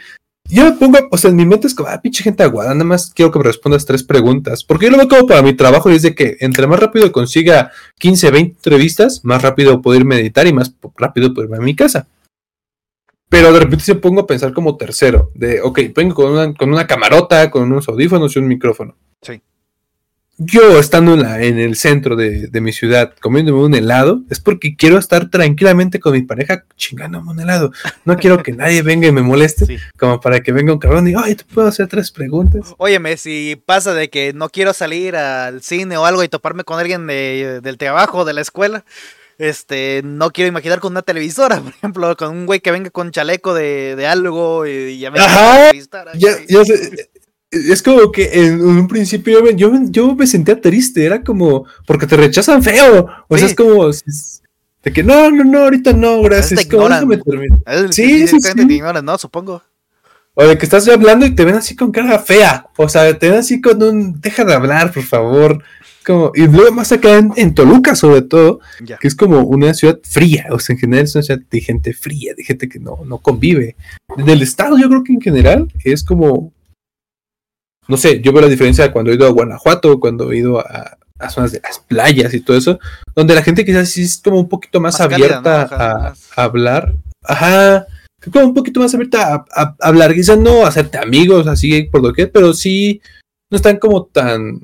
yo 0.50 0.64
me 0.64 0.72
pongo, 0.72 0.98
o 1.10 1.16
sea, 1.16 1.30
en 1.30 1.36
mi 1.36 1.46
mente 1.46 1.66
es 1.66 1.74
como, 1.74 1.88
ah, 1.88 2.00
pinche 2.00 2.22
gente 2.22 2.42
aguada, 2.42 2.72
nada 2.72 2.84
más 2.84 3.12
quiero 3.14 3.30
que 3.30 3.38
me 3.38 3.44
respondas 3.44 3.86
tres 3.86 4.02
preguntas. 4.02 4.64
Porque 4.64 4.86
yo 4.86 4.92
lo 4.92 4.98
veo 4.98 5.08
como 5.08 5.26
para 5.26 5.42
mi 5.42 5.54
trabajo 5.54 5.90
y 5.90 5.94
es 5.94 6.02
de 6.02 6.14
que 6.14 6.36
entre 6.40 6.66
más 6.66 6.80
rápido 6.80 7.10
consiga 7.12 7.72
15, 7.98 8.30
20 8.30 8.56
entrevistas, 8.56 9.24
más 9.24 9.42
rápido 9.42 9.80
puedo 9.80 9.98
ir 9.98 10.04
meditar 10.04 10.46
y 10.46 10.52
más 10.52 10.74
rápido 10.96 11.32
puedo 11.32 11.46
irme 11.46 11.58
a 11.58 11.60
mi 11.60 11.76
casa. 11.76 12.08
Pero 13.28 13.52
de 13.52 13.60
repente 13.60 13.84
se 13.84 13.94
pongo 13.94 14.22
a 14.22 14.26
pensar 14.26 14.52
como 14.52 14.76
tercero, 14.76 15.30
de, 15.34 15.60
ok, 15.60 15.80
vengo 15.94 16.14
con 16.16 16.32
una, 16.32 16.52
con 16.52 16.72
una 16.72 16.86
camarota, 16.86 17.50
con 17.50 17.62
unos 17.62 17.88
audífonos 17.88 18.34
y 18.34 18.40
un 18.40 18.48
micrófono. 18.48 18.96
Sí. 19.22 19.40
Yo 20.42 20.78
estando 20.78 21.12
en, 21.12 21.20
la- 21.22 21.42
en 21.42 21.58
el 21.58 21.76
centro 21.76 22.16
de, 22.16 22.46
de 22.46 22.60
mi 22.62 22.72
ciudad 22.72 23.12
comiéndome 23.20 23.60
un 23.62 23.74
helado, 23.74 24.22
es 24.30 24.40
porque 24.40 24.74
quiero 24.74 24.96
estar 24.96 25.28
tranquilamente 25.28 26.00
con 26.00 26.14
mi 26.14 26.22
pareja 26.22 26.64
chingándome 26.76 27.30
un 27.32 27.40
helado. 27.40 27.72
No 28.06 28.16
quiero 28.16 28.42
que 28.42 28.52
nadie 28.52 28.80
venga 28.80 29.06
y 29.06 29.12
me 29.12 29.20
moleste, 29.20 29.66
Sí. 29.66 29.76
como 29.98 30.18
para 30.18 30.40
que 30.40 30.52
venga 30.52 30.72
un 30.72 30.78
cabrón 30.78 31.06
y, 31.08 31.12
ay, 31.14 31.34
te 31.34 31.44
puedo 31.44 31.68
hacer 31.68 31.88
tres 31.88 32.10
preguntas. 32.10 32.74
Óyeme, 32.78 33.18
si 33.18 33.60
pasa 33.66 33.92
de 33.92 34.08
que 34.08 34.32
no 34.32 34.48
quiero 34.48 34.72
salir 34.72 35.14
al 35.14 35.60
cine 35.62 35.98
o 35.98 36.06
algo 36.06 36.24
y 36.24 36.28
toparme 36.28 36.64
con 36.64 36.78
alguien 36.80 37.06
de- 37.06 37.60
del 37.62 37.76
trabajo, 37.76 38.24
de 38.24 38.32
la 38.32 38.40
escuela, 38.40 38.86
este, 39.36 40.00
no 40.04 40.30
quiero 40.32 40.48
imaginar 40.48 40.80
con 40.80 40.92
una 40.92 41.02
televisora, 41.02 41.60
por 41.62 41.72
ejemplo, 41.74 42.16
con 42.16 42.30
un 42.36 42.46
güey 42.46 42.60
que 42.60 42.70
venga 42.70 42.88
con 42.88 43.10
chaleco 43.10 43.52
de, 43.52 43.94
de 43.94 44.06
algo 44.06 44.66
y 44.66 44.98
ya 44.98 45.10
me 45.10 45.18
Ajá, 45.20 45.70
Ya, 46.14 46.30
ya 46.48 46.64
sé, 46.64 47.10
es 47.50 47.82
como 47.82 48.12
que 48.12 48.30
en 48.46 48.60
un 48.62 48.86
principio 48.88 49.38
yo 49.38 49.44
me, 49.44 49.56
yo, 49.56 49.72
yo 49.90 50.14
me 50.14 50.26
sentía 50.26 50.60
triste, 50.60 51.04
era 51.04 51.22
como, 51.22 51.66
porque 51.86 52.06
te 52.06 52.16
rechazan 52.16 52.62
feo. 52.62 53.06
O 53.28 53.36
sea, 53.36 53.46
es 53.46 53.54
como, 53.54 53.88
es- 53.88 54.42
de 54.82 54.92
que 54.92 55.02
no, 55.02 55.30
no, 55.30 55.44
no, 55.44 55.58
ahorita 55.64 55.92
no, 55.92 56.22
gracias. 56.22 56.60
te 56.60 56.74
ignoran. 56.74 57.06
Sí, 57.90 58.26
sí, 58.26 58.40
sí, 58.40 58.54
te 58.54 58.72
ignoran, 58.74 59.04
¿no? 59.04 59.18
Supongo. 59.18 59.62
O 60.34 60.44
de 60.46 60.56
que 60.56 60.64
estás 60.64 60.88
hablando 60.88 61.26
y 61.26 61.34
te 61.34 61.44
ven 61.44 61.56
así 61.56 61.76
con 61.76 61.92
cara 61.92 62.18
fea. 62.18 62.66
O 62.76 62.88
sea, 62.88 63.18
te 63.18 63.28
ven 63.28 63.40
así 63.40 63.60
con 63.60 63.82
un, 63.82 64.20
deja 64.22 64.44
de 64.44 64.54
hablar, 64.54 64.90
por 64.92 65.02
favor. 65.02 65.62
Como, 66.06 66.32
y 66.34 66.46
luego 66.46 66.72
más 66.72 66.90
acá 66.92 67.18
en, 67.18 67.30
en 67.36 67.54
Toluca, 67.54 67.94
sobre 67.94 68.22
todo, 68.22 68.60
Ya. 68.82 68.96
que 68.96 69.06
es 69.08 69.14
como 69.14 69.40
una 69.42 69.74
ciudad 69.74 69.98
fría. 70.02 70.46
O 70.50 70.58
sea, 70.58 70.72
en 70.74 70.80
general 70.80 71.04
es 71.04 71.14
una 71.14 71.24
ciudad 71.24 71.40
de 71.50 71.60
gente 71.60 71.92
fría, 71.92 72.32
de 72.34 72.42
gente 72.42 72.66
que 72.68 72.78
no, 72.78 73.00
no 73.04 73.18
convive. 73.18 73.76
En 74.16 74.28
el 74.30 74.40
estado, 74.40 74.78
yo 74.78 74.88
creo 74.88 75.04
que 75.04 75.12
en 75.12 75.20
general 75.20 75.70
es 75.84 76.02
como. 76.04 76.54
No 77.90 77.96
sé, 77.96 78.20
yo 78.22 78.32
veo 78.32 78.42
la 78.42 78.48
diferencia 78.48 78.84
de 78.84 78.92
cuando 78.92 79.10
he 79.10 79.14
ido 79.16 79.26
a 79.26 79.30
Guanajuato, 79.30 80.00
cuando 80.00 80.30
he 80.32 80.38
ido 80.38 80.60
a, 80.60 80.96
a 81.18 81.28
zonas 81.30 81.52
de 81.52 81.60
las 81.62 81.80
playas 81.80 82.32
y 82.32 82.40
todo 82.40 82.56
eso, 82.56 82.78
donde 83.14 83.34
la 83.34 83.42
gente 83.42 83.64
quizás 83.64 83.90
sí 83.90 84.02
es 84.02 84.20
como 84.22 84.38
un 84.40 84.48
poquito 84.48 84.80
más, 84.80 85.00
abierta 85.00 85.40
¿no? 85.42 85.48
Ajá, 85.76 85.90
a, 85.90 85.98
más- 86.10 86.28
a 86.36 86.42
hablar. 86.44 86.94
Ajá, 87.22 87.86
como 88.32 88.46
un 88.46 88.54
poquito 88.54 88.80
más 88.80 88.94
abierta 88.94 89.44
a, 89.50 89.76
hablar, 89.80 90.14
quizás 90.14 90.38
no 90.38 90.64
hacerte 90.66 90.98
amigos 90.98 91.46
así 91.46 91.84
por 91.84 92.02
lo 92.02 92.12
que, 92.12 92.26
pero 92.26 92.54
sí 92.54 93.00
no 93.50 93.56
están 93.56 93.78
como 93.78 94.04
tan 94.06 94.60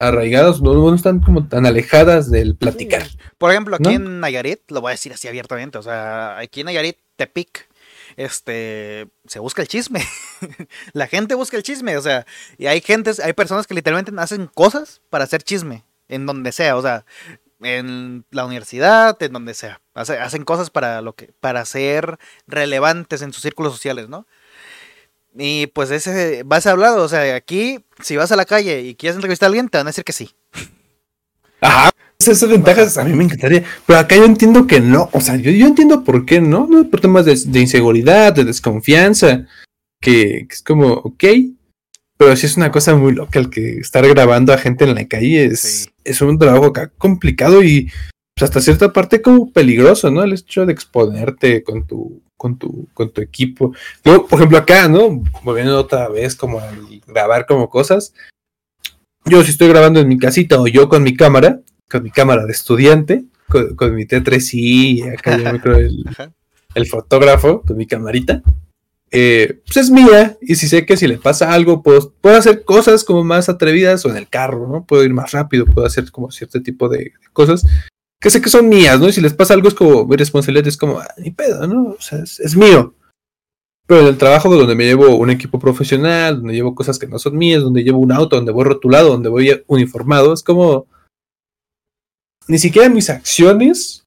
arraigados, 0.00 0.62
no, 0.62 0.72
no 0.74 0.94
están 0.94 1.20
como 1.20 1.46
tan 1.48 1.66
alejadas 1.66 2.30
del 2.30 2.56
platicar. 2.56 3.06
Por 3.36 3.50
ejemplo, 3.50 3.76
aquí 3.76 3.84
¿No? 3.84 3.90
en 3.90 4.20
Nayarit, 4.20 4.60
lo 4.70 4.80
voy 4.80 4.90
a 4.90 4.92
decir 4.92 5.12
así 5.12 5.28
abiertamente, 5.28 5.76
o 5.78 5.82
sea, 5.82 6.38
aquí 6.38 6.60
en 6.60 6.66
Nayarit, 6.66 6.96
Tepic, 7.16 7.68
este, 8.16 9.08
se 9.26 9.38
busca 9.38 9.62
el 9.62 9.68
chisme. 9.68 10.04
la 10.92 11.06
gente 11.06 11.34
busca 11.34 11.56
el 11.56 11.62
chisme, 11.62 11.96
o 11.96 12.02
sea, 12.02 12.26
y 12.58 12.66
hay 12.66 12.80
gentes, 12.80 13.20
hay 13.20 13.32
personas 13.32 13.66
que 13.66 13.74
literalmente 13.74 14.12
hacen 14.18 14.46
cosas 14.46 15.00
para 15.10 15.24
hacer 15.24 15.42
chisme, 15.42 15.84
en 16.08 16.26
donde 16.26 16.52
sea, 16.52 16.76
o 16.76 16.82
sea, 16.82 17.04
en 17.62 18.24
la 18.30 18.46
universidad, 18.46 19.22
en 19.22 19.32
donde 19.32 19.54
sea. 19.54 19.80
Hace- 19.94 20.18
hacen 20.18 20.44
cosas 20.44 20.70
para 20.70 21.02
lo 21.02 21.14
que, 21.14 21.32
para 21.40 21.64
ser 21.64 22.18
relevantes 22.46 23.22
en 23.22 23.32
sus 23.32 23.42
círculos 23.42 23.72
sociales, 23.72 24.08
¿no? 24.08 24.26
Y 25.38 25.68
pues 25.68 25.90
ese, 25.90 26.42
vas 26.44 26.66
a 26.66 26.72
hablar, 26.72 26.98
o 26.98 27.08
sea, 27.08 27.36
aquí, 27.36 27.84
si 28.02 28.16
vas 28.16 28.32
a 28.32 28.36
la 28.36 28.44
calle 28.46 28.80
y 28.82 28.96
quieres 28.96 29.14
entrevistar 29.16 29.46
a 29.46 29.48
alguien, 29.48 29.68
te 29.68 29.78
van 29.78 29.86
a 29.86 29.90
decir 29.90 30.04
que 30.04 30.12
sí. 30.12 30.34
Ajá, 31.60 31.90
esas 32.20 32.48
ventajas 32.48 32.98
a 32.98 33.04
mí 33.04 33.12
me 33.14 33.24
encantaría. 33.24 33.64
Pero 33.86 33.98
acá 33.98 34.16
yo 34.16 34.24
entiendo 34.24 34.66
que 34.66 34.80
no. 34.80 35.08
O 35.12 35.20
sea, 35.20 35.36
yo, 35.36 35.50
yo 35.50 35.66
entiendo 35.66 36.04
por 36.04 36.26
qué 36.26 36.40
no. 36.40 36.66
No 36.66 36.88
por 36.88 37.00
temas 37.00 37.24
de, 37.24 37.34
de 37.34 37.60
inseguridad, 37.60 38.34
de 38.34 38.44
desconfianza. 38.44 39.46
Que, 40.00 40.46
que, 40.48 40.54
es 40.54 40.62
como, 40.62 40.92
ok. 40.92 41.24
Pero 42.18 42.36
sí 42.36 42.46
es 42.46 42.56
una 42.56 42.70
cosa 42.70 42.94
muy 42.94 43.12
loca 43.12 43.38
el 43.38 43.48
que 43.48 43.78
estar 43.78 44.06
grabando 44.06 44.52
a 44.52 44.58
gente 44.58 44.84
en 44.84 44.94
la 44.94 45.08
calle 45.08 45.46
es, 45.46 45.60
sí. 45.60 45.90
es 46.04 46.20
un 46.20 46.38
trabajo 46.38 46.66
acá 46.66 46.92
complicado 46.98 47.62
y 47.62 47.90
pues, 48.34 48.50
hasta 48.50 48.60
cierta 48.60 48.92
parte 48.92 49.22
como 49.22 49.50
peligroso, 49.50 50.10
¿no? 50.10 50.22
El 50.22 50.34
hecho 50.34 50.66
de 50.66 50.72
exponerte 50.72 51.62
con 51.62 51.86
tu, 51.86 52.22
con 52.36 52.58
tu, 52.58 52.88
con 52.92 53.10
tu 53.10 53.22
equipo. 53.22 53.74
Yo, 54.04 54.26
por 54.26 54.38
ejemplo, 54.38 54.58
acá, 54.58 54.86
¿no? 54.88 55.22
Volviendo 55.42 55.78
otra 55.78 56.08
vez 56.08 56.34
como 56.34 56.60
grabar 57.06 57.46
como 57.46 57.70
cosas. 57.70 58.12
Yo 59.24 59.42
si 59.42 59.50
estoy 59.50 59.68
grabando 59.68 60.00
en 60.00 60.08
mi 60.08 60.18
casita 60.18 60.60
o 60.60 60.66
yo 60.66 60.88
con 60.88 61.02
mi 61.02 61.16
cámara, 61.16 61.60
con 61.90 62.02
mi 62.02 62.10
cámara 62.10 62.46
de 62.46 62.52
estudiante, 62.52 63.24
con, 63.48 63.74
con 63.74 63.94
mi 63.94 64.04
T3i, 64.04 65.18
acá 65.18 65.36
yo 65.36 65.52
me 65.52 65.60
creo 65.60 65.76
el, 65.76 66.04
el, 66.74 66.86
fotógrafo, 66.86 67.62
con 67.62 67.76
mi 67.76 67.86
camarita, 67.86 68.42
eh, 69.10 69.60
pues 69.64 69.76
es 69.76 69.90
mía, 69.90 70.38
y 70.40 70.54
si 70.54 70.68
sé 70.68 70.86
que 70.86 70.96
si 70.96 71.08
le 71.08 71.18
pasa 71.18 71.52
algo, 71.52 71.82
puedo, 71.82 72.12
puedo, 72.20 72.36
hacer 72.36 72.64
cosas 72.64 73.02
como 73.02 73.24
más 73.24 73.48
atrevidas 73.48 74.04
o 74.06 74.10
en 74.10 74.16
el 74.16 74.28
carro, 74.28 74.68
¿no? 74.68 74.84
Puedo 74.84 75.04
ir 75.04 75.12
más 75.12 75.32
rápido, 75.32 75.66
puedo 75.66 75.86
hacer 75.86 76.10
como 76.12 76.30
cierto 76.30 76.62
tipo 76.62 76.88
de, 76.88 76.98
de 76.98 77.12
cosas 77.32 77.66
que 78.20 78.30
sé 78.30 78.40
que 78.40 78.50
son 78.50 78.68
mías, 78.68 79.00
¿no? 79.00 79.08
Y 79.08 79.12
si 79.12 79.20
les 79.20 79.32
pasa 79.32 79.54
algo 79.54 79.68
es 79.68 79.74
como 79.74 80.04
mi 80.06 80.14
responsabilidad, 80.16 80.68
es 80.68 80.76
como, 80.76 81.00
ah, 81.00 81.08
ni 81.16 81.30
pedo, 81.30 81.66
¿no? 81.66 81.92
O 81.92 82.00
sea, 82.00 82.18
es, 82.18 82.38
es 82.38 82.54
mío. 82.54 82.94
Pero 83.86 84.02
en 84.02 84.06
el 84.08 84.18
trabajo 84.18 84.54
donde 84.54 84.76
me 84.76 84.84
llevo 84.84 85.16
un 85.16 85.30
equipo 85.30 85.58
profesional, 85.58 86.36
donde 86.36 86.54
llevo 86.54 86.74
cosas 86.74 86.98
que 86.98 87.08
no 87.08 87.18
son 87.18 87.36
mías, 87.36 87.62
donde 87.62 87.82
llevo 87.82 87.98
un 87.98 88.12
auto, 88.12 88.36
donde 88.36 88.52
voy 88.52 88.64
rotulado, 88.64 89.08
donde 89.08 89.30
voy 89.30 89.62
uniformado, 89.66 90.32
es 90.32 90.42
como 90.42 90.86
ni 92.50 92.58
siquiera 92.58 92.88
mis 92.88 93.10
acciones 93.10 94.04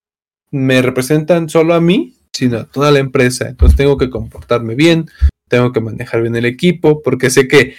me 0.51 0.81
representan 0.81 1.47
solo 1.47 1.73
a 1.73 1.79
mí, 1.79 2.17
sino 2.33 2.59
a 2.59 2.65
toda 2.65 2.91
la 2.91 2.99
empresa. 2.99 3.47
Entonces 3.47 3.77
tengo 3.77 3.97
que 3.97 4.09
comportarme 4.09 4.75
bien, 4.75 5.09
tengo 5.47 5.71
que 5.71 5.79
manejar 5.79 6.21
bien 6.21 6.35
el 6.35 6.45
equipo, 6.45 7.01
porque 7.01 7.29
sé 7.29 7.47
que 7.47 7.75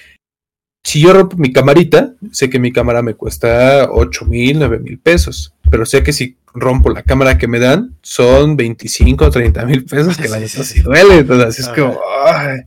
si 0.82 1.02
yo 1.02 1.12
rompo 1.12 1.36
mi 1.36 1.52
camarita, 1.52 2.14
sé 2.32 2.48
que 2.48 2.58
mi 2.58 2.72
cámara 2.72 3.02
me 3.02 3.12
cuesta 3.12 3.90
8 3.90 4.24
mil, 4.24 4.58
9 4.58 4.78
mil 4.78 4.98
pesos, 4.98 5.52
pero 5.70 5.84
sé 5.84 6.02
que 6.02 6.14
si 6.14 6.38
rompo 6.54 6.88
la 6.88 7.02
cámara 7.02 7.36
que 7.36 7.46
me 7.46 7.58
dan, 7.58 7.98
son 8.00 8.56
25 8.56 9.26
o 9.26 9.30
30 9.30 9.66
mil 9.66 9.84
pesos, 9.84 10.16
que 10.16 10.28
la 10.28 10.38
neta 10.38 10.64
sí 10.64 10.80
duele. 10.82 11.18
Entonces 11.18 11.58
es 11.58 11.68
como, 11.68 12.00
ay. 12.26 12.60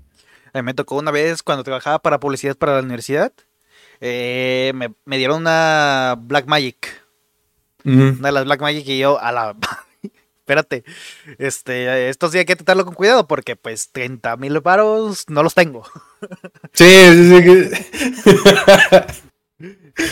Me 0.61 0.75
tocó 0.75 0.97
una 0.97 1.11
vez 1.11 1.41
cuando 1.41 1.63
trabajaba 1.63 1.99
para 1.99 2.19
publicidad 2.19 2.55
para 2.55 2.75
la 2.75 2.83
universidad, 2.83 3.33
eh, 4.01 4.71
me, 4.75 4.93
me 5.05 5.17
dieron 5.17 5.41
una 5.41 6.15
Black 6.19 6.45
Magic 6.45 7.06
una 7.87 8.27
de 8.27 8.31
las 8.31 8.45
Black 8.45 8.61
Magic 8.61 8.87
y 8.87 8.99
yo 8.99 9.19
a 9.19 9.31
la 9.31 9.55
espérate, 10.47 10.85
este, 11.39 12.07
esto 12.09 12.29
sí 12.29 12.37
hay 12.37 12.45
que 12.45 12.55
tratarlo 12.55 12.85
con 12.85 12.93
cuidado 12.93 13.27
porque 13.27 13.57
pues 13.57 13.91
30 13.91 14.37
mil 14.37 14.61
varos 14.61 15.25
no 15.27 15.43
los 15.43 15.53
tengo. 15.53 15.83
Sí, 16.73 16.85
sí, 16.85 17.43
sí. 17.43 18.39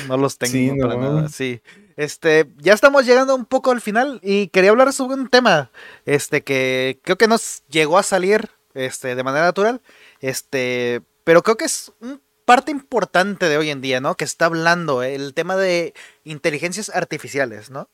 no 0.08 0.18
los 0.18 0.38
tengo 0.38 0.52
sí, 0.52 0.72
para 0.80 0.96
no. 0.96 1.02
nada, 1.02 1.30
sí. 1.30 1.62
Este, 1.96 2.48
ya 2.58 2.74
estamos 2.74 3.06
llegando 3.06 3.34
un 3.34 3.46
poco 3.46 3.72
al 3.72 3.82
final 3.82 4.20
y 4.22 4.50
quería 4.50 4.70
hablar 4.72 4.92
sobre 4.94 5.16
un 5.16 5.30
tema, 5.30 5.72
este, 6.06 6.44
que 6.44 7.00
creo 7.04 7.18
que 7.18 7.28
nos 7.28 7.64
llegó 7.70 7.98
a 7.98 8.04
salir, 8.04 8.50
este, 8.74 9.16
de 9.16 9.24
manera 9.24 9.46
natural, 9.46 9.82
este, 10.20 11.02
pero 11.24 11.42
creo 11.42 11.58
que 11.58 11.66
es 11.66 11.92
un 12.02 12.22
parte 12.46 12.72
importante 12.72 13.50
de 13.50 13.58
hoy 13.58 13.70
en 13.70 13.82
día, 13.82 14.00
¿no? 14.00 14.16
Que 14.16 14.24
está 14.24 14.46
hablando, 14.46 15.04
¿eh? 15.04 15.16
el 15.16 15.34
tema 15.34 15.56
de 15.56 15.94
inteligencias 16.24 16.90
artificiales, 16.90 17.70
¿no? 17.70 17.90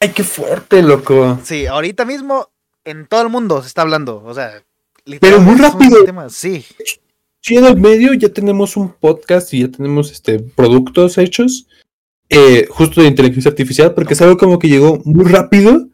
Ay, 0.00 0.10
qué 0.10 0.24
fuerte, 0.24 0.82
loco. 0.82 1.38
Sí, 1.44 1.66
ahorita 1.66 2.04
mismo 2.04 2.48
en 2.84 3.06
todo 3.06 3.22
el 3.22 3.28
mundo 3.28 3.60
se 3.60 3.68
está 3.68 3.82
hablando, 3.82 4.22
o 4.24 4.32
sea, 4.32 4.62
pero 5.20 5.40
muy 5.40 5.56
rápido. 5.56 5.98
Sí. 6.30 6.64
Sí, 7.42 7.56
en 7.56 7.64
el 7.64 7.76
medio 7.76 8.12
ya 8.14 8.28
tenemos 8.28 8.76
un 8.76 8.92
podcast 8.92 9.52
y 9.54 9.60
ya 9.60 9.68
tenemos 9.68 10.12
este 10.12 10.38
productos 10.38 11.16
hechos 11.18 11.66
eh, 12.28 12.66
justo 12.70 13.00
de 13.00 13.08
inteligencia 13.08 13.50
artificial, 13.50 13.94
porque 13.94 14.14
es 14.14 14.22
algo 14.22 14.36
como 14.36 14.58
que 14.58 14.68
llegó 14.68 15.00
muy 15.04 15.24
rápido 15.24 15.88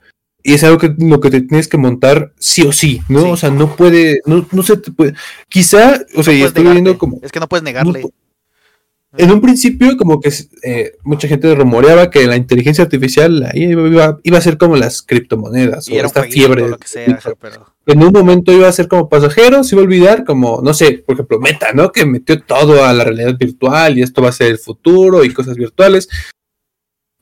y 0.46 0.54
es 0.54 0.62
algo 0.62 0.78
que 0.78 0.94
lo 0.96 1.20
que 1.20 1.28
te 1.28 1.40
tienes 1.40 1.66
que 1.66 1.76
montar 1.76 2.32
sí 2.38 2.62
o 2.62 2.70
sí, 2.70 3.02
¿no? 3.08 3.22
Sí. 3.22 3.30
O 3.30 3.36
sea, 3.36 3.50
no 3.50 3.74
puede, 3.74 4.20
no, 4.26 4.46
no 4.52 4.62
se 4.62 4.76
te 4.76 4.92
puede. 4.92 5.14
Quizá, 5.48 6.00
o 6.14 6.22
sea, 6.22 6.32
y 6.32 6.42
estoy 6.42 6.62
negarte. 6.62 6.82
viendo 6.82 6.98
como. 6.98 7.18
Es 7.20 7.32
que 7.32 7.40
no 7.40 7.48
puedes 7.48 7.64
negarle. 7.64 8.02
No, 8.02 8.10
en 9.18 9.30
un 9.32 9.40
principio, 9.40 9.96
como 9.96 10.20
que 10.20 10.32
eh, 10.62 10.92
mucha 11.02 11.26
gente 11.26 11.52
rumoreaba 11.52 12.10
que 12.10 12.26
la 12.28 12.36
inteligencia 12.36 12.84
artificial 12.84 13.50
iba, 13.54 14.18
iba 14.22 14.38
a 14.38 14.40
ser 14.40 14.56
como 14.56 14.76
las 14.76 15.02
criptomonedas 15.02 15.88
y 15.88 15.98
o 15.98 16.04
esta 16.04 16.22
fiebre. 16.22 16.68
Lo 16.68 16.78
que 16.78 16.86
sea, 16.86 17.18
pero... 17.40 17.66
En 17.86 18.02
un 18.02 18.12
momento 18.12 18.52
iba 18.52 18.68
a 18.68 18.72
ser 18.72 18.88
como 18.88 19.08
pasajero, 19.08 19.64
se 19.64 19.74
iba 19.74 19.82
a 19.82 19.84
olvidar, 19.84 20.24
como, 20.24 20.60
no 20.62 20.74
sé, 20.74 21.04
por 21.06 21.14
ejemplo, 21.14 21.40
Meta, 21.40 21.72
¿no? 21.72 21.92
Que 21.92 22.04
metió 22.04 22.40
todo 22.42 22.84
a 22.84 22.92
la 22.92 23.04
realidad 23.04 23.36
virtual 23.38 23.98
y 23.98 24.02
esto 24.02 24.22
va 24.22 24.28
a 24.28 24.32
ser 24.32 24.48
el 24.48 24.58
futuro 24.58 25.24
y 25.24 25.32
cosas 25.32 25.56
virtuales. 25.56 26.08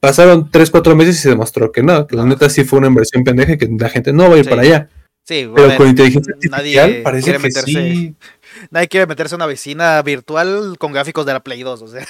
Pasaron 0.06 0.50
3, 0.50 0.70
4 0.70 0.96
meses 0.96 1.16
y 1.16 1.18
se 1.20 1.28
demostró 1.30 1.70
que 1.72 1.82
no, 1.82 2.06
que 2.06 2.16
la 2.16 2.24
neta 2.24 2.48
sí 2.50 2.64
fue 2.64 2.78
una 2.78 2.88
inversión 2.88 3.24
pendeja 3.24 3.52
y 3.52 3.58
que 3.58 3.68
la 3.78 3.88
gente 3.88 4.12
no 4.12 4.28
va 4.28 4.36
a 4.36 4.38
ir 4.38 4.44
Sí. 4.44 4.50
para 4.50 4.62
allá. 4.62 4.88
Sí, 5.26 5.34
Pero 5.42 5.52
bueno, 5.52 5.76
con 5.76 5.88
inteligencia 5.88 6.34
nadie 6.50 6.78
artificial 6.80 7.02
parece 7.02 7.24
quiere 7.24 7.38
que 7.38 7.48
meterse- 7.48 7.64
sí. 7.94 8.14
Nadie 8.70 8.88
quiere 8.88 9.06
meterse 9.06 9.34
a 9.34 9.36
una 9.36 9.46
vecina 9.46 10.00
virtual 10.02 10.76
con 10.78 10.92
gráficos 10.92 11.24
de 11.26 11.32
la 11.32 11.40
Play 11.40 11.62
2, 11.62 11.82
o 11.82 11.88
sea. 11.88 12.06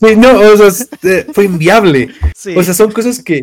Sí, 0.00 0.16
no, 0.16 0.38
o 0.38 0.56
sea, 0.56 0.86
eh, 1.02 1.26
fue 1.32 1.44
inviable. 1.44 2.08
Sí. 2.34 2.54
O 2.56 2.62
sea, 2.62 2.72
son 2.74 2.90
cosas 2.92 3.22
que. 3.22 3.42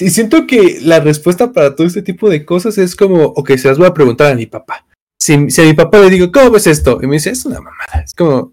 Y 0.00 0.10
siento 0.10 0.46
que 0.46 0.78
la 0.82 1.00
respuesta 1.00 1.52
para 1.52 1.76
todo 1.76 1.86
este 1.86 2.02
tipo 2.02 2.28
de 2.30 2.44
cosas 2.44 2.78
es 2.78 2.96
como, 2.96 3.24
ok, 3.24 3.50
se 3.56 3.68
las 3.68 3.78
voy 3.78 3.86
a 3.86 3.94
preguntar 3.94 4.32
a 4.32 4.34
mi 4.36 4.46
papá. 4.46 4.86
Si, 5.20 5.50
si 5.50 5.60
a 5.60 5.64
mi 5.64 5.74
papá 5.74 5.98
le 6.00 6.10
digo, 6.10 6.32
¿cómo 6.32 6.50
ves 6.52 6.66
esto? 6.66 6.98
Y 7.02 7.06
me 7.06 7.16
dice, 7.16 7.30
es 7.30 7.44
una 7.44 7.56
mamada. 7.60 8.02
Es 8.04 8.14
como, 8.14 8.52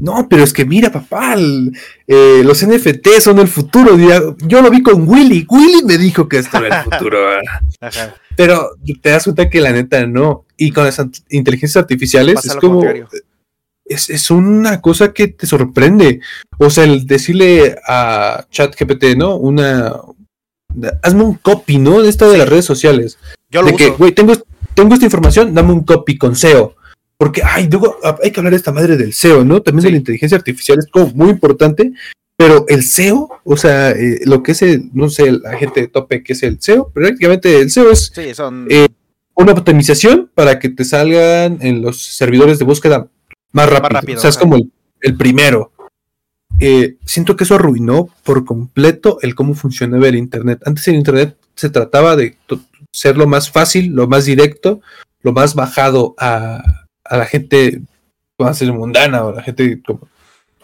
no, 0.00 0.26
pero 0.28 0.42
es 0.44 0.52
que 0.52 0.64
mira, 0.64 0.90
papá, 0.90 1.34
el- 1.34 1.76
eh, 2.06 2.42
los 2.44 2.62
NFT 2.62 3.20
son 3.20 3.38
el 3.38 3.48
futuro. 3.48 3.96
Yo, 4.46 4.62
lo 4.62 4.70
vi 4.70 4.82
con 4.82 5.08
Willy. 5.08 5.46
Willy 5.48 5.82
me 5.84 5.98
dijo 5.98 6.28
que 6.28 6.38
esto 6.38 6.58
era 6.64 6.80
el 6.80 6.84
futuro. 6.84 7.18
Ajá. 7.80 8.14
Pero 8.36 8.70
te 9.02 9.10
das 9.10 9.24
cuenta 9.24 9.50
que 9.50 9.60
la 9.60 9.72
neta 9.72 10.06
no. 10.06 10.44
Y 10.56 10.70
con 10.70 10.84
las 10.84 11.00
inteligencias 11.28 11.82
artificiales 11.82 12.34
Pasa 12.36 12.48
es 12.48 12.56
como. 12.56 12.74
contrario. 12.76 13.08
Es, 13.84 14.08
es 14.08 14.30
una 14.30 14.80
cosa 14.80 15.12
que 15.12 15.28
te 15.28 15.46
sorprende. 15.46 16.20
O 16.58 16.70
sea, 16.70 16.84
el 16.84 17.06
decirle 17.06 17.76
a 17.86 18.46
ChatGPT, 18.50 19.16
¿no? 19.16 19.36
Una. 19.36 19.94
Hazme 21.02 21.24
un 21.24 21.34
copy, 21.34 21.78
¿no? 21.78 22.00
De 22.00 22.08
esto 22.08 22.30
de 22.30 22.38
las 22.38 22.48
redes 22.48 22.64
sociales. 22.64 23.18
Yo 23.50 23.62
lo 23.62 23.68
de 23.68 23.76
que, 23.76 23.90
güey, 23.90 24.12
tengo, 24.12 24.34
tengo 24.74 24.94
esta 24.94 25.06
información, 25.06 25.52
dame 25.52 25.72
un 25.72 25.82
copy 25.82 26.16
con 26.16 26.36
SEO. 26.36 26.76
Porque, 27.20 27.42
ay, 27.44 27.68
luego 27.70 27.98
ah, 28.02 28.16
hay 28.22 28.30
que 28.30 28.40
hablar 28.40 28.52
de 28.52 28.56
esta 28.56 28.72
madre 28.72 28.96
del 28.96 29.12
SEO, 29.12 29.44
¿no? 29.44 29.60
También 29.60 29.84
de 29.84 29.90
la 29.90 29.98
inteligencia 29.98 30.38
artificial 30.38 30.78
es 30.78 30.86
como 30.86 31.08
muy 31.08 31.28
importante. 31.28 31.92
Pero 32.34 32.64
el 32.66 32.82
SEO, 32.82 33.28
o 33.44 33.56
sea, 33.58 33.90
eh, 33.90 34.20
lo 34.24 34.42
que 34.42 34.52
es 34.52 34.62
el, 34.62 34.88
no 34.94 35.10
sé, 35.10 35.30
la 35.30 35.54
gente 35.58 35.82
de 35.82 35.88
tope 35.88 36.22
que 36.22 36.32
es 36.32 36.42
el 36.42 36.62
SEO, 36.62 36.88
prácticamente 36.88 37.60
el 37.60 37.70
SEO 37.70 37.90
es 37.90 38.10
Sí, 38.14 38.32
son. 38.32 38.66
eh, 38.70 38.88
una 39.34 39.52
optimización 39.52 40.30
para 40.34 40.58
que 40.58 40.70
te 40.70 40.82
salgan 40.82 41.58
en 41.60 41.82
los 41.82 42.02
servidores 42.02 42.58
de 42.58 42.64
búsqueda 42.64 43.06
más 43.52 43.68
rápido. 43.68 44.00
rápido, 44.00 44.18
o 44.18 44.20
sea, 44.22 44.30
es 44.30 44.38
como 44.38 44.56
el, 44.56 44.72
el 45.02 45.14
primero. 45.14 45.72
Eh, 46.58 46.96
siento 47.04 47.36
que 47.36 47.44
eso 47.44 47.56
arruinó 47.56 48.08
por 48.24 48.46
completo 48.46 49.18
el 49.20 49.34
cómo 49.34 49.52
funcionaba 49.52 50.08
el 50.08 50.16
Internet. 50.16 50.62
Antes 50.64 50.88
el 50.88 50.94
Internet 50.94 51.36
se 51.54 51.68
trataba 51.68 52.16
de 52.16 52.38
ser 52.90 53.18
lo 53.18 53.26
más 53.26 53.50
fácil, 53.50 53.92
lo 53.92 54.08
más 54.08 54.24
directo, 54.24 54.80
lo 55.20 55.34
más 55.34 55.54
bajado 55.54 56.14
a, 56.16 56.86
a 57.10 57.18
la 57.18 57.26
gente, 57.26 57.82
vamos 58.38 58.56
a 58.56 58.58
ser 58.58 58.72
mundana 58.72 59.24
o 59.24 59.28
a 59.30 59.34
la 59.34 59.42
gente 59.42 59.82
como 59.82 60.08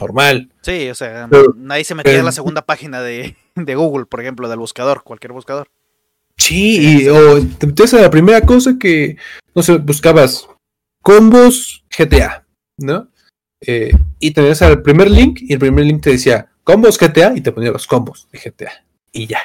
normal. 0.00 0.50
Sí, 0.62 0.88
o 0.88 0.94
sea, 0.94 1.26
Pero- 1.30 1.54
nadie 1.56 1.84
se 1.84 1.94
metía 1.94 2.18
en 2.18 2.24
la 2.24 2.32
segunda 2.32 2.62
página 2.62 3.02
de, 3.02 3.36
de 3.54 3.74
Google, 3.74 4.06
por 4.06 4.20
ejemplo, 4.20 4.48
del 4.48 4.58
buscador, 4.58 5.02
cualquier 5.02 5.32
buscador. 5.32 5.68
Sí, 6.38 7.02
y, 7.02 7.08
o 7.08 7.40
te 7.58 7.66
metías 7.66 7.94
a 7.94 8.02
la 8.02 8.10
primera 8.10 8.40
cosa 8.42 8.76
que, 8.78 9.16
no 9.54 9.62
sé, 9.62 9.78
buscabas 9.78 10.48
combos 11.02 11.84
GTA, 11.96 12.46
¿no? 12.78 13.08
Eh, 13.60 13.90
y 14.20 14.30
tenías 14.32 14.60
al 14.62 14.82
primer 14.82 15.10
link 15.10 15.38
y 15.40 15.54
el 15.54 15.58
primer 15.58 15.86
link 15.86 16.02
te 16.02 16.10
decía 16.10 16.50
combos 16.62 16.98
GTA 16.98 17.32
y 17.36 17.40
te 17.40 17.52
ponía 17.52 17.70
los 17.72 17.86
combos 17.86 18.28
de 18.30 18.38
GTA 18.38 18.84
y 19.12 19.26
ya. 19.26 19.40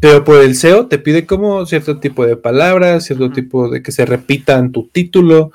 Pero 0.00 0.24
por 0.24 0.40
el 0.42 0.54
SEO 0.54 0.86
te 0.86 0.98
pide 0.98 1.26
como 1.26 1.66
cierto 1.66 2.00
tipo 2.00 2.26
de 2.26 2.36
palabras, 2.36 3.04
cierto 3.04 3.30
tipo 3.30 3.68
de 3.68 3.82
que 3.82 3.92
se 3.92 4.06
repitan 4.06 4.72
tu 4.72 4.88
título, 4.88 5.52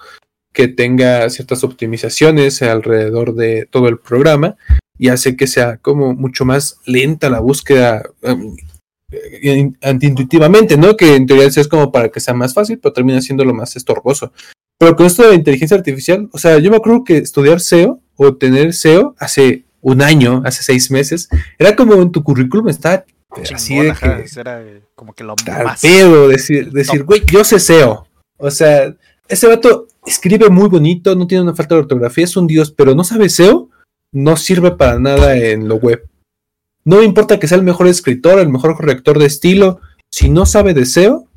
que 0.54 0.68
tenga 0.68 1.30
ciertas 1.30 1.64
optimizaciones 1.64 2.62
alrededor 2.62 3.36
de 3.36 3.68
todo 3.70 3.88
el 3.88 4.00
programa 4.00 4.56
y 4.98 5.10
hace 5.10 5.36
que 5.38 5.48
sea 5.48 5.78
como 5.78 6.14
mucho 6.14 6.46
más 6.46 6.78
lenta 6.86 7.30
la 7.30 7.40
búsqueda 7.40 8.04
eh, 9.12 9.72
antiintuitivamente, 9.82 10.78
¿no? 10.78 10.96
Que 10.96 11.16
en 11.16 11.26
teoría 11.26 11.48
es 11.48 11.68
como 11.68 11.92
para 11.92 12.10
que 12.10 12.20
sea 12.20 12.34
más 12.34 12.54
fácil, 12.54 12.80
pero 12.80 12.94
termina 12.94 13.22
siendo 13.22 13.46
lo 13.46 13.54
más 13.54 13.76
estorboso. 13.76 14.34
Pero 14.78 14.96
con 14.96 15.06
esto 15.06 15.24
de 15.24 15.30
la 15.30 15.36
inteligencia 15.36 15.78
artificial, 15.78 16.30
o 16.32 16.38
sea, 16.38 16.60
yo 16.60 16.70
me 16.70 16.78
acuerdo 16.78 17.04
que 17.04 17.18
estudiar 17.18 17.60
SEO 17.60 18.02
o 18.16 18.36
tener 18.36 18.74
SEO 18.74 19.16
hace 19.18 19.64
un 19.82 20.02
año, 20.02 20.42
hace 20.46 20.64
seis 20.64 20.92
meses, 20.92 21.30
era 21.58 21.76
como 21.76 21.96
en 21.96 22.12
tu 22.12 22.24
currículum 22.24 22.70
está 22.70 23.06
así 23.54 23.80
de 23.80 23.94
que, 23.94 24.40
era 24.40 24.64
como 24.96 25.14
que 25.14 25.24
lo 25.24 25.36
más 25.48 25.82
pedo, 25.82 26.28
decir, 26.28 26.72
decir, 26.72 27.04
güey, 27.04 27.24
yo 27.26 27.44
sé 27.44 27.60
SEO. 27.60 28.08
O 28.38 28.52
sea, 28.52 28.94
ese 29.28 29.48
vato 29.48 29.88
escribe 30.10 30.50
muy 30.50 30.68
bonito, 30.68 31.16
no 31.16 31.28
tiene 31.28 31.44
una 31.44 31.56
falta 31.56 31.76
de 31.76 31.82
ortografía, 31.82 32.24
es 32.24 32.36
un 32.36 32.48
dios, 32.48 32.72
pero 32.72 32.96
no 32.96 33.04
sabe 33.04 33.30
SEO, 33.30 33.70
no 34.12 34.38
sirve 34.38 34.72
para 34.72 35.00
nada 35.00 35.38
en 35.38 35.68
lo 35.68 35.76
web. 35.76 36.08
No 36.84 36.98
me 36.98 37.06
importa 37.06 37.40
que 37.40 37.48
sea 37.48 37.58
el 37.58 37.64
mejor 37.64 37.88
escritor, 37.88 38.40
el 38.40 38.50
mejor 38.50 38.76
corrector 38.76 39.20
de 39.20 39.28
estilo, 39.28 39.80
si 40.10 40.30
no 40.30 40.46
sabe 40.46 40.74
de 40.74 40.86
SEO, 40.86 41.28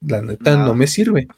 la 0.00 0.22
neta 0.22 0.56
no, 0.56 0.74
me 0.74 0.86
sirve. 0.86 1.28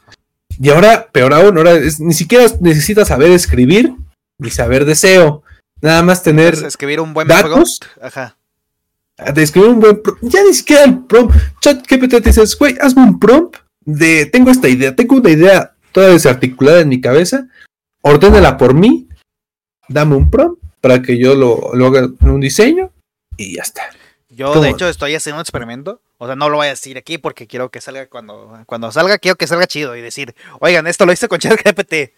Y 0.60 0.68
ahora, 0.68 1.08
peor 1.10 1.32
aún, 1.32 1.56
ahora 1.56 1.78
ni 1.98 2.12
siquiera 2.12 2.44
necesitas 2.60 3.08
saber 3.08 3.30
escribir 3.30 3.94
ni 4.38 4.50
saber 4.50 4.84
de 4.84 4.94
SEO. 4.94 5.42
Nada 5.80 6.02
más 6.02 6.22
tener 6.22 6.54
escribir 6.54 7.00
un 7.00 7.14
buen 7.14 7.26
datos. 7.26 7.80
Ajá. 8.00 8.36
De 9.34 9.42
escribir 9.42 9.70
un 9.70 9.80
buen 9.80 10.00
ya 10.20 10.44
ni 10.44 10.54
siquiera 10.54 10.84
el 10.84 10.98
prompt. 11.04 11.34
Chat 11.60 11.86
GPT 11.88 12.10
te 12.10 12.20
dices, 12.20 12.56
güey, 12.56 12.76
hazme 12.80 13.02
un 13.02 13.18
prompt 13.18 13.56
de 13.84 14.26
tengo 14.26 14.50
esta 14.50 14.68
idea, 14.68 14.94
tengo 14.94 15.16
una 15.16 15.30
idea 15.30 15.74
toda 15.92 16.08
desarticulada 16.08 16.80
en 16.80 16.88
mi 16.88 17.00
cabeza, 17.00 17.48
ordénala 18.02 18.56
por 18.56 18.74
mí, 18.74 19.08
dame 19.88 20.16
un 20.16 20.30
prompt 20.30 20.62
para 20.80 21.02
que 21.02 21.18
yo 21.18 21.34
lo, 21.34 21.74
lo 21.74 21.86
haga 21.86 22.00
en 22.00 22.30
un 22.30 22.40
diseño 22.40 22.90
y 23.36 23.56
ya 23.56 23.62
está. 23.62 23.82
Yo, 24.34 24.60
de 24.60 24.70
hecho, 24.70 24.88
estoy 24.88 25.14
haciendo 25.14 25.36
un 25.36 25.42
experimento. 25.42 26.00
O 26.16 26.26
sea, 26.26 26.36
no 26.36 26.48
lo 26.48 26.56
voy 26.56 26.66
a 26.66 26.70
decir 26.70 26.96
aquí 26.96 27.18
porque 27.18 27.46
quiero 27.46 27.70
que 27.70 27.82
salga 27.82 28.06
cuando, 28.06 28.62
cuando 28.66 28.90
salga, 28.90 29.18
quiero 29.18 29.36
que 29.36 29.46
salga 29.46 29.66
chido 29.66 29.94
y 29.94 30.00
decir, 30.00 30.34
oigan, 30.58 30.86
esto 30.86 31.04
lo 31.04 31.12
hice 31.12 31.28
con 31.28 31.38
ChatGPT. 31.40 32.14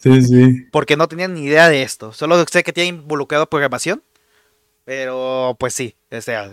Sí, 0.00 0.22
sí. 0.22 0.66
Porque 0.70 0.96
no 0.96 1.08
tenía 1.08 1.28
ni 1.28 1.44
idea 1.44 1.68
de 1.68 1.82
esto. 1.82 2.12
Solo 2.12 2.44
sé 2.46 2.62
que 2.62 2.72
tiene 2.72 2.88
involucrado 2.88 3.48
programación. 3.48 4.02
Pero, 4.84 5.56
pues 5.58 5.72
sí. 5.72 5.96
O 6.10 6.20
sea, 6.20 6.50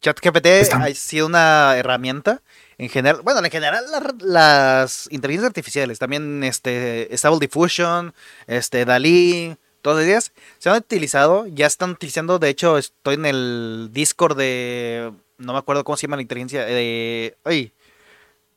ChatGPT 0.00 0.46
ha 0.72 0.94
sido 0.94 1.26
una 1.26 1.76
herramienta. 1.76 2.42
En 2.80 2.88
general, 2.88 3.20
bueno, 3.22 3.44
en 3.44 3.50
general 3.50 3.84
las 4.20 5.06
inteligencias 5.10 5.50
artificiales, 5.50 5.98
también 5.98 6.42
este 6.42 7.14
Stable 7.14 7.38
Diffusion, 7.38 8.14
este 8.46 8.86
Dalí, 8.86 9.54
todos 9.82 9.98
los 9.98 10.06
días 10.06 10.32
se 10.56 10.70
han 10.70 10.78
utilizado, 10.78 11.46
ya 11.46 11.66
están 11.66 11.90
utilizando, 11.90 12.38
de 12.38 12.48
hecho 12.48 12.78
estoy 12.78 13.16
en 13.16 13.26
el 13.26 13.90
Discord 13.92 14.34
de, 14.38 15.12
no 15.36 15.52
me 15.52 15.58
acuerdo 15.58 15.84
cómo 15.84 15.98
se 15.98 16.06
llama 16.06 16.16
la 16.16 16.22
inteligencia, 16.22 16.64
de, 16.64 17.36
ay, 17.44 17.70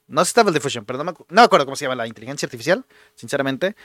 no 0.08 0.22
es 0.22 0.30
Stable 0.30 0.54
Diffusion, 0.54 0.86
pero 0.86 1.00
no 1.00 1.04
me, 1.04 1.14
no 1.28 1.42
acuerdo 1.42 1.66
cómo 1.66 1.76
se 1.76 1.84
llama 1.84 1.96
la 1.96 2.08
inteligencia 2.08 2.46
artificial, 2.46 2.86
sinceramente. 3.16 3.76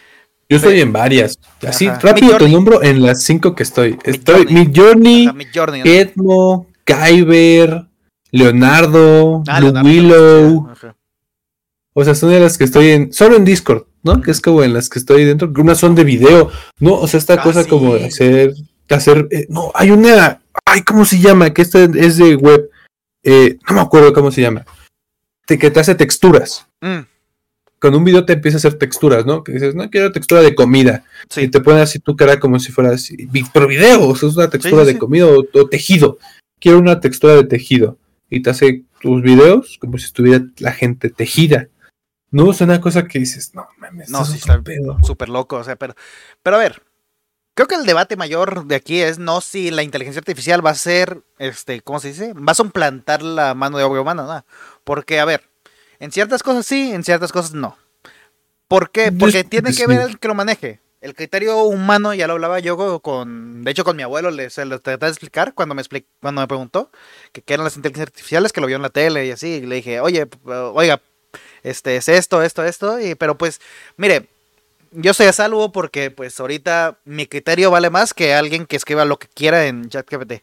Yo 0.48 0.58
estoy 0.58 0.80
en 0.80 0.92
varias. 0.92 1.36
Así, 1.66 1.88
rápido 1.88 2.38
te 2.38 2.48
nombro 2.48 2.80
en 2.84 3.02
las 3.02 3.24
cinco 3.24 3.56
que 3.56 3.64
estoy. 3.64 3.98
Estoy 4.04 4.46
Midjourney, 4.46 5.26
Journey, 5.52 5.82
Edmo, 5.84 6.68
Kyber, 6.84 7.87
Leonardo, 8.30 9.42
ah, 9.48 9.82
Willow. 9.82 10.68
O 11.94 12.04
sea, 12.04 12.14
son 12.14 12.30
de 12.30 12.40
las 12.40 12.58
que 12.58 12.64
estoy 12.64 12.88
en. 12.88 13.12
Solo 13.12 13.36
en 13.36 13.44
Discord, 13.44 13.84
¿no? 14.02 14.20
Que 14.20 14.30
es 14.30 14.40
como 14.40 14.62
en 14.62 14.72
las 14.72 14.88
que 14.88 14.98
estoy 14.98 15.24
dentro. 15.24 15.52
Unas 15.56 15.78
son 15.78 15.94
de 15.94 16.04
video, 16.04 16.50
¿no? 16.78 16.94
O 16.94 17.08
sea, 17.08 17.18
esta 17.18 17.34
ah, 17.34 17.42
cosa 17.42 17.64
como 17.64 17.94
de 17.94 18.06
hacer. 18.06 18.54
hacer 18.88 19.28
eh, 19.30 19.46
no, 19.48 19.72
hay 19.74 19.90
una. 19.90 20.40
Ay, 20.64 20.82
¿cómo 20.82 21.04
se 21.04 21.18
llama? 21.18 21.52
Que 21.52 21.62
esta 21.62 21.82
es 21.82 22.16
de 22.16 22.36
web. 22.36 22.70
Eh, 23.24 23.58
no 23.68 23.74
me 23.74 23.80
acuerdo 23.80 24.12
cómo 24.12 24.30
se 24.30 24.42
llama 24.42 24.64
que 25.56 25.70
te 25.70 25.80
hace 25.80 25.94
texturas. 25.94 26.66
Mm. 26.82 27.00
Con 27.78 27.94
un 27.94 28.04
video 28.04 28.26
te 28.26 28.32
empieza 28.32 28.56
a 28.56 28.58
hacer 28.58 28.74
texturas, 28.74 29.24
¿no? 29.24 29.44
Que 29.44 29.52
dices, 29.52 29.74
no 29.74 29.88
quiero 29.88 30.10
textura 30.10 30.42
de 30.42 30.54
comida. 30.54 31.04
Y 31.36 31.46
te 31.46 31.60
pone 31.60 31.80
así 31.80 32.00
tu 32.00 32.16
cara 32.16 32.40
como 32.40 32.58
si 32.58 32.72
fuera 32.72 32.90
así. 32.90 33.28
Pero 33.52 33.68
video, 33.68 34.12
es 34.12 34.22
una 34.24 34.50
textura 34.50 34.84
de 34.84 34.98
comida 34.98 35.26
o, 35.26 35.68
tejido. 35.68 36.18
Quiero 36.60 36.78
una 36.78 36.98
textura 36.98 37.36
de 37.36 37.44
tejido. 37.44 37.96
Y 38.30 38.42
te 38.42 38.50
hace 38.50 38.84
tus 39.00 39.22
videos 39.22 39.78
como 39.80 39.98
si 39.98 40.06
estuviera 40.06 40.44
la 40.58 40.72
gente 40.72 41.10
tejida. 41.10 41.68
No 42.30 42.50
es 42.50 42.60
una 42.60 42.80
cosa 42.80 43.06
que 43.06 43.18
dices, 43.18 43.54
no 43.54 43.66
mames, 43.78 44.10
no, 44.10 44.24
sí, 44.24 44.36
está 44.36 44.60
súper 45.02 45.28
loco. 45.28 45.56
O 45.56 45.64
sea, 45.64 45.76
pero, 45.76 45.94
pero 46.42 46.56
a 46.56 46.58
ver, 46.58 46.82
creo 47.54 47.66
que 47.66 47.74
el 47.74 47.86
debate 47.86 48.16
mayor 48.16 48.66
de 48.66 48.74
aquí 48.74 49.00
es 49.00 49.18
no 49.18 49.40
si 49.40 49.70
la 49.70 49.82
inteligencia 49.82 50.20
artificial 50.20 50.64
va 50.64 50.70
a 50.70 50.74
ser, 50.74 51.24
este, 51.38 51.80
¿cómo 51.80 52.00
se 52.00 52.08
dice? 52.08 52.34
Va 52.34 52.52
a 52.52 52.54
suplantar 52.54 53.22
la 53.22 53.54
mano 53.54 53.78
de 53.78 53.84
obra 53.84 54.02
humana, 54.02 54.24
¿no? 54.24 54.44
Porque, 54.84 55.20
a 55.20 55.24
ver, 55.24 55.48
en 55.98 56.12
ciertas 56.12 56.42
cosas 56.42 56.66
sí, 56.66 56.92
en 56.92 57.02
ciertas 57.02 57.32
cosas 57.32 57.54
no. 57.54 57.78
¿Por 58.68 58.90
qué? 58.90 59.10
Porque 59.10 59.44
tiene 59.44 59.72
que 59.72 59.86
ver 59.86 60.02
el 60.02 60.18
que 60.18 60.28
lo 60.28 60.34
maneje. 60.34 60.80
El 61.00 61.14
criterio 61.14 61.62
humano, 61.62 62.12
ya 62.12 62.26
lo 62.26 62.32
hablaba 62.32 62.58
yo 62.58 63.00
con, 63.00 63.62
de 63.62 63.70
hecho 63.70 63.84
con 63.84 63.96
mi 63.96 64.02
abuelo, 64.02 64.32
le, 64.32 64.50
se 64.50 64.64
lo 64.64 64.80
traté 64.80 65.06
de 65.06 65.10
explicar 65.10 65.54
cuando 65.54 65.74
me, 65.74 65.82
cuando 66.20 66.40
me 66.40 66.48
preguntó 66.48 66.90
que 67.32 67.42
qué 67.42 67.54
eran 67.54 67.64
las 67.64 67.76
inteligencias 67.76 68.08
artificiales, 68.08 68.52
que 68.52 68.60
lo 68.60 68.66
vio 68.66 68.76
en 68.76 68.82
la 68.82 68.90
tele 68.90 69.26
y 69.26 69.30
así, 69.30 69.48
y 69.48 69.66
le 69.66 69.76
dije, 69.76 70.00
oye, 70.00 70.26
oiga, 70.44 71.00
este, 71.62 71.96
es 71.96 72.08
esto, 72.08 72.42
esto, 72.42 72.64
esto, 72.64 73.00
y, 73.00 73.14
pero 73.14 73.38
pues, 73.38 73.60
mire, 73.96 74.28
yo 74.90 75.14
soy 75.14 75.26
a 75.26 75.32
salvo 75.32 75.70
porque 75.70 76.10
pues 76.10 76.38
ahorita 76.40 76.98
mi 77.04 77.26
criterio 77.26 77.70
vale 77.70 77.90
más 77.90 78.14
que 78.14 78.34
alguien 78.34 78.66
que 78.66 78.76
escriba 78.76 79.04
lo 79.04 79.18
que 79.18 79.28
quiera 79.28 79.66
en 79.66 79.88
ChatGPT. 79.88 80.42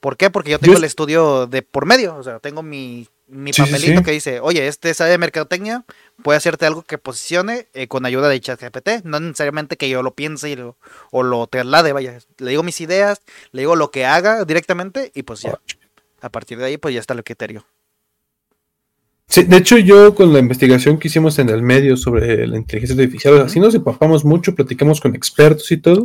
¿Por 0.00 0.16
qué? 0.16 0.30
Porque 0.30 0.50
yo 0.50 0.58
tengo 0.58 0.76
el 0.76 0.84
estudio 0.84 1.46
de 1.46 1.62
por 1.62 1.86
medio, 1.86 2.16
o 2.16 2.22
sea, 2.22 2.38
tengo 2.38 2.62
mi 2.62 3.08
mi 3.28 3.52
papelito 3.52 4.02
que 4.02 4.12
dice, 4.12 4.40
oye, 4.40 4.66
este 4.68 4.94
sabe 4.94 5.10
de 5.10 5.18
mercadotecnia, 5.18 5.84
puede 6.22 6.36
hacerte 6.36 6.66
algo 6.66 6.82
que 6.82 6.98
posicione 6.98 7.66
eh, 7.74 7.88
con 7.88 8.06
ayuda 8.06 8.28
de 8.28 8.40
ChatGPT, 8.40 9.04
no 9.04 9.18
necesariamente 9.18 9.76
que 9.76 9.88
yo 9.88 10.02
lo 10.02 10.14
piense 10.14 10.56
o 11.10 11.22
lo 11.22 11.46
traslade, 11.46 11.92
vaya, 11.92 12.18
le 12.38 12.50
digo 12.50 12.62
mis 12.62 12.80
ideas, 12.80 13.20
le 13.52 13.62
digo 13.62 13.74
lo 13.74 13.90
que 13.90 14.04
haga 14.04 14.44
directamente 14.44 15.10
y 15.14 15.24
pues 15.24 15.40
ya, 15.40 15.58
a 16.20 16.30
partir 16.30 16.58
de 16.58 16.66
ahí 16.66 16.76
pues 16.76 16.94
ya 16.94 17.00
está 17.00 17.14
el 17.14 17.24
criterio. 17.24 17.66
Sí, 19.28 19.42
de 19.42 19.56
hecho 19.56 19.76
yo 19.76 20.14
con 20.14 20.32
la 20.32 20.38
investigación 20.38 20.98
que 20.98 21.08
hicimos 21.08 21.40
en 21.40 21.48
el 21.48 21.62
medio 21.62 21.96
sobre 21.96 22.46
la 22.46 22.56
inteligencia 22.56 22.94
artificial, 22.94 23.40
así 23.40 23.58
nos 23.58 23.74
empapamos 23.74 24.24
mucho, 24.24 24.54
platicamos 24.54 25.00
con 25.00 25.16
expertos 25.16 25.72
y 25.72 25.78
todo, 25.78 26.04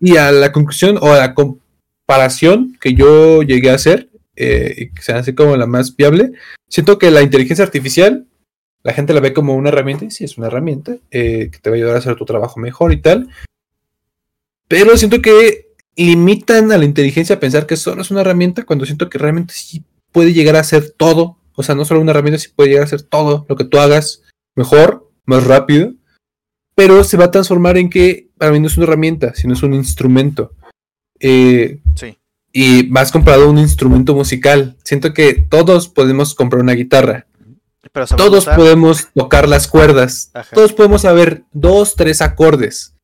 y 0.00 0.16
a 0.16 0.32
la 0.32 0.50
conclusión 0.50 0.98
o 1.00 1.12
a 1.12 1.18
la 1.18 1.34
comparación 1.34 2.76
que 2.80 2.94
yo 2.94 3.42
llegué 3.42 3.70
a 3.70 3.74
hacer, 3.74 4.08
eh, 4.36 4.90
que 4.94 5.02
sea 5.02 5.18
así 5.18 5.34
como 5.34 5.56
la 5.56 5.66
más 5.66 5.96
viable. 5.96 6.32
Siento 6.68 6.98
que 6.98 7.10
la 7.10 7.22
inteligencia 7.22 7.64
artificial, 7.64 8.26
la 8.82 8.92
gente 8.92 9.12
la 9.12 9.20
ve 9.20 9.32
como 9.32 9.54
una 9.54 9.68
herramienta, 9.68 10.04
y 10.04 10.10
sí 10.10 10.24
es 10.24 10.38
una 10.38 10.46
herramienta, 10.46 10.96
eh, 11.10 11.50
que 11.50 11.58
te 11.58 11.70
va 11.70 11.76
a 11.76 11.78
ayudar 11.78 11.96
a 11.96 11.98
hacer 11.98 12.16
tu 12.16 12.24
trabajo 12.24 12.58
mejor 12.58 12.92
y 12.92 13.00
tal. 13.00 13.28
Pero 14.68 14.96
siento 14.96 15.20
que 15.20 15.72
limitan 15.96 16.72
a 16.72 16.78
la 16.78 16.84
inteligencia 16.84 17.36
a 17.36 17.40
pensar 17.40 17.66
que 17.66 17.76
solo 17.76 18.02
es 18.02 18.10
una 18.10 18.22
herramienta 18.22 18.64
cuando 18.64 18.86
siento 18.86 19.10
que 19.10 19.18
realmente 19.18 19.52
sí 19.54 19.84
puede 20.10 20.32
llegar 20.32 20.56
a 20.56 20.60
hacer 20.60 20.90
todo. 20.90 21.38
O 21.54 21.62
sea, 21.62 21.74
no 21.74 21.84
solo 21.84 22.00
una 22.00 22.12
herramienta, 22.12 22.38
sí 22.38 22.48
puede 22.54 22.70
llegar 22.70 22.84
a 22.84 22.86
hacer 22.86 23.02
todo 23.02 23.44
lo 23.48 23.56
que 23.56 23.64
tú 23.64 23.78
hagas 23.78 24.22
mejor, 24.54 25.10
más 25.26 25.44
rápido. 25.44 25.92
Pero 26.74 27.04
se 27.04 27.18
va 27.18 27.26
a 27.26 27.30
transformar 27.30 27.76
en 27.76 27.90
que 27.90 28.30
para 28.38 28.50
mí 28.50 28.58
no 28.58 28.68
es 28.68 28.76
una 28.78 28.84
herramienta, 28.84 29.34
sino 29.34 29.52
es 29.52 29.62
un 29.62 29.74
instrumento. 29.74 30.52
Eh, 31.20 31.80
sí 31.94 32.16
y 32.52 32.88
vas 32.88 33.10
comprado 33.10 33.48
un 33.48 33.58
instrumento 33.58 34.14
musical. 34.14 34.76
Siento 34.84 35.14
que 35.14 35.34
todos 35.34 35.88
podemos 35.88 36.34
comprar 36.34 36.62
una 36.62 36.74
guitarra. 36.74 37.26
todos 38.16 38.46
podemos 38.46 39.08
tocar 39.14 39.48
las 39.48 39.66
cuerdas. 39.68 40.30
Todos 40.52 40.72
podemos 40.72 41.02
saber 41.02 41.44
dos, 41.52 41.96
tres 41.96 42.20
acordes. 42.20 42.94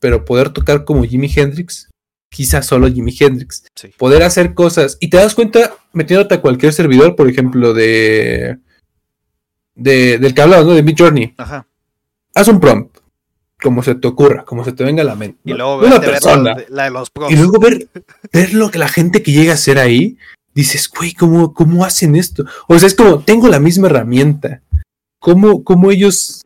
Pero 0.00 0.24
poder 0.24 0.50
tocar 0.50 0.84
como 0.84 1.04
Jimi 1.04 1.30
Hendrix, 1.34 1.88
quizás 2.30 2.66
solo 2.66 2.88
Jimi 2.88 3.14
Hendrix. 3.18 3.64
Poder 3.96 4.22
hacer 4.22 4.54
cosas. 4.54 4.96
Y 5.00 5.10
te 5.10 5.18
das 5.18 5.34
cuenta 5.34 5.74
metiéndote 5.92 6.34
a 6.34 6.40
cualquier 6.40 6.72
servidor, 6.72 7.16
por 7.16 7.28
ejemplo, 7.28 7.74
de. 7.74 8.58
de 9.74 10.18
del 10.18 10.34
que 10.34 10.42
hablabas, 10.42 10.66
¿no? 10.66 10.72
De 10.72 10.82
Mid 10.82 10.96
Journey. 10.98 11.34
Ajá. 11.36 11.66
Haz 12.34 12.48
un 12.48 12.60
prompt 12.60 12.99
como 13.62 13.82
se 13.82 13.94
te 13.94 14.08
ocurra, 14.08 14.44
como 14.44 14.64
se 14.64 14.72
te 14.72 14.84
venga 14.84 15.02
a 15.02 15.06
la 15.06 15.14
mente. 15.14 15.38
Y 15.44 15.52
luego 15.52 15.78
ver, 15.78 15.90
la 16.70 16.84
de 16.84 16.90
los 16.90 17.10
Y 17.28 17.36
luego 17.36 17.58
ver, 17.58 17.88
ver 18.32 18.54
lo 18.54 18.70
que 18.70 18.78
la 18.78 18.88
gente 18.88 19.22
que 19.22 19.32
llega 19.32 19.52
a 19.52 19.54
hacer 19.54 19.78
ahí, 19.78 20.16
dices, 20.54 20.88
güey, 20.88 21.12
¿cómo, 21.12 21.54
¿cómo 21.54 21.84
hacen 21.84 22.16
esto? 22.16 22.44
O 22.68 22.78
sea, 22.78 22.86
es 22.86 22.94
como, 22.94 23.20
tengo 23.20 23.48
la 23.48 23.60
misma 23.60 23.88
herramienta. 23.88 24.62
¿Cómo, 25.18 25.64
cómo 25.64 25.90
ellos... 25.90 26.42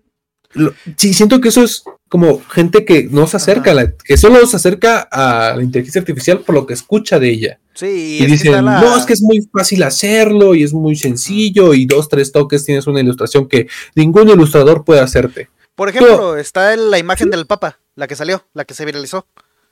Sí, 0.97 1.15
siento 1.15 1.41
que 1.41 1.49
eso 1.49 1.65
es 1.65 1.85
como 2.09 2.41
gente 2.49 2.85
que 2.85 3.09
no 3.11 3.27
se 3.27 3.39
acerca, 3.39 3.75
la, 3.75 3.93
que 3.93 4.17
solo 4.17 4.47
se 4.47 4.57
acerca 4.57 5.01
a 5.01 5.57
la 5.57 5.63
inteligencia 5.63 6.01
artificial 6.01 6.41
por 6.41 6.55
lo 6.55 6.65
que 6.65 6.75
escucha 6.75 7.19
de 7.19 7.29
ella. 7.29 7.59
Sí, 7.75 8.19
y 8.21 8.27
dicen, 8.27 8.65
no, 8.65 8.97
es 8.97 9.05
que 9.05 9.15
es 9.15 9.23
muy 9.23 9.41
fácil 9.53 9.83
hacerlo 9.83 10.55
y 10.55 10.63
es 10.63 10.73
muy 10.73 10.95
sencillo 10.95 11.75
y 11.75 11.87
dos, 11.87 12.09
tres 12.09 12.31
toques 12.31 12.65
tienes 12.65 12.87
una 12.87 13.01
ilustración 13.01 13.49
que 13.49 13.67
ningún 13.97 14.29
ilustrador 14.29 14.85
puede 14.85 15.01
hacerte. 15.01 15.49
Por 15.75 15.89
ejemplo, 15.89 16.37
está 16.37 16.77
la 16.77 16.99
imagen 16.99 17.31
del 17.31 17.47
Papa, 17.47 17.79
la 17.95 18.07
que 18.07 18.17
salió, 18.17 18.47
la 18.55 18.65
que 18.65 18.75
se 18.75 18.85
viralizó. 18.85 19.27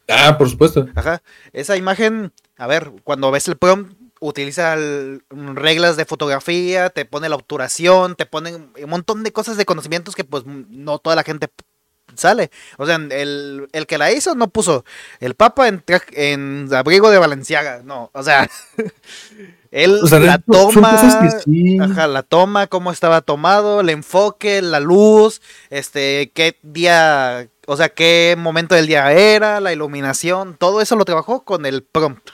Ah, 0.08 0.36
por 0.36 0.48
supuesto. 0.48 0.88
Ajá. 0.94 1.22
Esa 1.52 1.76
imagen, 1.76 2.32
a 2.56 2.66
ver, 2.66 2.92
cuando 3.04 3.30
ves 3.30 3.46
el 3.48 3.56
prompt, 3.56 3.94
utiliza 4.20 4.76
reglas 5.30 5.96
de 5.96 6.04
fotografía, 6.04 6.90
te 6.90 7.04
pone 7.04 7.28
la 7.28 7.36
obturación, 7.36 8.14
te 8.14 8.26
ponen 8.26 8.72
un 8.80 8.90
montón 8.90 9.22
de 9.24 9.32
cosas 9.32 9.56
de 9.56 9.64
conocimientos 9.64 10.14
que 10.14 10.24
pues 10.24 10.44
no 10.46 10.98
toda 10.98 11.16
la 11.16 11.24
gente 11.24 11.48
sale. 12.16 12.50
O 12.78 12.86
sea, 12.86 12.96
el, 12.96 13.68
el 13.72 13.86
que 13.86 13.98
la 13.98 14.12
hizo 14.12 14.34
no 14.34 14.48
puso 14.48 14.84
el 15.20 15.34
Papa 15.34 15.68
en, 15.68 15.82
en 16.12 16.68
abrigo 16.74 17.10
de 17.10 17.18
Valenciaga, 17.18 17.82
no, 17.84 18.10
o 18.12 18.22
sea, 18.22 18.48
él 19.70 20.00
la 20.02 20.38
toma, 20.38 21.00
ajá, 21.80 22.06
la 22.06 22.22
toma, 22.22 22.66
cómo 22.66 22.92
estaba 22.92 23.22
tomado, 23.22 23.80
el 23.80 23.88
enfoque, 23.88 24.60
la 24.60 24.80
luz, 24.80 25.40
este, 25.70 26.30
qué 26.34 26.58
día, 26.62 27.48
o 27.66 27.76
sea, 27.76 27.88
qué 27.88 28.36
momento 28.38 28.74
del 28.74 28.86
día 28.86 29.10
era, 29.12 29.60
la 29.60 29.72
iluminación, 29.72 30.56
todo 30.58 30.80
eso 30.80 30.94
lo 30.96 31.04
trabajó 31.04 31.44
con 31.44 31.64
el 31.64 31.82
prompt. 31.82 32.30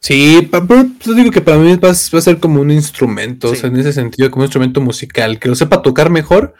Sí, 0.00 0.48
pero 0.50 0.84
digo 1.14 1.30
que 1.30 1.40
para 1.40 1.58
mí 1.58 1.76
va, 1.76 1.90
a 1.90 1.94
ser 1.94 2.40
como 2.40 2.60
un 2.60 2.72
instrumento, 2.72 3.50
o 3.50 3.54
sea, 3.54 3.68
en 3.68 3.76
ese 3.76 3.92
sentido, 3.92 4.30
como 4.30 4.42
un 4.42 4.46
instrumento 4.46 4.80
musical, 4.80 5.38
que 5.38 5.48
lo 5.48 5.54
sepa 5.54 5.82
tocar 5.82 6.10
mejor, 6.10 6.54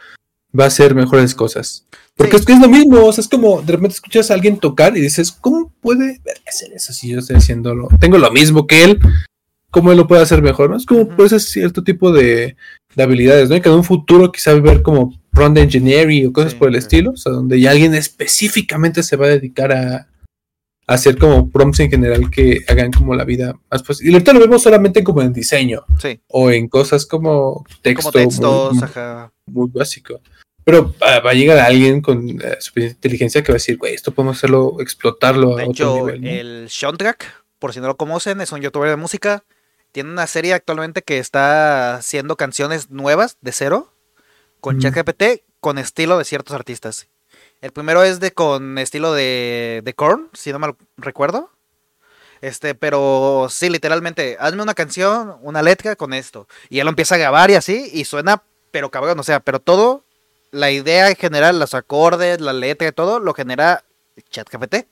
va 0.57 0.65
a 0.65 0.67
hacer 0.67 0.95
mejores 0.95 1.35
cosas. 1.35 1.85
Porque 2.15 2.35
es 2.35 2.45
que 2.45 2.53
es 2.53 2.59
lo 2.59 2.69
mismo, 2.69 3.03
o 3.05 3.11
sea, 3.11 3.23
es 3.23 3.27
como 3.27 3.61
de 3.61 3.73
repente 3.73 3.95
escuchas 3.95 4.29
a 4.29 4.35
alguien 4.35 4.59
tocar 4.59 4.95
y 4.95 5.01
dices, 5.01 5.31
¿cómo 5.31 5.71
puede 5.81 6.21
hacer 6.47 6.71
eso 6.73 6.93
si 6.93 7.09
yo 7.09 7.19
estoy 7.19 7.37
haciéndolo? 7.37 7.89
Tengo 7.99 8.19
lo 8.19 8.31
mismo 8.31 8.67
que 8.67 8.83
él, 8.83 8.99
¿cómo 9.71 9.91
él 9.91 9.97
lo 9.97 10.07
puede 10.07 10.21
hacer 10.21 10.43
mejor? 10.43 10.69
¿no? 10.69 10.77
Es 10.77 10.85
como 10.85 11.07
puede 11.07 11.29
ser 11.29 11.41
cierto 11.41 11.83
tipo 11.83 12.11
de, 12.11 12.55
habilidades, 12.95 13.49
¿no? 13.49 13.55
Y 13.55 13.61
que 13.61 13.69
en 13.69 13.75
un 13.75 13.83
futuro 13.83 14.31
quizá 14.31 14.53
ver 14.53 14.83
como 14.83 15.19
front 15.33 15.57
engineering 15.57 16.27
o 16.27 16.33
cosas 16.33 16.53
por 16.53 16.69
el 16.69 16.75
estilo, 16.75 17.11
o 17.11 17.17
sea, 17.17 17.31
donde 17.31 17.59
ya 17.59 17.71
alguien 17.71 17.95
específicamente 17.95 19.01
se 19.01 19.15
va 19.15 19.25
a 19.25 19.29
dedicar 19.29 19.71
a, 19.71 20.07
hacer 20.85 21.17
como 21.17 21.49
prompts 21.49 21.79
en 21.79 21.89
general 21.89 22.29
que 22.29 22.61
hagan 22.67 22.91
como 22.91 23.15
la 23.15 23.23
vida 23.23 23.57
más 23.71 23.83
posible. 23.83 24.11
Y 24.11 24.13
ahorita 24.13 24.33
lo 24.33 24.39
vemos 24.41 24.61
solamente 24.61 25.03
como 25.03 25.21
en 25.21 25.33
diseño. 25.33 25.85
Sí. 25.99 26.19
O 26.27 26.51
en 26.51 26.67
cosas 26.67 27.05
como 27.05 27.65
texto. 27.81 28.11
Como 28.11 28.11
textos, 28.11 28.83
ajá. 28.83 29.31
muy 29.45 29.69
básico. 29.73 30.19
Pero 30.65 30.93
va, 31.01 31.29
a 31.29 31.33
llegar 31.33 31.59
alguien 31.59 32.01
con 32.01 32.29
eh, 32.29 32.57
suficiente 32.59 32.95
inteligencia 32.95 33.43
que 33.43 33.51
va 33.51 33.55
a 33.55 33.57
decir, 33.57 33.77
güey, 33.77 33.93
esto 33.93 34.11
podemos 34.11 34.37
hacerlo, 34.37 34.77
explotarlo 34.79 35.57
a 35.57 35.67
otro 35.67 36.05
nivel. 36.05 36.25
El 36.25 36.69
Soundtrack, 36.69 37.43
por 37.59 37.73
si 37.73 37.79
no 37.79 37.87
lo 37.87 37.97
conocen, 37.97 38.39
es 38.41 38.51
un 38.51 38.61
youtuber 38.61 38.89
de 38.89 38.95
música. 38.95 39.43
Tiene 39.91 40.09
una 40.09 40.25
serie 40.25 40.53
actualmente 40.53 41.01
que 41.01 41.19
está 41.19 41.95
haciendo 41.95 42.35
canciones 42.35 42.89
nuevas 42.89 43.37
de 43.41 43.51
cero 43.51 43.93
con 44.59 44.79
ChatGPT 44.79 45.43
con 45.59 45.77
estilo 45.77 46.17
de 46.17 46.25
ciertos 46.25 46.55
artistas. 46.55 47.07
El 47.61 47.71
primero 47.71 48.03
es 48.03 48.19
de 48.19 48.31
con 48.31 48.77
estilo 48.77 49.13
de, 49.13 49.81
de 49.83 49.93
Korn, 49.93 50.29
si 50.33 50.51
no 50.51 50.59
mal 50.59 50.75
recuerdo. 50.97 51.49
Este, 52.41 52.75
pero 52.75 53.47
sí, 53.49 53.69
literalmente, 53.69 54.35
hazme 54.39 54.63
una 54.63 54.73
canción, 54.73 55.37
una 55.41 55.61
letra 55.61 55.95
con 55.95 56.13
esto. 56.13 56.47
Y 56.69 56.79
él 56.79 56.85
lo 56.85 56.89
empieza 56.89 57.15
a 57.15 57.17
grabar 57.17 57.49
y 57.51 57.55
así, 57.55 57.89
y 57.93 58.03
suena, 58.03 58.43
pero 58.71 58.91
cabrón, 58.91 59.17
o 59.17 59.23
sea, 59.23 59.39
pero 59.39 59.59
todo 59.61 60.03
la 60.53 60.69
idea 60.69 61.09
en 61.09 61.15
general, 61.15 61.59
los 61.59 61.73
acordes, 61.73 62.39
la 62.39 62.53
letra 62.53 62.87
y 62.87 62.91
todo, 62.91 63.19
lo 63.19 63.33
genera 63.33 63.83
ChatGPT. 64.29 64.87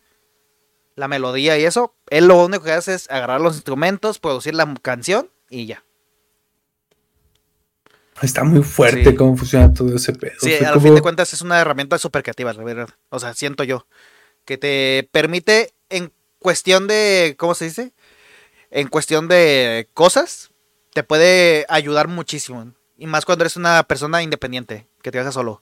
La 0.95 1.07
melodía 1.07 1.57
y 1.57 1.63
eso, 1.63 1.95
él 2.09 2.27
lo 2.27 2.43
único 2.43 2.63
que 2.63 2.71
hace 2.71 2.95
es 2.95 3.09
agarrar 3.09 3.39
los 3.39 3.55
instrumentos, 3.55 4.19
producir 4.19 4.55
la 4.55 4.73
canción 4.81 5.29
y 5.49 5.67
ya. 5.67 5.83
Está 8.21 8.43
muy 8.43 8.63
fuerte 8.63 9.15
cómo 9.15 9.37
funciona 9.37 9.71
todo 9.73 9.95
ese 9.95 10.13
pedo. 10.13 10.33
Sí, 10.41 10.53
al 10.55 10.81
fin 10.81 10.95
de 10.95 11.01
cuentas 11.01 11.31
es 11.33 11.41
una 11.41 11.59
herramienta 11.59 11.97
súper 11.97 12.23
creativa, 12.23 12.53
la 12.53 12.63
verdad. 12.63 12.89
O 13.09 13.19
sea, 13.19 13.33
siento 13.33 13.63
yo. 13.63 13.87
Que 14.45 14.57
te 14.57 15.07
permite, 15.11 15.73
en 15.89 16.11
cuestión 16.39 16.87
de. 16.87 17.35
¿Cómo 17.37 17.55
se 17.55 17.65
dice? 17.65 17.93
En 18.69 18.87
cuestión 18.87 19.27
de 19.27 19.89
cosas, 19.93 20.51
te 20.93 21.03
puede 21.03 21.65
ayudar 21.69 22.07
muchísimo. 22.07 22.73
Y 22.97 23.07
más 23.07 23.25
cuando 23.25 23.43
eres 23.43 23.57
una 23.57 23.83
persona 23.83 24.21
independiente, 24.21 24.87
que 25.01 25.11
te 25.11 25.19
hagas 25.19 25.33
solo. 25.33 25.61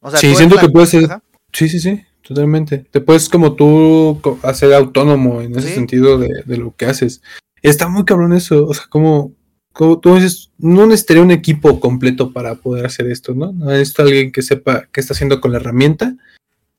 O 0.00 0.10
sea, 0.10 0.18
sí, 0.18 0.34
siento 0.34 0.56
que 0.56 0.68
puedes 0.68 0.90
ser. 0.90 1.08
Sí, 1.52 1.68
sí, 1.68 1.78
sí, 1.78 2.04
totalmente. 2.22 2.78
Te 2.78 3.00
puedes 3.00 3.28
como 3.28 3.54
tú 3.54 4.20
hacer 4.42 4.72
autónomo 4.74 5.40
en 5.40 5.56
ese 5.56 5.74
sentido 5.74 6.18
de, 6.18 6.56
lo 6.56 6.74
que 6.76 6.86
haces. 6.86 7.22
Está 7.62 7.88
muy 7.88 8.04
cabrón 8.04 8.32
eso. 8.32 8.66
O 8.66 8.74
sea, 8.74 8.84
como, 8.88 9.32
como 9.72 10.00
tú 10.00 10.14
dices, 10.16 10.50
no 10.58 10.86
necesitaría 10.86 11.22
un 11.22 11.30
equipo 11.30 11.78
completo 11.78 12.32
para 12.32 12.56
poder 12.56 12.86
hacer 12.86 13.06
esto, 13.06 13.34
¿no? 13.34 13.52
Necesito 13.52 14.02
alguien 14.02 14.32
que 14.32 14.42
sepa 14.42 14.88
qué 14.92 15.00
está 15.00 15.14
haciendo 15.14 15.40
con 15.40 15.52
la 15.52 15.58
herramienta 15.58 16.16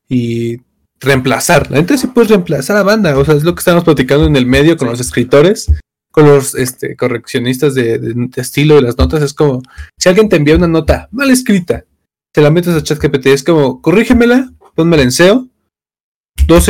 y 0.08 0.60
reemplazar. 1.00 1.70
La 1.70 1.78
gente 1.78 1.96
sí 1.98 2.08
puede 2.08 2.28
reemplazar 2.28 2.76
a 2.76 2.82
banda. 2.82 3.16
O 3.16 3.24
sea, 3.24 3.34
es 3.34 3.44
lo 3.44 3.54
que 3.54 3.60
estamos 3.60 3.84
platicando 3.84 4.26
en 4.26 4.36
el 4.36 4.46
medio 4.46 4.76
con 4.76 4.88
los 4.88 5.00
escritores 5.00 5.70
con 6.14 6.26
los 6.26 6.54
este, 6.54 6.94
correccionistas 6.94 7.74
de, 7.74 8.28
estilo 8.36 8.76
de 8.76 8.82
las 8.82 8.96
notas, 8.96 9.20
es 9.20 9.34
como, 9.34 9.62
si 9.98 10.08
alguien 10.08 10.28
te 10.28 10.36
envía 10.36 10.54
una 10.54 10.68
nota 10.68 11.08
mal 11.10 11.28
escrita, 11.28 11.86
te 12.30 12.40
la 12.40 12.52
metes 12.52 12.72
a 12.72 12.84
ChatGPT, 12.84 13.26
es 13.26 13.42
como, 13.42 13.82
corrígemela, 13.82 14.48
ponmela 14.76 15.02
en 15.02 15.10
SEO, 15.10 15.48
dos 16.46 16.68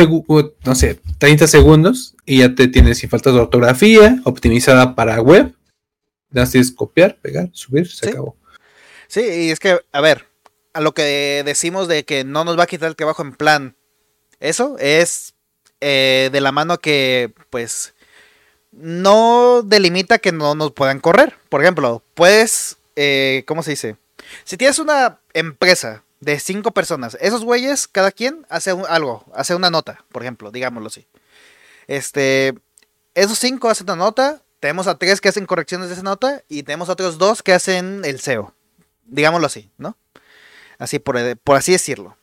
no 0.65 0.75
sé, 0.75 0.99
30 1.19 1.47
segundos, 1.47 2.17
y 2.25 2.39
ya 2.39 2.55
te 2.55 2.69
tienes 2.69 2.97
sin 2.97 3.11
faltas 3.11 3.35
de 3.35 3.41
ortografía, 3.41 4.19
optimizada 4.25 4.95
para 4.95 5.21
web, 5.21 5.55
nada 6.31 6.47
tienes 6.47 6.73
copiar, 6.73 7.19
pegar, 7.21 7.51
subir, 7.53 7.87
se 7.87 8.09
acabó. 8.09 8.39
Sí, 9.09 9.21
y 9.21 9.51
es 9.51 9.61
que, 9.61 9.79
a 9.93 10.01
ver, 10.01 10.25
a 10.73 10.81
lo 10.81 10.95
que 10.95 11.43
decimos 11.45 11.87
de 11.87 12.07
que 12.07 12.25
no 12.25 12.45
nos 12.45 12.59
va 12.59 12.63
a 12.63 12.67
quitar 12.67 12.89
el 12.89 12.97
trabajo 12.97 13.21
en 13.21 13.35
plan, 13.35 13.77
eso 14.41 14.79
es 14.79 15.35
eh, 15.83 16.31
de 16.33 16.41
la 16.41 16.51
mano 16.51 16.79
que, 16.79 17.35
pues, 17.51 17.94
no 18.77 19.63
delimita 19.63 20.19
que 20.19 20.33
no 20.33 20.55
nos 20.55 20.73
puedan 20.73 21.01
correr. 21.01 21.37
Por 21.49 21.63
ejemplo, 21.63 22.03
puedes, 22.15 22.77
eh, 22.97 23.45
¿cómo 23.47 23.63
se 23.63 23.73
dice? 23.73 23.97
Si 24.45 24.57
tienes 24.57 24.79
una 24.79 25.19
empresa 25.33 26.03
de 26.21 26.41
cinco 26.41 26.73
personas, 26.73 27.17
esos 27.21 27.45
güeyes, 27.45 27.87
cada 27.87 28.11
quien 28.11 28.47
hace 28.49 28.71
algo, 28.89 29.25
hace 29.35 29.55
una 29.55 29.71
nota, 29.71 30.05
por 30.11 30.23
ejemplo, 30.23 30.51
digámoslo 30.51 30.89
así. 30.89 31.07
Este, 31.87 32.55
esos 33.15 33.39
cinco 33.39 33.69
hacen 33.69 33.85
una 33.85 33.97
nota, 33.97 34.43
tenemos 34.61 34.87
a 34.87 34.99
tres 34.99 35.21
que 35.21 35.29
hacen 35.29 35.47
correcciones 35.47 35.89
de 35.89 35.95
esa 35.95 36.03
nota 36.03 36.43
y 36.49 36.63
tenemos 36.63 36.89
a 36.89 36.93
otros 36.93 37.19
dos 37.19 37.43
que 37.43 37.53
hacen 37.53 38.03
el 38.05 38.21
SEO, 38.21 38.55
digámoslo 39.05 39.47
así, 39.47 39.71
¿no? 39.77 39.97
Así 40.79 40.99
por, 40.99 41.37
por 41.39 41.57
así 41.57 41.73
decirlo. 41.73 42.17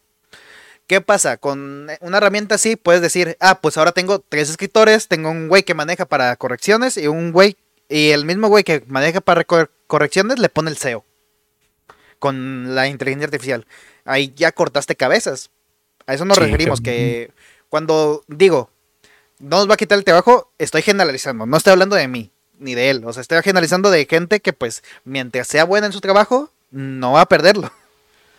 ¿Qué 0.92 1.00
pasa? 1.00 1.38
Con 1.38 1.88
una 2.02 2.18
herramienta 2.18 2.56
así 2.56 2.76
puedes 2.76 3.02
decir, 3.02 3.38
ah, 3.40 3.62
pues 3.62 3.78
ahora 3.78 3.94
tengo 3.94 4.20
tres 4.20 4.50
escritores, 4.50 5.08
tengo 5.08 5.30
un 5.30 5.48
güey 5.48 5.64
que 5.64 5.74
maneja 5.74 6.04
para 6.04 6.36
correcciones 6.36 6.98
y 6.98 7.08
un 7.08 7.32
güey, 7.32 7.56
y 7.88 8.10
el 8.10 8.26
mismo 8.26 8.50
güey 8.50 8.66
que 8.66 8.84
maneja 8.88 9.22
para 9.22 9.46
correcciones 9.46 10.40
le 10.40 10.50
pone 10.50 10.70
el 10.70 10.76
SEO 10.76 11.06
con 12.20 12.76
la 12.76 12.90
inteligencia 12.90 13.28
artificial. 13.28 13.66
Ahí 14.04 14.34
ya 14.36 14.52
cortaste 14.52 14.98
cabezas. 14.98 15.50
A 16.08 16.14
eso 16.14 16.26
nos 16.26 16.38
referimos, 16.38 16.82
que 16.82 17.32
cuando 17.70 18.26
digo, 18.28 18.70
no 19.40 19.60
nos 19.60 19.70
va 19.70 19.76
a 19.76 19.78
quitar 19.78 19.98
el 19.98 20.04
trabajo, 20.04 20.52
estoy 20.58 20.82
generalizando, 20.82 21.46
no 21.46 21.56
estoy 21.56 21.72
hablando 21.72 21.96
de 21.96 22.10
mí, 22.10 22.32
ni 22.60 22.76
de 22.76 22.90
él, 22.90 23.06
o 23.06 23.14
sea, 23.14 23.22
estoy 23.22 23.42
generalizando 23.44 23.92
de 23.92 24.06
gente 24.08 24.42
que 24.42 24.52
pues 24.52 24.84
mientras 25.06 25.48
sea 25.48 25.64
buena 25.64 25.88
en 25.88 25.94
su 25.94 26.02
trabajo, 26.02 26.52
no 26.70 27.14
va 27.14 27.22
a 27.22 27.30
perderlo. 27.30 27.72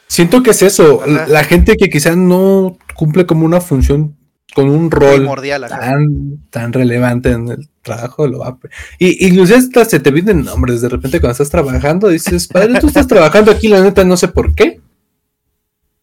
Siento 0.06 0.42
que 0.42 0.50
es 0.50 0.62
eso. 0.62 1.02
La 1.06 1.44
gente 1.44 1.76
que 1.76 1.88
quizás 1.88 2.16
no 2.16 2.76
cumple 2.94 3.26
como 3.26 3.46
una 3.46 3.60
función 3.60 4.16
con 4.54 4.68
un 4.68 4.90
rol 4.90 5.28
tan, 5.68 6.38
tan 6.50 6.72
relevante 6.72 7.30
en 7.30 7.48
el 7.48 7.68
trabajo 7.80 8.26
lo 8.26 8.40
va 8.40 8.58
y 8.98 9.26
incluso 9.26 9.56
hasta 9.56 9.84
se 9.84 10.00
te 10.00 10.10
vienen 10.10 10.44
nombres 10.44 10.80
de 10.80 10.88
repente 10.88 11.20
cuando 11.20 11.32
estás 11.32 11.50
trabajando 11.50 12.08
dices 12.08 12.46
padre 12.48 12.78
tú 12.80 12.88
estás 12.88 13.06
trabajando 13.06 13.50
aquí 13.50 13.68
la 13.68 13.82
neta 13.82 14.04
no 14.04 14.16
sé 14.16 14.28
por 14.28 14.54
qué 14.54 14.80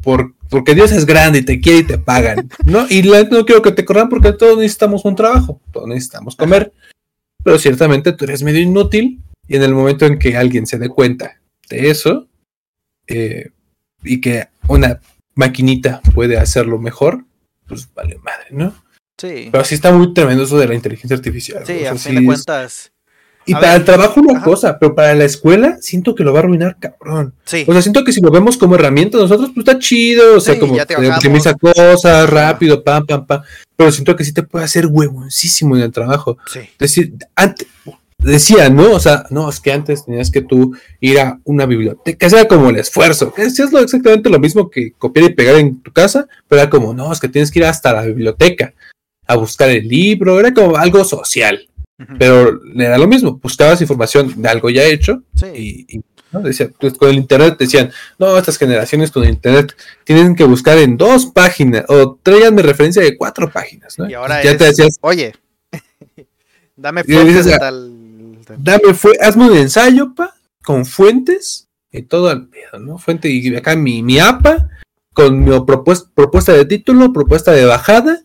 por, 0.01 0.33
porque 0.49 0.75
Dios 0.75 0.91
es 0.91 1.05
grande 1.05 1.39
y 1.39 1.45
te 1.45 1.59
quiere 1.59 1.79
y 1.79 1.83
te 1.83 1.97
pagan 1.97 2.49
no 2.65 2.85
y 2.89 3.03
la, 3.03 3.23
no 3.23 3.45
quiero 3.45 3.61
que 3.61 3.71
te 3.71 3.85
corran 3.85 4.09
porque 4.09 4.33
todos 4.33 4.57
necesitamos 4.57 5.05
un 5.05 5.15
trabajo 5.15 5.61
todos 5.71 5.87
necesitamos 5.87 6.35
comer 6.35 6.73
pero 7.43 7.57
ciertamente 7.59 8.13
tú 8.13 8.25
eres 8.25 8.43
medio 8.43 8.61
inútil 8.61 9.21
y 9.47 9.55
en 9.55 9.63
el 9.63 9.73
momento 9.73 10.05
en 10.05 10.19
que 10.19 10.35
alguien 10.35 10.67
se 10.67 10.79
dé 10.79 10.89
cuenta 10.89 11.39
de 11.69 11.89
eso 11.89 12.27
eh, 13.07 13.51
y 14.03 14.21
que 14.21 14.47
una 14.67 14.99
maquinita 15.35 16.01
puede 16.13 16.37
hacerlo 16.37 16.79
mejor, 16.79 17.23
pues 17.67 17.89
vale 17.93 18.17
madre, 18.23 18.47
¿no? 18.51 18.73
Sí. 19.17 19.49
Pero 19.51 19.63
sí 19.65 19.75
está 19.75 19.91
muy 19.91 20.13
tremendo 20.13 20.43
eso 20.43 20.57
de 20.57 20.67
la 20.67 20.75
inteligencia 20.75 21.15
artificial. 21.15 21.63
Sí, 21.65 21.85
a 21.85 21.95
fin 21.95 22.15
de 22.15 22.25
cuentas. 22.25 22.91
Y 23.45 23.53
para 23.53 23.75
el 23.75 23.83
trabajo 23.83 24.19
una 24.19 24.43
cosa, 24.43 24.77
pero 24.77 24.93
para 24.93 25.15
la 25.15 25.25
escuela 25.25 25.77
siento 25.81 26.13
que 26.13 26.23
lo 26.23 26.33
va 26.33 26.39
a 26.39 26.43
arruinar 26.43 26.77
cabrón. 26.79 27.33
Sí. 27.45 27.65
O 27.67 27.73
sea, 27.73 27.81
siento 27.81 28.03
que 28.03 28.11
si 28.11 28.21
lo 28.21 28.29
vemos 28.29 28.57
como 28.57 28.75
herramienta 28.75 29.17
nosotros, 29.17 29.51
pues 29.55 29.67
está 29.67 29.79
chido, 29.79 30.37
o 30.37 30.39
sea, 30.39 30.59
como 30.59 30.75
te 30.85 31.09
optimiza 31.09 31.55
cosas 31.55 32.29
rápido, 32.29 32.83
pam, 32.83 33.07
pam, 33.07 33.25
pam. 33.25 33.41
Pero 33.75 33.91
siento 33.91 34.15
que 34.15 34.23
sí 34.23 34.33
te 34.33 34.43
puede 34.43 34.65
hacer 34.65 34.85
huevoncísimo 34.85 35.75
en 35.75 35.83
el 35.83 35.91
trabajo. 35.91 36.37
Sí. 36.45 36.59
Es 36.59 36.77
decir, 36.77 37.13
antes, 37.35 37.67
decía, 38.19 38.69
¿no? 38.69 38.91
O 38.91 38.99
sea, 38.99 39.25
no, 39.29 39.49
es 39.49 39.59
que 39.59 39.71
antes 39.71 40.05
tenías 40.05 40.29
que 40.29 40.41
tú 40.41 40.75
ir 40.99 41.19
a 41.19 41.39
una 41.45 41.65
biblioteca, 41.65 42.17
que 42.17 42.29
sea 42.29 42.47
como 42.47 42.69
el 42.69 42.77
esfuerzo, 42.77 43.33
que 43.33 43.43
es 43.43 43.71
lo, 43.71 43.79
exactamente 43.79 44.29
lo 44.29 44.39
mismo 44.39 44.69
que 44.69 44.91
copiar 44.93 45.31
y 45.31 45.33
pegar 45.33 45.55
en 45.55 45.81
tu 45.81 45.91
casa, 45.91 46.27
pero 46.47 46.61
era 46.61 46.69
como, 46.69 46.93
no, 46.93 47.11
es 47.11 47.19
que 47.19 47.29
tienes 47.29 47.51
que 47.51 47.59
ir 47.59 47.65
hasta 47.65 47.93
la 47.93 48.03
biblioteca 48.03 48.73
a 49.25 49.35
buscar 49.35 49.69
el 49.69 49.87
libro, 49.87 50.39
era 50.39 50.53
como 50.53 50.75
algo 50.75 51.03
social, 51.03 51.67
pero 52.17 52.61
era 52.75 52.97
lo 52.97 53.07
mismo, 53.07 53.39
buscabas 53.41 53.81
información 53.81 54.41
de 54.41 54.49
algo 54.49 54.69
ya 54.69 54.83
hecho 54.83 55.23
y, 55.53 56.01
¿no? 56.31 56.41
Decía, 56.41 56.69
pues, 56.79 56.93
con 56.93 57.09
el 57.09 57.15
internet 57.15 57.57
decían, 57.57 57.91
no, 58.17 58.37
estas 58.37 58.57
generaciones 58.57 59.11
con 59.11 59.23
el 59.23 59.29
internet 59.29 59.75
tienen 60.03 60.35
que 60.35 60.43
buscar 60.43 60.77
en 60.77 60.97
dos 60.97 61.27
páginas, 61.27 61.85
o 61.87 62.19
tráiganme 62.21 62.61
referencia 62.61 63.01
de 63.01 63.17
cuatro 63.17 63.51
páginas, 63.51 63.97
¿no? 63.97 64.09
Y 64.09 64.13
ahora 64.13 64.43
ya 64.43 64.51
es, 64.51 64.57
te 64.57 64.65
decías, 64.65 64.97
oye, 65.01 65.33
dame 66.75 67.03
Y 67.05 67.11
de 67.13 67.23
dices, 67.25 67.59
dame, 68.57 68.93
fue, 68.93 69.13
hazme 69.21 69.49
un 69.49 69.57
ensayo, 69.57 70.13
pa, 70.15 70.35
con 70.63 70.85
fuentes 70.85 71.67
y 71.91 72.03
todo 72.03 72.29
al 72.29 72.47
pedo, 72.47 72.79
¿no? 72.79 72.97
Fuente 72.97 73.29
y 73.29 73.55
acá 73.55 73.75
mi, 73.75 74.03
mi 74.03 74.19
APA, 74.19 74.69
con 75.13 75.43
mi 75.43 75.59
propuesta, 75.61 76.09
propuesta 76.13 76.53
de 76.53 76.65
título, 76.65 77.13
propuesta 77.13 77.51
de 77.51 77.65
bajada, 77.65 78.23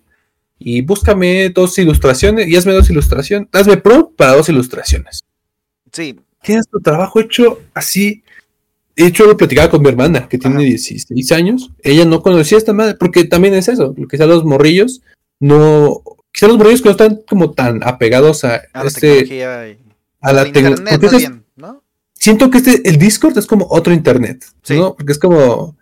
y 0.59 0.82
búscame 0.82 1.51
dos 1.51 1.78
ilustraciones, 1.78 2.48
y 2.48 2.56
hazme 2.56 2.72
dos 2.72 2.88
ilustraciones, 2.90 3.48
hazme 3.52 3.76
pro 3.76 4.10
para 4.16 4.34
dos 4.34 4.48
ilustraciones. 4.48 5.20
Sí, 5.92 6.18
Tienes 6.44 6.68
tu 6.68 6.80
trabajo 6.80 7.20
hecho 7.20 7.62
así. 7.72 8.22
De 8.94 9.06
hecho, 9.06 9.24
lo 9.24 9.36
platicaba 9.36 9.70
con 9.70 9.82
mi 9.82 9.88
hermana, 9.88 10.28
que 10.28 10.38
tiene 10.38 10.56
Ajá. 10.56 10.64
16 10.64 11.32
años. 11.32 11.70
Ella 11.82 12.05
no 12.05 12.22
conocía 12.22 12.59
esta 12.59 12.72
madre, 12.72 12.94
porque 13.01 13.24
también 13.24 13.55
es 13.55 13.68
eso, 13.68 13.94
que 13.94 14.06
quizá 14.09 14.26
los 14.26 14.44
morrillos 14.44 15.01
no. 15.40 16.02
Quizá 16.30 16.48
los 16.48 16.59
morrillos 16.59 16.82
que 16.82 16.88
no 16.88 16.92
están 16.92 17.20
como 17.28 17.52
tan 17.52 17.82
apegados 17.82 18.44
a, 18.44 18.62
a 18.72 18.82
la 18.82 18.88
este, 18.88 19.24
tecnología 19.24 19.68
y... 19.68 19.78
a 20.24 20.32
la 20.32 20.51
tecnología. 20.52 21.40
siento 22.14 22.51
que 22.51 22.59
este, 22.59 22.88
el 22.88 22.98
Discord 22.98 23.36
es 23.38 23.46
como 23.46 23.66
otro 23.70 23.92
internet, 23.92 24.44
Sí. 24.62 24.78
¿no? 24.78 24.94
Porque 24.94 25.12
es 25.12 25.18
como. 25.18 25.76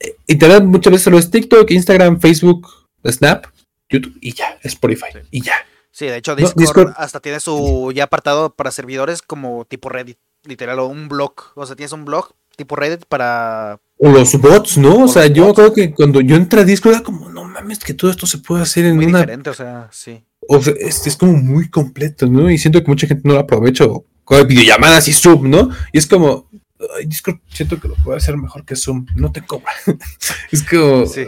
eh, 0.00 0.16
Internet 0.26 0.64
muchas 0.64 0.90
veces 0.92 1.04
solo 1.04 1.18
es 1.18 1.30
TikTok, 1.30 1.70
Instagram, 1.70 2.20
Facebook, 2.20 2.66
Snap, 3.06 3.46
YouTube 3.88 4.16
y 4.20 4.32
ya, 4.32 4.58
Spotify 4.62 5.06
Sí. 5.12 5.18
y 5.30 5.40
ya. 5.42 5.54
Sí, 5.90 6.06
de 6.06 6.16
hecho 6.18 6.36
No, 6.36 6.48
Discord, 6.56 6.92
hasta 6.96 7.20
tiene 7.20 7.40
su 7.40 7.90
ya 7.94 8.04
apartado 8.04 8.54
para 8.54 8.70
servidores 8.70 9.22
como 9.22 9.64
tipo 9.64 9.88
Reddit, 9.88 10.18
literal, 10.44 10.78
o 10.80 10.86
un 10.86 11.08
blog. 11.08 11.32
O 11.54 11.64
sea, 11.64 11.74
tienes 11.76 11.92
un 11.92 12.04
blog 12.04 12.32
tipo 12.56 12.76
Reddit 12.76 13.04
para... 13.06 13.80
O 13.98 14.10
los 14.10 14.38
bots, 14.38 14.76
¿no? 14.76 14.94
O 14.96 15.04
O 15.04 15.08
sea, 15.08 15.26
yo 15.26 15.46
bots. 15.46 15.56
creo 15.56 15.72
que 15.72 15.94
cuando 15.94 16.20
yo 16.20 16.36
entré 16.36 16.60
a 16.60 16.64
Discord 16.64 16.94
era 16.96 17.02
como, 17.02 17.30
no 17.30 17.44
mames, 17.44 17.78
que 17.78 17.94
todo 17.94 18.10
esto 18.10 18.26
se 18.26 18.38
puede 18.38 18.62
hacer 18.62 18.84
en 18.84 18.96
Muy 18.96 19.06
una. 19.06 19.20
diferente, 19.20 19.48
o 19.48 19.54
sea, 19.54 19.88
sí. 19.90 20.22
O 20.48 20.62
sea, 20.62 20.74
es, 20.78 21.06
es 21.06 21.16
como 21.16 21.32
muy 21.32 21.68
completo, 21.68 22.26
¿no? 22.26 22.50
Y 22.50 22.58
siento 22.58 22.82
que 22.82 22.88
mucha 22.88 23.06
gente 23.06 23.26
no 23.26 23.34
lo 23.34 23.40
aprovecha 23.40 23.86
con 24.24 24.46
videollamadas 24.46 25.08
y 25.08 25.12
Zoom, 25.12 25.50
¿no? 25.50 25.70
Y 25.92 25.98
es 25.98 26.06
como, 26.06 26.48
ay, 26.96 27.06
Discord 27.06 27.38
siento 27.48 27.80
que 27.80 27.88
lo 27.88 27.94
puede 27.96 28.18
hacer 28.18 28.36
mejor 28.36 28.64
que 28.64 28.76
Zoom, 28.76 29.06
no 29.16 29.32
te 29.32 29.42
cobra. 29.42 29.72
es 30.50 30.62
como. 30.62 31.06
Sí. 31.06 31.26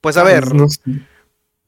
Pues 0.00 0.16
a 0.16 0.22
ver, 0.22 0.54
no 0.54 0.68
sé. 0.68 0.80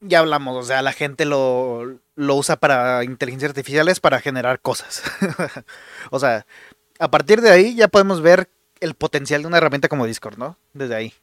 ya 0.01 0.19
hablamos, 0.19 0.55
o 0.57 0.67
sea, 0.67 0.81
la 0.81 0.93
gente 0.93 1.25
lo, 1.25 1.99
lo 2.15 2.35
usa 2.35 2.57
para 2.57 3.03
inteligencias 3.03 3.49
artificiales 3.49 3.99
para 3.99 4.19
generar 4.19 4.59
cosas. 4.59 5.01
o 6.11 6.19
sea, 6.19 6.45
a 6.99 7.09
partir 7.09 7.41
de 7.41 7.49
ahí 7.49 7.75
ya 7.75 7.87
podemos 7.87 8.21
ver 8.21 8.49
el 8.79 8.93
potencial 8.93 9.41
de 9.41 9.47
una 9.47 9.57
herramienta 9.57 9.87
como 9.87 10.05
Discord, 10.05 10.37
¿no? 10.37 10.57
Desde 10.73 10.95
ahí. 10.95 11.13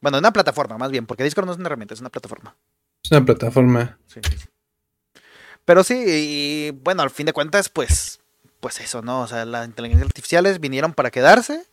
Bueno, 0.00 0.18
una 0.18 0.32
plataforma, 0.32 0.78
más 0.78 0.90
bien, 0.90 1.06
porque 1.06 1.24
Discord 1.24 1.46
no 1.46 1.52
es 1.52 1.58
una 1.58 1.66
herramienta, 1.66 1.94
es 1.94 2.00
una 2.00 2.10
plataforma. 2.10 2.56
Es 3.04 3.10
una 3.10 3.24
plataforma. 3.24 3.98
Sí. 4.06 4.20
Pero 5.64 5.84
sí, 5.84 6.02
y 6.06 6.70
bueno, 6.70 7.02
al 7.02 7.10
fin 7.10 7.26
de 7.26 7.32
cuentas, 7.32 7.68
pues, 7.68 8.20
pues 8.60 8.80
eso, 8.80 9.02
¿no? 9.02 9.20
O 9.20 9.26
sea, 9.26 9.44
las 9.44 9.66
inteligencias 9.66 10.06
artificiales 10.06 10.58
vinieron 10.58 10.94
para 10.94 11.10
quedarse 11.10 11.64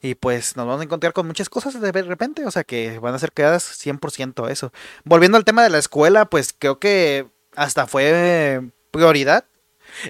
y 0.00 0.16
pues 0.16 0.56
nos 0.56 0.66
vamos 0.66 0.80
a 0.80 0.84
encontrar 0.84 1.12
con 1.12 1.26
muchas 1.26 1.48
cosas 1.48 1.80
de 1.80 1.92
repente, 1.92 2.44
o 2.44 2.50
sea, 2.50 2.64
que 2.64 2.98
van 2.98 3.14
a 3.14 3.18
ser 3.18 3.32
quedadas 3.32 3.64
100% 3.64 4.46
a 4.46 4.50
eso. 4.50 4.72
Volviendo 5.04 5.38
al 5.38 5.44
tema 5.44 5.62
de 5.62 5.70
la 5.70 5.78
escuela, 5.78 6.24
pues 6.24 6.54
creo 6.58 6.78
que 6.80 7.28
hasta 7.54 7.86
fue 7.86 8.62
prioridad 8.90 9.44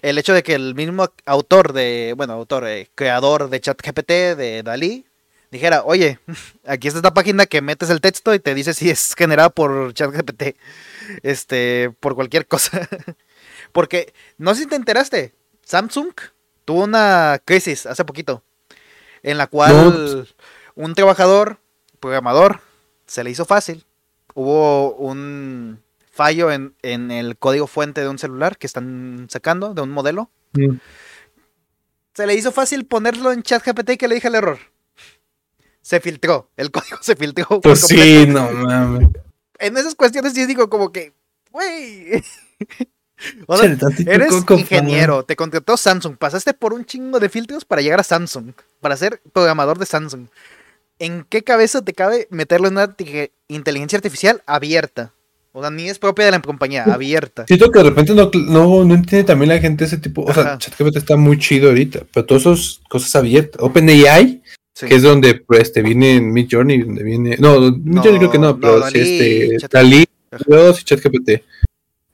el 0.01 0.18
hecho 0.18 0.32
de 0.32 0.43
que 0.43 0.55
el 0.55 0.74
mismo 0.74 1.09
autor 1.26 1.72
de, 1.72 2.14
bueno, 2.16 2.34
autor, 2.34 2.66
eh, 2.66 2.89
creador 2.94 3.51
de 3.51 3.60
ChatGPT, 3.60 4.10
de 4.36 4.62
Dalí, 4.64 5.06
dijera, 5.53 5.83
oye, 5.85 6.19
aquí 6.66 6.89
está 6.89 6.99
esta 6.99 7.15
página 7.15 7.47
que 7.47 7.61
metes 7.61 7.91
el 7.91 8.01
texto 8.01 8.35
y 8.35 8.41
te 8.41 8.55
dice 8.55 8.74
si 8.74 8.91
es 8.91 9.15
generado 9.15 9.51
por 9.51 9.93
ChatGPT, 9.95 10.57
este, 11.23 11.95
por 12.01 12.16
cualquier 12.16 12.49
cosa. 12.49 12.89
Porque, 13.73 14.12
no 14.39 14.55
sé 14.55 14.62
si 14.62 14.69
te 14.69 14.77
enteraste, 14.77 15.35
Samsung 15.65 16.12
tuvo 16.65 16.85
una 16.85 17.41
crisis 17.45 17.87
hace 17.87 18.05
poquito, 18.05 18.43
en 19.23 19.39
la 19.39 19.47
cual 19.47 20.16
No, 20.16 20.24
un 20.74 20.95
trabajador, 20.95 21.59
programador, 22.01 22.61
se 23.07 23.23
le 23.23 23.31
hizo 23.31 23.45
fácil. 23.45 23.85
Hubo 24.35 24.95
un 24.95 25.83
fallo 26.11 26.51
en, 26.51 26.74
en 26.83 27.11
el 27.11 27.37
código 27.37 27.66
fuente 27.66 28.01
de 28.01 28.09
un 28.09 28.19
celular 28.19 28.57
que 28.57 28.66
están 28.66 29.27
sacando, 29.31 29.74
de 29.74 29.83
un 29.83 29.91
modelo. 29.91 30.31
Mm. 30.55 30.77
Se 32.15 32.27
le 32.27 32.35
hizo 32.35 32.53
fácil 32.53 32.87
ponerlo 32.87 33.33
en 33.33 33.43
ChatGPT 33.43 33.91
y 33.91 33.97
que 33.99 34.09
le 34.09 34.15
dije 34.15 34.29
el 34.29 34.35
error. 34.35 34.72
Se 35.82 36.00
filtró, 36.00 36.50
el 36.56 36.70
código 36.70 36.98
se 37.00 37.16
filtró. 37.16 37.60
Pues 37.60 37.80
sí, 37.80 38.26
no 38.26 38.50
mames. 38.50 39.09
En 39.59 39.76
esas 39.76 39.94
cuestiones 39.94 40.32
sí 40.32 40.46
digo 40.46 40.70
como 40.70 40.90
que, 40.90 41.12
güey. 41.50 42.22
O 43.46 43.56
sea, 43.56 43.76
eres 44.06 44.32
coco, 44.32 44.54
ingeniero, 44.59 45.24
te 45.24 45.36
contrató 45.36 45.76
Samsung, 45.76 46.16
pasaste 46.16 46.54
por 46.54 46.72
un 46.72 46.84
chingo 46.84 47.20
de 47.20 47.28
filtros 47.28 47.64
para 47.64 47.80
llegar 47.80 48.00
a 48.00 48.02
Samsung, 48.02 48.52
para 48.80 48.96
ser 48.96 49.20
programador 49.32 49.78
de 49.78 49.86
Samsung. 49.86 50.26
¿En 50.98 51.24
qué 51.28 51.44
cabeza 51.44 51.82
te 51.82 51.92
cabe 51.92 52.26
meterlo 52.30 52.66
en 52.66 52.74
una 52.74 52.96
inteligencia 53.46 53.96
artificial 53.96 54.42
abierta? 54.44 55.12
O 55.54 55.60
sea, 55.60 55.70
ni 55.70 55.88
es 55.88 55.98
propia 55.98 56.24
de 56.24 56.30
la 56.30 56.40
compañía, 56.40 56.84
abierta. 56.84 57.44
Siento 57.46 57.70
que 57.70 57.78
de 57.78 57.90
repente 57.90 58.14
no, 58.14 58.30
no, 58.32 58.84
no 58.84 58.94
entiende 58.94 59.24
también 59.24 59.50
la 59.50 59.59
gente 59.59 59.84
ese 59.84 59.98
tipo. 59.98 60.22
O 60.22 60.32
sea. 60.32 60.56
ChatGPT 60.56 60.96
está 60.96 61.16
muy 61.16 61.38
chido 61.38 61.68
ahorita, 61.68 62.06
pero 62.12 62.24
todas 62.24 62.46
esas 62.46 62.80
cosas 62.88 63.14
abiertas. 63.14 63.60
OpenAI, 63.62 64.41
Sí. 64.74 64.86
que 64.86 64.94
es 64.94 65.03
donde 65.03 65.35
pues, 65.35 65.61
este, 65.62 65.82
viene 65.82 66.20
Mid 66.20 66.49
Journey, 66.51 66.82
donde 66.82 67.03
viene. 67.03 67.36
No, 67.39 67.61
Mid 67.61 67.77
No, 67.85 68.03
Journey 68.03 68.19
creo 68.19 68.31
que 68.31 68.39
no, 68.39 68.49
no, 68.53 68.61
pero 68.61 68.81
Dalí, 68.81 68.99
sí, 69.05 69.19
este, 69.43 69.57
Chat- 69.59 69.70
Dalí, 69.73 70.05
Ajá. 70.31 70.44
Dios 70.47 70.81
y 70.81 70.85
ChatGPT. 70.85 71.31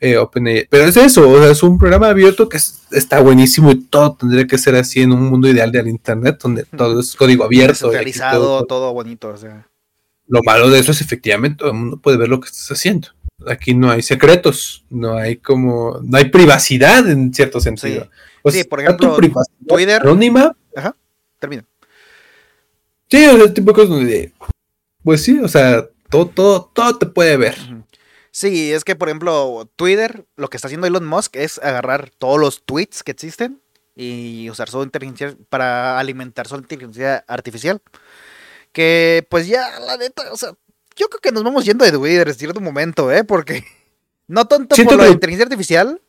Eh, 0.01 0.17
OpenAI. 0.17 0.67
Pero 0.71 0.85
es 0.85 0.97
eso, 0.97 1.29
o 1.29 1.39
sea, 1.41 1.51
es 1.51 1.63
un 1.65 1.77
programa 1.79 2.09
abierto 2.09 2.49
que 2.49 2.57
es- 2.57 2.83
está 2.93 3.21
buenísimo 3.21 3.71
y 3.73 3.81
todo 3.85 4.15
tendría 4.15 4.47
que 4.47 4.57
ser 4.59 4.77
así 4.77 5.01
en 5.01 5.13
un 5.13 5.23
mundo 5.25 5.49
ideal 5.49 5.73
del 5.73 5.89
internet, 5.89 6.39
donde 6.41 6.65
todo 6.65 7.01
es 7.01 7.17
código 7.17 7.45
abierto. 7.45 7.73
Descentralizado, 7.87 8.41
todo- 8.45 8.67
todo 8.67 8.93
bonito, 8.93 9.29
o 9.31 9.37
sea. 9.37 9.67
Lo 10.29 10.41
malo 10.45 10.69
de 10.71 10.79
eso 10.81 10.93
es 10.93 11.01
efectivamente 11.01 11.59
todo 11.59 11.71
el 11.71 11.77
mundo 11.77 11.97
puede 11.97 12.17
ver 12.17 12.29
lo 12.29 12.39
que 12.41 12.47
estás 12.49 12.71
haciendo. 12.71 13.09
Aquí 13.47 13.73
no 13.75 13.91
hay 13.91 14.03
secretos, 14.03 14.85
no 14.91 15.17
hay 15.17 15.37
como, 15.37 16.01
no 16.03 16.17
hay 16.19 16.27
privacidad 16.27 17.09
en 17.09 17.33
cierto 17.33 17.61
sentido. 17.61 18.09
Sí. 18.45 18.59
Sí, 18.59 18.65
por 18.65 18.79
tu 18.81 18.85
ejemplo, 18.85 19.17
privacidad 19.17 19.57
Twitter- 19.67 20.01
anónima. 20.03 20.57
Termina. 21.41 21.65
Sí, 23.11 23.25
o 23.27 23.37
sea, 23.37 23.55
tipo 23.55 23.71
de 23.71 23.75
cosas 23.75 23.91
donde, 23.91 24.33
pues 25.03 25.23
sí, 25.23 25.39
o 25.39 25.49
sea, 25.49 25.87
todo, 26.11 26.27
todo, 26.27 26.71
todo 26.75 26.99
te 26.99 27.07
puede 27.07 27.37
ver. 27.37 27.57
Sí, 28.31 28.73
es 28.73 28.85
que 28.85 28.95
por 28.95 29.09
ejemplo, 29.09 29.69
Twitter, 29.77 30.27
lo 30.37 30.49
que 30.49 30.57
está 30.57 30.69
haciendo 30.69 30.87
Elon 30.87 31.07
Musk 31.07 31.37
es 31.37 31.59
agarrar 31.59 32.11
todos 32.11 32.39
los 32.39 32.65
tweets 32.65 33.03
que 33.03 33.11
existen 33.11 33.61
y 33.97 34.49
usar 34.51 34.69
su 34.71 34.83
inteligencia 34.83 35.37
para 35.49 35.99
alimentar 35.99 36.47
su 36.47 36.57
inteligencia 36.57 37.25
artificial. 37.27 37.83
Que 38.73 39.27
pues 39.29 39.49
ya, 39.49 39.81
la 39.81 39.97
neta, 39.97 40.31
o 40.33 40.37
sea, 40.37 40.53
yo 40.95 41.09
creo 41.09 41.21
que 41.21 41.33
nos 41.33 41.43
vamos 41.43 41.65
yendo 41.65 41.85
de 41.85 41.93
Twitter 41.93 42.29
en 42.29 42.35
cierto 42.35 42.61
momento, 42.61 43.11
¿eh? 43.11 43.25
Porque 43.25 43.65
no 44.29 44.47
tanto 44.47 44.75
Siento 44.75 44.97
por 44.97 45.05
la 45.05 45.11
inteligencia 45.11 45.45
artificial, 45.45 46.01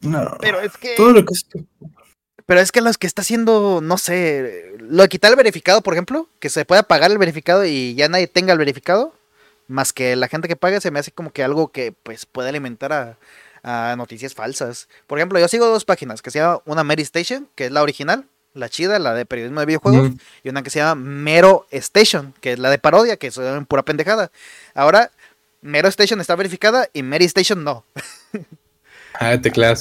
No, 0.00 0.38
pero 0.40 0.60
es 0.60 0.76
que... 0.76 0.94
todo 0.94 1.12
lo 1.12 1.24
que 1.24 1.34
es 1.34 1.46
Pero 2.50 2.62
es 2.62 2.72
que 2.72 2.80
los 2.80 2.98
que 2.98 3.06
está 3.06 3.22
haciendo, 3.22 3.80
no 3.80 3.96
sé, 3.96 4.74
lo 4.80 5.04
de 5.04 5.08
quitar 5.08 5.30
el 5.30 5.36
verificado, 5.36 5.82
por 5.82 5.94
ejemplo, 5.94 6.26
que 6.40 6.50
se 6.50 6.64
pueda 6.64 6.82
pagar 6.82 7.12
el 7.12 7.16
verificado 7.16 7.64
y 7.64 7.94
ya 7.94 8.08
nadie 8.08 8.26
tenga 8.26 8.52
el 8.52 8.58
verificado, 8.58 9.14
más 9.68 9.92
que 9.92 10.16
la 10.16 10.26
gente 10.26 10.48
que 10.48 10.56
paga, 10.56 10.80
se 10.80 10.90
me 10.90 10.98
hace 10.98 11.12
como 11.12 11.32
que 11.32 11.44
algo 11.44 11.68
que 11.68 11.94
pues 12.02 12.26
puede 12.26 12.48
alimentar 12.48 12.92
a, 12.92 13.18
a 13.62 13.94
noticias 13.94 14.34
falsas. 14.34 14.88
Por 15.06 15.20
ejemplo, 15.20 15.38
yo 15.38 15.46
sigo 15.46 15.64
dos 15.66 15.84
páginas, 15.84 16.22
que 16.22 16.32
se 16.32 16.40
llama 16.40 16.60
una 16.64 16.82
Mary 16.82 17.02
Station, 17.02 17.46
que 17.54 17.66
es 17.66 17.70
la 17.70 17.84
original, 17.84 18.24
la 18.52 18.68
chida, 18.68 18.98
la 18.98 19.14
de 19.14 19.26
periodismo 19.26 19.60
de 19.60 19.66
videojuegos, 19.66 20.10
y 20.42 20.48
una 20.48 20.64
que 20.64 20.70
se 20.70 20.80
llama 20.80 21.00
Mero 21.00 21.68
Station, 21.70 22.34
que 22.40 22.54
es 22.54 22.58
la 22.58 22.70
de 22.70 22.78
parodia, 22.78 23.16
que 23.16 23.28
es 23.28 23.40
pura 23.68 23.84
pendejada. 23.84 24.32
Ahora, 24.74 25.12
Mero 25.60 25.86
Station 25.86 26.20
está 26.20 26.34
verificada 26.34 26.88
y 26.92 27.04
Mary 27.04 27.26
Station 27.26 27.62
no. 27.62 27.84
Ah, 29.20 29.38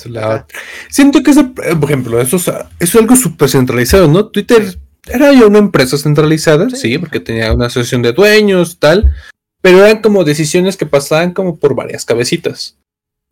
la 0.10 0.28
otra. 0.28 0.45
Siento 0.90 1.24
que, 1.24 1.32
eso, 1.32 1.53
eh, 1.64 1.74
por 1.80 1.86
ejemplo, 1.90 2.20
eso 2.20 2.36
es, 2.36 2.48
eso 2.48 2.60
es 2.80 2.95
algo 2.95 3.16
súper 3.16 3.49
centralizado, 3.49 4.07
¿no? 4.10 4.28
Twitter 4.28 4.78
era 5.07 5.32
ya 5.32 5.48
una 5.48 5.60
empresa 5.60 5.98
centralizada, 5.98 6.70
Sí. 6.70 6.76
sí, 6.76 6.98
porque 6.98 7.22
tenía 7.22 7.53
una 7.53 7.68
asociación 7.68 8.02
de 8.02 8.11
dueños, 8.11 8.80
tal, 8.80 9.16
pero 9.61 9.86
eran 9.86 10.02
como 10.02 10.26
decisiones 10.26 10.76
que 10.76 10.86
pasaban 10.86 11.34
como 11.34 11.57
por 11.57 11.74
varias 11.74 12.03
cabecitas. 12.03 12.78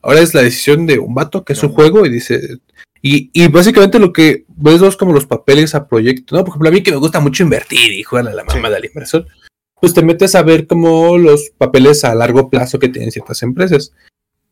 Ahora 0.01 0.21
es 0.21 0.34
la 0.34 0.43
decisión 0.43 0.85
de 0.85 0.97
un 0.99 1.13
vato 1.13 1.43
que 1.43 1.51
es 1.53 1.61
De 1.61 1.67
un 1.67 1.73
juego 1.73 2.05
y 2.05 2.09
dice... 2.09 2.57
Y, 3.01 3.29
y 3.34 3.47
básicamente 3.49 3.99
lo 3.99 4.11
que 4.13 4.45
ves 4.55 4.81
es 4.81 4.95
como 4.95 5.13
los 5.13 5.25
papeles 5.27 5.75
a 5.75 5.88
proyecto, 5.88 6.35
¿no? 6.35 6.43
Por 6.43 6.49
ejemplo, 6.51 6.69
a 6.69 6.71
mí 6.71 6.81
que 6.81 6.91
me 6.91 6.97
gusta 6.97 7.19
mucho 7.19 7.43
invertir 7.43 7.91
y 7.91 8.01
jugar 8.03 8.27
a 8.27 8.34
la 8.34 8.43
mamá 8.43 8.69
Sí. 8.69 8.73
del 8.73 8.85
inversor, 8.85 9.27
pues 9.79 9.93
te 9.93 10.01
metes 10.03 10.34
a 10.35 10.41
ver 10.41 10.65
como 10.67 11.17
los 11.17 11.51
papeles 11.57 12.03
a 12.05 12.15
largo 12.15 12.49
plazo 12.49 12.79
que 12.79 12.89
tienen 12.89 13.11
ciertas 13.11 13.43
empresas. 13.43 13.91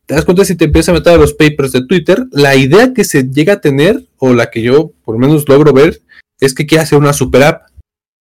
Te 0.06 0.14
das 0.14 0.24
cuenta 0.24 0.44
si 0.44 0.54
te 0.54 0.66
empiezas 0.66 0.90
a 0.90 0.98
meter 0.98 1.14
a 1.14 1.18
los 1.18 1.34
papers 1.34 1.72
de 1.72 1.84
Twitter, 1.84 2.24
la 2.30 2.54
idea 2.54 2.94
que 2.94 3.04
se 3.04 3.24
llega 3.24 3.54
a 3.54 3.60
tener, 3.60 4.04
o 4.18 4.32
la 4.32 4.50
que 4.50 4.62
yo 4.62 4.92
por 5.04 5.16
lo 5.16 5.18
menos 5.18 5.48
logro 5.48 5.72
ver, 5.72 6.00
es 6.40 6.54
que 6.54 6.64
quiere 6.64 6.82
hacer 6.82 6.98
una 6.98 7.12
super 7.12 7.42
app. 7.42 7.62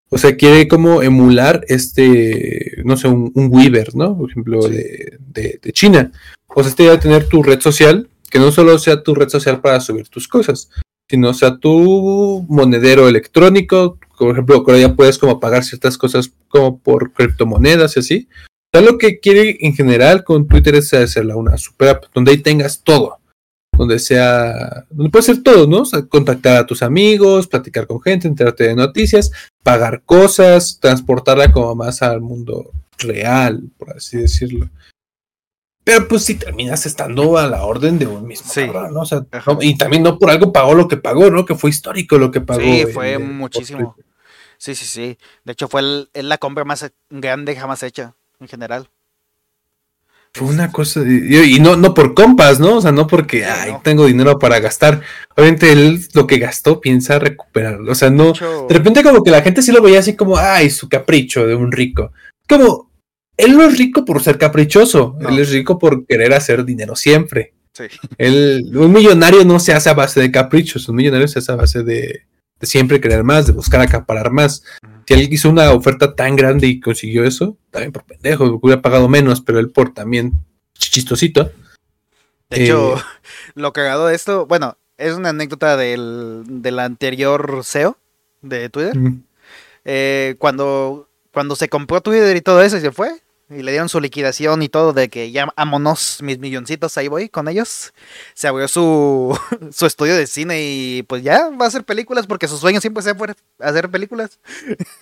O 0.08 0.18
sea, 0.18 0.36
quiere 0.36 0.66
como 0.68 1.02
emular 1.02 1.64
este, 1.68 2.82
no 2.84 2.96
sé, 2.96 3.08
un, 3.08 3.32
Weaver, 3.34 3.94
¿no? 3.94 4.16
Por 4.16 4.30
ejemplo, 4.30 4.68
de, 4.68 5.18
de, 5.18 5.72
China. 5.72 6.12
O 6.46 6.62
sea, 6.62 6.70
este 6.70 6.88
a 6.88 7.00
tener 7.00 7.28
tu 7.28 7.42
red 7.42 7.60
social, 7.60 8.08
que 8.30 8.38
no 8.38 8.52
solo 8.52 8.78
sea 8.78 9.02
tu 9.02 9.14
red 9.14 9.28
social 9.28 9.60
para 9.60 9.80
subir 9.80 10.08
tus 10.08 10.28
cosas, 10.28 10.70
sino 11.08 11.34
sea 11.34 11.58
tu 11.58 12.46
monedero 12.48 13.08
electrónico. 13.08 13.98
Por 14.16 14.30
ejemplo, 14.30 14.56
ahora 14.56 14.78
ya 14.78 14.94
puedes 14.94 15.18
como 15.18 15.40
pagar 15.40 15.64
ciertas 15.64 15.98
cosas 15.98 16.32
como 16.48 16.78
por 16.78 17.12
criptomonedas 17.12 17.96
y 17.96 18.00
así. 18.00 18.28
Sea, 18.74 18.82
lo 18.82 18.98
que 18.98 19.20
quiere 19.20 19.56
en 19.60 19.72
general 19.72 20.24
con 20.24 20.48
Twitter 20.48 20.74
es 20.74 20.92
hacerla 20.92 21.36
una 21.36 21.56
super 21.58 21.90
app, 21.90 22.04
donde 22.12 22.32
ahí 22.32 22.38
tengas 22.38 22.82
todo 22.82 23.20
donde 23.76 23.98
sea, 23.98 24.84
donde 24.90 25.10
puede 25.10 25.24
ser 25.24 25.42
todo, 25.42 25.66
¿no? 25.66 25.82
O 25.82 25.84
sea, 25.84 26.02
contactar 26.02 26.56
a 26.56 26.66
tus 26.66 26.82
amigos, 26.82 27.46
platicar 27.46 27.86
con 27.86 28.00
gente, 28.00 28.28
enterarte 28.28 28.64
de 28.64 28.74
noticias, 28.74 29.30
pagar 29.62 30.02
cosas, 30.04 30.78
transportarla 30.80 31.52
como 31.52 31.74
más 31.74 32.02
al 32.02 32.20
mundo 32.20 32.72
real, 32.98 33.62
por 33.78 33.96
así 33.96 34.18
decirlo. 34.18 34.68
Pero 35.84 36.08
pues 36.08 36.24
si 36.24 36.36
terminas 36.36 36.86
estando 36.86 37.36
a 37.36 37.46
la 37.46 37.64
orden 37.64 37.98
de 37.98 38.06
un 38.06 38.26
mismo, 38.26 38.50
sí. 38.50 38.66
¿no? 38.66 39.00
O 39.00 39.06
sea, 39.06 39.26
y 39.60 39.76
también 39.76 40.02
no 40.02 40.18
por 40.18 40.30
algo 40.30 40.52
pagó 40.52 40.74
lo 40.74 40.88
que 40.88 40.96
pagó, 40.96 41.30
¿no? 41.30 41.44
Que 41.44 41.54
fue 41.54 41.70
histórico 41.70 42.16
lo 42.16 42.30
que 42.30 42.40
pagó. 42.40 42.62
Sí, 42.62 42.86
fue 42.92 43.18
muchísimo. 43.18 43.94
Sí, 44.56 44.74
sí, 44.74 44.86
sí. 44.86 45.18
De 45.44 45.52
hecho, 45.52 45.68
fue 45.68 45.82
la 46.14 46.38
compra 46.38 46.64
más 46.64 46.90
grande 47.10 47.54
jamás 47.54 47.82
hecha, 47.82 48.14
en 48.44 48.48
general. 48.48 48.88
Fue 50.32 50.48
una 50.48 50.72
cosa, 50.72 51.00
y, 51.00 51.60
no, 51.60 51.76
no 51.76 51.94
por 51.94 52.12
compas, 52.12 52.58
¿no? 52.58 52.78
O 52.78 52.80
sea, 52.80 52.90
no 52.90 53.06
porque 53.06 53.44
ay, 53.44 53.74
tengo 53.84 54.06
dinero 54.06 54.36
para 54.38 54.58
gastar. 54.58 55.00
Obviamente 55.36 55.70
él 55.70 56.00
lo 56.12 56.26
que 56.26 56.38
gastó 56.38 56.80
piensa 56.80 57.20
recuperarlo. 57.20 57.92
O 57.92 57.94
sea, 57.94 58.10
no. 58.10 58.32
De 58.32 58.74
repente, 58.74 59.04
como 59.04 59.22
que 59.22 59.30
la 59.30 59.42
gente 59.42 59.62
sí 59.62 59.70
lo 59.70 59.80
veía 59.80 60.00
así 60.00 60.16
como, 60.16 60.36
ay, 60.36 60.70
su 60.70 60.88
capricho 60.88 61.46
de 61.46 61.54
un 61.54 61.70
rico. 61.70 62.12
Como, 62.48 62.90
él 63.36 63.56
no 63.56 63.62
es 63.62 63.78
rico 63.78 64.04
por 64.04 64.20
ser 64.22 64.36
caprichoso, 64.36 65.16
él 65.20 65.38
es 65.38 65.50
rico 65.50 65.78
por 65.78 66.04
querer 66.04 66.32
hacer 66.32 66.64
dinero 66.64 66.96
siempre. 66.96 67.54
Sí. 67.72 67.84
un 68.18 68.92
millonario 68.92 69.44
no 69.44 69.58
se 69.58 69.72
hace 69.72 69.90
a 69.90 69.94
base 69.94 70.20
de 70.20 70.30
caprichos, 70.30 70.88
un 70.88 70.96
millonario 70.96 71.26
se 71.26 71.40
hace 71.40 71.50
a 71.50 71.56
base 71.56 71.82
de, 71.82 72.22
de 72.60 72.66
siempre 72.66 73.00
querer 73.00 73.24
más, 73.24 73.46
de 73.46 73.52
buscar 73.52 73.80
acaparar 73.80 74.30
más 74.30 74.62
si 75.06 75.14
él 75.14 75.32
hizo 75.32 75.50
una 75.50 75.72
oferta 75.72 76.14
tan 76.14 76.36
grande 76.36 76.66
y 76.66 76.80
consiguió 76.80 77.24
eso, 77.24 77.56
también 77.70 77.92
por 77.92 78.04
pendejo, 78.04 78.58
hubiera 78.62 78.82
pagado 78.82 79.08
menos, 79.08 79.40
pero 79.40 79.58
él 79.58 79.70
por 79.70 79.92
también 79.92 80.32
chistosito. 80.74 81.50
De 82.50 82.64
hecho, 82.64 82.96
eh, 82.96 83.00
lo 83.54 83.72
cagado 83.72 84.06
de 84.06 84.14
esto, 84.14 84.46
bueno, 84.46 84.76
es 84.96 85.14
una 85.14 85.30
anécdota 85.30 85.76
del, 85.76 86.44
del 86.46 86.78
anterior 86.78 87.60
CEO 87.64 87.98
de 88.42 88.68
Twitter. 88.68 88.94
Eh, 89.84 90.36
cuando, 90.38 91.08
cuando 91.32 91.56
se 91.56 91.68
compró 91.68 92.00
Twitter 92.00 92.36
y 92.36 92.40
todo 92.40 92.62
eso 92.62 92.76
y 92.76 92.80
se 92.80 92.92
fue, 92.92 93.22
y 93.56 93.62
le 93.62 93.72
dieron 93.72 93.88
su 93.88 94.00
liquidación 94.00 94.62
y 94.62 94.68
todo 94.68 94.92
de 94.92 95.08
que 95.08 95.30
ya 95.30 95.48
vámonos 95.56 96.18
mis 96.22 96.38
milloncitos, 96.38 96.96
ahí 96.98 97.08
voy 97.08 97.28
con 97.28 97.48
ellos. 97.48 97.92
Se 98.34 98.48
abrió 98.48 98.68
su, 98.68 99.38
su 99.72 99.86
estudio 99.86 100.16
de 100.16 100.26
cine 100.26 100.60
y 100.62 101.02
pues 101.04 101.22
ya 101.22 101.50
va 101.50 101.64
a 101.64 101.68
hacer 101.68 101.84
películas 101.84 102.26
porque 102.26 102.48
su 102.48 102.58
sueño 102.58 102.80
siempre 102.80 103.02
fue 103.02 103.34
hacer 103.60 103.90
películas. 103.90 104.38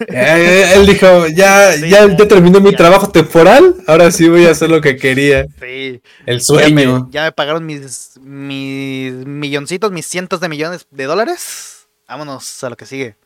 Eh, 0.09 0.73
él 0.75 0.87
dijo, 0.87 1.27
ya, 1.29 1.75
ya, 1.77 2.17
terminó 2.17 2.61
mi 2.61 2.75
trabajo 2.75 3.11
temporal, 3.11 3.77
ahora 3.87 4.11
sí 4.11 4.29
voy 4.29 4.47
a 4.47 4.51
hacer 4.51 4.71
lo 4.71 4.81
que 4.81 4.97
quería. 4.97 5.47
Sí. 5.61 6.03
El 6.27 6.41
sueño. 6.41 7.09
Ya 7.11 7.25
me, 7.25 7.33
pagaron 7.33 7.65
mis, 7.65 8.19
mis 8.21 9.13
milloncitos, 9.27 9.93
mis 9.93 10.07
cientos 10.07 10.41
de 10.41 10.49
millones 10.49 10.87
de 10.91 11.05
dólares. 11.05 11.89
Vámonos 12.09 12.63
a 12.65 12.71
lo 12.71 12.77
que 12.77 12.87
sigue. 12.87 13.17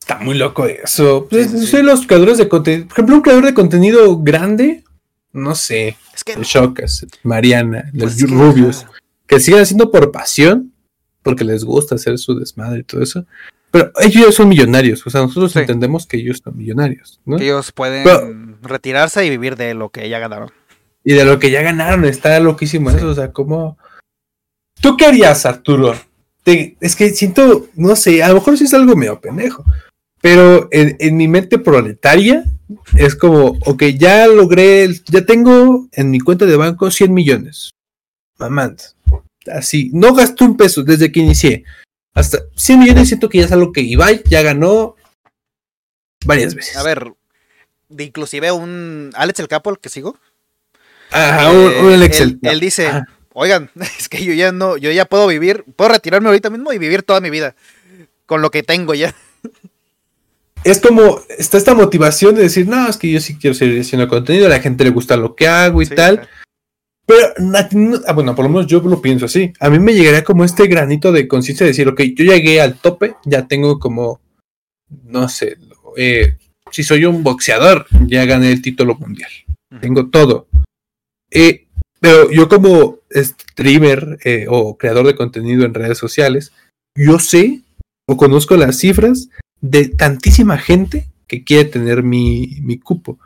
Está 0.00 0.18
muy 0.18 0.36
loco 0.36 0.66
eso. 0.66 1.26
Pues, 1.28 1.50
Soy 1.68 1.82
los 1.82 2.06
creadores 2.06 2.38
de 2.38 2.48
contenido. 2.48 2.86
Por 2.86 2.94
ejemplo, 2.94 3.16
un 3.16 3.22
creador 3.22 3.44
de 3.44 3.54
contenido 3.54 4.18
grande, 4.18 4.84
no 5.32 5.54
sé. 5.54 5.96
Es 6.14 6.24
que. 6.24 6.36
Shocas, 6.42 7.06
Mariana, 7.22 7.90
los 7.92 8.14
pues 8.14 8.30
rubios. 8.30 8.86
Que, 9.26 9.40
siguen 9.40 9.60
haciendo 9.60 9.90
por 9.90 10.10
pasión, 10.10 10.72
porque 11.22 11.44
les 11.44 11.64
gusta 11.64 11.96
hacer 11.96 12.18
su 12.18 12.38
desmadre 12.38 12.80
y 12.80 12.84
todo 12.84 13.02
eso. 13.02 13.26
Pero 13.70 13.92
ellos 14.00 14.26
ya 14.26 14.32
son 14.32 14.48
millonarios. 14.48 15.06
O 15.06 15.10
sea, 15.10 15.20
nosotros 15.20 15.54
entendemos 15.56 16.06
que 16.06 16.16
ellos 16.16 16.40
son 16.42 16.56
millonarios. 16.56 17.20
¿no? 17.26 17.38
ellos 17.38 17.70
pueden 17.72 18.56
retirarse 18.62 19.26
y 19.26 19.30
vivir 19.30 19.56
de 19.56 19.74
lo 19.74 19.90
que 19.90 20.08
ya 20.08 20.18
ganaron. 20.18 20.50
Y 21.04 21.12
de 21.12 21.26
lo 21.26 21.38
que 21.38 21.50
ya 21.50 21.60
ganaron. 21.60 22.06
Está 22.06 22.40
loquísimo 22.40 22.90
eso. 22.90 23.08
O 23.08 23.14
sea, 23.14 23.30
como. 23.30 23.76
¿Tú 24.80 24.96
qué 24.96 25.06
harías, 25.06 25.44
Arturo? 25.44 25.94
es 26.80 26.96
que 26.96 27.10
siento, 27.10 27.68
no 27.74 27.96
sé, 27.96 28.22
a 28.22 28.28
lo 28.28 28.36
mejor 28.36 28.56
sí 28.56 28.64
es 28.64 28.74
algo 28.74 28.96
medio 28.96 29.20
pendejo. 29.20 29.64
Pero 30.20 30.68
en, 30.72 31.16
mi 31.16 31.28
mente 31.28 31.58
proletaria 31.58 32.44
es 32.96 33.14
como, 33.14 33.56
ok, 33.64 33.84
ya 33.96 34.26
logré, 34.26 34.88
ya 35.06 35.24
tengo 35.24 35.88
en 35.92 36.10
mi 36.10 36.20
cuenta 36.20 36.46
de 36.46 36.56
banco 36.56 36.90
100 36.90 37.12
millones. 37.12 37.70
Mamá, 38.38 38.74
así, 39.52 39.90
no 39.92 40.14
gasto 40.14 40.44
un 40.44 40.56
peso 40.56 40.82
desde 40.82 41.12
que 41.12 41.20
inicié. 41.20 41.64
Hasta 42.14 42.38
100 42.56 42.80
millones 42.80 43.08
siento 43.08 43.28
que 43.28 43.38
ya 43.38 43.44
es 43.44 43.52
algo 43.52 43.72
que 43.72 43.80
Ibai 43.80 44.22
ya 44.28 44.42
ganó 44.42 44.96
varias 46.24 46.54
veces. 46.54 46.76
A 46.76 46.82
ver, 46.82 47.12
de 47.88 48.04
inclusive 48.04 48.50
un 48.50 49.10
Alex 49.14 49.38
el 49.40 49.48
Capo, 49.48 49.70
el 49.70 49.78
que 49.78 49.88
sigo. 49.88 50.18
Ajá, 51.10 51.50
un, 51.52 51.92
Alex 51.92 52.20
él, 52.20 52.38
él 52.42 52.60
dice, 52.60 52.90
oigan, 53.34 53.70
es 53.98 54.08
que 54.08 54.24
yo 54.24 54.32
ya 54.34 54.50
no, 54.50 54.76
yo 54.76 54.90
ya 54.90 55.04
puedo 55.04 55.28
vivir, 55.28 55.64
puedo 55.76 55.92
retirarme 55.92 56.28
ahorita 56.28 56.50
mismo 56.50 56.72
y 56.72 56.78
vivir 56.78 57.04
toda 57.04 57.20
mi 57.20 57.30
vida 57.30 57.54
con 58.26 58.42
lo 58.42 58.50
que 58.50 58.62
tengo 58.62 58.94
ya 58.94 59.14
es 60.68 60.80
como, 60.80 61.20
está 61.36 61.56
esta 61.56 61.74
motivación 61.74 62.34
de 62.34 62.42
decir, 62.42 62.66
no, 62.66 62.88
es 62.88 62.96
que 62.96 63.10
yo 63.10 63.20
sí 63.20 63.36
quiero 63.36 63.54
seguir 63.54 63.80
haciendo 63.80 64.08
contenido, 64.08 64.46
a 64.46 64.50
la 64.50 64.60
gente 64.60 64.84
le 64.84 64.90
gusta 64.90 65.16
lo 65.16 65.34
que 65.34 65.46
hago 65.46 65.82
y 65.82 65.86
tal. 65.86 66.28
Pero, 67.06 67.28
ah, 68.06 68.12
bueno, 68.12 68.34
por 68.34 68.44
lo 68.44 68.50
menos 68.50 68.66
yo 68.66 68.80
lo 68.80 69.00
pienso 69.00 69.26
así. 69.26 69.52
A 69.60 69.70
mí 69.70 69.78
me 69.78 69.94
llegaría 69.94 70.24
como 70.24 70.44
este 70.44 70.66
granito 70.66 71.10
de 71.10 71.26
conciencia 71.26 71.64
de 71.64 71.70
decir, 71.70 71.88
ok, 71.88 72.00
yo 72.14 72.24
llegué 72.24 72.60
al 72.60 72.78
tope, 72.78 73.14
ya 73.24 73.46
tengo 73.46 73.78
como, 73.78 74.20
no 75.04 75.28
sé, 75.28 75.56
eh, 75.96 76.36
si 76.70 76.82
soy 76.82 77.04
un 77.04 77.22
boxeador, 77.22 77.86
ya 78.06 78.24
gané 78.26 78.52
el 78.52 78.60
título 78.60 78.94
mundial. 78.96 79.30
Tengo 79.80 80.08
todo. 80.10 80.48
Eh, 81.30 81.66
pero 82.00 82.30
yo 82.30 82.48
como 82.48 82.98
streamer 83.10 84.18
eh, 84.24 84.46
o 84.48 84.76
creador 84.76 85.06
de 85.06 85.16
contenido 85.16 85.64
en 85.64 85.74
redes 85.74 85.98
sociales, 85.98 86.52
yo 86.94 87.18
sé 87.18 87.62
o 88.06 88.16
conozco 88.16 88.56
las 88.56 88.78
cifras 88.78 89.28
de 89.60 89.88
tantísima 89.88 90.58
gente 90.58 91.06
que 91.26 91.44
quiere 91.44 91.68
tener 91.68 92.02
mi, 92.02 92.58
mi 92.62 92.78
cupo. 92.78 93.18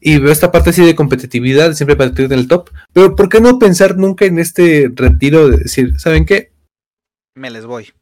Y 0.00 0.18
veo 0.18 0.30
esta 0.30 0.52
parte 0.52 0.70
así 0.70 0.84
de 0.84 0.94
competitividad, 0.94 1.74
siempre 1.74 1.96
para 1.96 2.12
en 2.16 2.32
el 2.32 2.46
top. 2.46 2.70
Pero 2.92 3.16
¿por 3.16 3.28
qué 3.28 3.40
no 3.40 3.58
pensar 3.58 3.96
nunca 3.96 4.26
en 4.26 4.38
este 4.38 4.90
retiro 4.94 5.48
de 5.48 5.58
decir, 5.58 5.98
¿saben 5.98 6.24
qué? 6.24 6.52
Me 7.34 7.50
les 7.50 7.66
voy. 7.66 7.92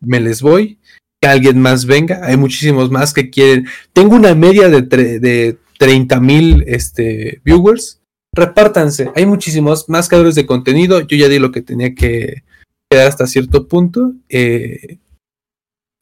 Me 0.00 0.20
les 0.20 0.42
voy. 0.42 0.78
Que 1.20 1.28
alguien 1.28 1.60
más 1.60 1.86
venga. 1.86 2.20
Hay 2.22 2.36
muchísimos 2.36 2.90
más 2.90 3.14
que 3.14 3.30
quieren. 3.30 3.66
Tengo 3.92 4.14
una 4.14 4.34
media 4.34 4.68
de, 4.68 4.82
de 4.82 5.58
30 5.78 6.20
mil 6.20 6.64
este, 6.66 7.40
viewers. 7.44 8.00
Repártanse. 8.34 9.10
Hay 9.16 9.24
muchísimos 9.24 9.88
más 9.88 10.08
creadores 10.08 10.34
de 10.34 10.46
contenido. 10.46 11.00
Yo 11.00 11.16
ya 11.16 11.28
di 11.28 11.38
lo 11.38 11.50
que 11.50 11.62
tenía 11.62 11.94
que 11.94 12.44
quedar 12.90 13.06
hasta 13.08 13.26
cierto 13.26 13.68
punto. 13.68 14.12
Eh, 14.28 14.98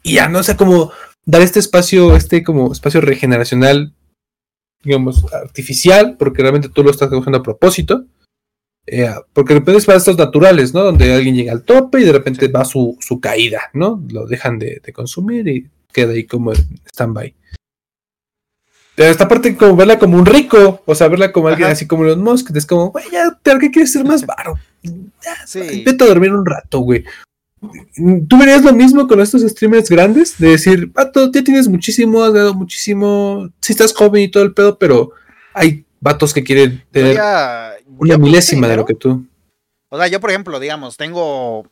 y 0.02 0.14
ya 0.14 0.28
no 0.28 0.42
sé 0.42 0.56
cómo 0.56 0.92
dar 1.26 1.42
este 1.42 1.58
espacio, 1.58 2.16
este 2.16 2.42
como 2.42 2.72
espacio 2.72 3.00
regeneracional, 3.00 3.92
digamos, 4.82 5.30
artificial, 5.32 6.16
porque 6.16 6.42
realmente 6.42 6.68
tú 6.68 6.82
lo 6.82 6.90
estás 6.90 7.12
usando 7.12 7.38
a 7.38 7.42
propósito. 7.42 8.06
Eh, 8.86 9.12
porque 9.32 9.52
de 9.52 9.60
repente 9.60 9.78
es 9.78 9.84
para 9.84 9.98
estos 9.98 10.16
naturales, 10.16 10.72
¿no? 10.72 10.84
Donde 10.84 11.12
alguien 11.12 11.34
llega 11.34 11.50
al 11.50 11.64
tope 11.64 12.00
y 12.00 12.04
de 12.04 12.12
repente 12.12 12.46
va 12.46 12.64
su, 12.64 12.96
su 13.00 13.20
caída, 13.20 13.62
¿no? 13.72 14.00
Lo 14.10 14.26
dejan 14.26 14.60
de, 14.60 14.80
consumir 14.94 15.48
y 15.48 15.68
queda 15.92 16.12
ahí 16.12 16.24
como 16.24 16.52
stand-by. 16.52 17.34
Esta 18.96 19.28
parte 19.28 19.56
como 19.56 19.76
verla 19.76 19.98
como 19.98 20.16
un 20.16 20.24
rico, 20.24 20.82
o 20.86 20.94
sea, 20.94 21.08
verla 21.08 21.32
como 21.32 21.48
alguien 21.48 21.68
así 21.68 21.86
como 21.86 22.04
los 22.04 22.16
Musk, 22.16 22.54
es 22.54 22.64
como, 22.64 22.92
güey, 22.92 23.04
ya, 23.10 23.38
¿qué 23.58 23.70
quieres 23.70 23.92
ser 23.92 24.04
más 24.04 24.24
varo? 24.24 24.54
sí. 25.44 25.82
Vete 25.84 26.04
a 26.04 26.06
dormir 26.06 26.32
un 26.32 26.46
rato, 26.46 26.78
güey. 26.78 27.04
¿Tú 28.28 28.38
verías 28.38 28.62
lo 28.62 28.72
mismo 28.72 29.06
con 29.06 29.20
estos 29.20 29.42
streamers 29.42 29.88
grandes? 29.88 30.38
De 30.38 30.50
decir, 30.50 30.86
vato, 30.92 31.30
ya 31.32 31.42
tienes 31.42 31.68
muchísimo, 31.68 32.22
has 32.22 32.32
dado 32.32 32.54
muchísimo, 32.54 33.48
si 33.60 33.72
estás 33.72 33.94
joven 33.94 34.22
y 34.22 34.30
todo 34.30 34.42
el 34.42 34.54
pedo, 34.54 34.78
pero 34.78 35.12
hay 35.54 35.84
vatos 36.00 36.32
que 36.32 36.44
quieren 36.44 36.84
tener 36.90 37.18
una 37.98 38.18
milésima 38.18 38.68
de 38.68 38.76
lo 38.76 38.84
que 38.84 38.94
tú. 38.94 39.26
O 39.88 39.98
sea, 39.98 40.08
yo 40.08 40.20
por 40.20 40.30
ejemplo, 40.30 40.60
digamos, 40.60 40.96
tengo 40.96 41.70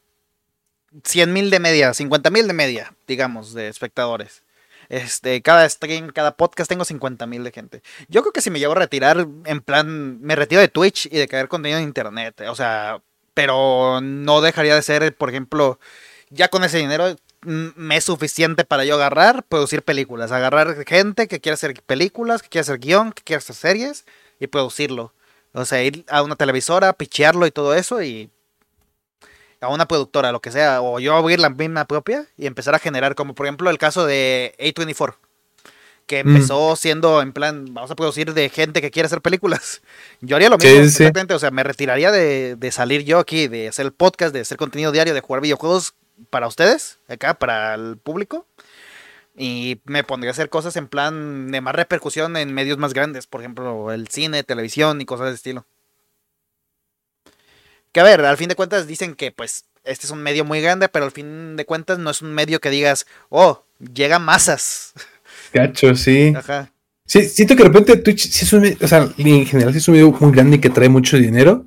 100 1.02 1.32
mil 1.32 1.50
de 1.50 1.60
media, 1.60 1.92
50 1.92 2.30
mil 2.30 2.46
de 2.46 2.52
media, 2.52 2.94
digamos, 3.06 3.54
de 3.54 3.68
espectadores. 3.68 4.42
Este, 4.88 5.40
cada 5.42 5.68
stream, 5.68 6.10
cada 6.10 6.36
podcast 6.36 6.68
tengo 6.68 6.84
50 6.84 7.26
mil 7.26 7.42
de 7.42 7.52
gente. 7.52 7.82
Yo 8.08 8.22
creo 8.22 8.32
que 8.32 8.40
si 8.40 8.50
me 8.50 8.58
llevo 8.58 8.72
a 8.72 8.76
retirar, 8.76 9.26
en 9.44 9.60
plan, 9.60 10.20
me 10.20 10.36
retiro 10.36 10.60
de 10.60 10.68
Twitch 10.68 11.06
y 11.06 11.18
de 11.18 11.28
caer 11.28 11.48
contenido 11.48 11.78
en 11.78 11.84
internet. 11.84 12.42
O 12.48 12.54
sea, 12.54 13.02
pero 13.34 14.00
no 14.00 14.40
dejaría 14.40 14.74
de 14.74 14.82
ser, 14.82 15.14
por 15.16 15.28
ejemplo, 15.28 15.78
ya 16.30 16.48
con 16.48 16.64
ese 16.64 16.78
dinero 16.78 17.16
me 17.44 17.96
es 17.96 18.04
suficiente 18.04 18.64
para 18.64 18.84
yo 18.84 18.94
agarrar, 18.94 19.44
producir 19.44 19.82
películas. 19.82 20.32
Agarrar 20.32 20.84
gente 20.86 21.28
que 21.28 21.40
quiera 21.40 21.54
hacer 21.54 21.74
películas, 21.82 22.42
que 22.42 22.48
quiera 22.48 22.62
hacer 22.62 22.78
guion, 22.78 23.12
que 23.12 23.22
quiera 23.22 23.38
hacer 23.38 23.54
series 23.54 24.06
y 24.40 24.46
producirlo. 24.46 25.12
O 25.52 25.64
sea, 25.64 25.82
ir 25.82 26.04
a 26.08 26.22
una 26.22 26.36
televisora, 26.36 26.92
pichearlo 26.94 27.46
y 27.46 27.50
todo 27.50 27.74
eso 27.74 28.02
y 28.02 28.30
a 29.60 29.68
una 29.68 29.86
productora, 29.86 30.32
lo 30.32 30.40
que 30.40 30.50
sea, 30.50 30.82
o 30.82 30.98
yo 31.00 31.14
abrir 31.16 31.40
la 31.40 31.50
misma 31.50 31.86
propia 31.86 32.26
y 32.36 32.46
empezar 32.46 32.74
a 32.74 32.78
generar, 32.78 33.14
como 33.14 33.34
por 33.34 33.46
ejemplo 33.46 33.70
el 33.70 33.78
caso 33.78 34.04
de 34.04 34.54
A24, 34.58 35.16
que 36.06 36.22
mm. 36.22 36.28
empezó 36.28 36.76
siendo 36.76 37.22
en 37.22 37.32
plan, 37.32 37.66
vamos 37.72 37.90
a 37.90 37.96
producir 37.96 38.34
de 38.34 38.48
gente 38.48 38.80
que 38.80 38.90
quiere 38.90 39.06
hacer 39.06 39.20
películas. 39.20 39.82
Yo 40.20 40.36
haría 40.36 40.48
lo 40.48 40.58
mismo, 40.58 40.80
exactamente, 40.80 41.34
o 41.34 41.38
sea, 41.38 41.50
me 41.50 41.62
retiraría 41.62 42.10
de, 42.10 42.56
de, 42.56 42.72
salir 42.72 43.04
yo 43.04 43.18
aquí, 43.18 43.48
de 43.48 43.68
hacer 43.68 43.86
el 43.86 43.92
podcast, 43.92 44.34
de 44.34 44.40
hacer 44.40 44.56
contenido 44.56 44.92
diario, 44.92 45.14
de 45.14 45.20
jugar 45.20 45.42
videojuegos 45.42 45.94
para 46.30 46.46
ustedes, 46.46 46.98
acá, 47.08 47.34
para 47.34 47.74
el 47.74 47.96
público. 47.96 48.46
Y 49.36 49.80
me 49.84 50.04
pondría 50.04 50.30
a 50.30 50.32
hacer 50.32 50.48
cosas 50.48 50.76
en 50.76 50.86
plan 50.86 51.50
de 51.50 51.60
más 51.60 51.74
repercusión 51.74 52.36
en 52.36 52.54
medios 52.54 52.78
más 52.78 52.94
grandes, 52.94 53.26
por 53.26 53.40
ejemplo, 53.40 53.92
el 53.92 54.08
cine, 54.08 54.44
televisión 54.44 55.00
y 55.00 55.06
cosas 55.06 55.28
de 55.28 55.34
estilo. 55.34 55.66
Que 57.90 58.00
a 58.00 58.04
ver, 58.04 58.24
al 58.24 58.36
fin 58.36 58.48
de 58.48 58.56
cuentas 58.56 58.86
dicen 58.86 59.14
que 59.14 59.32
pues 59.32 59.66
este 59.84 60.06
es 60.06 60.10
un 60.10 60.22
medio 60.22 60.44
muy 60.44 60.60
grande, 60.60 60.88
pero 60.88 61.04
al 61.04 61.10
fin 61.10 61.56
de 61.56 61.66
cuentas 61.66 61.98
no 61.98 62.10
es 62.10 62.22
un 62.22 62.32
medio 62.32 62.60
que 62.60 62.70
digas, 62.70 63.06
oh, 63.28 63.64
llega 63.92 64.18
masas. 64.18 64.92
Cacho, 65.54 65.94
sí. 65.94 66.34
Ajá. 66.36 66.70
Sí, 67.06 67.22
siento 67.28 67.54
que 67.54 67.62
de 67.62 67.68
repente 67.68 67.96
Twitch 67.98 68.28
sí 68.28 68.44
es 68.44 68.52
un 68.52 68.76
o 68.82 68.88
sea, 68.88 69.08
en 69.16 69.46
general 69.46 69.72
sí 69.72 69.78
es 69.78 69.88
un 69.88 69.94
medio 69.94 70.10
muy 70.18 70.32
grande 70.32 70.56
y 70.56 70.58
que 70.58 70.70
trae 70.70 70.88
mucho 70.88 71.16
dinero, 71.16 71.66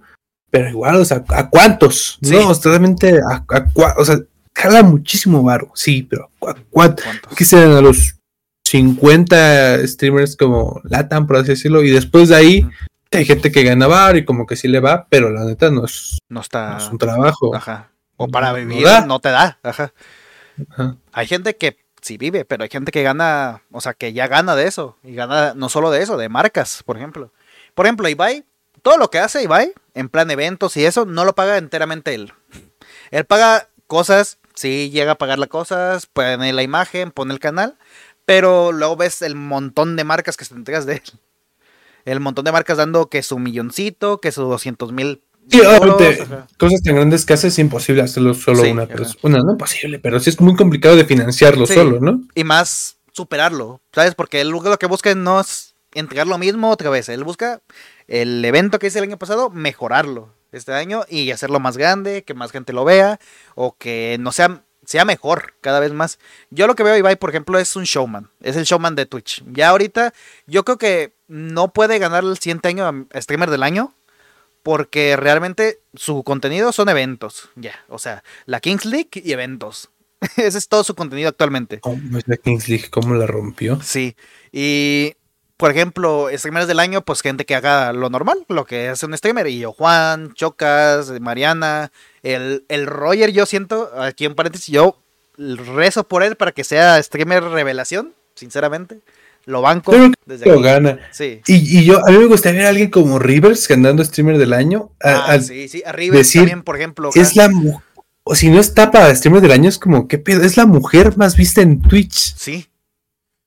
pero 0.50 0.70
igual, 0.70 0.98
o 0.98 1.06
sea, 1.06 1.24
¿a 1.30 1.50
cuántos? 1.50 2.18
No, 2.22 2.54
totalmente, 2.56 3.20
a, 3.20 3.46
a, 3.48 3.96
o 3.98 4.06
sea, 4.06 4.18
jala 4.54 4.84
muchísimo 4.84 5.44
varo, 5.44 5.72
sí, 5.76 6.04
pero 6.04 6.32
¿a 6.46 6.56
cuántos? 6.70 7.06
¿Qué 7.36 7.46
sean 7.46 7.72
a 7.72 7.82
los 7.82 8.16
50 8.68 9.88
streamers 9.88 10.36
como 10.36 10.82
Latam, 10.84 11.28
por 11.28 11.38
así 11.38 11.50
decirlo, 11.50 11.84
y 11.84 11.92
después 11.92 12.30
de 12.30 12.36
ahí 12.36 12.70
hay 13.12 13.24
gente 13.24 13.52
que 13.52 13.64
gana 13.64 13.88
bar 13.88 14.18
y 14.18 14.26
como 14.26 14.46
que 14.46 14.56
sí 14.56 14.68
le 14.68 14.80
va, 14.80 15.08
pero 15.10 15.30
la 15.30 15.46
neta 15.46 15.70
no 15.70 15.86
es, 15.86 16.18
no 16.30 16.42
está, 16.42 16.78
un 16.92 16.98
trabajo. 16.98 17.56
Ajá. 17.56 17.92
O 18.18 18.28
para 18.28 18.52
vivir 18.54 18.88
no, 19.06 19.20
te 19.20 19.30
da. 19.30 19.60
Ajá. 19.62 19.94
Hay 21.14 21.28
gente 21.28 21.56
que 21.56 21.78
sí 22.02 22.18
vive, 22.18 22.46
pero 22.46 22.64
hay 22.64 22.70
gente 22.70 22.92
que 22.92 23.04
gana, 23.04 23.64
o 23.72 23.82
sea, 23.82 23.94
que 23.94 24.14
ya 24.14 24.28
gana 24.28 24.56
de 24.56 24.68
eso. 24.68 24.98
Y 25.04 25.16
gana 25.16 25.54
no 25.56 25.70
solo 25.70 25.92
de 25.92 26.02
eso, 26.02 26.18
de 26.18 26.30
marcas, 26.30 26.84
por 26.84 26.98
ejemplo. 26.98 27.32
Por 27.76 27.86
ejemplo, 27.86 28.08
Ibai, 28.10 28.46
todo 28.82 28.98
lo 28.98 29.10
que 29.10 29.20
hace 29.20 29.44
Ibai, 29.44 29.74
en 29.94 30.10
plan 30.10 30.32
eventos 30.32 30.78
y 30.78 30.86
eso, 30.86 31.06
no 31.06 31.26
lo 31.26 31.36
paga 31.36 31.58
enteramente 31.58 32.14
él. 32.14 32.34
Él 33.12 33.26
paga 33.26 33.70
cosas, 33.88 34.38
sí 34.54 34.90
llega 34.90 35.14
a 35.14 35.18
pagar 35.18 35.40
las 35.40 35.50
cosas, 35.50 36.06
pone 36.08 36.54
la 36.54 36.64
imagen, 36.64 37.12
pone 37.12 37.34
el 37.34 37.40
canal, 37.40 37.78
pero 38.26 38.72
luego 38.72 38.98
ves 38.98 39.22
el 39.22 39.36
montón 39.36 39.96
de 39.96 40.04
marcas 40.04 40.38
que 40.38 40.46
se 40.46 40.54
entregas 40.54 40.86
de 40.86 40.96
él 40.96 41.04
el 42.08 42.22
montón 42.22 42.46
de 42.46 42.54
marcas 42.54 42.78
dando 42.78 43.10
que 43.10 43.22
su 43.22 43.38
milloncito, 43.38 44.22
que 44.22 44.32
su 44.32 44.44
200 44.44 44.94
mil. 44.94 45.22
Sí, 45.50 45.62
obviamente, 45.62 46.26
cosas 46.58 46.82
tan 46.84 46.96
grandes 46.96 47.26
que 47.26 47.34
hace 47.34 47.48
es 47.48 47.60
imposible 47.60 48.02
hacerlo 48.02 48.34
solo 48.34 48.64
una 48.70 48.86
persona. 48.86 49.40
No 49.40 49.54
imposible, 49.54 50.00
pero 50.00 50.20
sí 50.20 50.30
es 50.30 50.40
muy 50.40 50.56
complicado 50.56 50.96
de 50.96 51.06
financiarlo 51.06 51.66
solo, 51.66 52.00
¿no? 52.00 52.22
Y 52.36 52.44
más 52.44 52.98
superarlo, 53.12 53.82
¿sabes? 53.94 54.16
Porque 54.16 54.42
él 54.42 54.50
lo 54.50 54.78
que 54.78 54.86
busca 54.86 55.14
no 55.16 55.40
es 55.40 55.76
entregar 55.94 56.28
lo 56.28 56.38
mismo 56.38 56.70
otra 56.70 56.90
vez. 56.90 57.10
Él 57.10 57.24
busca 57.24 57.62
el 58.08 58.44
evento 58.44 58.80
que 58.80 58.88
hice 58.88 59.00
el 59.00 59.06
año 59.06 59.18
pasado, 59.18 59.50
mejorarlo 59.50 60.34
este 60.52 60.74
año 60.74 61.04
y 61.10 61.32
hacerlo 61.32 61.60
más 61.60 61.78
grande, 61.78 62.24
que 62.24 62.34
más 62.34 62.52
gente 62.52 62.74
lo 62.74 62.86
vea 62.86 63.20
o 63.56 63.76
que 63.78 64.18
no 64.20 64.32
sea 64.32 64.64
sea 64.88 65.04
mejor 65.04 65.54
cada 65.60 65.82
vez 65.82 65.92
más. 65.92 66.18
Yo 66.50 66.66
lo 66.66 66.76
que 66.76 66.84
veo 66.84 66.94
a 66.94 66.98
Ibai, 66.98 67.18
por 67.18 67.30
ejemplo, 67.30 67.60
es 67.60 67.76
un 67.76 67.84
showman. 67.84 68.30
Es 68.42 68.56
el 68.56 68.64
showman 68.64 68.96
de 68.96 69.06
Twitch. 69.06 69.44
Ya 69.52 69.70
ahorita, 69.70 70.14
yo 70.48 70.64
creo 70.64 70.78
que 70.78 71.14
no 71.28 71.74
puede 71.74 72.00
ganar 72.00 72.24
el 72.24 72.38
siguiente 72.38 72.70
año 72.70 72.88
a 73.14 73.22
streamer 73.22 73.50
del 73.50 73.64
año. 73.64 73.94
Porque 74.68 75.16
realmente 75.16 75.80
su 75.94 76.24
contenido 76.24 76.74
son 76.74 76.90
eventos. 76.90 77.48
Ya. 77.56 77.86
O 77.88 78.00
sea, 78.00 78.26
la 78.46 78.60
Kings 78.60 78.84
League 78.84 79.12
y 79.14 79.32
eventos. 79.32 79.92
Ese 80.36 80.58
es 80.58 80.68
todo 80.68 80.84
su 80.84 80.94
contenido 80.94 81.30
actualmente. 81.30 81.80
¿Cómo 81.80 82.18
es 82.18 82.28
la 82.28 82.36
Kings 82.36 82.68
League? 82.68 82.90
¿Cómo 82.90 83.16
la 83.16 83.28
rompió? 83.28 83.80
Sí. 83.82 84.18
Y 84.52 85.14
por 85.56 85.72
ejemplo, 85.72 86.28
streamers 86.34 86.68
del 86.68 86.82
año, 86.82 87.02
pues 87.02 87.22
gente 87.22 87.46
que 87.46 87.56
haga 87.56 87.94
lo 87.94 88.10
normal, 88.10 88.44
lo 88.50 88.66
que 88.66 88.90
hace 88.90 89.06
un 89.06 89.18
streamer. 89.18 89.48
Y 89.48 89.60
yo, 89.60 89.72
Juan, 89.72 90.34
Chocas, 90.34 91.18
Mariana, 91.22 91.94
el, 92.22 92.66
el 92.68 92.88
Roger, 92.88 93.32
yo 93.32 93.46
siento, 93.46 93.90
aquí 93.98 94.26
en 94.26 94.36
paréntesis, 94.36 94.68
yo 94.68 95.00
rezo 95.38 96.06
por 96.10 96.24
él 96.24 96.36
para 96.36 96.52
que 96.52 96.66
sea 96.66 97.02
streamer 97.02 97.42
revelación, 97.46 98.14
sinceramente. 98.36 99.00
Lo 99.48 99.62
banco 99.62 99.94
desde 100.26 100.46
lo 100.46 100.60
gana. 100.60 101.00
Sí. 101.12 101.40
Y, 101.48 101.86
yo, 101.86 102.06
a 102.06 102.12
mí 102.12 102.18
me 102.18 102.26
gustaría 102.26 102.60
ver 102.60 102.66
a 102.68 102.70
alguien 102.70 102.90
como 102.90 103.18
Rivers 103.18 103.66
ganando 103.70 104.04
streamer 104.04 104.38
del 104.38 104.52
año. 104.52 104.92
ah, 105.02 105.40
sí, 105.40 105.70
sí, 105.70 105.82
a 105.86 105.94
Rivers 105.94 106.34
también, 106.34 106.64
por 106.64 106.76
ejemplo. 106.76 107.12
Es 107.16 107.38
la 107.38 107.50
o 108.30 108.36
si 108.36 108.50
no 108.50 108.60
está 108.60 108.92
para 108.92 109.16
streamer 109.16 109.42
del 109.42 109.54
año, 109.54 109.70
es 109.70 109.80
como, 109.80 110.10
¿qué 110.10 110.18
pedo? 110.18 110.44
Es 110.44 110.58
la 110.58 110.66
mujer 110.66 111.18
más 111.18 111.38
vista 111.38 111.62
en 111.62 111.82
Twitch. 111.82 112.36
Sí. 112.36 112.68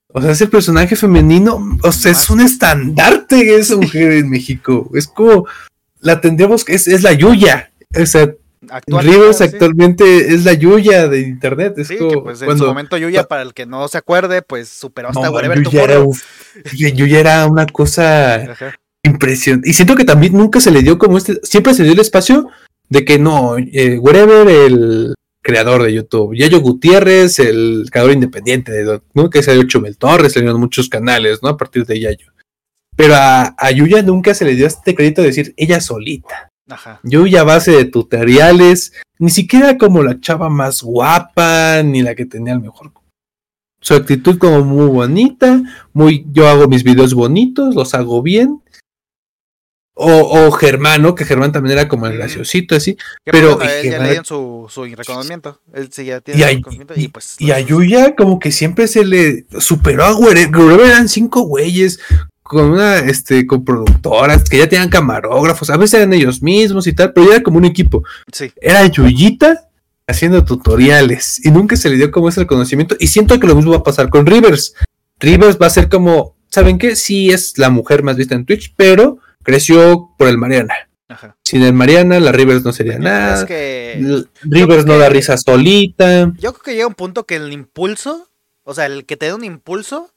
O 0.08 0.22
sea, 0.22 0.30
es 0.30 0.40
el 0.40 0.48
personaje 0.48 0.96
femenino, 0.96 1.78
o 1.82 1.92
sea, 1.92 2.12
es 2.12 2.30
un 2.30 2.40
estandarte 2.40 3.56
esa 3.56 3.76
mujer 3.76 4.12
en 4.12 4.30
México. 4.30 4.90
Es 4.94 5.06
como, 5.06 5.46
la 6.00 6.22
tendríamos, 6.22 6.66
es, 6.66 6.88
es 6.88 7.02
la 7.02 7.12
Yuya. 7.12 7.70
O 7.94 8.06
sea, 8.06 8.32
Rivers 8.86 9.40
actualmente 9.40 10.34
es 10.34 10.44
la 10.44 10.52
Yuya 10.52 11.08
de 11.08 11.20
internet. 11.20 11.78
Es 11.78 11.88
sí, 11.88 11.96
que 11.96 12.18
pues 12.18 12.42
en 12.42 12.58
su 12.58 12.66
momento 12.66 12.96
Yuya, 12.98 13.24
para 13.24 13.42
el 13.42 13.54
que 13.54 13.64
no 13.64 13.88
se 13.88 13.98
acuerde, 13.98 14.42
pues 14.42 14.68
superó 14.68 15.08
hasta 15.08 15.30
Whatever 15.30 15.62
Yuya 15.62 15.84
era, 15.84 16.04
Yuya 16.72 17.20
era 17.20 17.46
una 17.46 17.66
cosa 17.66 18.76
impresionante. 19.02 19.70
Y 19.70 19.72
siento 19.72 19.96
que 19.96 20.04
también 20.04 20.34
nunca 20.34 20.60
se 20.60 20.70
le 20.70 20.82
dio 20.82 20.98
como 20.98 21.16
este, 21.16 21.40
siempre 21.42 21.72
se 21.72 21.84
dio 21.84 21.92
el 21.92 22.00
espacio 22.00 22.48
de 22.90 23.04
que 23.04 23.18
no, 23.18 23.56
eh, 23.56 23.98
Whatever, 23.98 24.48
el 24.48 25.14
creador 25.42 25.82
de 25.82 25.94
YouTube. 25.94 26.36
Yayo 26.36 26.60
Gutiérrez, 26.60 27.38
el 27.38 27.86
creador 27.90 28.12
independiente 28.12 28.72
de 28.72 29.00
¿no? 29.14 29.30
que 29.30 29.42
se 29.42 29.66
Chumel 29.66 29.96
Torres, 29.96 30.36
en 30.36 30.52
muchos 30.56 30.88
canales, 30.88 31.42
¿no? 31.42 31.48
A 31.48 31.56
partir 31.56 31.86
de 31.86 31.98
Yayo. 31.98 32.32
Pero 32.94 33.14
a, 33.14 33.54
a, 33.56 33.70
Yuya 33.70 34.02
nunca 34.02 34.34
se 34.34 34.44
le 34.44 34.54
dio 34.54 34.66
este 34.66 34.94
crédito 34.94 35.22
de 35.22 35.28
decir 35.28 35.54
ella 35.56 35.80
solita. 35.80 36.49
Ajá. 36.70 37.00
Yuya 37.02 37.42
a 37.42 37.44
base 37.44 37.72
de 37.72 37.84
tutoriales, 37.84 38.92
ni 39.18 39.30
siquiera 39.30 39.76
como 39.76 40.02
la 40.02 40.20
chava 40.20 40.48
más 40.48 40.82
guapa, 40.82 41.82
ni 41.82 42.02
la 42.02 42.14
que 42.14 42.26
tenía 42.26 42.54
el 42.54 42.60
mejor. 42.60 42.92
Su 43.80 43.94
actitud 43.94 44.38
como 44.38 44.62
muy 44.62 44.86
bonita, 44.86 45.62
muy 45.92 46.26
yo 46.32 46.48
hago 46.48 46.68
mis 46.68 46.84
videos 46.84 47.14
bonitos, 47.14 47.74
los 47.74 47.94
hago 47.94 48.22
bien, 48.22 48.62
o, 50.02 50.46
o 50.46 50.50
Germán, 50.52 51.14
Que 51.14 51.26
Germán 51.26 51.52
también 51.52 51.78
era 51.78 51.88
como 51.88 52.06
el 52.06 52.16
graciosito, 52.16 52.74
así. 52.74 52.96
Pero. 53.22 53.60
Él 53.60 53.90
ya 53.90 54.24
su, 54.24 54.66
su 54.70 54.84
reconocimiento. 54.84 55.60
Él 55.74 55.90
sí 55.92 56.06
ya 56.06 56.22
tiene 56.22 56.40
y, 56.40 56.56
reconocimiento. 56.56 56.94
Y, 56.96 57.08
pues. 57.08 57.36
Y 57.38 57.50
a 57.50 57.60
Yuya, 57.60 58.16
como 58.16 58.38
que 58.38 58.50
siempre 58.50 58.88
se 58.88 59.04
le 59.04 59.44
superó 59.58 60.04
a 60.04 60.18
Guerrero. 60.18 60.82
eran 60.84 61.08
cinco 61.08 61.42
güeyes 61.42 62.00
con 62.50 62.68
una, 62.72 62.98
este, 62.98 63.46
con 63.46 63.64
productoras 63.64 64.42
que 64.42 64.58
ya 64.58 64.68
tenían 64.68 64.88
camarógrafos. 64.88 65.70
A 65.70 65.76
veces 65.76 66.00
eran 66.00 66.12
ellos 66.12 66.42
mismos 66.42 66.84
y 66.88 66.92
tal, 66.92 67.12
pero 67.12 67.28
ya 67.28 67.34
era 67.36 67.44
como 67.44 67.58
un 67.58 67.64
equipo. 67.64 68.02
Sí. 68.32 68.50
Era 68.60 68.84
Yuyita 68.88 69.68
haciendo 70.08 70.44
tutoriales 70.44 71.46
y 71.46 71.52
nunca 71.52 71.76
se 71.76 71.88
le 71.88 71.94
dio 71.94 72.10
como 72.10 72.28
ese 72.28 72.40
reconocimiento. 72.40 72.96
Y 72.98 73.06
siento 73.06 73.38
que 73.38 73.46
lo 73.46 73.54
mismo 73.54 73.70
va 73.70 73.76
a 73.76 73.82
pasar 73.84 74.08
con 74.08 74.26
Rivers. 74.26 74.74
Rivers 75.20 75.58
va 75.62 75.66
a 75.66 75.70
ser 75.70 75.88
como, 75.88 76.34
¿saben 76.48 76.76
qué? 76.78 76.96
Sí 76.96 77.30
es 77.30 77.56
la 77.56 77.70
mujer 77.70 78.02
más 78.02 78.16
vista 78.16 78.34
en 78.34 78.44
Twitch, 78.44 78.74
pero 78.76 79.18
creció 79.44 80.10
por 80.18 80.26
el 80.26 80.36
Mariana. 80.36 80.74
Sin 81.44 81.62
el 81.62 81.72
Mariana, 81.72 82.18
la 82.18 82.32
Rivers 82.32 82.64
no 82.64 82.72
sería 82.72 82.98
nada. 82.98 83.46
Rivers 84.42 84.86
no 84.86 84.98
da 84.98 85.08
risa 85.08 85.36
solita. 85.36 86.32
Yo 86.36 86.52
creo 86.52 86.62
que 86.64 86.74
llega 86.74 86.88
un 86.88 86.94
punto 86.94 87.26
que 87.26 87.36
el 87.36 87.52
impulso, 87.52 88.28
o 88.64 88.74
sea, 88.74 88.86
el 88.86 89.06
que 89.06 89.16
te 89.16 89.26
dé 89.26 89.34
un 89.34 89.44
impulso, 89.44 90.10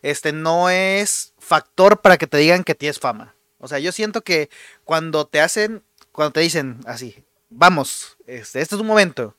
este 0.00 0.32
no 0.32 0.70
es 0.70 1.29
factor 1.50 2.00
para 2.00 2.16
que 2.16 2.28
te 2.28 2.36
digan 2.36 2.62
que 2.62 2.76
tienes 2.76 3.00
fama. 3.00 3.34
O 3.58 3.66
sea, 3.66 3.80
yo 3.80 3.90
siento 3.90 4.20
que 4.20 4.50
cuando 4.84 5.26
te 5.26 5.40
hacen, 5.40 5.82
cuando 6.12 6.30
te 6.30 6.38
dicen 6.38 6.78
así, 6.86 7.24
vamos, 7.48 8.16
este, 8.28 8.60
este 8.60 8.76
es 8.76 8.80
un 8.80 8.86
momento, 8.86 9.34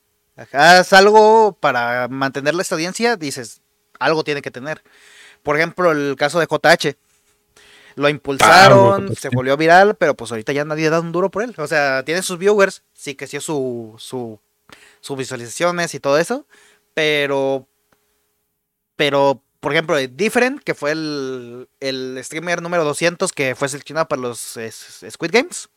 haz 0.52 0.92
algo 0.92 1.56
para 1.58 2.08
mantener 2.08 2.54
la 2.54 2.64
audiencia, 2.70 3.16
dices, 3.16 3.62
algo 3.98 4.24
tiene 4.24 4.42
que 4.42 4.50
tener. 4.50 4.82
Por 5.42 5.56
ejemplo, 5.56 5.90
el 5.90 6.14
caso 6.16 6.38
de 6.38 6.46
JH 6.46 6.98
lo 7.94 8.10
impulsaron, 8.10 9.16
se 9.16 9.30
volvió 9.30 9.56
viral, 9.56 9.94
pero 9.96 10.14
pues 10.14 10.30
ahorita 10.32 10.52
ya 10.52 10.66
nadie 10.66 10.90
da 10.90 11.00
un 11.00 11.12
duro 11.12 11.30
por 11.30 11.42
él. 11.42 11.54
O 11.56 11.66
sea, 11.66 12.04
tiene 12.04 12.20
sus 12.20 12.36
viewers, 12.36 12.82
sí 12.92 13.14
que 13.14 13.26
sí 13.26 13.40
su, 13.40 13.94
su, 13.96 14.38
sus 15.00 15.16
visualizaciones 15.16 15.94
y 15.94 15.98
todo 15.98 16.18
eso, 16.18 16.46
pero 16.92 17.66
Pero, 18.96 19.42
por 19.62 19.72
ejemplo, 19.72 19.96
Different, 19.96 20.60
que 20.64 20.74
fue 20.74 20.90
el, 20.90 21.68
el 21.78 22.18
streamer 22.24 22.60
número 22.60 22.82
200 22.82 23.32
que 23.32 23.54
fue 23.54 23.68
seleccionado 23.68 24.08
para 24.08 24.20
los 24.20 24.58
Squid 25.08 25.30
Games. 25.30 25.68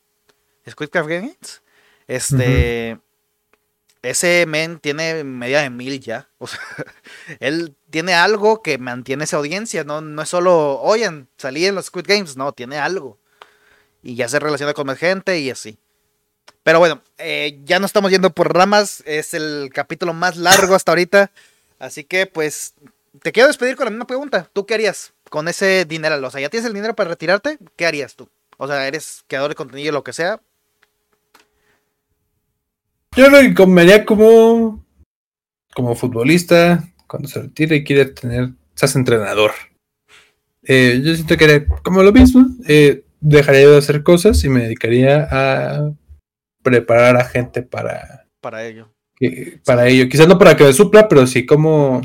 Squid 0.67 0.89
Games. 0.91 1.61
Este. 2.07 2.97
Ese 4.01 4.45
men 4.47 4.79
tiene 4.79 5.23
media 5.23 5.61
de 5.61 5.69
mil 5.69 5.99
ya. 5.99 6.27
O 6.39 6.47
sea, 6.47 6.59
él 7.39 7.75
tiene 7.91 8.15
algo 8.15 8.63
que 8.63 8.79
mantiene 8.79 9.25
esa 9.25 9.37
audiencia. 9.37 9.83
No, 9.83 10.01
no 10.01 10.23
es 10.23 10.29
solo, 10.29 10.81
oigan, 10.81 11.27
salí 11.37 11.67
en 11.67 11.75
los 11.75 11.85
Squid 11.85 12.05
Games. 12.07 12.37
No, 12.37 12.53
tiene 12.53 12.79
algo. 12.79 13.19
Y 14.01 14.15
ya 14.15 14.27
se 14.27 14.39
relaciona 14.39 14.73
con 14.73 14.87
más 14.87 14.97
gente 14.97 15.39
y 15.39 15.51
así. 15.51 15.77
Pero 16.63 16.79
bueno, 16.79 17.03
eh, 17.19 17.59
ya 17.65 17.77
no 17.77 17.85
estamos 17.85 18.09
yendo 18.09 18.31
por 18.31 18.51
ramas. 18.51 19.03
Es 19.05 19.35
el 19.35 19.69
capítulo 19.71 20.11
más 20.11 20.37
largo 20.37 20.73
hasta 20.73 20.91
ahorita. 20.91 21.29
Así 21.77 22.03
que, 22.03 22.25
pues, 22.25 22.73
te 23.21 23.31
quiero 23.31 23.47
despedir 23.47 23.75
con 23.75 23.85
la 23.85 23.91
misma 23.91 24.07
pregunta. 24.07 24.49
¿Tú 24.53 24.65
qué 24.65 24.73
harías 24.73 25.13
con 25.29 25.47
ese 25.47 25.85
dinero? 25.85 26.15
O 26.25 26.31
sea, 26.31 26.41
¿ya 26.41 26.49
tienes 26.49 26.67
el 26.67 26.73
dinero 26.73 26.95
para 26.95 27.09
retirarte? 27.09 27.57
¿Qué 27.75 27.85
harías 27.85 28.15
tú? 28.15 28.29
O 28.57 28.67
sea, 28.67 28.87
eres 28.87 29.23
creador 29.27 29.49
de 29.49 29.55
contenido, 29.55 29.91
lo 29.91 30.03
que 30.03 30.13
sea. 30.13 30.39
Yo 33.15 33.29
lo 33.29 33.39
que 33.39 34.05
como, 34.05 34.85
como 35.73 35.95
futbolista, 35.95 36.83
cuando 37.07 37.27
se 37.29 37.41
retire 37.41 37.77
y 37.77 37.83
quiere 37.83 38.05
tener, 38.05 38.49
seas 38.73 38.95
entrenador. 38.95 39.51
Eh, 40.63 41.01
yo 41.03 41.15
siento 41.15 41.37
que 41.37 41.45
era 41.45 41.65
como 41.83 42.03
lo 42.03 42.11
mismo. 42.11 42.45
Eh, 42.67 43.05
dejaría 43.21 43.69
de 43.69 43.77
hacer 43.77 44.03
cosas 44.03 44.43
y 44.43 44.49
me 44.49 44.63
dedicaría 44.63 45.27
a 45.31 45.91
preparar 46.61 47.17
a 47.17 47.23
gente 47.23 47.61
para, 47.61 48.27
para 48.41 48.65
ello. 48.65 48.89
para 49.63 49.87
ello. 49.87 50.09
Quizás 50.09 50.27
no 50.27 50.37
para 50.37 50.57
que 50.57 50.63
me 50.63 50.73
supla, 50.73 51.07
pero 51.07 51.25
sí 51.27 51.45
como 51.45 52.01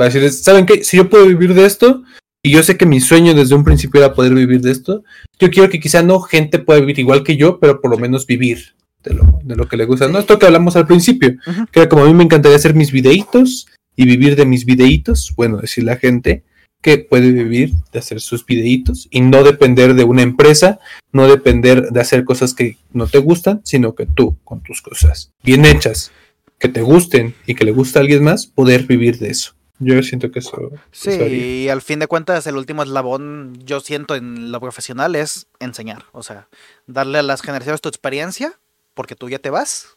para 0.00 0.08
decirles, 0.08 0.42
¿saben 0.42 0.64
qué? 0.64 0.82
Si 0.82 0.96
yo 0.96 1.10
puedo 1.10 1.26
vivir 1.26 1.52
de 1.52 1.66
esto, 1.66 2.04
y 2.42 2.52
yo 2.52 2.62
sé 2.62 2.78
que 2.78 2.86
mi 2.86 3.00
sueño 3.00 3.34
desde 3.34 3.54
un 3.54 3.64
principio 3.64 4.00
era 4.00 4.14
poder 4.14 4.32
vivir 4.32 4.62
de 4.62 4.70
esto, 4.70 5.04
yo 5.38 5.50
quiero 5.50 5.68
que 5.68 5.78
quizá 5.78 6.02
no 6.02 6.20
gente 6.22 6.58
pueda 6.58 6.80
vivir 6.80 6.98
igual 7.00 7.22
que 7.22 7.36
yo, 7.36 7.60
pero 7.60 7.82
por 7.82 7.90
lo 7.90 7.98
menos 7.98 8.24
vivir 8.24 8.74
de 9.04 9.12
lo, 9.12 9.40
de 9.44 9.56
lo 9.56 9.68
que 9.68 9.76
le 9.76 9.84
gusta. 9.84 10.08
No, 10.08 10.18
esto 10.18 10.38
que 10.38 10.46
hablamos 10.46 10.74
al 10.76 10.86
principio, 10.86 11.36
que 11.70 11.86
como 11.86 12.04
a 12.04 12.06
mí 12.06 12.14
me 12.14 12.24
encantaría 12.24 12.56
hacer 12.56 12.72
mis 12.74 12.92
videitos 12.92 13.66
y 13.94 14.06
vivir 14.06 14.36
de 14.36 14.46
mis 14.46 14.64
videitos, 14.64 15.34
bueno, 15.36 15.58
decir 15.58 15.84
la 15.84 15.96
gente 15.96 16.44
que 16.80 16.96
puede 16.96 17.30
vivir 17.30 17.72
de 17.92 17.98
hacer 17.98 18.22
sus 18.22 18.46
videitos 18.46 19.06
y 19.10 19.20
no 19.20 19.44
depender 19.44 19.92
de 19.92 20.04
una 20.04 20.22
empresa, 20.22 20.80
no 21.12 21.28
depender 21.28 21.90
de 21.90 22.00
hacer 22.00 22.24
cosas 22.24 22.54
que 22.54 22.78
no 22.94 23.06
te 23.06 23.18
gustan, 23.18 23.60
sino 23.64 23.94
que 23.94 24.06
tú, 24.06 24.38
con 24.44 24.62
tus 24.62 24.80
cosas 24.80 25.30
bien 25.42 25.66
hechas, 25.66 26.10
que 26.58 26.70
te 26.70 26.80
gusten 26.80 27.34
y 27.46 27.54
que 27.54 27.66
le 27.66 27.72
guste 27.72 27.98
a 27.98 28.00
alguien 28.00 28.24
más, 28.24 28.46
poder 28.46 28.86
vivir 28.86 29.18
de 29.18 29.28
eso. 29.28 29.59
Yo 29.80 30.02
siento 30.02 30.30
que 30.30 30.40
eso. 30.40 30.70
Sí, 30.92 31.10
y 31.10 31.68
al 31.70 31.80
fin 31.80 31.98
de 31.98 32.06
cuentas, 32.06 32.46
el 32.46 32.56
último 32.56 32.82
eslabón, 32.82 33.58
yo 33.64 33.80
siento 33.80 34.14
en 34.14 34.52
lo 34.52 34.60
profesional, 34.60 35.16
es 35.16 35.46
enseñar. 35.58 36.04
O 36.12 36.22
sea, 36.22 36.48
darle 36.86 37.18
a 37.18 37.22
las 37.22 37.40
generaciones 37.40 37.80
tu 37.80 37.88
experiencia 37.88 38.58
porque 38.94 39.16
tú 39.16 39.30
ya 39.30 39.38
te 39.38 39.48
vas, 39.48 39.96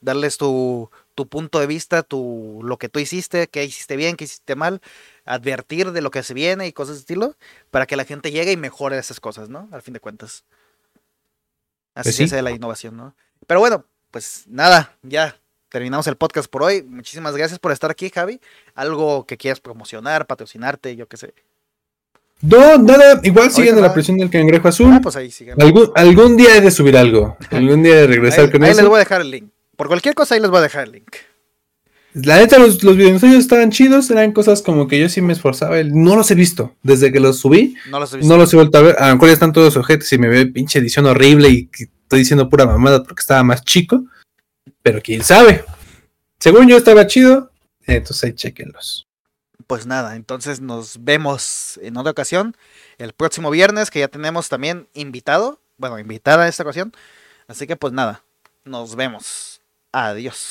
darles 0.00 0.38
tu, 0.38 0.90
punto 1.28 1.60
de 1.60 1.66
vista, 1.66 2.02
tu, 2.02 2.60
lo 2.62 2.78
que 2.78 2.88
tú 2.88 2.98
hiciste, 2.98 3.48
qué 3.48 3.64
hiciste 3.64 3.96
bien, 3.96 4.16
qué 4.16 4.24
hiciste 4.24 4.56
mal, 4.56 4.80
advertir 5.26 5.92
de 5.92 6.00
lo 6.00 6.10
que 6.10 6.22
se 6.22 6.32
viene 6.32 6.66
y 6.66 6.72
cosas 6.72 6.94
de 6.94 7.00
estilo, 7.00 7.36
para 7.70 7.86
que 7.86 7.96
la 7.96 8.06
gente 8.06 8.30
llegue 8.30 8.52
y 8.52 8.56
mejore 8.56 8.96
esas 8.96 9.20
cosas, 9.20 9.50
¿no? 9.50 9.68
Al 9.70 9.82
fin 9.82 9.92
de 9.92 10.00
cuentas. 10.00 10.44
Así 11.94 12.16
pues 12.16 12.32
es 12.32 12.42
la 12.42 12.50
innovación, 12.50 12.96
¿no? 12.96 13.14
Pero 13.46 13.60
bueno, 13.60 13.84
pues 14.10 14.44
nada, 14.46 14.96
ya 15.02 15.38
terminamos 15.68 16.06
el 16.06 16.16
podcast 16.16 16.50
por 16.50 16.62
hoy. 16.62 16.82
Muchísimas 16.82 17.36
gracias 17.36 17.58
por 17.58 17.72
estar 17.72 17.90
aquí, 17.90 18.10
Javi. 18.10 18.40
Algo 18.74 19.26
que 19.26 19.36
quieras 19.36 19.60
promocionar, 19.60 20.26
patrocinarte, 20.26 20.96
yo 20.96 21.06
qué 21.06 21.16
sé. 21.16 21.34
No, 22.40 22.78
nada, 22.78 23.20
igual 23.24 23.50
siguen 23.50 23.80
la 23.80 23.92
presión 23.92 24.16
del 24.16 24.30
cangrejo 24.30 24.68
azul. 24.68 24.92
Ah, 24.92 25.00
pues 25.02 25.16
ahí 25.16 25.30
siguen. 25.30 25.60
Algún, 25.60 25.90
algún 25.94 26.36
día 26.36 26.56
he 26.56 26.60
de 26.60 26.70
subir 26.70 26.96
algo. 26.96 27.36
Algún 27.50 27.82
día 27.82 27.94
he 27.94 28.00
de 28.02 28.06
regresar 28.06 28.50
con 28.50 28.62
eso. 28.62 28.70
Ahí 28.70 28.76
les 28.76 28.88
voy 28.88 28.96
a 28.96 29.00
dejar 29.00 29.20
el 29.22 29.30
link. 29.30 29.50
Por 29.76 29.88
cualquier 29.88 30.14
cosa 30.14 30.34
ahí 30.34 30.40
les 30.40 30.50
voy 30.50 30.58
a 30.58 30.62
dejar 30.62 30.84
el 30.84 30.92
link. 30.92 31.16
La 32.14 32.38
neta, 32.38 32.58
los, 32.58 32.82
los 32.82 32.96
videos 32.96 33.22
estaban 33.22 33.70
chidos, 33.70 34.10
eran 34.10 34.32
cosas 34.32 34.62
como 34.62 34.88
que 34.88 34.98
yo 34.98 35.08
sí 35.08 35.20
me 35.20 35.32
esforzaba. 35.32 35.82
No 35.84 36.16
los 36.16 36.30
he 36.30 36.34
visto. 36.34 36.74
Desde 36.82 37.12
que 37.12 37.20
los 37.20 37.38
subí, 37.38 37.76
no 37.90 38.00
los 38.00 38.12
he, 38.12 38.18
visto. 38.18 38.32
No 38.32 38.38
los 38.38 38.52
he 38.52 38.56
vuelto 38.56 38.78
a 38.78 38.82
ver. 38.82 38.96
A 38.98 39.08
lo 39.08 39.14
mejor 39.14 39.28
ya 39.28 39.34
están 39.34 39.52
todos 39.52 39.76
objetos 39.76 40.12
y 40.12 40.18
me 40.18 40.28
ve 40.28 40.46
pinche 40.46 40.78
edición 40.78 41.06
horrible 41.06 41.48
y 41.48 41.68
estoy 41.72 42.20
diciendo 42.20 42.48
pura 42.48 42.66
mamada 42.66 43.02
porque 43.02 43.20
estaba 43.20 43.42
más 43.42 43.64
chico. 43.64 44.04
Pero 44.88 45.02
quién 45.02 45.22
sabe. 45.22 45.64
Según 46.38 46.66
yo 46.66 46.78
estaba 46.78 47.06
chido, 47.06 47.50
entonces 47.86 48.34
chequenlos 48.34 49.08
pues 49.66 49.84
nada, 49.84 50.16
entonces 50.16 50.60
nos 50.60 51.04
vemos 51.04 51.78
en 51.82 51.98
otra 51.98 52.12
ocasión 52.12 52.56
el 52.96 53.12
próximo 53.12 53.50
viernes 53.50 53.90
que 53.90 53.98
ya 53.98 54.08
tenemos 54.08 54.48
también 54.48 54.88
invitado, 54.94 55.60
bueno, 55.76 55.98
invitada 55.98 56.44
en 56.44 56.48
esta 56.48 56.62
ocasión. 56.62 56.90
Así 57.48 57.66
que 57.66 57.76
pues 57.76 57.92
nada, 57.92 58.24
nos 58.64 58.96
vemos. 58.96 59.60
Adiós. 59.92 60.46